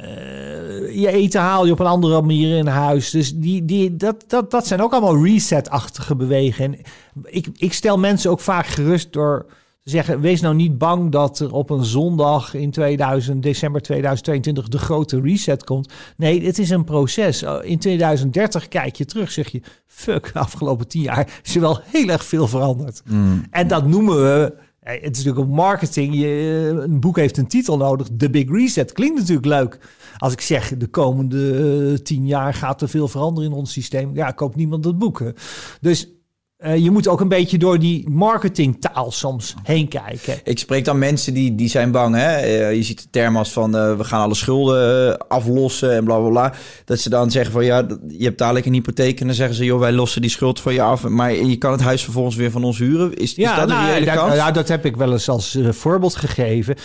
je 0.94 1.08
eten 1.12 1.42
haal 1.42 1.66
je 1.66 1.72
op 1.72 1.80
een 1.80 1.86
andere 1.86 2.22
manier 2.22 2.58
in 2.58 2.68
huis. 2.68 3.10
Dus 3.10 3.36
die, 3.36 3.66
die, 3.66 3.96
dat, 3.96 4.24
dat, 4.28 4.52
dat 4.52 4.68
zijn 4.68 4.82
ook 4.82 4.92
allemaal 4.92 5.24
reset-achtige 5.26 6.16
bewegingen. 6.16 6.80
ik, 7.24 7.48
ik 7.58 7.74
stel 7.74 7.98
mensen 7.98 8.32
ook 8.32 8.40
vaak 8.40 8.66
gerust 8.66 9.14
door 9.14 9.46
zeggen, 9.84 10.20
wees 10.20 10.42
nou 10.42 10.56
niet 10.56 10.78
bang 10.78 11.12
dat 11.12 11.40
er 11.40 11.54
op 11.54 11.70
een 11.70 11.86
zondag 11.86 12.54
in 12.54 12.72
2000, 12.72 13.44
december 13.44 13.82
2022 13.82 14.68
de 14.68 14.78
grote 14.78 15.22
reset 15.22 15.64
komt. 15.64 15.94
Nee, 16.18 16.46
het 16.46 16.60
is 16.60 16.70
een 16.70 16.84
proces. 16.84 17.44
Oh, 17.44 17.66
in 17.66 17.80
2030 17.80 18.68
kijk 18.68 18.96
je 18.96 19.06
terug, 19.06 19.32
zeg 19.32 19.50
je, 19.50 19.62
fuck, 19.86 20.34
de 20.34 20.40
afgelopen 20.40 20.88
tien 20.88 21.02
jaar 21.02 21.40
is 21.44 21.56
er 21.56 21.62
wel 21.62 21.80
heel 21.84 22.08
erg 22.08 22.26
veel 22.26 22.48
veranderd. 22.48 23.02
Mm. 23.06 23.46
En 23.50 23.68
dat 23.68 23.88
noemen 23.88 24.16
we, 24.16 24.54
het 24.80 25.18
is 25.18 25.24
natuurlijk 25.24 25.38
een 25.38 25.56
marketing, 25.56 26.16
je, 26.16 26.28
een 26.84 27.00
boek 27.00 27.18
heeft 27.18 27.38
een 27.38 27.48
titel 27.48 27.78
nodig, 27.78 28.08
The 28.18 28.30
Big 28.30 28.50
Reset. 28.50 28.92
Klinkt 28.92 29.20
natuurlijk 29.20 29.48
leuk. 29.48 29.80
Als 30.18 30.34
ik 30.34 30.42
zeg, 30.42 30.78
de 30.78 30.88
komende 30.88 31.38
uh, 31.38 31.98
tien 31.98 32.28
jaar 32.28 32.54
gaat 32.54 32.82
er 32.82 32.90
veel 32.90 33.08
veranderen 33.08 33.50
in 33.50 33.56
ons 33.56 33.72
systeem, 33.72 34.16
ja, 34.16 34.32
koopt 34.32 34.56
niemand 34.56 34.84
dat 34.84 34.98
boek. 34.98 35.24
Dus 35.82 36.08
uh, 36.66 36.78
je 36.78 36.92
moet 36.92 37.08
ook 37.08 37.22
een 37.22 37.28
beetje 37.28 37.58
door 37.58 37.80
die 37.80 38.10
marketingtaal 38.10 39.12
soms 39.12 39.56
heen 39.64 39.88
kijken. 39.88 40.40
Ik 40.44 40.60
spreek 40.60 40.86
dan 40.86 40.98
mensen 40.98 41.34
die, 41.34 41.56
die 41.56 41.70
zijn 41.70 41.92
bang. 41.92 42.16
Hè? 42.16 42.44
Uh, 42.44 42.76
je 42.76 42.84
ziet 42.84 43.02
de 43.02 43.08
term 43.10 43.38
als 43.38 43.52
van 43.52 43.76
uh, 43.76 43.96
we 43.96 44.04
gaan 44.04 44.22
alle 44.22 44.36
schulden 44.36 45.18
aflossen 45.28 45.96
en 45.96 46.04
bla 46.04 46.18
bla 46.18 46.30
bla. 46.30 46.54
Dat 46.86 47.00
ze 47.00 47.10
dan 47.10 47.32
zeggen 47.32 47.52
van 47.52 47.66
ja, 47.66 47.86
je 48.08 48.24
hebt 48.24 48.38
dadelijk 48.38 48.66
een 48.66 48.74
hypotheek. 48.74 49.20
En 49.20 49.26
dan 49.26 49.36
zeggen 49.36 49.56
ze 49.56 49.66
joh, 49.66 49.80
wij 49.80 49.92
lossen 49.92 50.22
die 50.22 50.30
schuld 50.30 50.60
van 50.60 50.74
je 50.74 50.82
af. 50.82 51.08
Maar 51.08 51.34
je 51.34 51.58
kan 51.58 51.72
het 51.72 51.82
huis 51.82 52.04
vervolgens 52.04 52.36
weer 52.36 52.52
van 52.52 52.64
ons 52.64 52.78
huren. 52.78 53.14
Is, 53.16 53.36
ja, 53.36 53.52
is 53.52 53.60
dat 53.60 53.68
nou, 53.68 53.82
een 53.82 53.94
reële 53.94 54.06
kans? 54.06 54.36
Ja, 54.36 54.52
dat 54.52 54.68
heb 54.68 54.86
ik 54.86 54.96
wel 54.96 55.12
eens 55.12 55.30
als 55.30 55.58
voorbeeld 55.70 56.16
gegeven. 56.16 56.76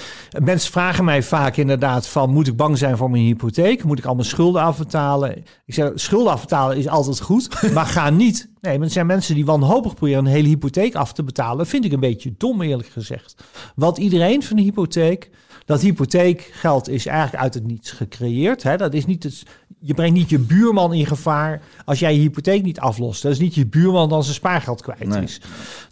Mensen 0.43 0.73
vragen 0.73 1.05
mij 1.05 1.23
vaak 1.23 1.57
inderdaad 1.57 2.09
van 2.09 2.31
moet 2.31 2.47
ik 2.47 2.57
bang 2.57 2.79
zijn 2.79 2.97
voor 2.97 3.11
mijn 3.11 3.25
hypotheek? 3.25 3.85
Moet 3.85 3.99
ik 3.99 4.05
al 4.05 4.15
mijn 4.15 4.27
schulden 4.27 4.63
afbetalen? 4.63 5.45
Ik 5.67 5.75
zeg 5.75 5.91
schulden 5.95 6.33
afbetalen 6.33 6.77
is 6.77 6.89
altijd 6.89 7.21
goed. 7.21 7.49
maar 7.75 7.87
ga 7.87 8.11
niet 8.11 8.49
Nee, 8.61 8.79
maar 8.79 8.87
er 8.87 8.93
zijn 8.93 9.07
mensen 9.07 9.35
die 9.35 9.45
wanhopig 9.45 9.95
proberen 9.95 10.25
een 10.25 10.31
hele 10.31 10.49
hypotheek 10.49 10.95
af 10.95 11.13
te 11.13 11.23
betalen. 11.23 11.67
vind 11.67 11.85
ik 11.85 11.93
een 11.93 12.01
beetje 12.01 12.35
dom, 12.37 12.63
eerlijk 12.63 12.89
gezegd. 12.89 13.45
Wat 13.75 13.99
iedereen 13.99 14.43
van 14.43 14.57
de 14.57 14.63
hypotheek, 14.63 15.31
dat 15.65 15.81
hypotheekgeld 15.81 16.89
is 16.89 17.07
eigenlijk 17.07 17.43
uit 17.43 17.55
het 17.55 17.67
niets 17.67 17.91
gecreëerd. 17.91 18.63
Hè? 18.63 18.77
Dat 18.77 18.95
is 18.95 19.07
niet 19.07 19.23
het, 19.23 19.43
je 19.79 19.95
brengt 19.95 20.17
niet 20.17 20.31
je 20.31 20.39
buurman 20.39 20.93
in 20.93 21.07
gevaar 21.07 21.63
als 21.85 21.99
jij 21.99 22.15
je 22.15 22.21
hypotheek 22.21 22.63
niet 22.63 22.81
aflost. 22.81 23.23
Dat 23.23 23.33
is 23.33 23.39
niet 23.39 23.55
je 23.55 23.67
buurman 23.67 24.09
dan 24.09 24.23
zijn 24.23 24.35
spaargeld 24.35 24.83
kwijt 24.83 25.15
is. 25.15 25.41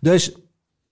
Dus 0.00 0.32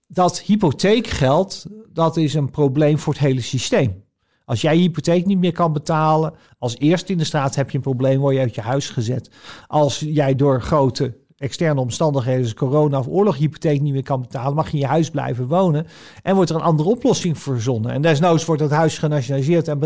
dat 0.07 0.41
hypotheekgeld, 0.41 1.65
dat 1.93 2.17
is 2.17 2.33
een 2.33 2.49
probleem 2.49 2.99
voor 2.99 3.13
het 3.13 3.21
hele 3.21 3.41
systeem. 3.41 4.03
Als 4.45 4.61
jij 4.61 4.75
je 4.75 4.81
hypotheek 4.81 5.25
niet 5.25 5.37
meer 5.37 5.51
kan 5.51 5.73
betalen, 5.73 6.33
als 6.59 6.77
eerste 6.77 7.11
in 7.11 7.17
de 7.17 7.23
straat 7.23 7.55
heb 7.55 7.69
je 7.69 7.77
een 7.77 7.83
probleem, 7.83 8.19
word 8.19 8.35
je 8.35 8.41
uit 8.41 8.55
je 8.55 8.61
huis 8.61 8.89
gezet. 8.89 9.29
Als 9.67 9.99
jij 9.99 10.35
door 10.35 10.61
grote 10.61 11.17
externe 11.37 11.79
omstandigheden, 11.79 12.41
dus 12.41 12.53
corona 12.53 12.99
of 12.99 13.07
oorloghypotheek 13.07 13.81
niet 13.81 13.93
meer 13.93 14.03
kan 14.03 14.21
betalen, 14.21 14.55
mag 14.55 14.67
je 14.67 14.73
in 14.73 14.79
je 14.79 14.85
huis 14.85 15.09
blijven 15.09 15.47
wonen. 15.47 15.87
En 16.21 16.35
wordt 16.35 16.49
er 16.49 16.55
een 16.55 16.61
andere 16.61 16.89
oplossing 16.89 17.39
verzonnen. 17.39 17.91
En 17.91 18.01
desnoods 18.01 18.45
wordt 18.45 18.61
dat 18.61 18.71
huis 18.71 18.97
genationaliseerd 18.97 19.67
en 19.67 19.79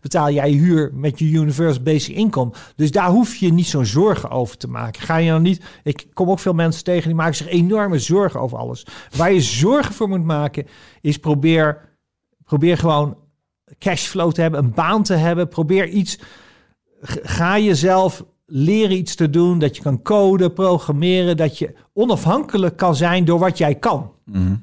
betaal, 0.00 0.30
jij 0.30 0.50
huur 0.50 0.90
met 0.94 1.18
je 1.18 1.24
universal 1.30 1.82
basic 1.82 2.16
income. 2.16 2.52
Dus 2.76 2.90
daar 2.90 3.08
hoef 3.08 3.36
je 3.36 3.52
niet 3.52 3.66
zo'n 3.66 3.86
zorgen 3.86 4.30
over 4.30 4.56
te 4.56 4.68
maken. 4.68 5.02
Ga 5.02 5.16
je 5.16 5.30
dan 5.30 5.42
niet, 5.42 5.64
ik 5.82 6.06
kom 6.12 6.30
ook 6.30 6.38
veel 6.38 6.52
mensen 6.52 6.84
tegen 6.84 7.06
die 7.06 7.14
maken 7.14 7.36
zich 7.36 7.48
enorme 7.48 7.98
zorgen 7.98 8.40
over 8.40 8.58
alles. 8.58 8.86
Waar 9.16 9.32
je 9.32 9.40
zorgen 9.40 9.94
voor 9.94 10.08
moet 10.08 10.24
maken, 10.24 10.66
is 11.00 11.18
probeer, 11.18 11.96
probeer 12.44 12.78
gewoon 12.78 13.16
cashflow 13.78 14.32
te 14.32 14.40
hebben, 14.40 14.60
een 14.60 14.74
baan 14.74 15.02
te 15.02 15.14
hebben. 15.14 15.48
Probeer 15.48 15.88
iets, 15.88 16.18
ga 17.22 17.58
jezelf 17.58 18.24
leren 18.46 18.96
iets 18.96 19.14
te 19.14 19.30
doen, 19.30 19.58
dat 19.58 19.76
je 19.76 19.82
kan 19.82 20.02
coden, 20.02 20.52
programmeren, 20.52 21.36
dat 21.36 21.58
je 21.58 21.74
onafhankelijk 21.92 22.76
kan 22.76 22.96
zijn 22.96 23.24
door 23.24 23.38
wat 23.38 23.58
jij 23.58 23.74
kan. 23.74 24.12
Mhm. 24.24 24.54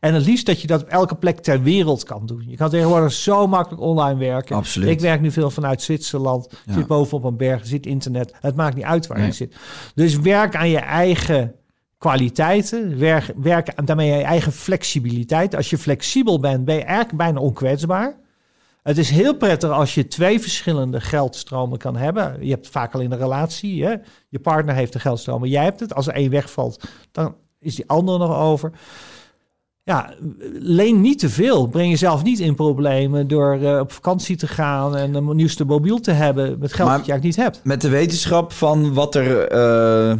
En 0.00 0.14
het 0.14 0.26
liefst 0.26 0.46
dat 0.46 0.60
je 0.60 0.66
dat 0.66 0.82
op 0.82 0.88
elke 0.88 1.14
plek 1.14 1.40
ter 1.40 1.62
wereld 1.62 2.04
kan 2.04 2.26
doen. 2.26 2.44
Je 2.46 2.56
kan 2.56 2.70
tegenwoordig 2.70 3.12
zo 3.12 3.46
makkelijk 3.46 3.82
online 3.82 4.18
werken. 4.18 4.56
Absoluut. 4.56 4.88
Ik 4.88 5.00
werk 5.00 5.20
nu 5.20 5.30
veel 5.30 5.50
vanuit 5.50 5.82
Zwitserland. 5.82 6.48
Ja. 6.66 6.72
Zit 6.72 6.86
bovenop 6.86 7.24
een 7.24 7.36
berg, 7.36 7.66
zit 7.66 7.86
internet. 7.86 8.34
Het 8.40 8.56
maakt 8.56 8.74
niet 8.74 8.84
uit 8.84 9.06
waar 9.06 9.24
je 9.24 9.32
zit. 9.32 9.56
Dus 9.94 10.18
werk 10.18 10.56
aan 10.56 10.68
je 10.68 10.78
eigen 10.78 11.54
kwaliteiten. 11.98 12.98
Werk, 12.98 13.32
werk 13.36 13.86
daarmee 13.86 14.12
aan 14.12 14.18
je 14.18 14.24
eigen 14.24 14.52
flexibiliteit. 14.52 15.56
Als 15.56 15.70
je 15.70 15.78
flexibel 15.78 16.40
bent, 16.40 16.64
ben 16.64 16.74
je 16.74 16.84
eigenlijk 16.84 17.16
bijna 17.16 17.40
onkwetsbaar. 17.40 18.16
Het 18.82 18.98
is 18.98 19.10
heel 19.10 19.36
prettig 19.36 19.70
als 19.70 19.94
je 19.94 20.08
twee 20.08 20.40
verschillende 20.40 21.00
geldstromen 21.00 21.78
kan 21.78 21.96
hebben. 21.96 22.36
Je 22.40 22.50
hebt 22.50 22.68
vaak 22.68 22.94
al 22.94 23.00
in 23.00 23.12
een 23.12 23.18
relatie. 23.18 23.84
Hè? 23.84 23.94
Je 24.28 24.38
partner 24.38 24.74
heeft 24.74 24.92
de 24.92 24.98
geldstromen, 24.98 25.48
jij 25.48 25.64
hebt 25.64 25.80
het. 25.80 25.94
Als 25.94 26.06
er 26.06 26.14
één 26.14 26.30
wegvalt, 26.30 26.84
dan 27.12 27.34
is 27.58 27.74
die 27.74 27.88
andere 27.88 28.18
nog 28.18 28.36
over. 28.36 28.72
Ja, 29.84 30.14
leen 30.52 31.00
niet 31.00 31.18
te 31.18 31.28
veel. 31.28 31.66
Breng 31.66 31.90
jezelf 31.90 32.22
niet 32.22 32.38
in 32.38 32.54
problemen 32.54 33.28
door 33.28 33.58
uh, 33.58 33.78
op 33.78 33.92
vakantie 33.92 34.36
te 34.36 34.46
gaan 34.46 34.96
en 34.96 35.14
een 35.14 35.36
nieuwste 35.36 35.64
mobiel 35.64 36.00
te 36.00 36.10
hebben 36.10 36.58
met 36.58 36.72
geld 36.72 36.88
dat 36.88 37.06
je 37.06 37.12
eigenlijk 37.12 37.22
niet 37.22 37.36
hebt. 37.36 37.60
Met 37.64 37.80
de 37.80 37.88
wetenschap 37.88 38.52
van 38.52 38.94
wat 38.94 39.14
er 39.14 39.52
uh, 39.52 40.16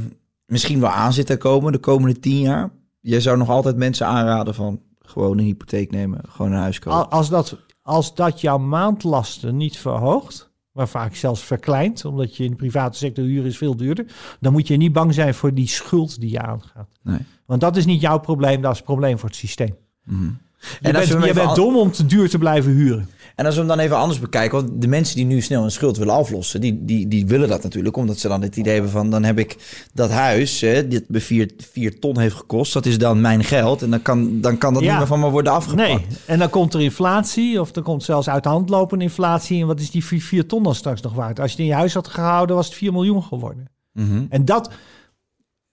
misschien 0.46 0.80
wel 0.80 0.90
aan 0.90 1.12
zit 1.12 1.26
te 1.26 1.36
komen 1.36 1.72
de 1.72 1.78
komende 1.78 2.18
tien 2.18 2.40
jaar. 2.40 2.70
Je 3.00 3.20
zou 3.20 3.36
nog 3.36 3.48
altijd 3.48 3.76
mensen 3.76 4.06
aanraden 4.06 4.54
van 4.54 4.80
gewoon 5.00 5.38
een 5.38 5.44
hypotheek 5.44 5.90
nemen, 5.90 6.20
gewoon 6.28 6.52
een 6.52 6.58
huis 6.58 6.78
kopen. 6.78 7.10
Als 7.10 7.28
dat 7.28 7.56
als 7.82 8.14
dat 8.14 8.40
jouw 8.40 8.58
maandlasten 8.58 9.56
niet 9.56 9.78
verhoogt, 9.78 10.50
maar 10.72 10.88
vaak 10.88 11.14
zelfs 11.14 11.42
verkleint, 11.42 12.04
omdat 12.04 12.36
je 12.36 12.44
in 12.44 12.50
de 12.50 12.56
private 12.56 12.98
sector 12.98 13.24
huur 13.24 13.46
is 13.46 13.56
veel 13.56 13.76
duurder, 13.76 14.06
dan 14.40 14.52
moet 14.52 14.66
je 14.68 14.76
niet 14.76 14.92
bang 14.92 15.14
zijn 15.14 15.34
voor 15.34 15.54
die 15.54 15.68
schuld 15.68 16.20
die 16.20 16.30
je 16.30 16.40
aangaat. 16.40 16.88
Nee. 17.02 17.18
Want 17.46 17.60
dat 17.60 17.76
is 17.76 17.84
niet 17.84 18.00
jouw 18.00 18.18
probleem, 18.18 18.60
dat 18.60 18.70
is 18.70 18.76
het 18.76 18.86
probleem 18.86 19.18
voor 19.18 19.28
het 19.28 19.38
systeem. 19.38 19.76
Mm 20.04 20.38
en 20.62 20.92
je, 20.92 20.92
bent, 20.92 21.24
je 21.24 21.34
bent 21.34 21.54
dom 21.54 21.76
om 21.76 21.90
te 21.90 22.06
duur 22.06 22.28
te 22.28 22.38
blijven 22.38 22.72
huren. 22.72 23.08
En 23.34 23.44
als 23.44 23.54
we 23.54 23.60
hem 23.60 23.68
dan 23.68 23.78
even 23.78 23.96
anders 23.96 24.20
bekijken, 24.20 24.58
want 24.58 24.80
de 24.80 24.88
mensen 24.88 25.16
die 25.16 25.24
nu 25.24 25.40
snel 25.40 25.64
een 25.64 25.70
schuld 25.70 25.96
willen 25.96 26.14
aflossen, 26.14 26.60
die, 26.60 26.84
die, 26.84 27.08
die 27.08 27.26
willen 27.26 27.48
dat 27.48 27.62
natuurlijk, 27.62 27.96
omdat 27.96 28.18
ze 28.18 28.28
dan 28.28 28.42
het 28.42 28.56
idee 28.56 28.72
hebben 28.72 28.90
van, 28.90 29.10
dan 29.10 29.24
heb 29.24 29.38
ik 29.38 29.56
dat 29.94 30.10
huis, 30.10 30.60
hè, 30.60 30.88
dit 30.88 31.08
me 31.08 31.20
vier, 31.20 31.50
vier 31.72 31.98
ton 31.98 32.18
heeft 32.18 32.34
gekost, 32.34 32.72
dat 32.72 32.86
is 32.86 32.98
dan 32.98 33.20
mijn 33.20 33.44
geld 33.44 33.82
en 33.82 33.90
dan 33.90 34.02
kan, 34.02 34.40
dan 34.40 34.58
kan 34.58 34.72
dat 34.72 34.82
niet 34.82 34.96
meer 34.96 35.06
van 35.06 35.20
me 35.20 35.30
worden 35.30 35.52
afgepakt. 35.52 35.88
Nee, 35.88 36.06
en 36.26 36.38
dan 36.38 36.50
komt 36.50 36.74
er 36.74 36.80
inflatie, 36.80 37.60
of 37.60 37.76
er 37.76 37.82
komt 37.82 38.02
zelfs 38.02 38.28
uit 38.28 38.42
de 38.42 38.48
hand 38.48 38.68
lopende 38.68 39.04
inflatie, 39.04 39.60
en 39.60 39.66
wat 39.66 39.80
is 39.80 39.90
die 39.90 40.04
vier, 40.04 40.22
vier 40.22 40.46
ton 40.46 40.62
dan 40.62 40.74
straks 40.74 41.00
nog 41.00 41.14
waard? 41.14 41.40
Als 41.40 41.50
je 41.50 41.56
het 41.56 41.64
in 41.64 41.70
je 41.70 41.78
huis 41.78 41.94
had 41.94 42.08
gehouden, 42.08 42.56
was 42.56 42.66
het 42.66 42.74
4 42.74 42.92
miljoen 42.92 43.22
geworden. 43.22 43.70
Mhm. 43.92 44.24
En 44.28 44.44
dat, 44.44 44.70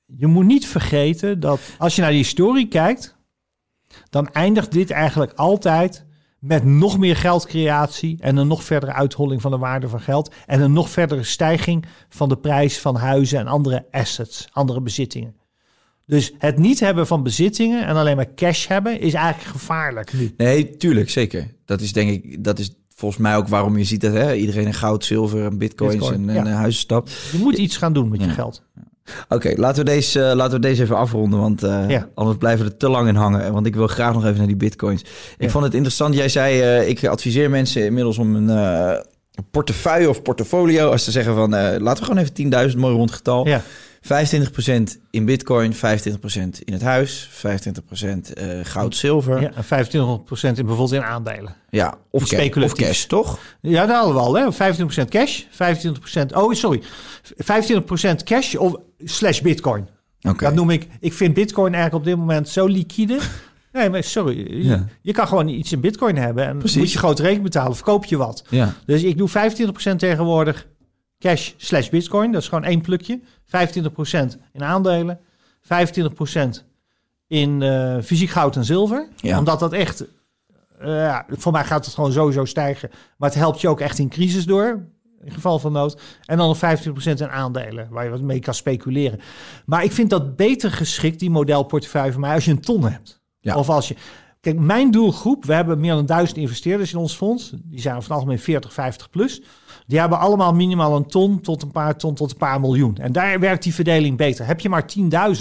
je 0.06 0.28
moet 0.28 0.46
niet 0.46 0.68
vergeten 0.68 1.40
dat 1.40 1.60
als 1.78 1.96
je 1.96 2.02
naar 2.02 2.12
die 2.12 2.20
historie 2.20 2.68
kijkt, 2.68 3.18
dan 4.10 4.30
eindigt 4.32 4.72
dit 4.72 4.92
eigenlijk 4.92 5.34
altijd 5.34 6.06
met 6.40 6.64
nog 6.64 6.98
meer 6.98 7.16
geldcreatie 7.16 8.18
en 8.20 8.38
een 8.38 8.48
nog 8.48 8.64
verdere 8.64 8.94
uitholling 8.94 9.42
van 9.42 9.52
de 9.52 9.58
waarde 9.58 9.90
van 9.90 10.02
geld 10.02 10.34
en 10.46 10.62
een 10.62 10.74
nog 10.74 10.90
verdere 10.90 11.24
stijging 11.24 11.86
van 12.10 12.30
de 12.30 12.38
prijs 12.38 12.80
van 12.80 12.96
huizen 12.96 13.40
en 13.40 13.48
andere 13.48 13.86
assets, 13.92 14.48
andere 14.52 14.82
bezittingen. 14.82 15.36
Dus 16.06 16.34
het 16.38 16.58
niet 16.58 16.80
hebben 16.80 17.08
van 17.08 17.24
bezittingen 17.24 17.86
en 17.86 17.96
alleen 17.96 18.16
maar 18.16 18.34
cash 18.36 18.68
hebben 18.68 19.00
is 19.00 19.14
eigenlijk 19.14 19.52
gevaarlijk 19.52 20.14
nu. 20.14 20.34
Nee, 20.38 20.78
tuurlijk, 20.78 21.10
zeker. 21.10 21.48
Dat 21.66 21.82
is 21.82 21.94
denk 21.94 22.10
ik, 22.10 22.44
dat 22.44 22.60
is 22.60 22.76
volgens 22.96 23.22
mij 23.22 23.36
ook 23.36 23.48
waarom 23.48 23.78
je 23.78 23.84
ziet 23.84 24.02
dat 24.02 24.14
hè, 24.14 24.34
iedereen 24.34 24.66
in 24.66 24.74
goud, 24.74 25.06
zilver 25.06 25.46
en 25.46 25.58
bitcoins 25.58 26.12
en, 26.12 26.34
ja. 26.34 26.46
huizen 26.46 26.82
stapt. 26.82 27.12
Je 27.32 27.38
moet 27.38 27.58
iets 27.58 27.78
gaan 27.78 27.94
doen 27.94 28.10
met 28.10 28.22
je 28.22 28.30
geld. 28.30 28.64
Oké, 29.30 29.54
laten, 29.56 29.86
we 29.86 29.90
deze, 29.90 30.20
uh, 30.20 30.32
laten 30.34 30.54
we 30.54 30.60
deze 30.60 30.84
even 30.84 30.98
afronden, 30.98 31.40
want 31.40 31.64
uh, 31.64 32.02
anders 32.14 32.38
blijven 32.38 32.66
we 32.66 32.72
er 32.72 32.78
te 32.78 32.90
lang 32.90 33.08
in 33.08 33.16
hangen. 33.16 33.54
Want 33.54 33.66
ik 33.66 33.76
wil 33.76 33.88
graag 33.88 34.14
nog 34.14 34.26
even 34.26 34.38
naar 34.38 34.48
die 34.48 34.56
bitcoins. 34.56 35.04
Ik 35.38 35.50
vond 35.50 35.64
het 35.64 35.74
interessant, 35.74 36.16
jij 36.16 36.30
zei, 36.30 36.62
uh, 36.62 36.90
ik 36.90 37.06
adviseer 37.06 37.50
mensen 37.50 37.86
inmiddels 37.86 38.18
om 38.18 38.36
een 38.36 39.04
portefeuille 39.52 40.10
of 40.10 40.22
portfolio, 40.22 40.92
als 40.92 41.04
ze 41.04 41.12
zeggen 41.12 41.36
van, 41.36 41.50
laten 41.82 42.06
we 42.06 42.12
gewoon 42.12 42.26
even 42.52 42.72
10.000, 42.72 42.78
mooi 42.78 42.96
rond 42.96 43.12
getal. 43.12 43.48
Ja. 43.48 43.62
25% 44.10 45.00
in 45.12 45.26
bitcoin, 45.26 45.74
25% 45.74 45.78
in 46.64 46.74
het 46.74 46.82
huis, 46.82 47.30
25% 47.30 47.42
uh, 47.42 48.60
goud, 48.64 48.96
zilver. 48.96 49.42
Ja, 49.42 49.52
en 49.54 49.64
25% 49.64 49.68
in 50.42 50.54
bijvoorbeeld 50.54 50.92
in 50.92 51.04
aandelen. 51.04 51.56
Ja, 51.70 51.98
of, 52.10 52.24
of 52.56 52.74
cash, 52.74 53.06
toch? 53.06 53.40
Ja, 53.62 53.86
dat 53.86 53.96
hadden 53.96 54.14
we 54.14 54.20
al. 54.20 54.34
Hè? 54.34 54.74
25% 55.06 55.10
cash, 55.10 55.44
25%... 55.44 55.48
Oh, 56.34 56.54
sorry. 56.54 56.82
25% 56.82 58.24
cash 58.24 58.56
of 58.56 58.76
slash 59.04 59.42
bitcoin. 59.42 59.88
Okay. 60.22 60.50
Dat 60.50 60.54
noem 60.54 60.70
ik... 60.70 60.88
Ik 61.00 61.14
vind 61.14 61.34
bitcoin 61.34 61.74
eigenlijk 61.74 62.04
op 62.04 62.10
dit 62.10 62.18
moment 62.18 62.50
zo 62.50 62.66
liquide... 62.66 63.20
Nee, 63.72 63.90
maar 63.90 64.04
sorry. 64.04 64.66
Je, 64.68 64.84
je, 65.02 65.12
kan 65.12 65.28
gewoon 65.28 65.48
iets 65.48 65.72
in 65.72 65.80
bitcoin 65.80 66.18
hebben. 66.18 66.46
En 66.46 66.58
Precies. 66.58 66.78
moet 66.78 66.92
je 66.92 66.98
grote 66.98 67.22
rekening 67.22 67.44
betalen. 67.44 67.76
Verkoop 67.76 68.06
je 68.06 68.18
wat. 68.18 68.44
Ja. 68.50 68.74
Dus 68.86 69.04
ik 69.04 69.18
doe 69.18 69.30
25% 69.30 69.96
tegenwoordig 69.98 70.68
cash 71.20 71.52
slash 71.58 71.90
bitcoin. 71.90 72.32
Dat 72.32 72.42
is 72.42 72.48
gewoon 72.48 72.64
één 72.64 72.82
plukje. 72.82 73.20
25% 73.46 74.38
in 74.52 74.64
aandelen. 74.64 75.20
25% 75.62 76.64
in 77.28 77.62
eh, 77.62 77.98
fysiek 78.04 78.30
goud 78.30 78.56
en 78.56 78.66
zilver. 78.66 79.10
Ja. 79.16 79.38
Omdat 79.38 79.60
dat 79.60 79.74
echt, 79.74 80.06
eh, 80.80 80.88
ja, 80.88 81.26
voor 81.30 81.52
mij 81.52 81.64
gaat 81.64 81.86
het 81.86 81.94
gewoon 81.94 82.12
sowieso 82.12 82.46
stijgen. 82.46 82.90
Maar 83.18 83.30
het 83.30 83.38
helpt 83.38 83.62
je 83.62 83.68
ook 83.68 83.80
echt 83.80 84.00
in 84.00 84.10
crisis 84.10 84.46
door, 84.46 84.88
in 85.24 85.32
geval 85.32 85.60
van 85.60 85.72
nood. 85.72 86.02
En 86.26 86.38
dan 86.38 86.48
nog 86.48 86.58
25% 86.58 87.22
in 87.22 87.30
aandelen, 87.30 87.88
waar 87.90 88.04
je 88.04 88.10
wat 88.10 88.22
mee 88.22 88.40
kan 88.40 88.54
speculeren. 88.54 89.20
Maar 89.66 89.84
ik 89.84 89.92
vind 89.92 90.10
dat 90.10 90.36
beter 90.36 90.72
geschikt, 90.72 91.20
die 91.20 91.30
modelportefeuille 91.30 92.12
van 92.12 92.22
mij, 92.22 92.34
als 92.34 92.46
je 92.46 92.52
een 92.52 92.62
ton 92.62 92.84
hebt. 92.84 93.22
Ja. 93.40 93.56
Of 93.56 93.70
als 93.70 93.88
je... 93.88 93.96
Kijk, 94.42 94.60
mijn 94.60 94.92
doelgroep, 94.92 95.46
we 95.46 95.54
hebben 95.54 95.80
meer 95.80 95.94
dan 95.94 96.06
duizend 96.06 96.38
investeerders 96.38 96.94
in 96.94 97.00
ons 97.00 97.16
fonds. 97.16 97.52
Die 97.64 97.80
zijn 97.80 97.94
van 97.94 98.04
het 98.04 98.12
algemeen 98.12 98.40
40, 98.40 98.74
50 98.74 99.10
plus. 99.10 99.42
Die 99.90 100.00
hebben 100.00 100.20
allemaal 100.20 100.54
minimaal 100.54 100.96
een 100.96 101.06
ton 101.08 101.42
tot 101.42 101.62
een 101.62 101.72
paar 101.72 101.98
ton 101.98 102.14
tot 102.16 102.32
een 102.32 102.38
paar 102.38 102.60
miljoen. 102.60 102.98
En 102.98 103.12
daar 103.12 103.40
werkt 103.40 103.64
die 103.64 103.74
verdeling 103.74 104.18
beter. 104.18 104.46
Heb 104.46 104.60
je 104.60 104.70
maar 104.70 104.86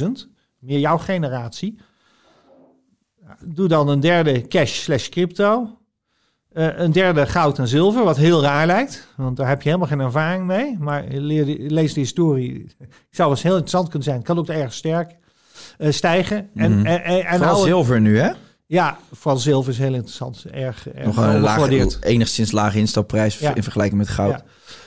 10.000, 0.01 0.07
meer 0.59 0.79
jouw 0.79 0.99
generatie. 0.99 1.79
Doe 3.45 3.69
dan 3.69 3.89
een 3.89 4.01
derde 4.01 4.47
cash 4.49 4.73
slash 4.83 5.09
crypto. 5.09 5.79
Eh, 6.53 6.67
een 6.79 6.93
derde 6.93 7.27
goud 7.27 7.59
en 7.59 7.69
zilver, 7.69 8.05
wat 8.05 8.17
heel 8.17 8.43
raar 8.43 8.67
lijkt. 8.67 9.09
Want 9.17 9.37
daar 9.37 9.49
heb 9.49 9.63
je 9.63 9.69
helemaal 9.69 9.89
geen 9.89 10.01
ervaring 10.01 10.45
mee. 10.47 10.77
Maar 10.79 11.05
leer, 11.09 11.45
de- 11.45 11.57
lees 11.67 11.93
de 11.95 12.01
historie. 12.01 12.53
Het 12.79 12.89
zou 13.11 13.29
wel 13.29 13.31
eens 13.31 13.43
heel 13.43 13.51
interessant 13.53 13.85
kunnen 13.89 14.03
zijn. 14.05 14.17
Het 14.17 14.27
kan 14.27 14.39
ook 14.39 14.49
erg 14.49 14.73
sterk 14.73 15.17
eh, 15.79 15.91
stijgen. 15.93 16.51
En, 16.55 16.77
Mhm. 16.79 16.87
en, 16.87 17.03
en, 17.05 17.25
en 17.27 17.37
Vooral 17.37 17.55
het- 17.57 17.65
zilver 17.65 18.01
nu, 18.01 18.19
hè? 18.19 18.31
Ja, 18.71 18.99
vooral 19.13 19.41
zilver 19.41 19.73
is 19.73 19.79
heel 19.79 19.95
interessant. 19.95 20.45
Erg, 20.51 20.89
erg 20.89 21.07
Nog 21.07 21.17
een 21.69 21.93
enigszins 22.01 22.53
lage 22.53 22.79
instapprijs 22.79 23.39
Ja. 23.39 23.55
in 23.55 23.63
vergelijking 23.63 23.99
met 24.01 24.09
goud. 24.09 24.31
Ja. 24.31 24.43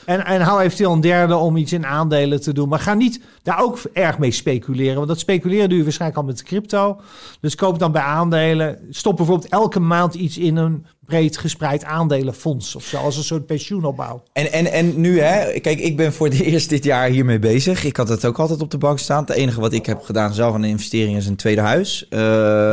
En, 0.05 0.25
en 0.25 0.41
hou 0.41 0.61
eventueel 0.61 0.91
een 0.91 1.01
derde 1.01 1.35
om 1.35 1.57
iets 1.57 1.73
in 1.73 1.85
aandelen 1.85 2.41
te 2.41 2.53
doen. 2.53 2.69
Maar 2.69 2.79
ga 2.79 2.93
niet 2.93 3.21
daar 3.43 3.61
ook 3.61 3.79
erg 3.93 4.17
mee 4.17 4.31
speculeren. 4.31 4.95
Want 4.95 5.07
dat 5.07 5.19
speculeren 5.19 5.69
doe 5.69 5.77
je 5.77 5.83
waarschijnlijk 5.83 6.19
al 6.21 6.25
met 6.27 6.37
de 6.37 6.43
crypto. 6.43 6.99
Dus 7.39 7.55
koop 7.55 7.79
dan 7.79 7.91
bij 7.91 8.01
aandelen. 8.01 8.79
Stop 8.89 9.17
bijvoorbeeld 9.17 9.51
elke 9.51 9.79
maand 9.79 10.13
iets 10.13 10.37
in 10.37 10.55
een 10.55 10.85
breed 11.05 11.37
gespreid 11.37 11.83
aandelenfonds. 11.83 12.75
Of 12.75 12.83
zo, 12.83 12.97
als 12.97 13.17
een 13.17 13.23
soort 13.23 13.45
pensioenopbouw. 13.45 14.23
En, 14.33 14.51
en, 14.51 14.71
en 14.71 15.01
nu, 15.01 15.19
hè, 15.19 15.59
kijk, 15.59 15.79
ik 15.79 15.97
ben 15.97 16.13
voor 16.13 16.27
het 16.27 16.39
eerst 16.51 16.69
dit 16.69 16.83
jaar 16.83 17.09
hiermee 17.09 17.39
bezig. 17.39 17.83
Ik 17.83 17.95
had 17.97 18.09
het 18.09 18.25
ook 18.25 18.39
altijd 18.39 18.61
op 18.61 18.71
de 18.71 18.77
bank 18.77 18.99
staan. 18.99 19.21
Het 19.21 19.29
enige 19.35 19.59
wat 19.59 19.73
ik 19.73 19.85
heb 19.85 20.01
gedaan 20.01 20.33
zelf 20.33 20.53
aan 20.53 20.63
een 20.63 20.69
investering 20.69 21.17
is 21.17 21.27
een 21.27 21.35
tweede 21.35 21.61
huis. 21.61 22.07
Eh, 22.09 22.19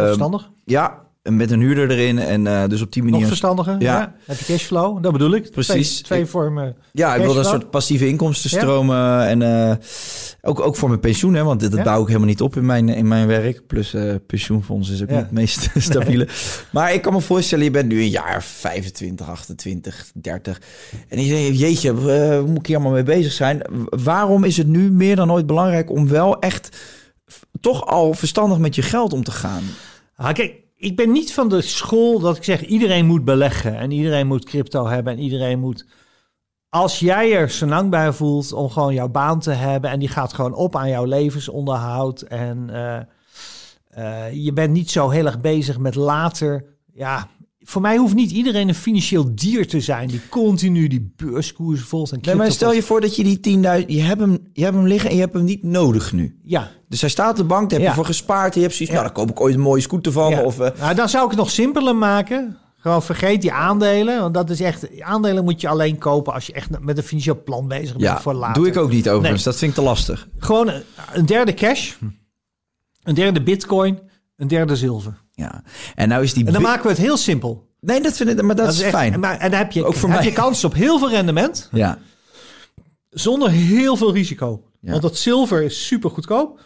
Verstandig? 0.05 0.51
Ja, 0.71 1.07
met 1.23 1.51
een 1.51 1.61
huurder 1.61 1.91
erin. 1.91 2.19
En 2.19 2.47
eh, 2.47 2.69
dus 2.69 2.83
op 2.83 2.93
die 2.93 3.03
Nog 3.03 3.11
manier. 3.11 3.27
verstandiger? 3.27 3.73
Ja. 3.79 3.99
Ja. 3.99 4.15
Heb 4.25 4.39
je 4.39 4.45
cashflow? 4.45 5.03
Dat 5.03 5.13
bedoel 5.13 5.35
ik. 5.35 5.51
Precies. 5.51 6.01
Twee, 6.03 6.27
vormen. 6.27 6.77
Ja, 6.93 7.15
ik 7.15 7.23
wilde 7.23 7.39
een 7.39 7.45
soort 7.45 7.71
passieve 7.71 8.09
inkomstenstromen. 8.09 9.27
En 9.27 9.43
eh, 9.71 9.77
ook, 10.43 10.61
ook 10.61 10.77
voor 10.77 10.89
mijn 10.89 11.01
pensioen, 11.01 11.35
hè, 11.35 11.45
want 11.45 11.61
dit 11.61 11.71
dat 11.71 11.79
Ja. 11.79 11.85
bouw 11.85 12.01
ik 12.01 12.07
helemaal 12.07 12.29
niet 12.29 12.41
op 12.41 12.57
in 12.57 12.67
mijn, 12.67 12.89
in 12.89 13.09
mijn 13.09 13.27
werk. 13.27 13.67
Plus 13.67 13.95
eh, 13.95 14.15
pensioenfonds 14.27 14.91
is 14.91 15.03
ook 15.03 15.09
Ja. 15.09 15.15
niet 15.15 15.25
het 15.25 15.33
meest 15.33 15.71
stabiele. 15.91 16.29
Maar 16.73 16.93
ik 16.95 17.03
kan 17.03 17.13
me 17.13 17.21
voorstellen, 17.21 17.65
je 17.65 17.71
bent 17.71 17.89
nu 17.89 18.01
een 18.01 18.09
jaar 18.11 18.43
25, 18.43 19.29
28, 19.29 20.07
30. 20.15 20.61
En 21.09 21.25
je 21.25 21.31
denkt, 21.35 21.59
jeetje, 21.59 21.93
moet 22.47 22.59
ik 22.59 22.67
hier 22.67 22.77
allemaal 22.77 22.95
mee 22.95 23.03
bezig 23.03 23.33
zijn? 23.33 23.63
Waarom 23.89 24.45
is 24.45 24.57
het 24.57 24.67
nu 24.67 24.91
meer 24.91 25.17
dan 25.17 25.33
ooit 25.33 25.47
belangrijk 25.47 25.91
om 25.91 26.09
wel 26.09 26.39
echt 26.39 26.77
toch 27.61 27.87
al 27.87 28.15
verstandig 28.15 28.59
met 28.59 28.75
je 28.75 28.83
geld 28.83 29.13
om 29.13 29.25
te 29.25 29.31
gaan? 29.31 29.63
Ah, 30.19 30.33
kijk, 30.35 30.63
ik 30.77 30.97
ben 30.97 31.13
niet 31.13 31.33
van 31.33 31.49
de 31.49 31.61
school 31.61 32.19
dat 32.19 32.37
ik 32.37 32.45
zeg 32.45 32.65
iedereen 32.65 33.07
moet 33.07 33.25
beleggen 33.25 33.77
en 33.77 33.91
iedereen 33.91 34.27
moet 34.27 34.45
crypto 34.45 34.87
hebben 34.87 35.13
en 35.13 35.19
iedereen 35.19 35.59
moet. 35.59 35.87
Als 36.69 36.99
jij 36.99 37.33
er 37.33 37.51
zo 37.51 37.67
lang 37.67 37.91
bij 37.91 38.13
voelt 38.13 38.53
om 38.53 38.71
gewoon 38.71 38.95
jouw 38.95 39.09
baan 39.09 39.41
te 39.41 39.51
hebben 39.51 39.91
en 39.91 39.99
die 39.99 40.09
gaat 40.09 40.33
gewoon 40.33 40.55
op 40.55 40.77
aan 40.77 40.89
jouw 40.89 41.05
levensonderhoud 41.05 42.21
en 42.23 42.71
eh, 42.71 43.01
eh, 43.89 44.45
je 44.45 44.53
bent 44.53 44.73
niet 44.73 44.91
zo 44.91 45.09
heel 45.09 45.27
erg 45.27 45.41
bezig 45.41 45.79
met 45.79 45.95
later. 45.95 46.65
Ja, 46.93 47.29
voor 47.69 47.81
mij 47.83 47.97
hoeft 47.97 48.15
niet 48.15 48.31
iedereen 48.31 48.69
een 48.69 48.75
financieel 48.75 49.35
dier 49.35 49.67
te 49.69 49.81
zijn 49.81 50.09
die 50.09 50.21
continu 50.29 50.87
die 50.89 51.13
beurskoers 51.17 51.81
volgt. 51.81 52.13
En 52.13 52.19
Nee, 52.23 52.35
maar 52.35 52.53
stel 52.53 52.73
je 52.73 52.83
voor 52.83 53.01
dat 53.01 53.17
je 53.17 53.23
die 53.25 53.59
10.000, 53.81 53.87
je 53.87 54.01
hebt, 54.03 54.21
hem, 54.21 54.39
je 54.53 54.63
hebt 54.63 54.75
hem 54.77 54.87
liggen 54.87 55.11
en 55.11 55.15
je 55.17 55.21
hebt 55.23 55.35
hem 55.35 55.45
niet 55.45 55.63
nodig 55.63 56.13
nu. 56.13 56.39
Ja, 56.45 56.71
Dus 56.89 57.01
hij 57.01 57.11
staat 57.11 57.31
op 57.31 57.37
de 57.37 57.45
bank, 57.45 57.71
daar 57.71 57.79
heb 57.79 57.81
Ja. 57.81 57.89
je 57.89 57.95
voor 57.95 58.05
gespaard. 58.05 58.55
Je 58.55 58.61
hebt 58.61 58.75
zoiets, 58.75 58.95
Ja. 58.95 59.01
nou, 59.03 59.15
dan 59.15 59.25
koop 59.25 59.31
ik 59.37 59.41
ooit 59.41 59.55
een 59.55 59.61
mooie 59.61 59.81
scooter 59.83 60.13
van. 60.13 60.31
Ja. 60.31 60.43
Of, 60.43 60.61
eh, 60.61 60.79
Nou, 60.81 60.95
dan 60.95 61.09
zou 61.09 61.25
ik 61.25 61.31
het 61.31 61.39
nog 61.39 61.51
simpeler 61.51 61.97
maken. 61.97 62.57
Gewoon 62.77 63.03
vergeet 63.03 63.41
die 63.41 63.53
aandelen. 63.53 64.21
Want 64.21 64.35
dat 64.35 64.51
is 64.51 64.61
echt. 64.61 65.01
Aandelen 65.01 65.45
moet 65.45 65.61
je 65.61 65.69
alleen 65.69 65.99
kopen 65.99 66.33
als 66.33 66.47
je 66.47 66.53
echt 66.53 66.81
met 66.81 66.97
een 66.97 67.03
financieel 67.03 67.43
plan 67.45 67.69
bezig 67.69 67.91
bent 67.93 68.01
ja, 68.03 68.21
voor 68.21 68.35
later. 68.35 68.55
doe 68.63 68.67
ik 68.71 68.77
ook 68.77 68.91
niet 68.91 69.09
overigens. 69.09 69.45
Nee. 69.45 69.53
Dat 69.53 69.57
vind 69.63 69.71
ik 69.71 69.77
te 69.77 69.85
lastig. 69.85 70.29
Gewoon 70.39 70.69
een, 70.69 70.83
een 71.13 71.27
derde 71.27 71.55
cash, 71.55 71.95
een 73.03 73.15
derde 73.15 73.43
bitcoin, 73.43 73.99
een 74.37 74.49
derde 74.49 74.77
zilver. 74.77 75.27
Ja. 75.39 75.63
En 75.95 76.09
nou 76.09 76.23
is 76.23 76.33
die... 76.35 76.47
En 76.47 76.53
dan 76.53 76.63
maken 76.63 76.83
we 76.83 76.89
het 76.89 76.99
heel 76.99 77.17
simpel. 77.17 77.67
Nee, 77.81 78.01
dat 78.01 78.17
vind 78.17 78.31
ik, 78.31 78.43
maar 78.43 78.57
dat, 78.57 78.73
is 78.73 78.81
echt- 78.81 78.91
fijn. 78.95 79.21
Maar, 79.21 79.39
en 79.39 79.51
dan 79.51 79.59
heb 79.59 79.73
je, 79.73 79.85
Ook 79.85 79.95
voor 79.95 80.09
heb 80.09 80.19
mij. 80.19 80.29
je 80.29 80.33
kans 80.35 80.65
op 80.65 80.75
heel 80.75 80.99
veel 80.99 81.11
rendement 81.11 81.69
Ja. 81.73 81.99
zonder 83.11 83.51
heel 83.51 83.97
veel 83.97 84.13
risico. 84.13 84.63
Ja. 84.81 84.91
Want 84.91 85.03
dat 85.03 85.17
zilver 85.17 85.63
is 85.63 85.87
super 85.87 86.11
goedkoop. 86.11 86.61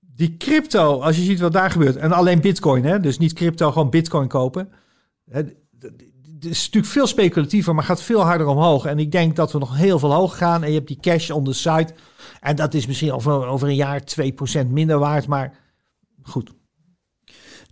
Die 0.00 0.36
crypto, 0.36 1.00
als 1.00 1.16
je 1.16 1.22
ziet 1.22 1.40
wat 1.40 1.52
daar 1.52 1.70
gebeurt, 1.70 1.96
en 1.96 2.12
alleen 2.12 2.40
bitcoin, 2.40 2.84
hè, 2.84 3.00
dus 3.00 3.18
niet 3.18 3.32
crypto, 3.32 3.72
gewoon 3.72 3.90
bitcoin 3.90 4.28
kopen. 4.28 4.68
Het 5.30 5.54
is 6.40 6.64
natuurlijk 6.64 6.92
veel 6.92 7.06
speculatiever, 7.06 7.74
maar 7.74 7.84
gaat 7.84 8.02
veel 8.02 8.20
harder 8.20 8.46
omhoog. 8.46 8.84
En 8.84 8.98
ik 8.98 9.12
denk 9.12 9.36
dat 9.36 9.52
we 9.52 9.58
nog 9.58 9.76
heel 9.76 9.98
veel 9.98 10.12
hoog 10.14 10.36
gaan. 10.36 10.62
En 10.62 10.68
je 10.68 10.74
hebt 10.74 10.88
die 10.88 11.00
cash 11.00 11.30
on 11.30 11.44
the 11.44 11.52
side. 11.52 11.88
En 12.40 12.56
dat 12.56 12.74
is 12.74 12.86
misschien 12.86 13.12
over, 13.12 13.46
over 13.46 13.68
een 13.68 13.74
jaar 13.74 14.02
2% 14.64 14.66
minder 14.68 14.98
waard. 14.98 15.26
Maar 15.26 15.54
goed, 16.22 16.50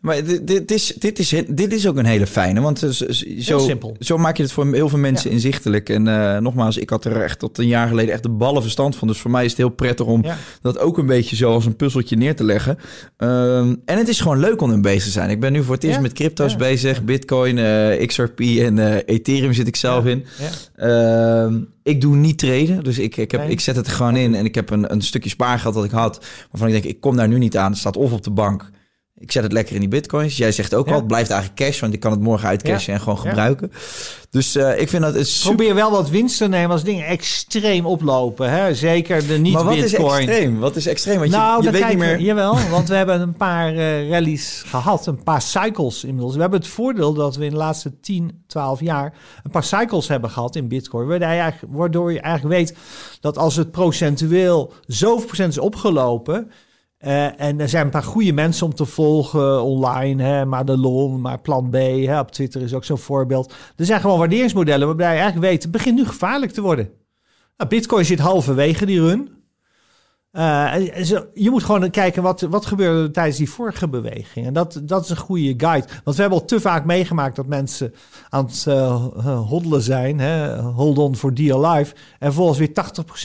Maar 0.02 0.24
dit, 0.24 0.46
dit, 0.46 0.70
is, 0.70 0.94
dit, 0.98 1.18
is, 1.18 1.34
dit 1.48 1.72
is 1.72 1.88
ook 1.88 1.96
een 1.96 2.04
hele 2.04 2.26
fijne, 2.26 2.60
want 2.60 2.78
zo, 2.78 2.90
zo, 3.38 3.68
zo 3.98 4.18
maak 4.18 4.36
je 4.36 4.42
het 4.42 4.52
voor 4.52 4.74
heel 4.74 4.88
veel 4.88 4.98
mensen 4.98 5.28
Ja. 5.28 5.34
inzichtelijk. 5.34 5.88
En 5.88 6.08
eh, 6.08 6.38
nogmaals, 6.40 6.76
ik 6.76 6.90
had 6.90 7.04
er 7.04 7.22
echt 7.22 7.38
tot 7.38 7.58
een 7.58 7.66
jaar 7.66 7.88
geleden 7.88 8.12
echt 8.14 8.22
de 8.22 8.28
ballen 8.28 8.62
verstand 8.62 8.96
van. 8.96 9.08
Dus 9.08 9.18
voor 9.18 9.30
mij 9.30 9.44
is 9.44 9.50
het 9.50 9.58
heel 9.58 9.68
prettig 9.68 10.06
om 10.06 10.24
Ja. 10.24 10.36
dat 10.62 10.78
ook 10.78 10.98
een 10.98 11.06
beetje 11.06 11.36
zo 11.36 11.52
als 11.52 11.66
een 11.66 11.76
puzzeltje 11.76 12.16
neer 12.16 12.36
te 12.36 12.44
leggen. 12.44 12.78
Ehm, 13.16 13.74
en 13.84 13.98
het 13.98 14.08
is 14.08 14.20
gewoon 14.20 14.38
leuk 14.38 14.60
om 14.62 14.68
ermee 14.68 14.82
bezig 14.82 15.02
te 15.04 15.10
zijn. 15.10 15.30
Ik 15.30 15.40
ben 15.40 15.52
nu 15.52 15.62
voor 15.62 15.74
het 15.74 15.84
eerst 15.84 15.96
Ja. 15.96 16.02
met 16.02 16.12
crypto's 16.12 16.56
bezig. 16.56 17.04
Bitcoin, 17.04 17.58
eh, 17.58 18.06
XRP 18.06 18.40
en 18.40 18.78
eh, 18.78 18.96
Ethereum 19.06 19.52
zit 19.52 19.66
ik 19.66 19.76
zelf 19.76 20.04
in. 20.06 20.24
Ehm, 20.76 21.60
ik 21.82 22.00
doe 22.00 22.16
niet 22.16 22.38
traden, 22.38 22.84
dus 22.84 22.98
ik, 22.98 23.16
ik, 23.16 23.30
heb, 23.30 23.40
Nee. 23.40 23.50
ik 23.50 23.60
zet 23.60 23.76
het 23.76 23.86
er 23.86 23.92
gewoon 23.92 24.16
in. 24.16 24.34
En 24.34 24.44
ik 24.44 24.54
heb 24.54 24.70
een, 24.70 24.92
een 24.92 25.02
stukje 25.02 25.30
spaargeld 25.30 25.74
dat 25.74 25.84
ik 25.84 25.90
had, 25.90 26.24
waarvan 26.50 26.68
ik 26.68 26.82
denk, 26.82 26.94
ik 26.94 27.00
kom 27.00 27.16
daar 27.16 27.28
nu 27.28 27.38
niet 27.38 27.56
aan. 27.56 27.70
Het 27.70 27.80
staat 27.80 27.96
of 27.96 28.12
op 28.12 28.22
de 28.24 28.30
bank. 28.30 28.70
Ik 29.22 29.32
zet 29.32 29.42
het 29.42 29.52
lekker 29.52 29.74
in 29.74 29.80
die 29.80 29.88
bitcoins. 29.88 30.36
Jij 30.36 30.52
zegt 30.52 30.74
ook 30.74 30.86
Ja. 30.86 30.92
al, 30.92 30.98
het 30.98 31.06
blijft 31.06 31.30
eigenlijk 31.30 31.60
cash, 31.60 31.80
want 31.80 31.92
ik 31.94 32.00
kan 32.00 32.10
het 32.10 32.20
morgen 32.20 32.48
uitcashen 32.48 32.94
en 32.94 33.00
gewoon 33.00 33.18
gebruiken. 33.18 33.72
Dus 34.30 34.56
eh, 34.56 34.80
ik 34.80 34.88
vind 34.88 35.02
dat 35.02 35.14
het 35.14 35.28
super... 35.28 35.56
probeer 35.56 35.74
wel 35.74 35.90
wat 35.90 36.10
winst 36.10 36.38
te 36.38 36.48
nemen 36.48 36.70
als 36.70 36.84
dingen 36.84 37.06
extreem 37.06 37.86
oplopen. 37.86 38.50
Hè? 38.50 38.74
Zeker 38.74 39.26
de 39.26 39.40
maar 39.40 39.64
wat 39.64 39.74
is 39.74 39.80
niet-bitcoin. 39.80 40.28
extreem? 40.28 40.58
Wat 40.58 40.76
is 40.76 40.86
extreem? 40.86 41.18
Want 41.18 41.30
nou, 41.30 41.58
je, 41.62 41.70
je 41.70 41.78
weet 41.78 41.88
niet 41.88 41.98
meer... 41.98 42.20
Jawel, 42.20 42.56
want 42.70 42.88
we 42.88 42.94
hebben 42.94 43.20
een 43.20 43.36
paar 43.36 43.74
eh, 43.74 44.10
rallies 44.10 44.62
gehad. 44.66 45.06
Een 45.06 45.22
paar 45.22 45.42
cycles 45.42 46.04
inmiddels. 46.04 46.34
We 46.34 46.40
hebben 46.40 46.58
het 46.58 46.68
voordeel 46.68 47.14
dat 47.14 47.36
we 47.36 47.44
in 47.44 47.50
de 47.50 47.56
laatste 47.56 48.00
10, 48.00 48.42
12 48.46 48.80
jaar... 48.80 49.14
een 49.42 49.50
paar 49.50 49.64
cycles 49.64 50.08
hebben 50.08 50.30
gehad 50.30 50.56
in 50.56 50.68
bitcoin. 50.68 51.08
Je 51.20 51.52
waardoor 51.68 52.12
je 52.12 52.20
eigenlijk 52.20 52.54
weet 52.56 52.74
dat 53.20 53.38
als 53.38 53.56
het 53.56 53.70
procentueel 53.70 54.72
zoveel 54.86 55.26
procent 55.26 55.50
is 55.52 55.58
opgelopen... 55.58 56.50
eh, 57.02 57.40
en 57.40 57.60
er 57.60 57.68
zijn 57.68 57.84
een 57.84 57.90
paar 57.90 58.02
goede 58.02 58.32
mensen 58.32 58.66
om 58.66 58.74
te 58.74 58.84
volgen 58.84 59.62
online. 59.62 60.22
Hè, 60.22 60.44
Madelon, 60.44 61.20
maar 61.20 61.40
Plan 61.40 61.70
B. 61.70 61.74
Hè, 61.74 62.18
op 62.18 62.30
Twitter 62.30 62.62
is 62.62 62.74
ook 62.74 62.84
zo'n 62.84 62.98
voorbeeld. 62.98 63.54
Er 63.76 63.84
zijn 63.84 64.00
gewoon 64.00 64.18
waarderingsmodellen 64.18 64.86
waarbij 64.86 65.14
je 65.14 65.20
eigenlijk 65.20 65.50
weet... 65.50 65.62
het 65.62 65.72
begint 65.72 65.96
nu 65.96 66.04
gevaarlijk 66.04 66.52
te 66.52 66.60
worden. 66.60 66.90
Nou, 67.56 67.70
Bitcoin 67.70 68.04
zit 68.04 68.18
halverwege 68.18 68.86
die 68.86 69.00
run. 69.00 69.30
Eh, 70.30 70.74
je 71.34 71.50
moet 71.50 71.62
gewoon 71.62 71.90
kijken 71.90 72.22
wat, 72.22 72.40
wat 72.40 72.66
gebeurde 72.66 73.02
er 73.02 73.12
tijdens 73.12 73.36
die 73.36 73.50
vorige 73.50 73.88
beweging. 73.88 74.46
En 74.46 74.52
dat, 74.52 74.80
dat 74.82 75.04
is 75.04 75.10
een 75.10 75.16
goede 75.16 75.54
guide. 75.56 75.86
Want 76.04 76.16
we 76.16 76.22
hebben 76.22 76.40
al 76.40 76.46
te 76.46 76.60
vaak 76.60 76.84
meegemaakt 76.84 77.36
dat 77.36 77.46
mensen 77.46 77.94
aan 78.28 78.44
het 78.44 78.66
eh, 78.66 79.48
hoddelen 79.48 79.82
zijn. 79.82 80.18
Hè, 80.18 80.60
hold 80.60 80.98
on 80.98 81.16
for 81.16 81.34
dear 81.34 81.66
life. 81.66 81.94
En 82.18 82.32
vervolgens 82.32 82.58
weer 82.58 82.72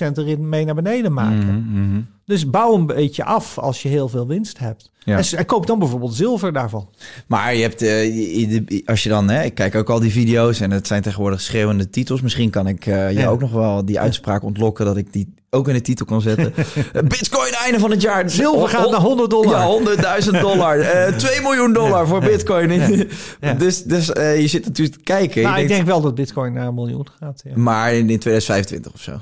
80% 0.09 0.17
erin 0.17 0.49
mee 0.49 0.65
naar 0.65 0.75
beneden 0.75 1.13
maken. 1.13 1.65
Mhm, 1.71 2.01
Dus 2.27 2.49
bouw 2.49 2.73
een 2.73 2.85
beetje 2.85 3.23
af 3.23 3.57
als 3.57 3.81
je 3.81 3.89
heel 3.89 4.09
veel 4.09 4.27
winst 4.27 4.59
hebt. 4.59 4.91
Ja. 4.99 5.21
En, 5.37 5.45
koop 5.45 5.67
dan 5.67 5.79
bijvoorbeeld 5.79 6.13
zilver 6.15 6.53
daarvan. 6.53 6.89
Maar 7.27 7.55
je 7.55 7.61
hebt, 7.61 7.81
eh, 7.81 8.81
als 8.85 9.03
je 9.03 9.09
dan, 9.09 9.29
hè, 9.29 9.43
ik 9.43 9.53
kijk 9.55 9.75
ook 9.75 9.89
al 9.89 9.99
die 9.99 10.11
video's 10.11 10.59
en 10.59 10.71
het 10.71 10.87
zijn 10.87 11.01
tegenwoordig 11.01 11.41
schreeuwende 11.41 11.89
titels. 11.89 12.21
Misschien 12.21 12.49
kan 12.49 12.67
ik 12.67 12.85
eh 12.85 13.11
je 13.11 13.19
Ja. 13.19 13.27
ook 13.27 13.39
nog 13.39 13.51
wel 13.51 13.85
die 13.85 13.99
uitspraak 13.99 14.43
ontlokken 14.43 14.85
dat 14.85 14.97
ik 14.97 15.13
die 15.13 15.33
ook 15.49 15.67
in 15.67 15.73
de 15.73 15.81
titel 15.81 16.05
kan 16.05 16.21
zetten. 16.21 16.53
Eh, 16.93 17.01
Bitcoin 17.03 17.51
einde 17.53 17.79
van 17.79 17.91
het 17.91 18.01
jaar. 18.01 18.29
Zilver 18.29 18.69
gaat 18.69 18.91
naar 18.91 18.99
100 18.99 19.29
dollar. 19.29 19.59
Ja, 19.59 20.21
100.000 20.21 20.39
dollar. 20.47 20.79
Eh 20.79 21.15
2 21.15 21.41
miljoen 21.41 21.73
dollar 21.73 22.07
voor 22.07 22.19
Bitcoin. 22.19 22.69
Ja. 23.41 23.53
Dus, 23.53 23.83
dus 23.83 24.05
je 24.05 24.47
zit 24.47 24.65
natuurlijk 24.65 24.97
te 24.97 25.03
kijken. 25.03 25.41
Nou, 25.41 25.53
ik 25.53 25.59
denkt, 25.59 25.73
denk 25.73 25.85
wel 25.85 26.01
dat 26.01 26.15
bitcoin 26.15 26.53
naar 26.53 26.67
een 26.67 26.73
miljoen 26.73 27.07
gaat. 27.19 27.41
Ja, 27.43 27.51
Maar 27.57 27.93
in, 27.93 28.09
in 28.09 28.19
2025 28.19 28.93
of 28.93 29.01
zo. 29.01 29.19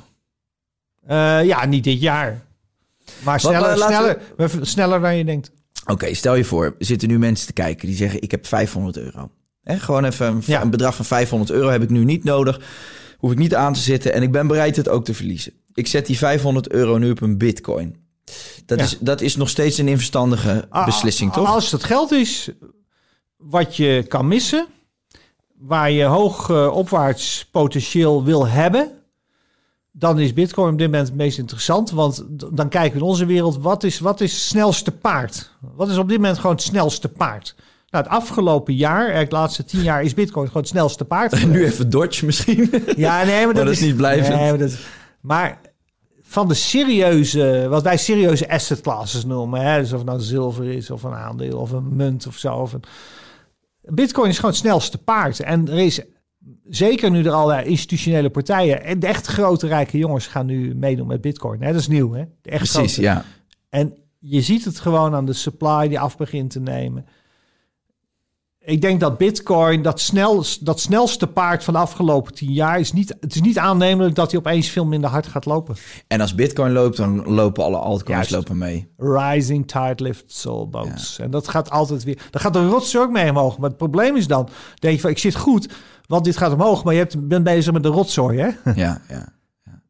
Ja 1.44 1.66
niet 1.66 1.84
dit 1.84 2.02
jaar. 2.02 2.44
Maar 3.24 3.40
sneller, 3.40 3.70
eh, 3.70 3.76
sneller, 3.88 4.20
sneller 4.68 5.02
dan 5.02 5.16
je 5.18 5.26
denkt. 5.26 5.52
Oké, 5.86 6.14
stel 6.14 6.36
je 6.36 6.44
voor, 6.44 6.66
er 6.66 6.86
zitten 6.86 7.08
nu 7.08 7.20
mensen 7.20 7.48
te 7.48 7.54
kijken 7.54 7.88
die 7.88 7.96
zeggen: 7.98 8.22
Ik 8.22 8.32
heb 8.32 8.46
500 8.46 8.98
euro. 8.98 9.30
Hè, 9.64 9.80
gewoon 9.80 10.06
even 10.06 10.28
een, 10.28 10.42
Ja. 10.46 10.62
een 10.62 10.70
bedrag 10.70 10.96
van 10.96 11.06
500 11.06 11.52
euro 11.52 11.70
heb 11.70 11.82
ik 11.84 11.90
nu 11.90 12.04
niet 12.04 12.24
nodig. 12.24 12.60
Hoef 13.18 13.32
ik 13.32 13.38
niet 13.38 13.56
aan 13.56 13.74
te 13.74 13.80
zitten 13.80 14.14
en 14.14 14.22
ik 14.24 14.32
ben 14.32 14.48
bereid 14.48 14.76
het 14.76 14.90
ook 14.90 15.06
te 15.06 15.14
verliezen. 15.14 15.54
Ik 15.74 15.88
zet 15.88 16.06
die 16.06 16.18
500 16.18 16.72
euro 16.72 16.98
nu 16.98 17.10
op 17.12 17.22
een 17.22 17.38
bitcoin. 17.38 17.96
Dat, 18.66 18.80
Ja. 18.80 18.86
is, 18.86 18.98
dat 19.00 19.22
is 19.22 19.36
nog 19.36 19.50
steeds 19.50 19.78
een 19.78 19.88
verstandige 19.98 20.66
Ah, 20.70 20.86
beslissing, 20.86 21.34
toch? 21.34 21.48
Als 21.54 21.72
het 21.72 21.84
geld 21.84 22.12
is 22.12 22.50
wat 23.38 23.76
je 23.78 24.06
kan 24.08 24.28
missen, 24.28 24.68
waar 25.60 25.92
je 25.92 26.04
hoog 26.04 26.50
eh, 26.50 26.68
opwaarts 26.76 27.48
potentieel 27.52 28.24
wil 28.24 28.48
hebben, 28.48 28.92
dan 29.98 30.20
is 30.20 30.34
Bitcoin 30.34 30.72
op 30.72 30.78
dit 30.78 30.88
moment 30.92 31.08
het 31.08 31.18
meest 31.18 31.38
interessant. 31.38 31.92
Want 31.92 32.26
dan 32.52 32.70
kijken 32.70 32.92
we 32.92 32.98
in 32.98 33.10
onze 33.10 33.26
wereld, 33.26 33.58
wat 33.58 33.84
is, 33.84 34.00
wat 34.00 34.22
is 34.22 34.32
het 34.32 34.42
snelste 34.42 34.92
paard? 34.92 35.52
Wat 35.76 35.90
is 35.90 35.98
op 35.98 36.08
dit 36.10 36.18
moment 36.18 36.38
gewoon 36.38 36.56
het 36.56 36.66
snelste 36.66 37.10
paard? 37.10 37.56
Nou, 37.90 38.04
het 38.04 38.14
afgelopen 38.14 38.74
jaar, 38.74 39.00
eigenlijk 39.00 39.30
de 39.30 39.36
laatste 39.36 39.66
tien 39.66 39.82
jaar, 39.82 40.04
is 40.04 40.14
Bitcoin 40.14 40.48
gewoon 40.48 40.62
het 40.62 40.72
snelste 40.72 41.06
paard. 41.06 41.46
Nu 41.48 41.66
even 41.66 41.90
Dodge 41.90 42.26
misschien. 42.26 42.72
Ja, 42.96 43.24
nee, 43.24 43.46
maar 43.46 43.54
dat, 43.54 43.66
dat 43.66 43.74
is 43.74 43.82
niet 43.82 43.96
blijvend. 43.96 44.36
Nee, 44.36 44.50
maar, 44.50 44.58
dat, 44.58 44.78
maar 45.22 45.62
van 46.22 46.48
de 46.48 46.54
serieuze, 46.54 47.66
wat 47.70 47.84
wij 47.84 47.98
serieuze 47.98 48.50
asset 48.50 48.82
classes 48.82 49.26
noemen, 49.26 49.62
hè, 49.62 49.80
dus 49.80 49.92
of 49.92 49.98
het 49.98 50.08
nou 50.08 50.20
zilver 50.20 50.66
is, 50.66 50.92
of 50.92 51.04
een 51.04 51.14
aandeel, 51.14 51.60
of 51.60 51.72
een 51.72 51.96
munt 51.96 52.28
of 52.28 52.38
zo. 52.38 52.54
Of 52.54 52.74
een, 52.74 52.84
Bitcoin 53.82 54.30
is 54.30 54.36
gewoon 54.36 54.52
het 54.52 54.60
snelste 54.60 54.98
paard. 54.98 55.40
En 55.40 55.68
er 55.68 55.80
is 55.80 56.02
zeker 56.70 57.12
nu 57.12 57.24
er 57.24 57.32
allerlei 57.32 57.68
institutionele 57.70 58.30
partijen 58.30 58.84
en 58.84 59.00
de 59.00 59.08
echt 59.08 59.26
grote 59.26 59.68
rijke 59.68 59.98
jongens 59.98 60.28
gaan 60.28 60.46
nu 60.46 60.76
meedoen 60.76 61.08
met 61.08 61.22
Bitcoin. 61.22 61.62
Hè, 61.62 61.72
dat 61.72 61.82
is 61.82 61.88
nieuw, 61.88 62.14
hè? 62.14 62.24
De 62.42 62.50
echt 62.50 62.72
Precies, 62.72 62.94
grote. 62.94 63.02
ja. 63.02 63.26
En 63.70 63.94
je 64.20 64.42
ziet 64.42 64.66
het 64.66 64.80
gewoon 64.80 65.14
aan 65.14 65.26
de 65.26 65.34
supply 65.34 65.88
die 65.88 66.00
af 66.00 66.18
begint 66.18 66.50
te 66.50 66.60
nemen. 66.60 67.06
Ik 68.60 68.82
denk 68.82 69.00
dat 69.00 69.18
Bitcoin, 69.18 69.82
dat, 69.82 70.00
snel, 70.00 70.44
dat 70.60 70.80
snelste 70.80 71.28
paard 71.28 71.64
van 71.64 71.74
de 71.74 71.80
afgelopen 71.80 72.34
tien 72.34 72.52
jaar, 72.52 72.80
is 72.80 72.94
niet, 72.94 73.16
het 73.20 73.36
is 73.36 73.42
niet 73.42 73.58
aannemelijk 73.58 74.16
dat 74.16 74.32
hij 74.32 74.40
opeens 74.40 74.70
veel 74.70 74.86
minder 74.86 75.10
hard 75.10 75.28
gaat 75.28 75.46
lopen. 75.46 75.76
En 76.08 76.22
als 76.22 76.36
bitcoin 76.36 76.72
loopt, 76.72 76.98
dan 76.98 77.28
lopen 77.28 77.64
alle 77.64 77.78
altcoins 77.78 78.30
Juist. 78.30 78.32
lopen 78.32 78.58
mee. 78.58 78.88
Rising 78.98 79.68
tide 79.68 80.04
lifts 80.04 80.48
all 80.48 80.68
boats. 80.68 81.20
En 81.20 81.32
dat 81.32 81.48
gaat 81.48 81.70
altijd 81.70 82.04
weer. 82.04 82.18
Dan 82.30 82.42
gaat 82.42 82.54
de 82.54 82.68
rots 82.68 82.98
ook 82.98 83.12
mee 83.12 83.30
omhoog. 83.30 83.58
Maar 83.58 83.70
het 83.70 83.78
probleem 83.78 84.16
is 84.16 84.28
dan, 84.28 84.50
denk 84.76 84.96
je 84.96 85.02
van, 85.02 85.10
ik 85.10 85.18
zit 85.18 85.36
goed, 85.36 85.70
want 86.08 86.26
dit 86.26 86.38
gaat 86.38 86.54
omhoog, 86.54 86.84
maar 86.84 86.94
je 86.94 87.00
hebt, 87.00 87.28
bent 87.28 87.44
bezig 87.44 87.74
met 87.74 87.84
de 87.84 87.90
rotzooi, 87.90 88.40
hè? 88.40 88.50
Ja, 88.84 89.02
ja. 89.10 89.34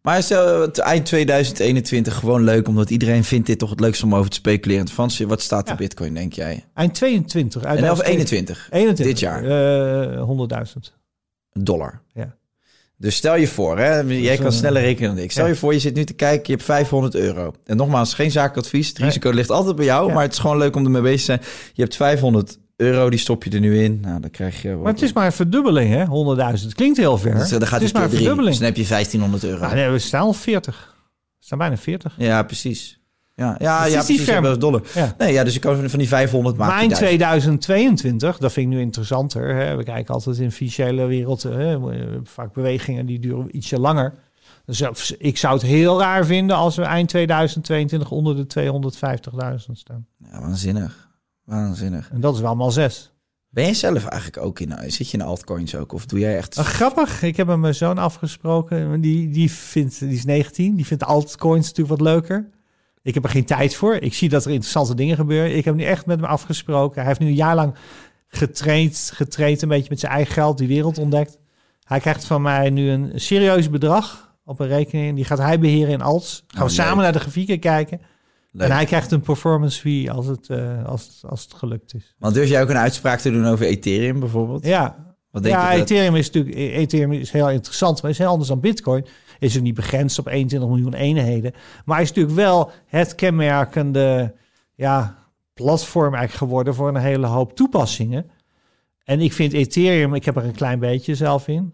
Maar 0.02 0.24
stel, 0.24 0.62
het 0.62 0.78
eind 0.78 1.06
2021 1.06 2.16
gewoon 2.16 2.44
leuk, 2.44 2.68
omdat 2.68 2.90
iedereen 2.90 3.24
vindt 3.24 3.48
dit 3.48 3.60
toch 3.60 3.70
het 3.70 3.80
leukste 3.80 4.06
om 4.06 4.16
over 4.16 4.30
te 4.30 4.36
speculeren. 4.36 4.88
Frans, 4.90 5.20
wat 5.20 5.42
staat 5.42 5.66
de 5.66 5.72
Ja. 5.72 5.78
bitcoin, 5.78 6.14
denk 6.14 6.34
jij? 6.34 6.66
Eind 6.74 6.94
22. 6.94 7.64
uit 7.64 7.80
En 7.80 7.92
of 7.92 8.04
21. 8.04 8.68
21, 8.72 9.06
dit 9.06 9.20
jaar. 9.20 9.44
Eh, 10.14 10.22
100.000. 10.24 10.94
dollar. 11.54 12.02
Ja. 12.14 12.36
Dus 12.98 13.16
stel 13.16 13.36
je 13.36 13.48
voor, 13.48 13.78
hè, 13.80 14.00
jij 14.00 14.38
kan 14.38 14.52
sneller 14.52 14.82
rekenen 14.82 15.16
dan 15.16 15.24
ik. 15.24 15.32
Stel 15.32 15.44
ja. 15.44 15.50
je 15.50 15.56
voor, 15.58 15.74
je 15.74 15.80
zit 15.80 15.96
nu 15.96 16.04
te 16.04 16.14
kijken, 16.14 16.44
je 16.46 16.52
hebt 16.52 16.64
500 16.64 17.16
euro. 17.16 17.54
En 17.66 17.78
nogmaals, 17.78 18.14
geen 18.14 18.32
zaakadvies. 18.32 18.88
Het 18.88 18.98
Nee. 18.98 19.08
risico 19.08 19.30
ligt 19.30 19.50
altijd 19.52 19.76
bij 19.76 19.86
jou, 19.86 20.08
Ja. 20.08 20.14
maar 20.14 20.24
het 20.24 20.32
is 20.34 20.40
gewoon 20.40 20.58
leuk 20.58 20.76
om 20.76 20.86
ermee 20.86 21.02
bezig 21.02 21.20
te 21.20 21.26
zijn. 21.26 21.40
Je 21.74 21.82
hebt 21.82 21.96
500 21.96 22.58
euro, 22.76 23.10
die 23.10 23.20
stop 23.20 23.44
je 23.44 23.50
er 23.50 23.60
nu 23.60 23.84
in. 23.84 24.00
Nou, 24.02 24.20
dan 24.22 24.30
krijg 24.30 24.62
je... 24.62 24.76
Maar 24.76 24.92
het 24.94 25.02
is 25.02 25.14
maar 25.14 25.26
een 25.26 25.32
verdubbeling, 25.32 25.94
hè? 25.94 26.06
100.000. 26.60 26.68
Klinkt 26.76 26.98
heel 26.98 27.18
ver. 27.18 27.34
Dus, 27.34 27.52
eh, 27.52 27.60
dan 27.60 27.68
gaat 27.68 27.72
het 27.80 27.82
is 27.88 27.92
maar 27.94 28.02
een 28.04 28.08
drie. 28.10 28.20
Dus 28.20 28.28
verdubbeling. 28.28 28.56
dan 28.58 28.66
heb 28.66 28.76
je 28.76 28.88
1500 28.88 29.44
euro. 29.44 29.62
Nou, 29.62 29.76
nee, 29.76 29.90
we 29.90 30.00
staan 30.00 30.22
al 30.22 30.34
40. 30.34 30.96
We 31.40 31.46
staan 31.46 31.58
bijna 31.58 31.78
40. 31.78 32.16
Ja, 32.18 32.44
precies. 32.44 33.00
Ja, 33.36 33.56
ja, 33.60 33.84
Dus 33.84 33.94
ja 33.94 34.00
is 34.00 34.06
precies. 34.06 34.58
dollar. 34.58 34.82
Ja. 34.94 35.16
Nee, 35.18 35.34
ja, 35.34 35.44
dus 35.44 35.54
je 35.54 35.60
kan 35.60 35.90
van 35.90 36.00
die 36.00 36.08
500 36.08 36.58
Maar 36.58 36.68
maken. 36.68 36.90
in 36.90 36.94
2022, 36.96 38.38
dat 38.38 38.52
vind 38.52 38.68
ik 38.72 38.74
nu 38.78 38.82
interessanter. 38.82 39.56
Hè? 39.56 39.76
We 39.76 39.84
kijken 39.84 40.14
altijd 40.14 40.38
in 40.38 40.44
de 40.44 40.52
financiële 40.52 41.06
wereld. 41.06 41.44
Hè? 41.44 41.78
Vaak 42.24 42.54
bewegingen 42.54 43.06
die 43.06 43.20
duren 43.20 43.56
ietsje 43.56 43.80
langer. 43.80 44.14
Dus 44.66 44.78
ja, 44.78 44.92
ik 45.18 45.38
zou 45.38 45.54
het 45.54 45.62
heel 45.64 46.00
raar 46.00 46.26
vinden 46.26 46.56
als 46.56 46.76
we 46.76 46.82
eind 46.84 47.10
2022 47.10 48.12
onder 48.12 48.36
de 48.36 48.46
250.000 48.48 49.72
staan. 49.72 50.06
Ja, 50.32 50.42
waanzinnig. 50.42 51.05
Waanzinnig. 51.46 52.10
En 52.12 52.20
dat 52.20 52.36
is 52.36 52.42
wel 52.42 52.56
mal 52.56 52.72
zes. 52.72 53.14
Ben 53.50 53.66
je 53.66 53.74
zelf 53.74 54.06
eigenlijk 54.06 54.46
ook 54.46 54.60
in... 54.60 54.74
Zit 54.92 55.10
je 55.10 55.18
in 55.18 55.24
altcoins 55.24 55.76
ook? 55.76 55.94
Of 55.94 56.06
doe 56.06 56.20
jij 56.20 56.38
echt... 56.38 56.58
Ah, 56.58 56.66
grappig, 56.66 57.22
ik 57.22 57.38
heb 57.38 57.48
met 57.48 57.58
mijn 57.60 57.76
zoon 57.76 57.98
afgesproken. 57.98 59.02
Die, 59.02 59.30
die, 59.30 59.52
vindt, 59.52 60.00
die 60.00 60.14
is 60.14 60.26
19, 60.26 60.76
die 60.76 60.86
vindt 60.86 61.04
altcoins 61.04 61.68
natuurlijk 61.68 62.00
wat 62.00 62.08
leuker. 62.08 62.50
Ik 63.02 63.14
heb 63.14 63.24
er 63.24 63.30
geen 63.30 63.46
tijd 63.46 63.76
voor. 63.76 63.96
Ik 63.96 64.14
zie 64.14 64.30
dat 64.30 64.46
er 64.46 64.52
interessante 64.52 64.96
dingen 64.96 65.16
gebeuren. 65.16 65.56
Ik 65.58 65.66
heb 65.66 65.76
nu 65.76 65.84
echt 65.84 66.06
met 66.06 66.20
hem 66.20 66.30
afgesproken. 66.30 66.98
Hij 66.98 67.08
heeft 67.08 67.20
nu 67.20 67.28
een 67.28 67.34
jaar 67.34 67.56
lang 67.56 67.76
getraind, 68.28 69.12
getraind 69.14 69.62
een 69.62 69.68
beetje 69.70 69.90
met 69.90 70.00
zijn 70.00 70.12
eigen 70.12 70.34
geld, 70.34 70.58
die 70.58 70.68
wereld 70.68 70.98
ontdekt. 70.98 71.38
Hij 71.84 72.00
krijgt 72.00 72.26
van 72.26 72.42
mij 72.42 72.70
nu 72.70 72.90
een 72.90 73.12
serieus 73.16 73.70
bedrag 73.70 74.36
op 74.46 74.60
een 74.60 74.68
rekening. 74.68 75.16
Die 75.16 75.26
gaat 75.26 75.38
hij 75.38 75.60
beheren 75.60 75.94
in 75.94 76.02
alts. 76.02 76.44
Gaan 76.48 76.62
Oh, 76.62 76.68
we 76.68 76.74
samen 76.74 76.94
leuk. 76.94 77.04
naar 77.04 77.14
de 77.14 77.20
grafieken 77.20 77.60
kijken. 77.60 78.02
Leuk. 78.58 78.68
En 78.68 78.76
hij 78.76 78.86
krijgt 78.86 79.12
een 79.12 79.22
performance 79.22 79.80
fee 79.82 80.12
als 80.12 80.28
het, 80.28 80.50
eh, 80.50 80.86
als 80.86 81.24
als 81.28 81.44
het 81.44 81.54
gelukt 81.54 81.94
is. 81.94 82.16
Want 82.20 82.34
durf 82.34 82.50
jij 82.50 82.62
ook 82.62 82.70
een 82.70 82.78
uitspraak 82.78 83.20
te 83.20 83.32
doen 83.32 83.46
over 83.46 83.66
Ethereum 83.66 84.20
bijvoorbeeld? 84.20 84.66
Ja, 84.66 85.16
Wat 85.32 85.44
denk 85.44 85.56
ja 85.56 85.72
je 85.72 85.80
dat... 85.80 85.90
Ethereum 85.90 86.16
is 86.16 86.32
natuurlijk 86.32 86.56
Ethereum 86.56 87.12
is 87.12 87.32
heel 87.32 87.50
interessant, 87.50 88.02
maar 88.02 88.12
is 88.12 88.18
heel 88.18 88.28
anders 88.28 88.50
dan 88.50 88.60
Bitcoin. 88.60 89.06
Is 89.40 89.54
het 89.54 89.64
niet 89.64 89.74
begrensd 89.74 90.20
op 90.20 90.28
21 90.28 90.70
miljoen 90.70 90.94
eenheden, 90.94 91.54
maar 91.86 92.02
is 92.02 92.08
natuurlijk 92.08 92.36
wel 92.36 92.72
het 92.86 93.16
kenmerkende 93.16 94.36
ja, 94.76 95.18
platform 95.54 96.14
eigenlijk 96.14 96.44
geworden 96.44 96.76
voor 96.76 96.88
een 96.88 96.96
hele 96.96 97.28
hoop 97.28 97.56
toepassingen. 97.56 98.30
En 99.04 99.20
ik 99.20 99.34
vind 99.34 99.54
Ethereum, 99.54 100.14
ik 100.14 100.26
heb 100.26 100.36
er 100.36 100.44
een 100.44 100.56
klein 100.56 100.80
beetje 100.80 101.16
zelf 101.16 101.48
in. 101.48 101.74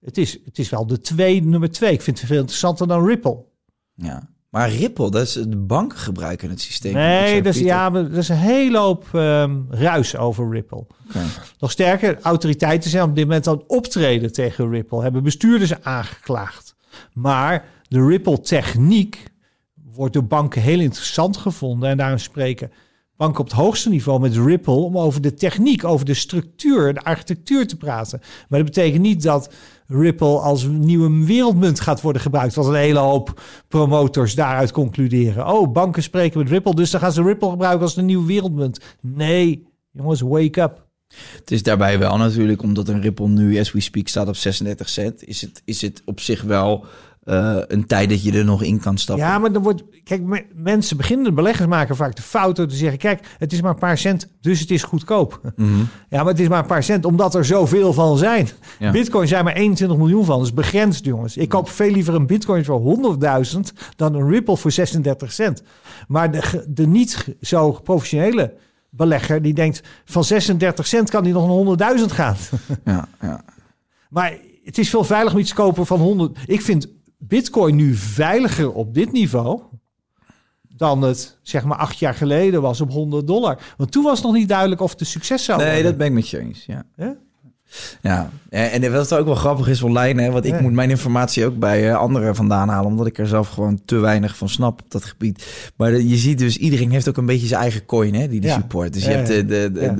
Het 0.00 0.18
is, 0.18 0.38
het 0.44 0.58
is 0.58 0.70
wel 0.70 0.86
de 0.86 1.00
twee, 1.00 1.42
nummer 1.42 1.70
twee. 1.70 1.92
Ik 1.92 2.02
vind 2.02 2.18
het 2.18 2.28
veel 2.28 2.38
interessanter 2.38 2.86
dan 2.86 3.06
Ripple. 3.06 3.44
Ja. 3.94 4.28
Maar 4.50 4.70
Ripple, 4.70 5.10
dat 5.10 5.22
is 5.22 5.32
de 5.32 5.56
banken 5.56 5.98
gebruiken 5.98 6.50
het 6.50 6.60
systeem. 6.60 6.92
Nee, 6.92 7.42
dus, 7.42 7.58
ja, 7.58 7.94
er 7.94 8.16
is 8.16 8.28
een 8.28 8.36
hele 8.36 8.78
hoop 8.78 9.08
ehm, 9.12 9.56
ruis 9.68 10.16
over 10.16 10.50
Ripple. 10.50 10.86
Nog 11.58 11.70
sterker, 11.70 12.18
autoriteiten 12.22 12.90
zijn 12.90 13.04
op 13.04 13.14
dit 13.14 13.24
moment 13.24 13.46
aan 13.46 13.56
het 13.56 13.66
optreden 13.66 14.32
tegen 14.32 14.70
Ripple. 14.70 15.02
Hebben 15.02 15.22
bestuurders 15.22 15.82
aangeklaagd. 15.82 16.74
Maar 17.12 17.64
de 17.88 18.06
Ripple-techniek 18.06 19.22
wordt 19.92 20.14
door 20.14 20.26
banken 20.26 20.62
heel 20.62 20.80
interessant 20.80 21.36
gevonden. 21.36 21.88
En 21.88 21.96
daarom 21.96 22.18
spreken 22.18 22.72
banken 23.20 23.40
op 23.40 23.46
het 23.46 23.56
hoogste 23.56 23.88
niveau 23.88 24.20
met 24.20 24.36
Ripple... 24.36 24.72
om 24.72 24.98
over 24.98 25.20
de 25.20 25.34
techniek, 25.34 25.84
over 25.84 26.06
de 26.06 26.14
structuur, 26.14 26.94
de 26.94 27.00
architectuur 27.00 27.66
te 27.66 27.76
praten. 27.76 28.20
Maar 28.48 28.58
dat 28.58 28.68
betekent 28.68 29.02
niet 29.02 29.22
dat 29.22 29.52
Ripple 29.86 30.38
als 30.38 30.66
nieuwe 30.66 31.26
wereldmunt 31.26 31.80
gaat 31.80 32.00
worden 32.00 32.22
gebruikt... 32.22 32.54
wat 32.54 32.66
een 32.66 32.74
hele 32.74 32.98
hoop 32.98 33.42
promotors 33.68 34.34
daaruit 34.34 34.72
concluderen. 34.72 35.46
Oh, 35.46 35.72
banken 35.72 36.02
spreken 36.02 36.38
met 36.38 36.48
Ripple, 36.48 36.74
dus 36.74 36.90
dan 36.90 37.00
gaan 37.00 37.12
ze 37.12 37.22
Ripple 37.22 37.50
gebruiken 37.50 37.82
als 37.82 37.94
de 37.94 38.02
nieuwe 38.02 38.26
wereldmunt. 38.26 38.80
Nee, 39.00 39.66
jongens, 39.90 40.20
wake 40.20 40.60
up. 40.60 40.88
Het 41.36 41.50
is 41.50 41.62
daarbij 41.62 41.98
wel 41.98 42.16
natuurlijk, 42.16 42.62
omdat 42.62 42.88
een 42.88 43.00
Ripple 43.00 43.28
nu, 43.28 43.58
as 43.58 43.72
we 43.72 43.80
speak, 43.80 44.08
staat 44.08 44.28
op 44.28 44.36
36 44.36 44.88
cent... 44.88 45.24
is 45.24 45.40
het, 45.40 45.62
is 45.64 45.80
het 45.80 46.02
op 46.04 46.20
zich 46.20 46.42
wel 46.42 46.84
eh, 47.20 47.56
een 47.66 47.86
tijd 47.86 48.08
dat 48.08 48.22
je 48.22 48.32
er 48.32 48.44
nog 48.44 48.62
in 48.62 48.80
kan 48.80 48.98
stappen. 48.98 49.24
Ja, 49.26 49.38
maar 49.38 49.52
dan 49.52 49.62
wordt. 49.62 49.82
Kijk, 50.04 50.22
me- 50.22 50.46
mensen 50.54 50.96
beginnen, 50.96 51.34
beleggers 51.34 51.68
maken 51.68 51.96
vaak 51.96 52.16
de 52.16 52.22
fout 52.22 52.56
door 52.56 52.66
te 52.66 52.74
zeggen: 52.74 52.98
kijk, 52.98 53.26
het 53.38 53.52
is 53.52 53.60
maar 53.60 53.70
een 53.72 53.78
paar 53.78 53.98
cent, 53.98 54.28
dus 54.40 54.60
het 54.60 54.70
is 54.70 54.82
goedkoop. 54.82 55.40
Mhm. 55.56 55.68
Ja, 56.10 56.18
maar 56.18 56.32
het 56.32 56.40
is 56.40 56.48
maar 56.48 56.58
een 56.58 56.66
paar 56.66 56.82
cent, 56.82 57.04
omdat 57.04 57.34
er 57.34 57.44
zoveel 57.44 57.92
van 57.92 58.18
zijn. 58.18 58.48
Ja. 58.78 58.90
Bitcoin 58.90 59.28
zijn 59.28 59.44
maar 59.44 59.54
21 59.54 59.98
miljoen 59.98 60.24
van, 60.24 60.42
is 60.42 60.54
begrensd, 60.54 61.04
jongens. 61.04 61.36
Ik 61.36 61.48
koop 61.48 61.68
veel 61.68 61.90
liever 61.90 62.14
een 62.14 62.26
Bitcoin 62.26 62.64
voor 62.64 62.80
100.000 63.54 63.60
dan 63.96 64.14
een 64.14 64.28
Ripple 64.30 64.56
voor 64.56 64.70
36 64.72 65.32
cent. 65.32 65.62
Maar 66.08 66.30
de, 66.30 66.64
de 66.68 66.86
niet 66.86 67.36
zo 67.40 67.70
professionele 67.72 68.54
belegger 68.90 69.42
die 69.42 69.54
denkt: 69.54 69.82
van 70.04 70.24
36 70.24 70.86
cent 70.86 71.10
kan 71.10 71.24
die 71.24 71.32
nog 71.32 71.76
naar 71.78 71.96
100.000 71.98 72.04
gaan. 72.06 72.36
Ja, 72.84 73.08
ja. 73.20 73.44
Maar 74.10 74.38
het 74.64 74.78
is 74.78 74.90
veel 74.90 75.04
veiliger 75.04 75.34
om 75.34 75.40
iets 75.40 75.48
te 75.50 75.54
kopen 75.56 75.86
van 75.86 76.00
100. 76.00 76.38
Ik 76.46 76.62
vind 76.62 76.88
Bitcoin 77.22 77.76
nu 77.76 77.94
veiliger 77.94 78.72
op 78.72 78.94
dit 78.94 79.12
niveau 79.12 79.60
dan 80.76 81.02
het 81.02 81.38
zeg 81.42 81.64
maar 81.64 81.78
acht 81.78 81.98
jaar 81.98 82.14
geleden 82.14 82.62
was 82.62 82.80
op 82.80 82.90
100 82.90 83.26
dollar. 83.26 83.74
Want 83.76 83.92
toen 83.92 84.02
was 84.04 84.22
nog 84.22 84.32
niet 84.32 84.48
duidelijk 84.48 84.80
of 84.80 84.90
het 84.90 85.00
een 85.00 85.06
succes 85.06 85.44
zou 85.44 85.58
Nee, 85.58 85.66
worden. 85.66 85.84
dat 85.84 85.96
ben 85.96 86.06
ik 86.06 86.12
met 86.12 86.28
je 86.28 86.38
eens, 86.38 86.64
ja. 86.66 86.84
Hè? 86.96 87.10
Ja, 88.02 88.30
en 88.50 88.92
wat 88.92 89.14
ook 89.14 89.24
wel 89.26 89.34
grappig 89.34 89.68
is 89.68 89.82
online, 89.82 90.22
hè, 90.22 90.30
want 90.30 90.44
ik 90.44 90.52
Ja. 90.54 90.60
moet 90.60 90.72
mijn 90.72 90.90
informatie 90.90 91.44
ook 91.46 91.58
bij 91.58 91.88
eh, 91.90 91.96
anderen 91.96 92.34
vandaan 92.34 92.68
halen, 92.68 92.90
omdat 92.90 93.06
ik 93.06 93.18
er 93.18 93.26
zelf 93.26 93.48
gewoon 93.48 93.80
te 93.84 93.96
weinig 93.96 94.36
van 94.36 94.48
snap 94.48 94.80
op 94.80 94.90
dat 94.90 95.04
gebied. 95.04 95.44
Maar 95.76 95.90
de- 95.90 96.08
je 96.08 96.16
ziet 96.16 96.38
dus, 96.38 96.56
iedereen 96.56 96.90
heeft 96.90 97.08
ook 97.08 97.16
een 97.16 97.26
beetje 97.26 97.46
zijn 97.46 97.60
eigen 97.60 97.86
coin, 97.86 98.14
hè, 98.14 98.28
die 98.28 98.40
die 98.40 98.50
Ja. 98.50 98.56
support. 98.56 98.92
Dus 98.92 99.04
Ja, 99.04 99.10
je 99.10 99.16
hebt 99.16 99.28
de, 99.28 99.44
de, 99.44 99.70
de, 99.72 99.94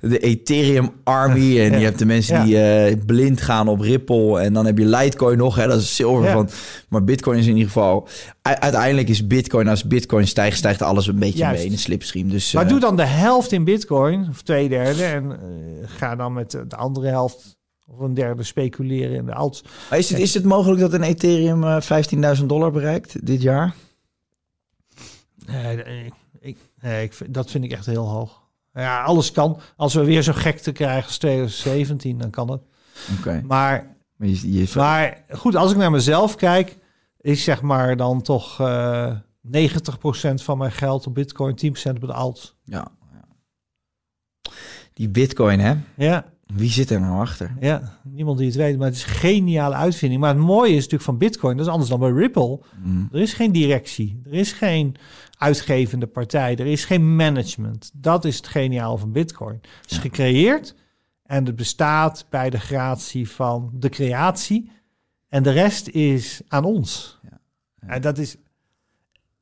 de, 0.00 0.08
de 0.08 0.18
Ethereum 0.18 0.90
Army 1.04 1.60
en 1.60 1.78
je 1.78 1.84
hebt 1.84 1.98
de 1.98 2.06
mensen 2.06 2.44
die 2.44 2.58
eh, 2.62 2.94
blind 3.06 3.40
gaan 3.40 3.68
op 3.68 3.80
Ripple 3.80 4.40
en 4.40 4.52
dan 4.52 4.66
heb 4.66 4.78
je 4.78 4.86
Litecoin 4.86 5.38
nog, 5.38 5.56
hè, 5.56 5.66
dat 5.66 5.80
is 5.80 5.96
zilver 5.96 6.30
van. 6.30 6.48
Maar 6.88 7.04
Bitcoin 7.04 7.38
is 7.38 7.44
in 7.46 7.52
ieder 7.56 7.66
geval, 7.72 8.08
uiteindelijk 8.54 9.08
is 9.08 9.26
Bitcoin, 9.26 9.68
als 9.68 9.84
Bitcoin 9.84 10.26
stijgt, 10.26 10.56
stijgt 10.56 10.82
alles 10.82 11.06
een 11.06 11.18
beetje 11.18 11.38
Juist. 11.38 11.56
mee 11.56 11.66
in 11.66 11.72
de 11.72 11.78
slipstream. 11.78 12.28
Dus, 12.28 12.52
Maar 12.52 12.64
eh, 12.64 12.68
doe 12.70 12.80
dan 12.80 12.96
de 12.96 13.04
helft 13.04 13.52
in 13.52 13.64
bitcoin, 13.64 14.26
of 14.30 14.42
twee 14.42 14.68
derde. 14.68 15.04
En 15.04 15.30
eh, 15.32 15.38
ga 15.88 16.16
dan 16.16 16.32
met 16.32 16.50
de 16.50 16.76
andere 16.76 17.08
helft 17.08 17.56
of 17.86 17.98
een 17.98 18.14
derde 18.14 18.42
speculeren 18.42 19.16
in 19.16 19.26
de 19.26 19.34
alts. 19.34 19.62
maar 19.90 19.98
is, 19.98 20.10
het, 20.10 20.18
is 20.18 20.34
het 20.34 20.44
mogelijk 20.44 20.80
dat 20.80 20.92
een 20.92 21.02
Ethereum 21.02 21.64
eh, 21.64 22.36
15.000 22.40 22.44
dollar 22.46 22.70
bereikt 22.72 23.26
dit 23.26 23.42
jaar? 23.42 23.74
Nee, 25.46 25.76
ik, 26.40 26.56
nee 26.80 27.04
ik, 27.04 27.12
vind- 27.12 27.34
dat 27.34 27.50
vind 27.50 27.64
ik 27.64 27.72
echt 27.72 27.86
heel 27.86 28.08
hoog. 28.08 28.44
Ja, 28.74 29.02
alles 29.02 29.32
kan. 29.32 29.60
Als 29.76 29.94
we 29.94 30.04
weer 30.04 30.22
zo 30.22 30.32
gek 30.32 30.58
te 30.58 30.72
krijgen 30.72 31.04
als 31.04 31.18
2017, 31.18 32.18
dan 32.18 32.30
kan 32.30 32.50
het. 32.50 32.60
Oké. 33.18 33.42
Maar, 33.44 33.96
Maar 34.16 34.28
je, 34.28 34.52
je, 34.52 34.66
maar 34.74 35.24
goed, 35.30 35.56
als 35.56 35.70
ik 35.70 35.76
naar 35.76 35.90
mezelf 35.90 36.34
kijk, 36.36 36.76
is 37.26 37.44
zeg 37.44 37.62
maar 37.62 37.96
dan 37.96 38.22
toch 38.22 38.60
eh 38.60 39.16
90% 39.50 40.34
van 40.34 40.58
mijn 40.58 40.72
geld 40.72 41.06
op 41.06 41.14
bitcoin, 41.14 41.58
10% 41.66 41.90
op 41.90 42.00
de 42.00 42.12
alt. 42.12 42.56
Ja. 42.64 42.88
ja. 43.12 43.24
Die 44.92 45.08
bitcoin, 45.08 45.58
hè? 45.60 45.74
Ja, 45.96 46.24
Wie 46.46 46.70
zit 46.70 46.90
er 46.90 47.00
nou 47.00 47.20
achter? 47.20 47.56
ja, 47.60 47.98
niemand 48.04 48.38
die 48.38 48.46
het 48.46 48.56
weet, 48.56 48.78
maar 48.78 48.86
het 48.86 48.96
is 48.96 49.02
een 49.02 49.08
geniale 49.08 49.74
uitvinding. 49.74 50.20
Maar 50.20 50.34
het 50.34 50.44
mooie 50.44 50.70
is 50.70 50.74
natuurlijk 50.76 51.02
van 51.02 51.18
bitcoin, 51.18 51.56
dat 51.56 51.66
is 51.66 51.72
anders 51.72 51.90
dan 51.90 52.00
bij 52.00 52.10
Ripple. 52.10 52.60
Mm. 52.82 53.08
Er 53.12 53.20
is 53.20 53.32
geen 53.32 53.52
directie, 53.52 54.20
er 54.24 54.34
is 54.34 54.52
geen 54.52 54.96
uitgevende 55.38 56.06
partij, 56.06 56.56
er 56.56 56.66
is 56.66 56.84
geen 56.84 57.16
management. 57.16 57.90
Dat 57.94 58.24
is 58.24 58.36
het 58.36 58.46
geniaal 58.46 58.98
van 58.98 59.12
Bitcoin. 59.12 59.58
Het 59.80 59.90
is 59.90 59.98
gecreëerd 59.98 60.74
en 61.22 61.46
het 61.46 61.56
bestaat 61.56 62.26
bij 62.30 62.50
de 62.50 62.60
gratie 62.60 63.30
van 63.30 63.70
de 63.72 63.88
creatie. 63.88 64.70
En 65.28 65.42
de 65.42 65.50
rest 65.50 65.88
is 65.88 66.40
aan 66.48 66.64
ons. 66.64 67.15
En 67.86 68.00
dat 68.00 68.18
is, 68.18 68.36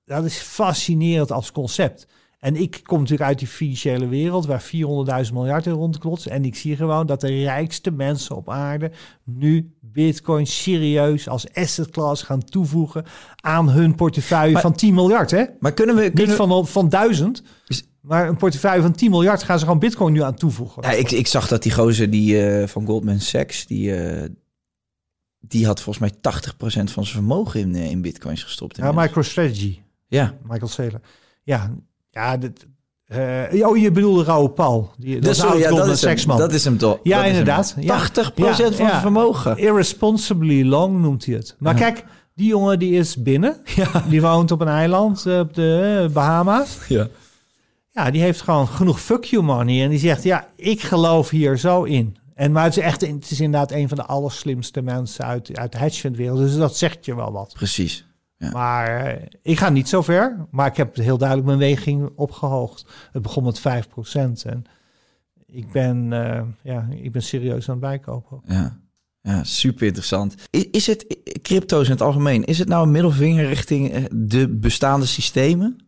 dat 0.05 0.25
is 0.25 0.37
fascinerend 0.37 1.33
als 1.33 1.53
concept. 1.53 2.07
En 2.39 2.57
ik 2.57 2.81
kom 2.83 2.99
natuurlijk 3.01 3.29
uit 3.29 3.39
die 3.39 3.49
financiële 3.49 4.09
wereld 4.09 4.47
waar 4.47 4.63
400.000 5.27 5.33
miljard 5.33 5.67
in 5.67 5.73
rondklotst. 5.73 6.27
En 6.27 6.45
ik 6.45 6.55
zie 6.57 6.77
gewoon 6.77 7.07
dat 7.07 7.21
de 7.21 7.43
rijkste 7.43 7.91
mensen 7.91 8.37
op 8.37 8.51
aarde 8.51 8.91
nu 9.25 9.75
Bitcoin 9.81 10.47
serieus 10.47 11.29
als 11.29 11.53
asset 11.55 11.91
class 11.91 12.23
gaan 12.23 12.45
toevoegen 12.45 13.05
aan 13.37 13.69
hun 13.71 13.95
portefeuille 13.95 14.53
Maar- 14.53 14.63
van 14.63 14.75
10 14.75 14.95
miljard. 14.95 15.31
Hè? 15.31 15.45
Maar 15.61 15.73
kunnen 15.73 15.95
we... 15.97 16.03
Niet 16.03 16.13
Kunnen... 16.15 16.37
van, 16.37 16.67
van 16.67 16.89
1000, 16.89 17.43
Is- 17.67 17.85
maar 18.01 18.29
een 18.29 18.37
portefeuille 18.37 18.83
van 18.83 18.93
10 18.93 19.11
miljard 19.11 19.43
gaan 19.43 19.59
ze 19.59 19.65
gewoon 19.65 19.81
Bitcoin 19.81 20.13
nu 20.13 20.23
aan 20.23 20.35
toevoegen. 20.35 20.83
Ja, 20.83 20.91
ik, 20.91 21.11
ik 21.11 21.27
zag 21.27 21.49
dat 21.49 21.63
die 21.63 21.73
gozer 21.73 22.11
die, 22.11 22.47
eh, 22.47 22.67
van 22.69 22.87
Goldman 22.87 23.21
Sachs, 23.21 23.67
die, 23.67 23.95
eh, 23.97 24.29
die 25.49 25.67
had 25.67 25.81
volgens 25.81 26.11
mij 26.23 26.33
80% 26.33 26.93
van 26.93 27.05
zijn 27.05 27.07
vermogen 27.07 27.61
in, 27.61 27.75
eh, 27.75 27.91
in 27.91 28.03
bitcoins 28.03 28.43
gestopt. 28.43 28.77
ja. 28.77 28.93
MicroStrategy. 28.93 29.79
ja. 30.09 30.35
Michael 30.43 30.69
Saylor. 30.69 31.01
Ja, 31.43 31.71
ja 32.11 32.37
dit, 32.37 32.67
eh, 33.05 33.69
oh, 33.69 33.77
je 33.77 33.91
bedoelde 33.91 34.25
Rauw 34.25 34.47
Paul. 34.47 34.91
Die, 34.99 35.15
dat 35.15 35.25
Dus, 35.25 35.39
sorry, 35.39 35.59
ja, 35.61 35.69
dat, 35.69 35.79
is 35.79 35.87
hem, 35.87 36.11
Sachs 36.11 36.27
man. 36.27 36.39
dat 36.39 36.53
is 36.53 36.65
hem 36.65 36.79
toch? 36.79 36.99
Ja, 37.03 37.17
Dat 37.17 37.21
hem. 37.21 37.31
inderdaad. 37.31 37.75
Ja. 37.81 37.99
80% 37.99 38.77
van 38.77 38.87
zijn 38.87 39.01
vermogen. 39.01 39.59
Irresponsibly 39.59 40.65
long 40.65 41.01
noemt 41.01 41.25
hij 41.25 41.35
het. 41.35 41.57
Maar 41.59 41.75
kijk, 41.75 42.05
die 42.35 42.47
jongen 42.47 42.79
die 42.79 42.93
is 42.93 43.23
binnen. 43.23 43.57
Die 44.09 44.21
woont 44.23 44.51
op 44.51 44.61
een 44.61 44.69
eiland 44.69 45.27
eh, 45.27 45.39
op 45.39 45.55
de 45.55 46.11
Bahama's. 46.13 46.79
Ja. 46.89 47.09
Ja, 47.91 48.11
die 48.11 48.21
heeft 48.21 48.41
gewoon 48.41 48.69
genoeg 48.69 49.01
fuck 49.01 49.25
you 49.25 49.43
money. 49.43 49.83
En 49.85 49.91
die 49.91 49.99
zegt, 49.99 50.23
ja, 50.23 50.49
ik 50.57 50.81
geloof 50.83 51.31
hier 51.31 51.59
zo 51.59 51.83
in. 51.83 52.17
En, 52.35 52.53
maar 52.53 52.65
het 52.65 52.77
is, 52.77 52.83
echt, 52.83 53.01
het 53.01 53.31
is 53.31 53.41
inderdaad 53.41 53.73
een 53.73 53.89
van 53.89 53.97
de 53.97 54.05
allerslimste 54.05 54.83
mensen 54.83 55.25
uit, 55.25 55.59
uit 55.59 55.73
de 55.73 55.79
hedgefund-wereld. 55.79 56.39
Dus 56.39 56.57
dat 56.57 56.77
zegt 56.77 57.05
je 57.05 57.15
wel 57.15 57.33
wat. 57.33 57.53
Precies. 57.53 58.07
Ja. 58.37 58.51
Maar 58.51 59.07
eh, 59.07 59.27
ik 59.43 59.59
ga 59.59 59.69
niet 59.69 59.89
zo 59.89 60.03
ver. 60.03 60.47
Maar 60.51 60.67
ik 60.67 60.77
heb 60.77 60.97
heel 60.97 61.19
duidelijk 61.19 61.49
mijn 61.49 61.59
weging 61.59 62.11
opgehoogd. 62.17 62.87
Het 63.13 63.23
begon 63.23 63.45
met 63.45 63.61
5%. 63.61 63.63
En 64.45 64.65
ik 65.47 65.73
ben, 65.73 66.13
eh, 66.13 66.43
ja, 66.63 66.89
ik 66.91 67.13
ben 67.13 67.23
serieus 67.23 67.69
aan 67.69 67.75
het 67.75 67.85
bijkopen. 67.85 68.41
Ja. 68.47 68.83
Ja, 69.21 69.45
super 69.45 69.87
interessant. 69.87 70.35
Is, 70.51 70.71
is 70.71 70.87
het 70.87 71.19
crypto's 71.43 71.85
in 71.85 71.93
het 71.93 72.03
algemeen, 72.03 72.45
is 72.45 72.59
het 72.59 72.69
nou 72.69 72.83
een 72.83 72.91
middelvinger 72.91 73.47
richting 73.47 73.93
eh, 73.93 74.05
de 74.11 74.49
bestaande 74.49 75.07
systemen? 75.07 75.84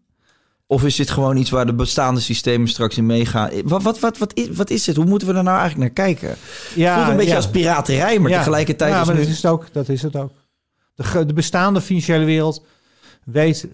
Of 0.69 0.85
is 0.85 0.97
dit 0.97 1.11
gewoon 1.11 1.37
iets 1.37 1.51
waar 1.51 1.67
de 1.67 1.75
bestaande 1.75 2.21
systemen 2.21 2.69
straks 2.69 2.97
in 2.97 3.07
meegaan? 3.07 3.51
Wat, 3.65 3.83
wat, 3.83 3.99
wat, 3.99 4.19
wat, 4.19 4.35
is, 4.35 4.49
wat 4.51 4.71
is 4.71 4.87
het? 4.87 4.97
Hoe 4.97 5.05
moeten 5.05 5.29
we 5.29 5.35
er 5.35 5.43
nou 5.43 5.59
eigenlijk 5.59 5.95
naar 5.97 6.07
kijken? 6.07 6.37
Ja, 6.75 6.97
Voelt 6.97 7.09
een 7.09 7.17
beetje 7.17 7.31
ja. 7.31 7.37
als 7.37 7.49
piraterij, 7.49 8.19
maar 8.19 8.31
Ja. 8.31 8.39
tegelijkertijd 8.39 8.93
ja, 8.93 9.01
is 9.01 9.07
maar 9.07 9.15
nu... 9.15 9.21
dat 9.21 9.31
is 9.31 9.37
het 9.43 9.51
ook. 9.53 9.73
Dat 9.73 9.89
is 9.89 10.03
het 10.03 10.17
ook. 10.17 10.31
De, 10.95 11.27
de 11.27 11.33
bestaande 11.33 11.81
financiële 11.81 12.25
wereld 12.25 12.65
weet 13.25 13.67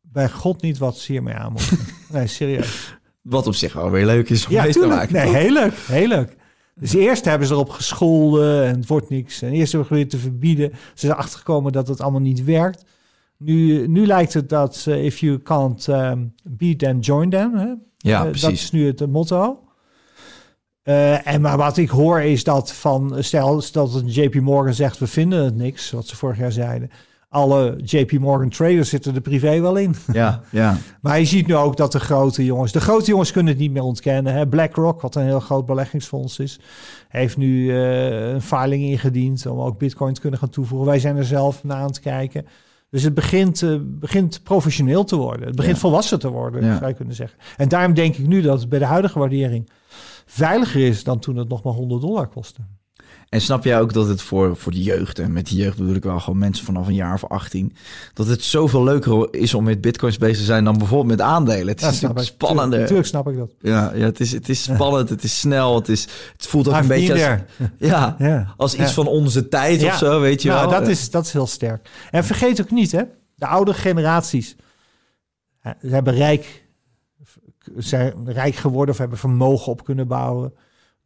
bij 0.00 0.28
God 0.30 0.62
niet 0.62 0.78
wat 0.78 0.98
ze 0.98 1.12
hiermee 1.12 1.34
aan 1.34 1.52
moeten. 1.52 1.78
nee, 2.12 2.26
serieus. 2.26 2.96
Wat 3.22 3.46
op 3.46 3.54
zich 3.54 3.72
wel 3.72 3.90
weer 3.90 4.06
leuk 4.06 4.30
is 4.30 4.46
om 4.46 4.52
Ja, 4.52 4.62
mee 4.62 4.72
te 4.72 4.86
maken. 4.86 5.12
Nee, 5.14 5.24
toch? 5.24 5.34
heel 5.34 5.52
leuk. 5.52 5.72
Heel 5.86 6.08
leuk. 6.08 6.36
Dus 6.74 6.94
eerst 6.94 7.24
hebben 7.24 7.48
ze 7.48 7.54
erop 7.54 7.70
gescholden 7.70 8.64
en 8.64 8.76
het 8.76 8.86
wordt 8.86 9.10
niks. 9.10 9.42
En 9.42 9.52
eerst 9.52 9.72
hebben 9.72 9.80
we 9.90 9.96
geprobeerd 9.96 10.10
te 10.10 10.18
verbieden. 10.18 10.70
Ze 10.72 11.06
zijn 11.06 11.12
achtergekomen 11.18 11.72
dat 11.72 11.88
het 11.88 12.00
allemaal 12.00 12.20
niet 12.20 12.44
werkt. 12.44 12.84
Nu, 13.44 13.86
nu 13.88 14.06
lijkt 14.06 14.34
het 14.34 14.48
dat 14.48 14.86
if 14.88 15.18
you 15.18 15.42
can't 15.42 15.86
um, 15.86 16.34
beat 16.42 16.78
them, 16.78 16.98
join 17.00 17.30
them. 17.30 17.54
Hè? 17.54 17.66
Ja, 17.98 18.18
Eh, 18.18 18.22
dat 18.22 18.30
precies. 18.30 18.62
is 18.62 18.70
nu 18.70 18.86
het 18.86 19.06
motto. 19.10 19.58
Eh, 20.82 21.26
en 21.26 21.40
maar 21.40 21.56
wat 21.56 21.76
ik 21.76 21.88
hoor 21.88 22.20
is 22.20 22.44
dat 22.44 22.72
van, 22.72 23.16
stel 23.18 23.62
dat 23.72 23.94
een 23.94 24.08
JP 24.08 24.34
Morgan 24.34 24.74
zegt, 24.74 24.98
we 24.98 25.06
vinden 25.06 25.44
het 25.44 25.56
niks, 25.56 25.90
wat 25.90 26.06
ze 26.06 26.16
vorig 26.16 26.38
jaar 26.38 26.52
zeiden. 26.52 26.90
Alle 27.28 27.76
JP 27.84 28.12
Morgan 28.12 28.48
traders 28.48 28.88
zitten 28.88 29.14
er 29.14 29.20
privé 29.20 29.60
wel 29.60 29.76
in. 29.76 29.94
Ja, 30.12 30.42
ja. 30.50 30.76
Maar 31.02 31.18
je 31.18 31.24
ziet 31.24 31.46
nu 31.46 31.54
ook 31.56 31.76
dat 31.76 31.92
de 31.92 32.00
grote 32.00 32.44
jongens, 32.44 32.72
de 32.72 32.80
grote 32.80 33.10
jongens 33.10 33.32
kunnen 33.32 33.52
het 33.52 33.62
niet 33.62 33.72
meer 33.72 33.82
ontkennen. 33.82 34.34
Hè? 34.34 34.48
BlackRock, 34.48 35.00
wat 35.00 35.14
een 35.14 35.24
heel 35.24 35.40
groot 35.40 35.66
beleggingsfonds 35.66 36.38
is, 36.38 36.60
heeft 37.08 37.36
nu 37.36 37.70
eh, 37.70 38.30
een 38.32 38.42
filing 38.42 38.82
ingediend 38.84 39.46
om 39.46 39.60
ook 39.60 39.78
Bitcoin 39.78 40.14
te 40.14 40.20
kunnen 40.20 40.38
gaan 40.38 40.48
toevoegen. 40.50 40.88
Wij 40.88 40.98
zijn 40.98 41.16
er 41.16 41.24
zelf 41.24 41.64
naar 41.64 41.76
aan 41.76 41.86
het 41.86 42.00
kijken. 42.00 42.46
Dus 42.94 43.02
het 43.02 43.14
begint, 43.14 43.62
eh, 43.62 43.76
begint 43.82 44.40
professioneel 44.42 45.04
te 45.04 45.16
worden. 45.16 45.46
Het 45.46 45.56
begint 45.56 45.74
Ja. 45.74 45.80
volwassen 45.80 46.18
te 46.18 46.28
worden, 46.30 46.64
Ja. 46.64 46.76
zou 46.76 46.88
je 46.88 46.94
kunnen 46.94 47.14
zeggen. 47.14 47.38
En 47.56 47.68
daarom 47.68 47.94
denk 47.94 48.16
ik 48.16 48.26
nu 48.26 48.40
dat 48.40 48.60
het 48.60 48.68
bij 48.68 48.78
de 48.78 48.84
huidige 48.84 49.18
waardering 49.18 49.68
veiliger 50.26 50.86
is 50.86 51.04
dan 51.04 51.18
toen 51.18 51.36
het 51.36 51.48
nog 51.48 51.62
maar 51.62 51.72
100 51.72 52.00
dollar 52.00 52.26
kostte. 52.26 52.60
En 53.34 53.40
snap 53.40 53.64
jij 53.64 53.80
ook 53.80 53.92
dat 53.92 54.08
het 54.08 54.22
voor, 54.22 54.56
voor 54.56 54.72
de 54.72 54.82
jeugd, 54.82 55.18
en 55.18 55.32
met 55.32 55.46
die 55.46 55.58
jeugd 55.58 55.76
bedoel 55.76 55.94
ik 55.94 56.02
wel 56.02 56.20
gewoon 56.20 56.38
mensen 56.38 56.64
vanaf 56.64 56.86
een 56.86 56.94
jaar 56.94 57.14
of 57.14 57.24
18, 57.24 57.76
dat 58.12 58.26
het 58.26 58.42
zoveel 58.42 58.84
leuker 58.84 59.28
is 59.34 59.54
om 59.54 59.64
met 59.64 59.80
bitcoins 59.80 60.18
bezig 60.18 60.36
te 60.36 60.44
zijn 60.44 60.64
dan 60.64 60.78
bijvoorbeeld 60.78 61.18
met 61.18 61.26
aandelen? 61.26 61.66
Het 61.68 61.82
is 61.82 62.00
Ja, 62.00 62.12
spannender. 62.16 62.78
Natuurlijk 62.80 63.06
snap 63.06 63.28
ik 63.28 63.36
dat. 63.36 63.50
Ja, 63.60 63.92
ja 63.94 64.04
het, 64.04 64.20
is, 64.20 64.32
het 64.32 64.48
is 64.48 64.62
spannend, 64.62 65.08
het 65.08 65.22
is 65.22 65.38
snel, 65.40 65.74
het, 65.74 65.88
is, 65.88 66.02
het 66.36 66.46
voelt 66.46 66.68
ook 66.68 66.74
een 66.74 66.86
beetje 66.86 67.12
als, 67.12 67.20
ja, 67.90 68.16
Ja. 68.18 68.54
als 68.56 68.72
iets 68.74 68.82
Ja. 68.82 68.88
van 68.88 69.06
onze 69.06 69.48
tijd 69.48 69.84
of 69.84 69.96
zo, 69.96 70.20
weet 70.20 70.42
je 70.42 70.48
nou, 70.48 70.68
wel. 70.70 70.80
Dat 70.80 70.88
is, 70.88 71.10
dat 71.10 71.26
is 71.26 71.32
heel 71.32 71.46
sterk. 71.46 71.88
En 72.10 72.24
vergeet 72.24 72.60
ook 72.60 72.70
niet, 72.70 72.92
hè, 72.92 73.02
de 73.34 73.46
oude 73.46 73.74
generaties 73.74 74.56
ze 75.62 75.88
hebben 75.88 76.14
rijk, 76.14 76.64
zijn 77.76 78.32
rijk 78.32 78.54
geworden 78.54 78.94
of 78.94 79.00
hebben 79.00 79.18
vermogen 79.18 79.72
op 79.72 79.84
kunnen 79.84 80.06
bouwen 80.08 80.52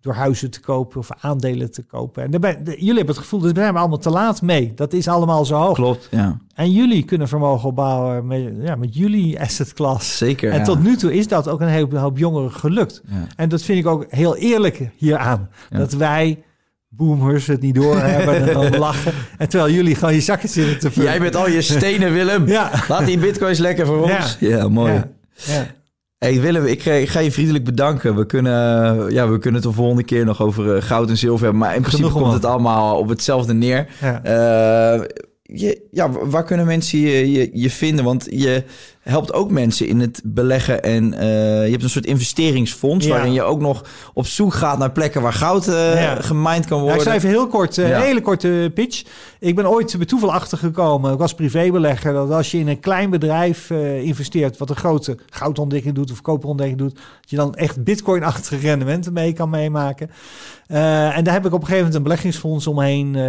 door 0.01 0.15
huizen 0.15 0.51
te 0.51 0.61
kopen 0.61 0.99
of 1.01 1.09
aandelen 1.21 1.71
te 1.71 1.83
kopen. 1.83 2.23
En 2.23 2.31
daarbij, 2.31 2.63
de- 2.63 2.71
jullie 2.71 2.97
hebben 2.97 3.15
het 3.15 3.25
gevoel, 3.25 3.41
dat 3.41 3.57
zijn 3.57 3.73
we 3.73 3.79
allemaal 3.79 3.99
te 3.99 4.11
laat 4.11 4.43
mee. 4.43 4.73
Dat 4.75 4.93
is 4.93 5.09
allemaal 5.09 5.45
zo 5.45 5.55
hoog. 5.57 5.75
Klopt, 5.75 6.09
ja, 6.11 6.39
En 6.55 6.71
jullie 6.73 7.05
kunnen 7.05 7.29
vermogen 7.29 7.69
opbouwen 7.69 8.27
met, 8.27 8.53
ja, 8.63 8.75
met 8.77 8.95
jullie 8.95 9.41
asset 9.41 9.73
class. 9.73 10.17
zeker. 10.19 10.51
En 10.53 10.59
ja. 10.59 10.65
tot 10.65 10.83
nu 10.83 10.97
toe 10.97 11.15
is 11.15 11.29
dat 11.29 11.49
ook 11.49 11.61
een 11.61 11.69
hele 11.69 11.99
hoop 11.99 12.19
jongeren 12.19 12.53
gelukt. 12.53 13.03
Ja. 13.09 13.27
En 13.37 13.49
dat 13.49 13.63
vind 13.63 13.79
ik 13.79 13.87
ook 13.87 14.05
heel 14.09 14.37
eerlijk 14.37 14.91
hieraan. 14.97 15.49
Ja. 15.71 15.79
Dat 15.79 15.93
wij, 15.93 16.43
boomers, 16.89 17.47
het 17.47 17.61
niet 17.61 17.75
doorhebben 17.75 18.35
en 18.49 18.53
dan 18.55 18.79
lachen. 18.87 19.13
En 19.39 19.49
terwijl 19.49 19.73
jullie 19.75 19.95
gewoon 19.95 20.15
je 20.15 20.21
zakken 20.21 20.49
zitten 20.49 20.79
te 20.79 20.91
vullen. 20.91 21.11
Jij 21.11 21.21
bent 21.21 21.37
al 21.37 21.49
je 21.49 21.63
stenen, 21.63 22.13
Willem. 22.13 22.47
Ja. 22.47 22.71
Laat 22.89 23.07
die 23.07 23.19
bitcoins 23.19 23.59
lekker 23.59 23.87
voor 23.87 24.03
ons. 24.03 24.37
Ja, 24.41 24.69
mooi. 24.69 24.93
Ja. 25.35 25.67
Hey 26.19 26.41
Willem, 26.41 26.65
ik, 26.65 26.87
eh, 26.87 27.01
ik 27.01 27.09
ga 27.09 27.21
je 27.21 27.33
vriendelijk 27.33 27.65
bedanken. 27.65 28.17
We 28.17 28.27
kunnen, 28.27 28.53
ja, 29.13 29.29
we 29.29 29.39
kunnen 29.39 29.61
het 29.61 29.71
de 29.71 29.77
volgende 29.77 30.05
keer 30.05 30.25
nog 30.25 30.43
over 30.43 30.77
eh, 30.77 30.83
goud 30.83 31.09
en 31.09 31.17
zilver 31.17 31.45
hebben. 31.45 31.61
Maar 31.61 31.75
in 31.75 31.81
principe 31.81 32.03
Genoeg, 32.03 32.19
komt 32.21 32.33
man. 32.33 32.35
het 32.35 32.45
allemaal 32.45 32.99
op 32.99 33.09
hetzelfde 33.09 33.55
neer. 33.55 33.89
Ja. 34.01 34.23
Eh, 34.23 35.05
je, 35.43 35.87
ja, 35.91 36.11
waar 36.11 36.45
kunnen 36.45 36.67
mensen 36.67 36.99
je, 36.99 37.31
je, 37.33 37.51
je 37.53 37.71
vinden? 37.71 38.05
Want 38.05 38.27
je, 38.31 38.65
helpt 39.11 39.33
ook 39.33 39.51
mensen 39.51 39.87
in 39.87 40.01
het 40.01 40.21
beleggen. 40.25 40.83
En 40.83 41.15
eh, 41.15 41.65
je 41.65 41.71
hebt 41.71 41.83
een 41.83 41.91
soort 41.91 42.07
investeringsfonds 42.07 43.07
Ja. 43.07 43.13
waarin 43.13 43.33
je 43.33 43.43
ook 43.43 43.61
nog 43.61 43.85
op 44.15 44.27
zoek 44.27 44.55
gaat 44.55 44.79
naar 44.79 44.93
plekken 44.93 45.23
waar 45.23 45.33
goud 45.33 45.69
eh 45.69 46.03
Ja. 46.03 46.15
gemined 46.21 46.67
kan 46.67 46.77
Ja, 46.77 46.83
worden. 46.83 46.95
ik 47.03 47.07
schrijf 47.09 47.23
een 47.23 47.29
heel 47.29 47.47
kort, 47.47 47.79
eh, 47.79 47.89
Ja. 47.89 47.97
een 47.97 48.03
hele 48.03 48.21
korte 48.21 48.71
pitch. 48.75 49.03
Ik 49.41 49.55
ben 49.55 49.69
ooit 49.71 49.95
bij 49.97 50.07
toeval 50.07 50.33
achtergekomen, 50.33 51.13
ik 51.13 51.19
was 51.19 51.35
privébelegger, 51.35 52.13
dat 52.13 52.31
als 52.31 52.51
je 52.51 52.59
in 52.59 52.69
een 52.69 52.81
klein 52.81 53.11
bedrijf 53.11 53.71
eh, 53.71 54.03
investeert, 54.03 54.57
wat 54.59 54.71
een 54.71 54.77
grote 54.77 55.19
goudontdekking 55.31 55.95
doet 55.95 56.11
of 56.11 56.21
koperontdekking 56.21 56.79
doet, 56.79 56.95
dat 56.95 57.31
je 57.31 57.37
dan 57.37 57.55
echt 57.55 57.85
bitcoin-achtige 57.85 58.57
rendementen 58.67 59.13
mee 59.13 59.33
kan 59.33 59.51
meemaken. 59.51 60.11
Eh, 60.67 61.17
en 61.17 61.25
daar 61.25 61.35
heb 61.35 61.47
ik 61.47 61.53
op 61.53 61.61
een 61.61 61.67
gegeven 61.67 61.77
moment 61.77 61.95
een 61.95 62.03
beleggingsfonds 62.03 62.67
omheen 62.67 63.15
eh, 63.17 63.23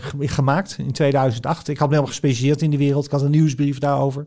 ge- 0.00 0.16
gemaakt 0.28 0.74
in 0.78 0.92
2008. 0.92 1.68
Ik 1.68 1.78
had 1.78 1.88
me 1.88 1.94
helemaal 1.94 2.12
gespecialiseerd 2.12 2.62
in 2.62 2.70
die 2.70 2.78
wereld. 2.78 3.04
Ik 3.04 3.10
had 3.10 3.22
een 3.22 3.30
nieuwsbrief 3.30 3.78
daarover. 3.78 4.26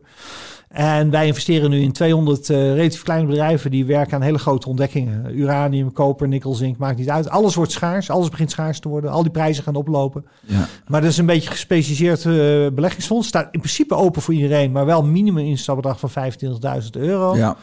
En 0.70 1.10
wij 1.10 1.26
investeren 1.26 1.70
nu 1.70 1.80
in 1.80 1.92
200 1.92 2.50
eh, 2.50 2.74
relatief 2.74 3.02
kleine 3.02 3.26
bedrijven 3.26 3.70
die 3.70 3.84
werken 3.84 4.14
aan 4.14 4.22
hele 4.22 4.38
grote 4.38 4.68
ontdekkingen. 4.68 5.38
Uranium, 5.38 5.92
koper, 5.92 6.28
nikkel, 6.28 6.54
zink, 6.54 6.76
maakt 6.76 6.98
niet 6.98 7.10
uit. 7.10 7.28
Alles 7.28 7.54
wordt 7.54 7.72
schaars, 7.72 8.10
alles 8.10 8.28
begint 8.28 8.50
schaars 8.50 8.80
te 8.80 8.88
worden. 8.88 9.10
Al 9.10 9.22
die 9.22 9.30
prijzen 9.30 9.64
gaan 9.64 9.74
oplopen. 9.74 10.26
Ja. 10.46 10.68
Maar 10.86 11.00
dat 11.00 11.10
is 11.10 11.18
een 11.18 11.26
beetje 11.26 11.50
gespecialiseerd 11.50 12.18
eh, 12.18 12.74
beleggingsfonds. 12.74 13.28
Staat 13.28 13.48
in 13.52 13.60
principe 13.60 13.94
open 13.94 14.22
voor 14.22 14.34
iedereen, 14.34 14.72
maar 14.72 14.86
wel 14.86 15.04
minimum 15.04 15.44
instapbedrag 15.44 16.00
van 16.00 16.10
25.000 16.10 16.90
euro. 16.90 17.36
Ja. 17.36 17.56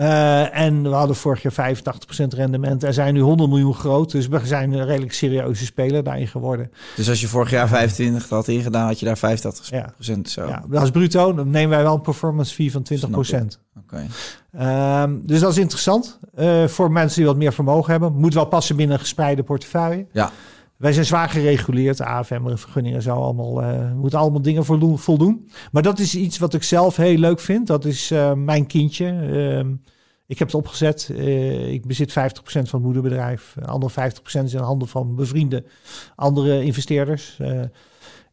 Eh, 0.00 0.58
en 0.58 0.82
we 0.82 0.88
hadden 0.88 1.16
vorig 1.16 1.42
jaar 1.42 1.52
85% 1.52 2.34
rendement. 2.34 2.82
Er 2.82 2.92
zijn 2.92 3.14
nu 3.14 3.20
100 3.20 3.50
miljoen 3.50 3.74
groot, 3.74 4.10
dus 4.10 4.28
we 4.28 4.40
zijn 4.46 4.72
een 4.72 4.84
redelijk 4.86 5.12
serieuze 5.12 5.64
speler 5.64 6.02
daarin 6.04 6.28
geworden. 6.28 6.70
Dus 6.96 7.08
als 7.08 7.20
je 7.20 7.28
vorig 7.28 7.50
jaar 7.50 7.68
25 7.68 8.28
had 8.28 8.48
ingedaan, 8.48 8.86
had 8.86 8.98
je 8.98 9.06
daar 9.06 9.18
85 9.18 9.70
Ja. 9.70 9.94
zo. 10.22 10.46
Ja, 10.46 10.64
dat 10.68 10.82
is 10.82 10.90
bruto. 10.90 11.34
Dan 11.34 11.50
nemen 11.50 11.70
wij 11.70 11.82
wel 11.82 11.94
een 11.94 12.00
performance 12.00 12.54
fee 12.54 12.72
van 12.72 12.82
20%. 12.82 13.58
Oké. 13.78 14.06
Ehm, 14.52 15.16
dus 15.22 15.40
dat 15.40 15.50
is 15.50 15.58
interessant 15.58 16.18
eh, 16.34 16.66
voor 16.66 16.92
mensen 16.92 17.16
die 17.16 17.26
wat 17.26 17.36
meer 17.36 17.52
vermogen 17.52 17.90
hebben. 17.90 18.12
Moet 18.12 18.34
wel 18.34 18.44
passen 18.46 18.76
binnen 18.76 18.94
een 18.94 19.00
gespreide 19.02 19.42
portefeuille. 19.42 20.06
Ja. 20.12 20.30
Wij 20.80 20.92
zijn 20.92 21.06
zwaar 21.06 21.28
gereguleerd, 21.28 22.00
AFM, 22.00 22.56
vergunningen, 22.56 23.02
zo 23.02 23.14
allemaal. 23.14 23.54
we 23.54 23.94
moeten 23.94 24.18
allemaal 24.18 24.42
dingen 24.42 24.64
voldoen, 24.64 24.98
voldoen. 24.98 25.50
Maar 25.72 25.82
dat 25.82 25.98
is 25.98 26.14
iets 26.14 26.38
wat 26.38 26.54
ik 26.54 26.62
zelf 26.62 26.96
heel 26.96 27.16
leuk 27.16 27.40
vind. 27.40 27.66
Dat 27.66 27.84
is 27.84 28.10
eh, 28.10 28.32
mijn 28.32 28.66
kindje. 28.66 29.06
Ehm, 29.06 29.74
ik 30.26 30.38
heb 30.38 30.48
het 30.48 30.56
opgezet. 30.56 31.10
Eh, 31.16 31.72
ik 31.72 31.86
bezit 31.86 32.12
50% 32.12 32.68
van 32.68 32.78
het 32.78 32.82
moederbedrijf. 32.82 33.56
De 33.58 33.66
andere 33.66 33.92
50% 33.92 34.44
is 34.44 34.54
in 34.54 34.60
handen 34.60 34.88
van 34.88 35.14
bevriende 35.14 35.64
andere 36.16 36.64
investeerders. 36.64 37.38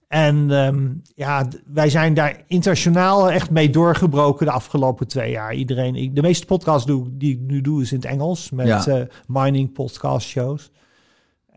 En 0.07 0.51
ehm, 0.51 0.87
ja, 1.15 1.47
wij 1.65 1.89
zijn 1.89 2.13
daar 2.13 2.43
internationaal 2.47 3.31
echt 3.31 3.49
mee 3.49 3.69
doorgebroken 3.69 4.45
de 4.45 4.51
afgelopen 4.51 5.07
twee 5.07 5.31
jaar. 5.31 5.53
Iedereen, 5.53 5.95
ik, 5.95 6.15
de 6.15 6.21
meeste 6.21 6.45
podcasts 6.45 6.85
doe, 6.85 7.07
die 7.11 7.33
ik 7.33 7.39
nu 7.39 7.61
doe 7.61 7.81
is 7.81 7.91
in 7.91 7.97
het 7.97 8.07
Engels 8.07 8.49
met 8.51 8.67
Ja. 8.85 9.07
mining 9.27 9.73
podcast 9.73 10.27
shows. 10.27 10.71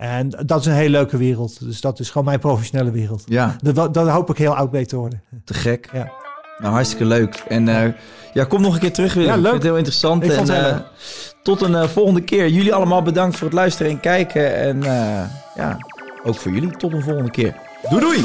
En 0.00 0.28
dat 0.46 0.60
is 0.60 0.66
een 0.66 0.72
hele 0.72 0.90
leuke 0.90 1.16
wereld. 1.16 1.64
Dus 1.64 1.80
dat 1.80 1.98
is 2.00 2.08
gewoon 2.10 2.24
mijn 2.26 2.38
professionele 2.38 2.90
wereld. 2.90 3.22
Ja, 3.26 3.56
Dat, 3.62 3.94
dat 3.94 4.08
hoop 4.08 4.30
ik 4.30 4.36
heel 4.36 4.56
oud 4.56 4.72
mee 4.72 4.86
te 4.86 4.96
worden. 4.96 5.22
te 5.44 5.54
gek. 5.54 5.88
Ja. 5.92 6.10
Nou, 6.58 6.72
hartstikke 6.72 7.04
leuk. 7.04 7.44
En 7.48 7.68
eh, 7.68 7.92
ja, 8.32 8.44
kom 8.44 8.60
nog 8.60 8.74
een 8.74 8.80
keer 8.80 8.92
terug. 8.92 9.14
Willem. 9.14 9.28
Ja, 9.28 9.34
Ik 9.36 9.40
leuk. 9.40 9.50
vind 9.50 9.62
het 9.62 9.70
heel 9.70 9.76
interessant. 9.78 10.24
Ik 10.24 10.30
en, 10.30 10.52
heel 10.52 10.64
eh, 10.64 10.78
tot 11.42 11.60
een 11.62 11.74
eh, 11.74 11.88
volgende 11.88 12.20
keer. 12.20 12.48
Jullie 12.48 12.74
allemaal 12.74 13.02
bedankt 13.02 13.36
voor 13.36 13.46
het 13.46 13.56
luisteren 13.56 13.92
en 13.92 14.00
kijken. 14.00 14.54
En 14.56 14.82
ja, 15.54 15.76
ook 16.24 16.34
voor 16.36 16.52
jullie. 16.52 16.70
Tot 16.76 16.92
een 16.92 17.02
volgende 17.02 17.30
keer. 17.30 17.54
Doei 17.90 18.00
doei! 18.00 18.24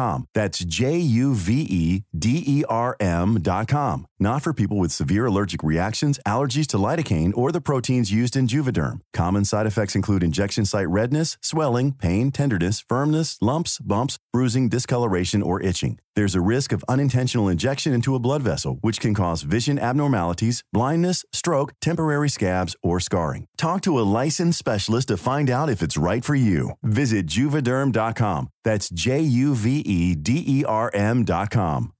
That's 0.33 0.59
J 0.63 0.97
U 0.97 1.33
V 1.33 1.61
E 1.69 2.03
D 2.17 2.43
E 2.45 2.63
R 2.69 2.95
M.com. 2.99 4.07
Not 4.19 4.43
for 4.43 4.53
people 4.53 4.77
with 4.77 4.91
severe 4.91 5.25
allergic 5.25 5.63
reactions, 5.63 6.19
allergies 6.27 6.67
to 6.67 6.77
lidocaine, 6.77 7.35
or 7.35 7.51
the 7.51 7.59
proteins 7.59 8.11
used 8.11 8.35
in 8.35 8.47
Juvederm. 8.47 8.99
Common 9.13 9.45
side 9.45 9.65
effects 9.65 9.95
include 9.95 10.21
injection 10.21 10.63
site 10.63 10.89
redness, 10.89 11.37
swelling, 11.41 11.91
pain, 11.91 12.29
tenderness, 12.31 12.79
firmness, 12.79 13.37
lumps, 13.41 13.79
bumps, 13.79 14.19
bruising, 14.31 14.69
discoloration, 14.69 15.41
or 15.41 15.59
itching. 15.61 15.97
There's 16.13 16.35
a 16.35 16.41
risk 16.55 16.71
of 16.73 16.83
unintentional 16.89 17.47
injection 17.47 17.93
into 17.93 18.15
a 18.15 18.19
blood 18.19 18.43
vessel, 18.43 18.77
which 18.81 18.99
can 18.99 19.13
cause 19.13 19.43
vision 19.43 19.79
abnormalities, 19.79 20.61
blindness, 20.73 21.23
stroke, 21.31 21.73
temporary 21.81 22.29
scabs, 22.29 22.75
or 22.83 22.99
scarring. 22.99 23.47
Talk 23.61 23.81
to 23.81 23.99
a 23.99 24.01
licensed 24.01 24.57
specialist 24.57 25.09
to 25.09 25.17
find 25.17 25.47
out 25.47 25.69
if 25.69 25.83
it's 25.83 25.95
right 25.95 26.25
for 26.25 26.33
you. 26.33 26.71
Visit 26.81 27.27
juvederm.com. 27.27 28.47
That's 28.63 28.89
J 28.89 29.21
U 29.21 29.53
V 29.53 29.81
E 29.81 30.15
D 30.15 30.43
E 30.47 30.65
R 30.65 30.89
M.com. 30.95 31.93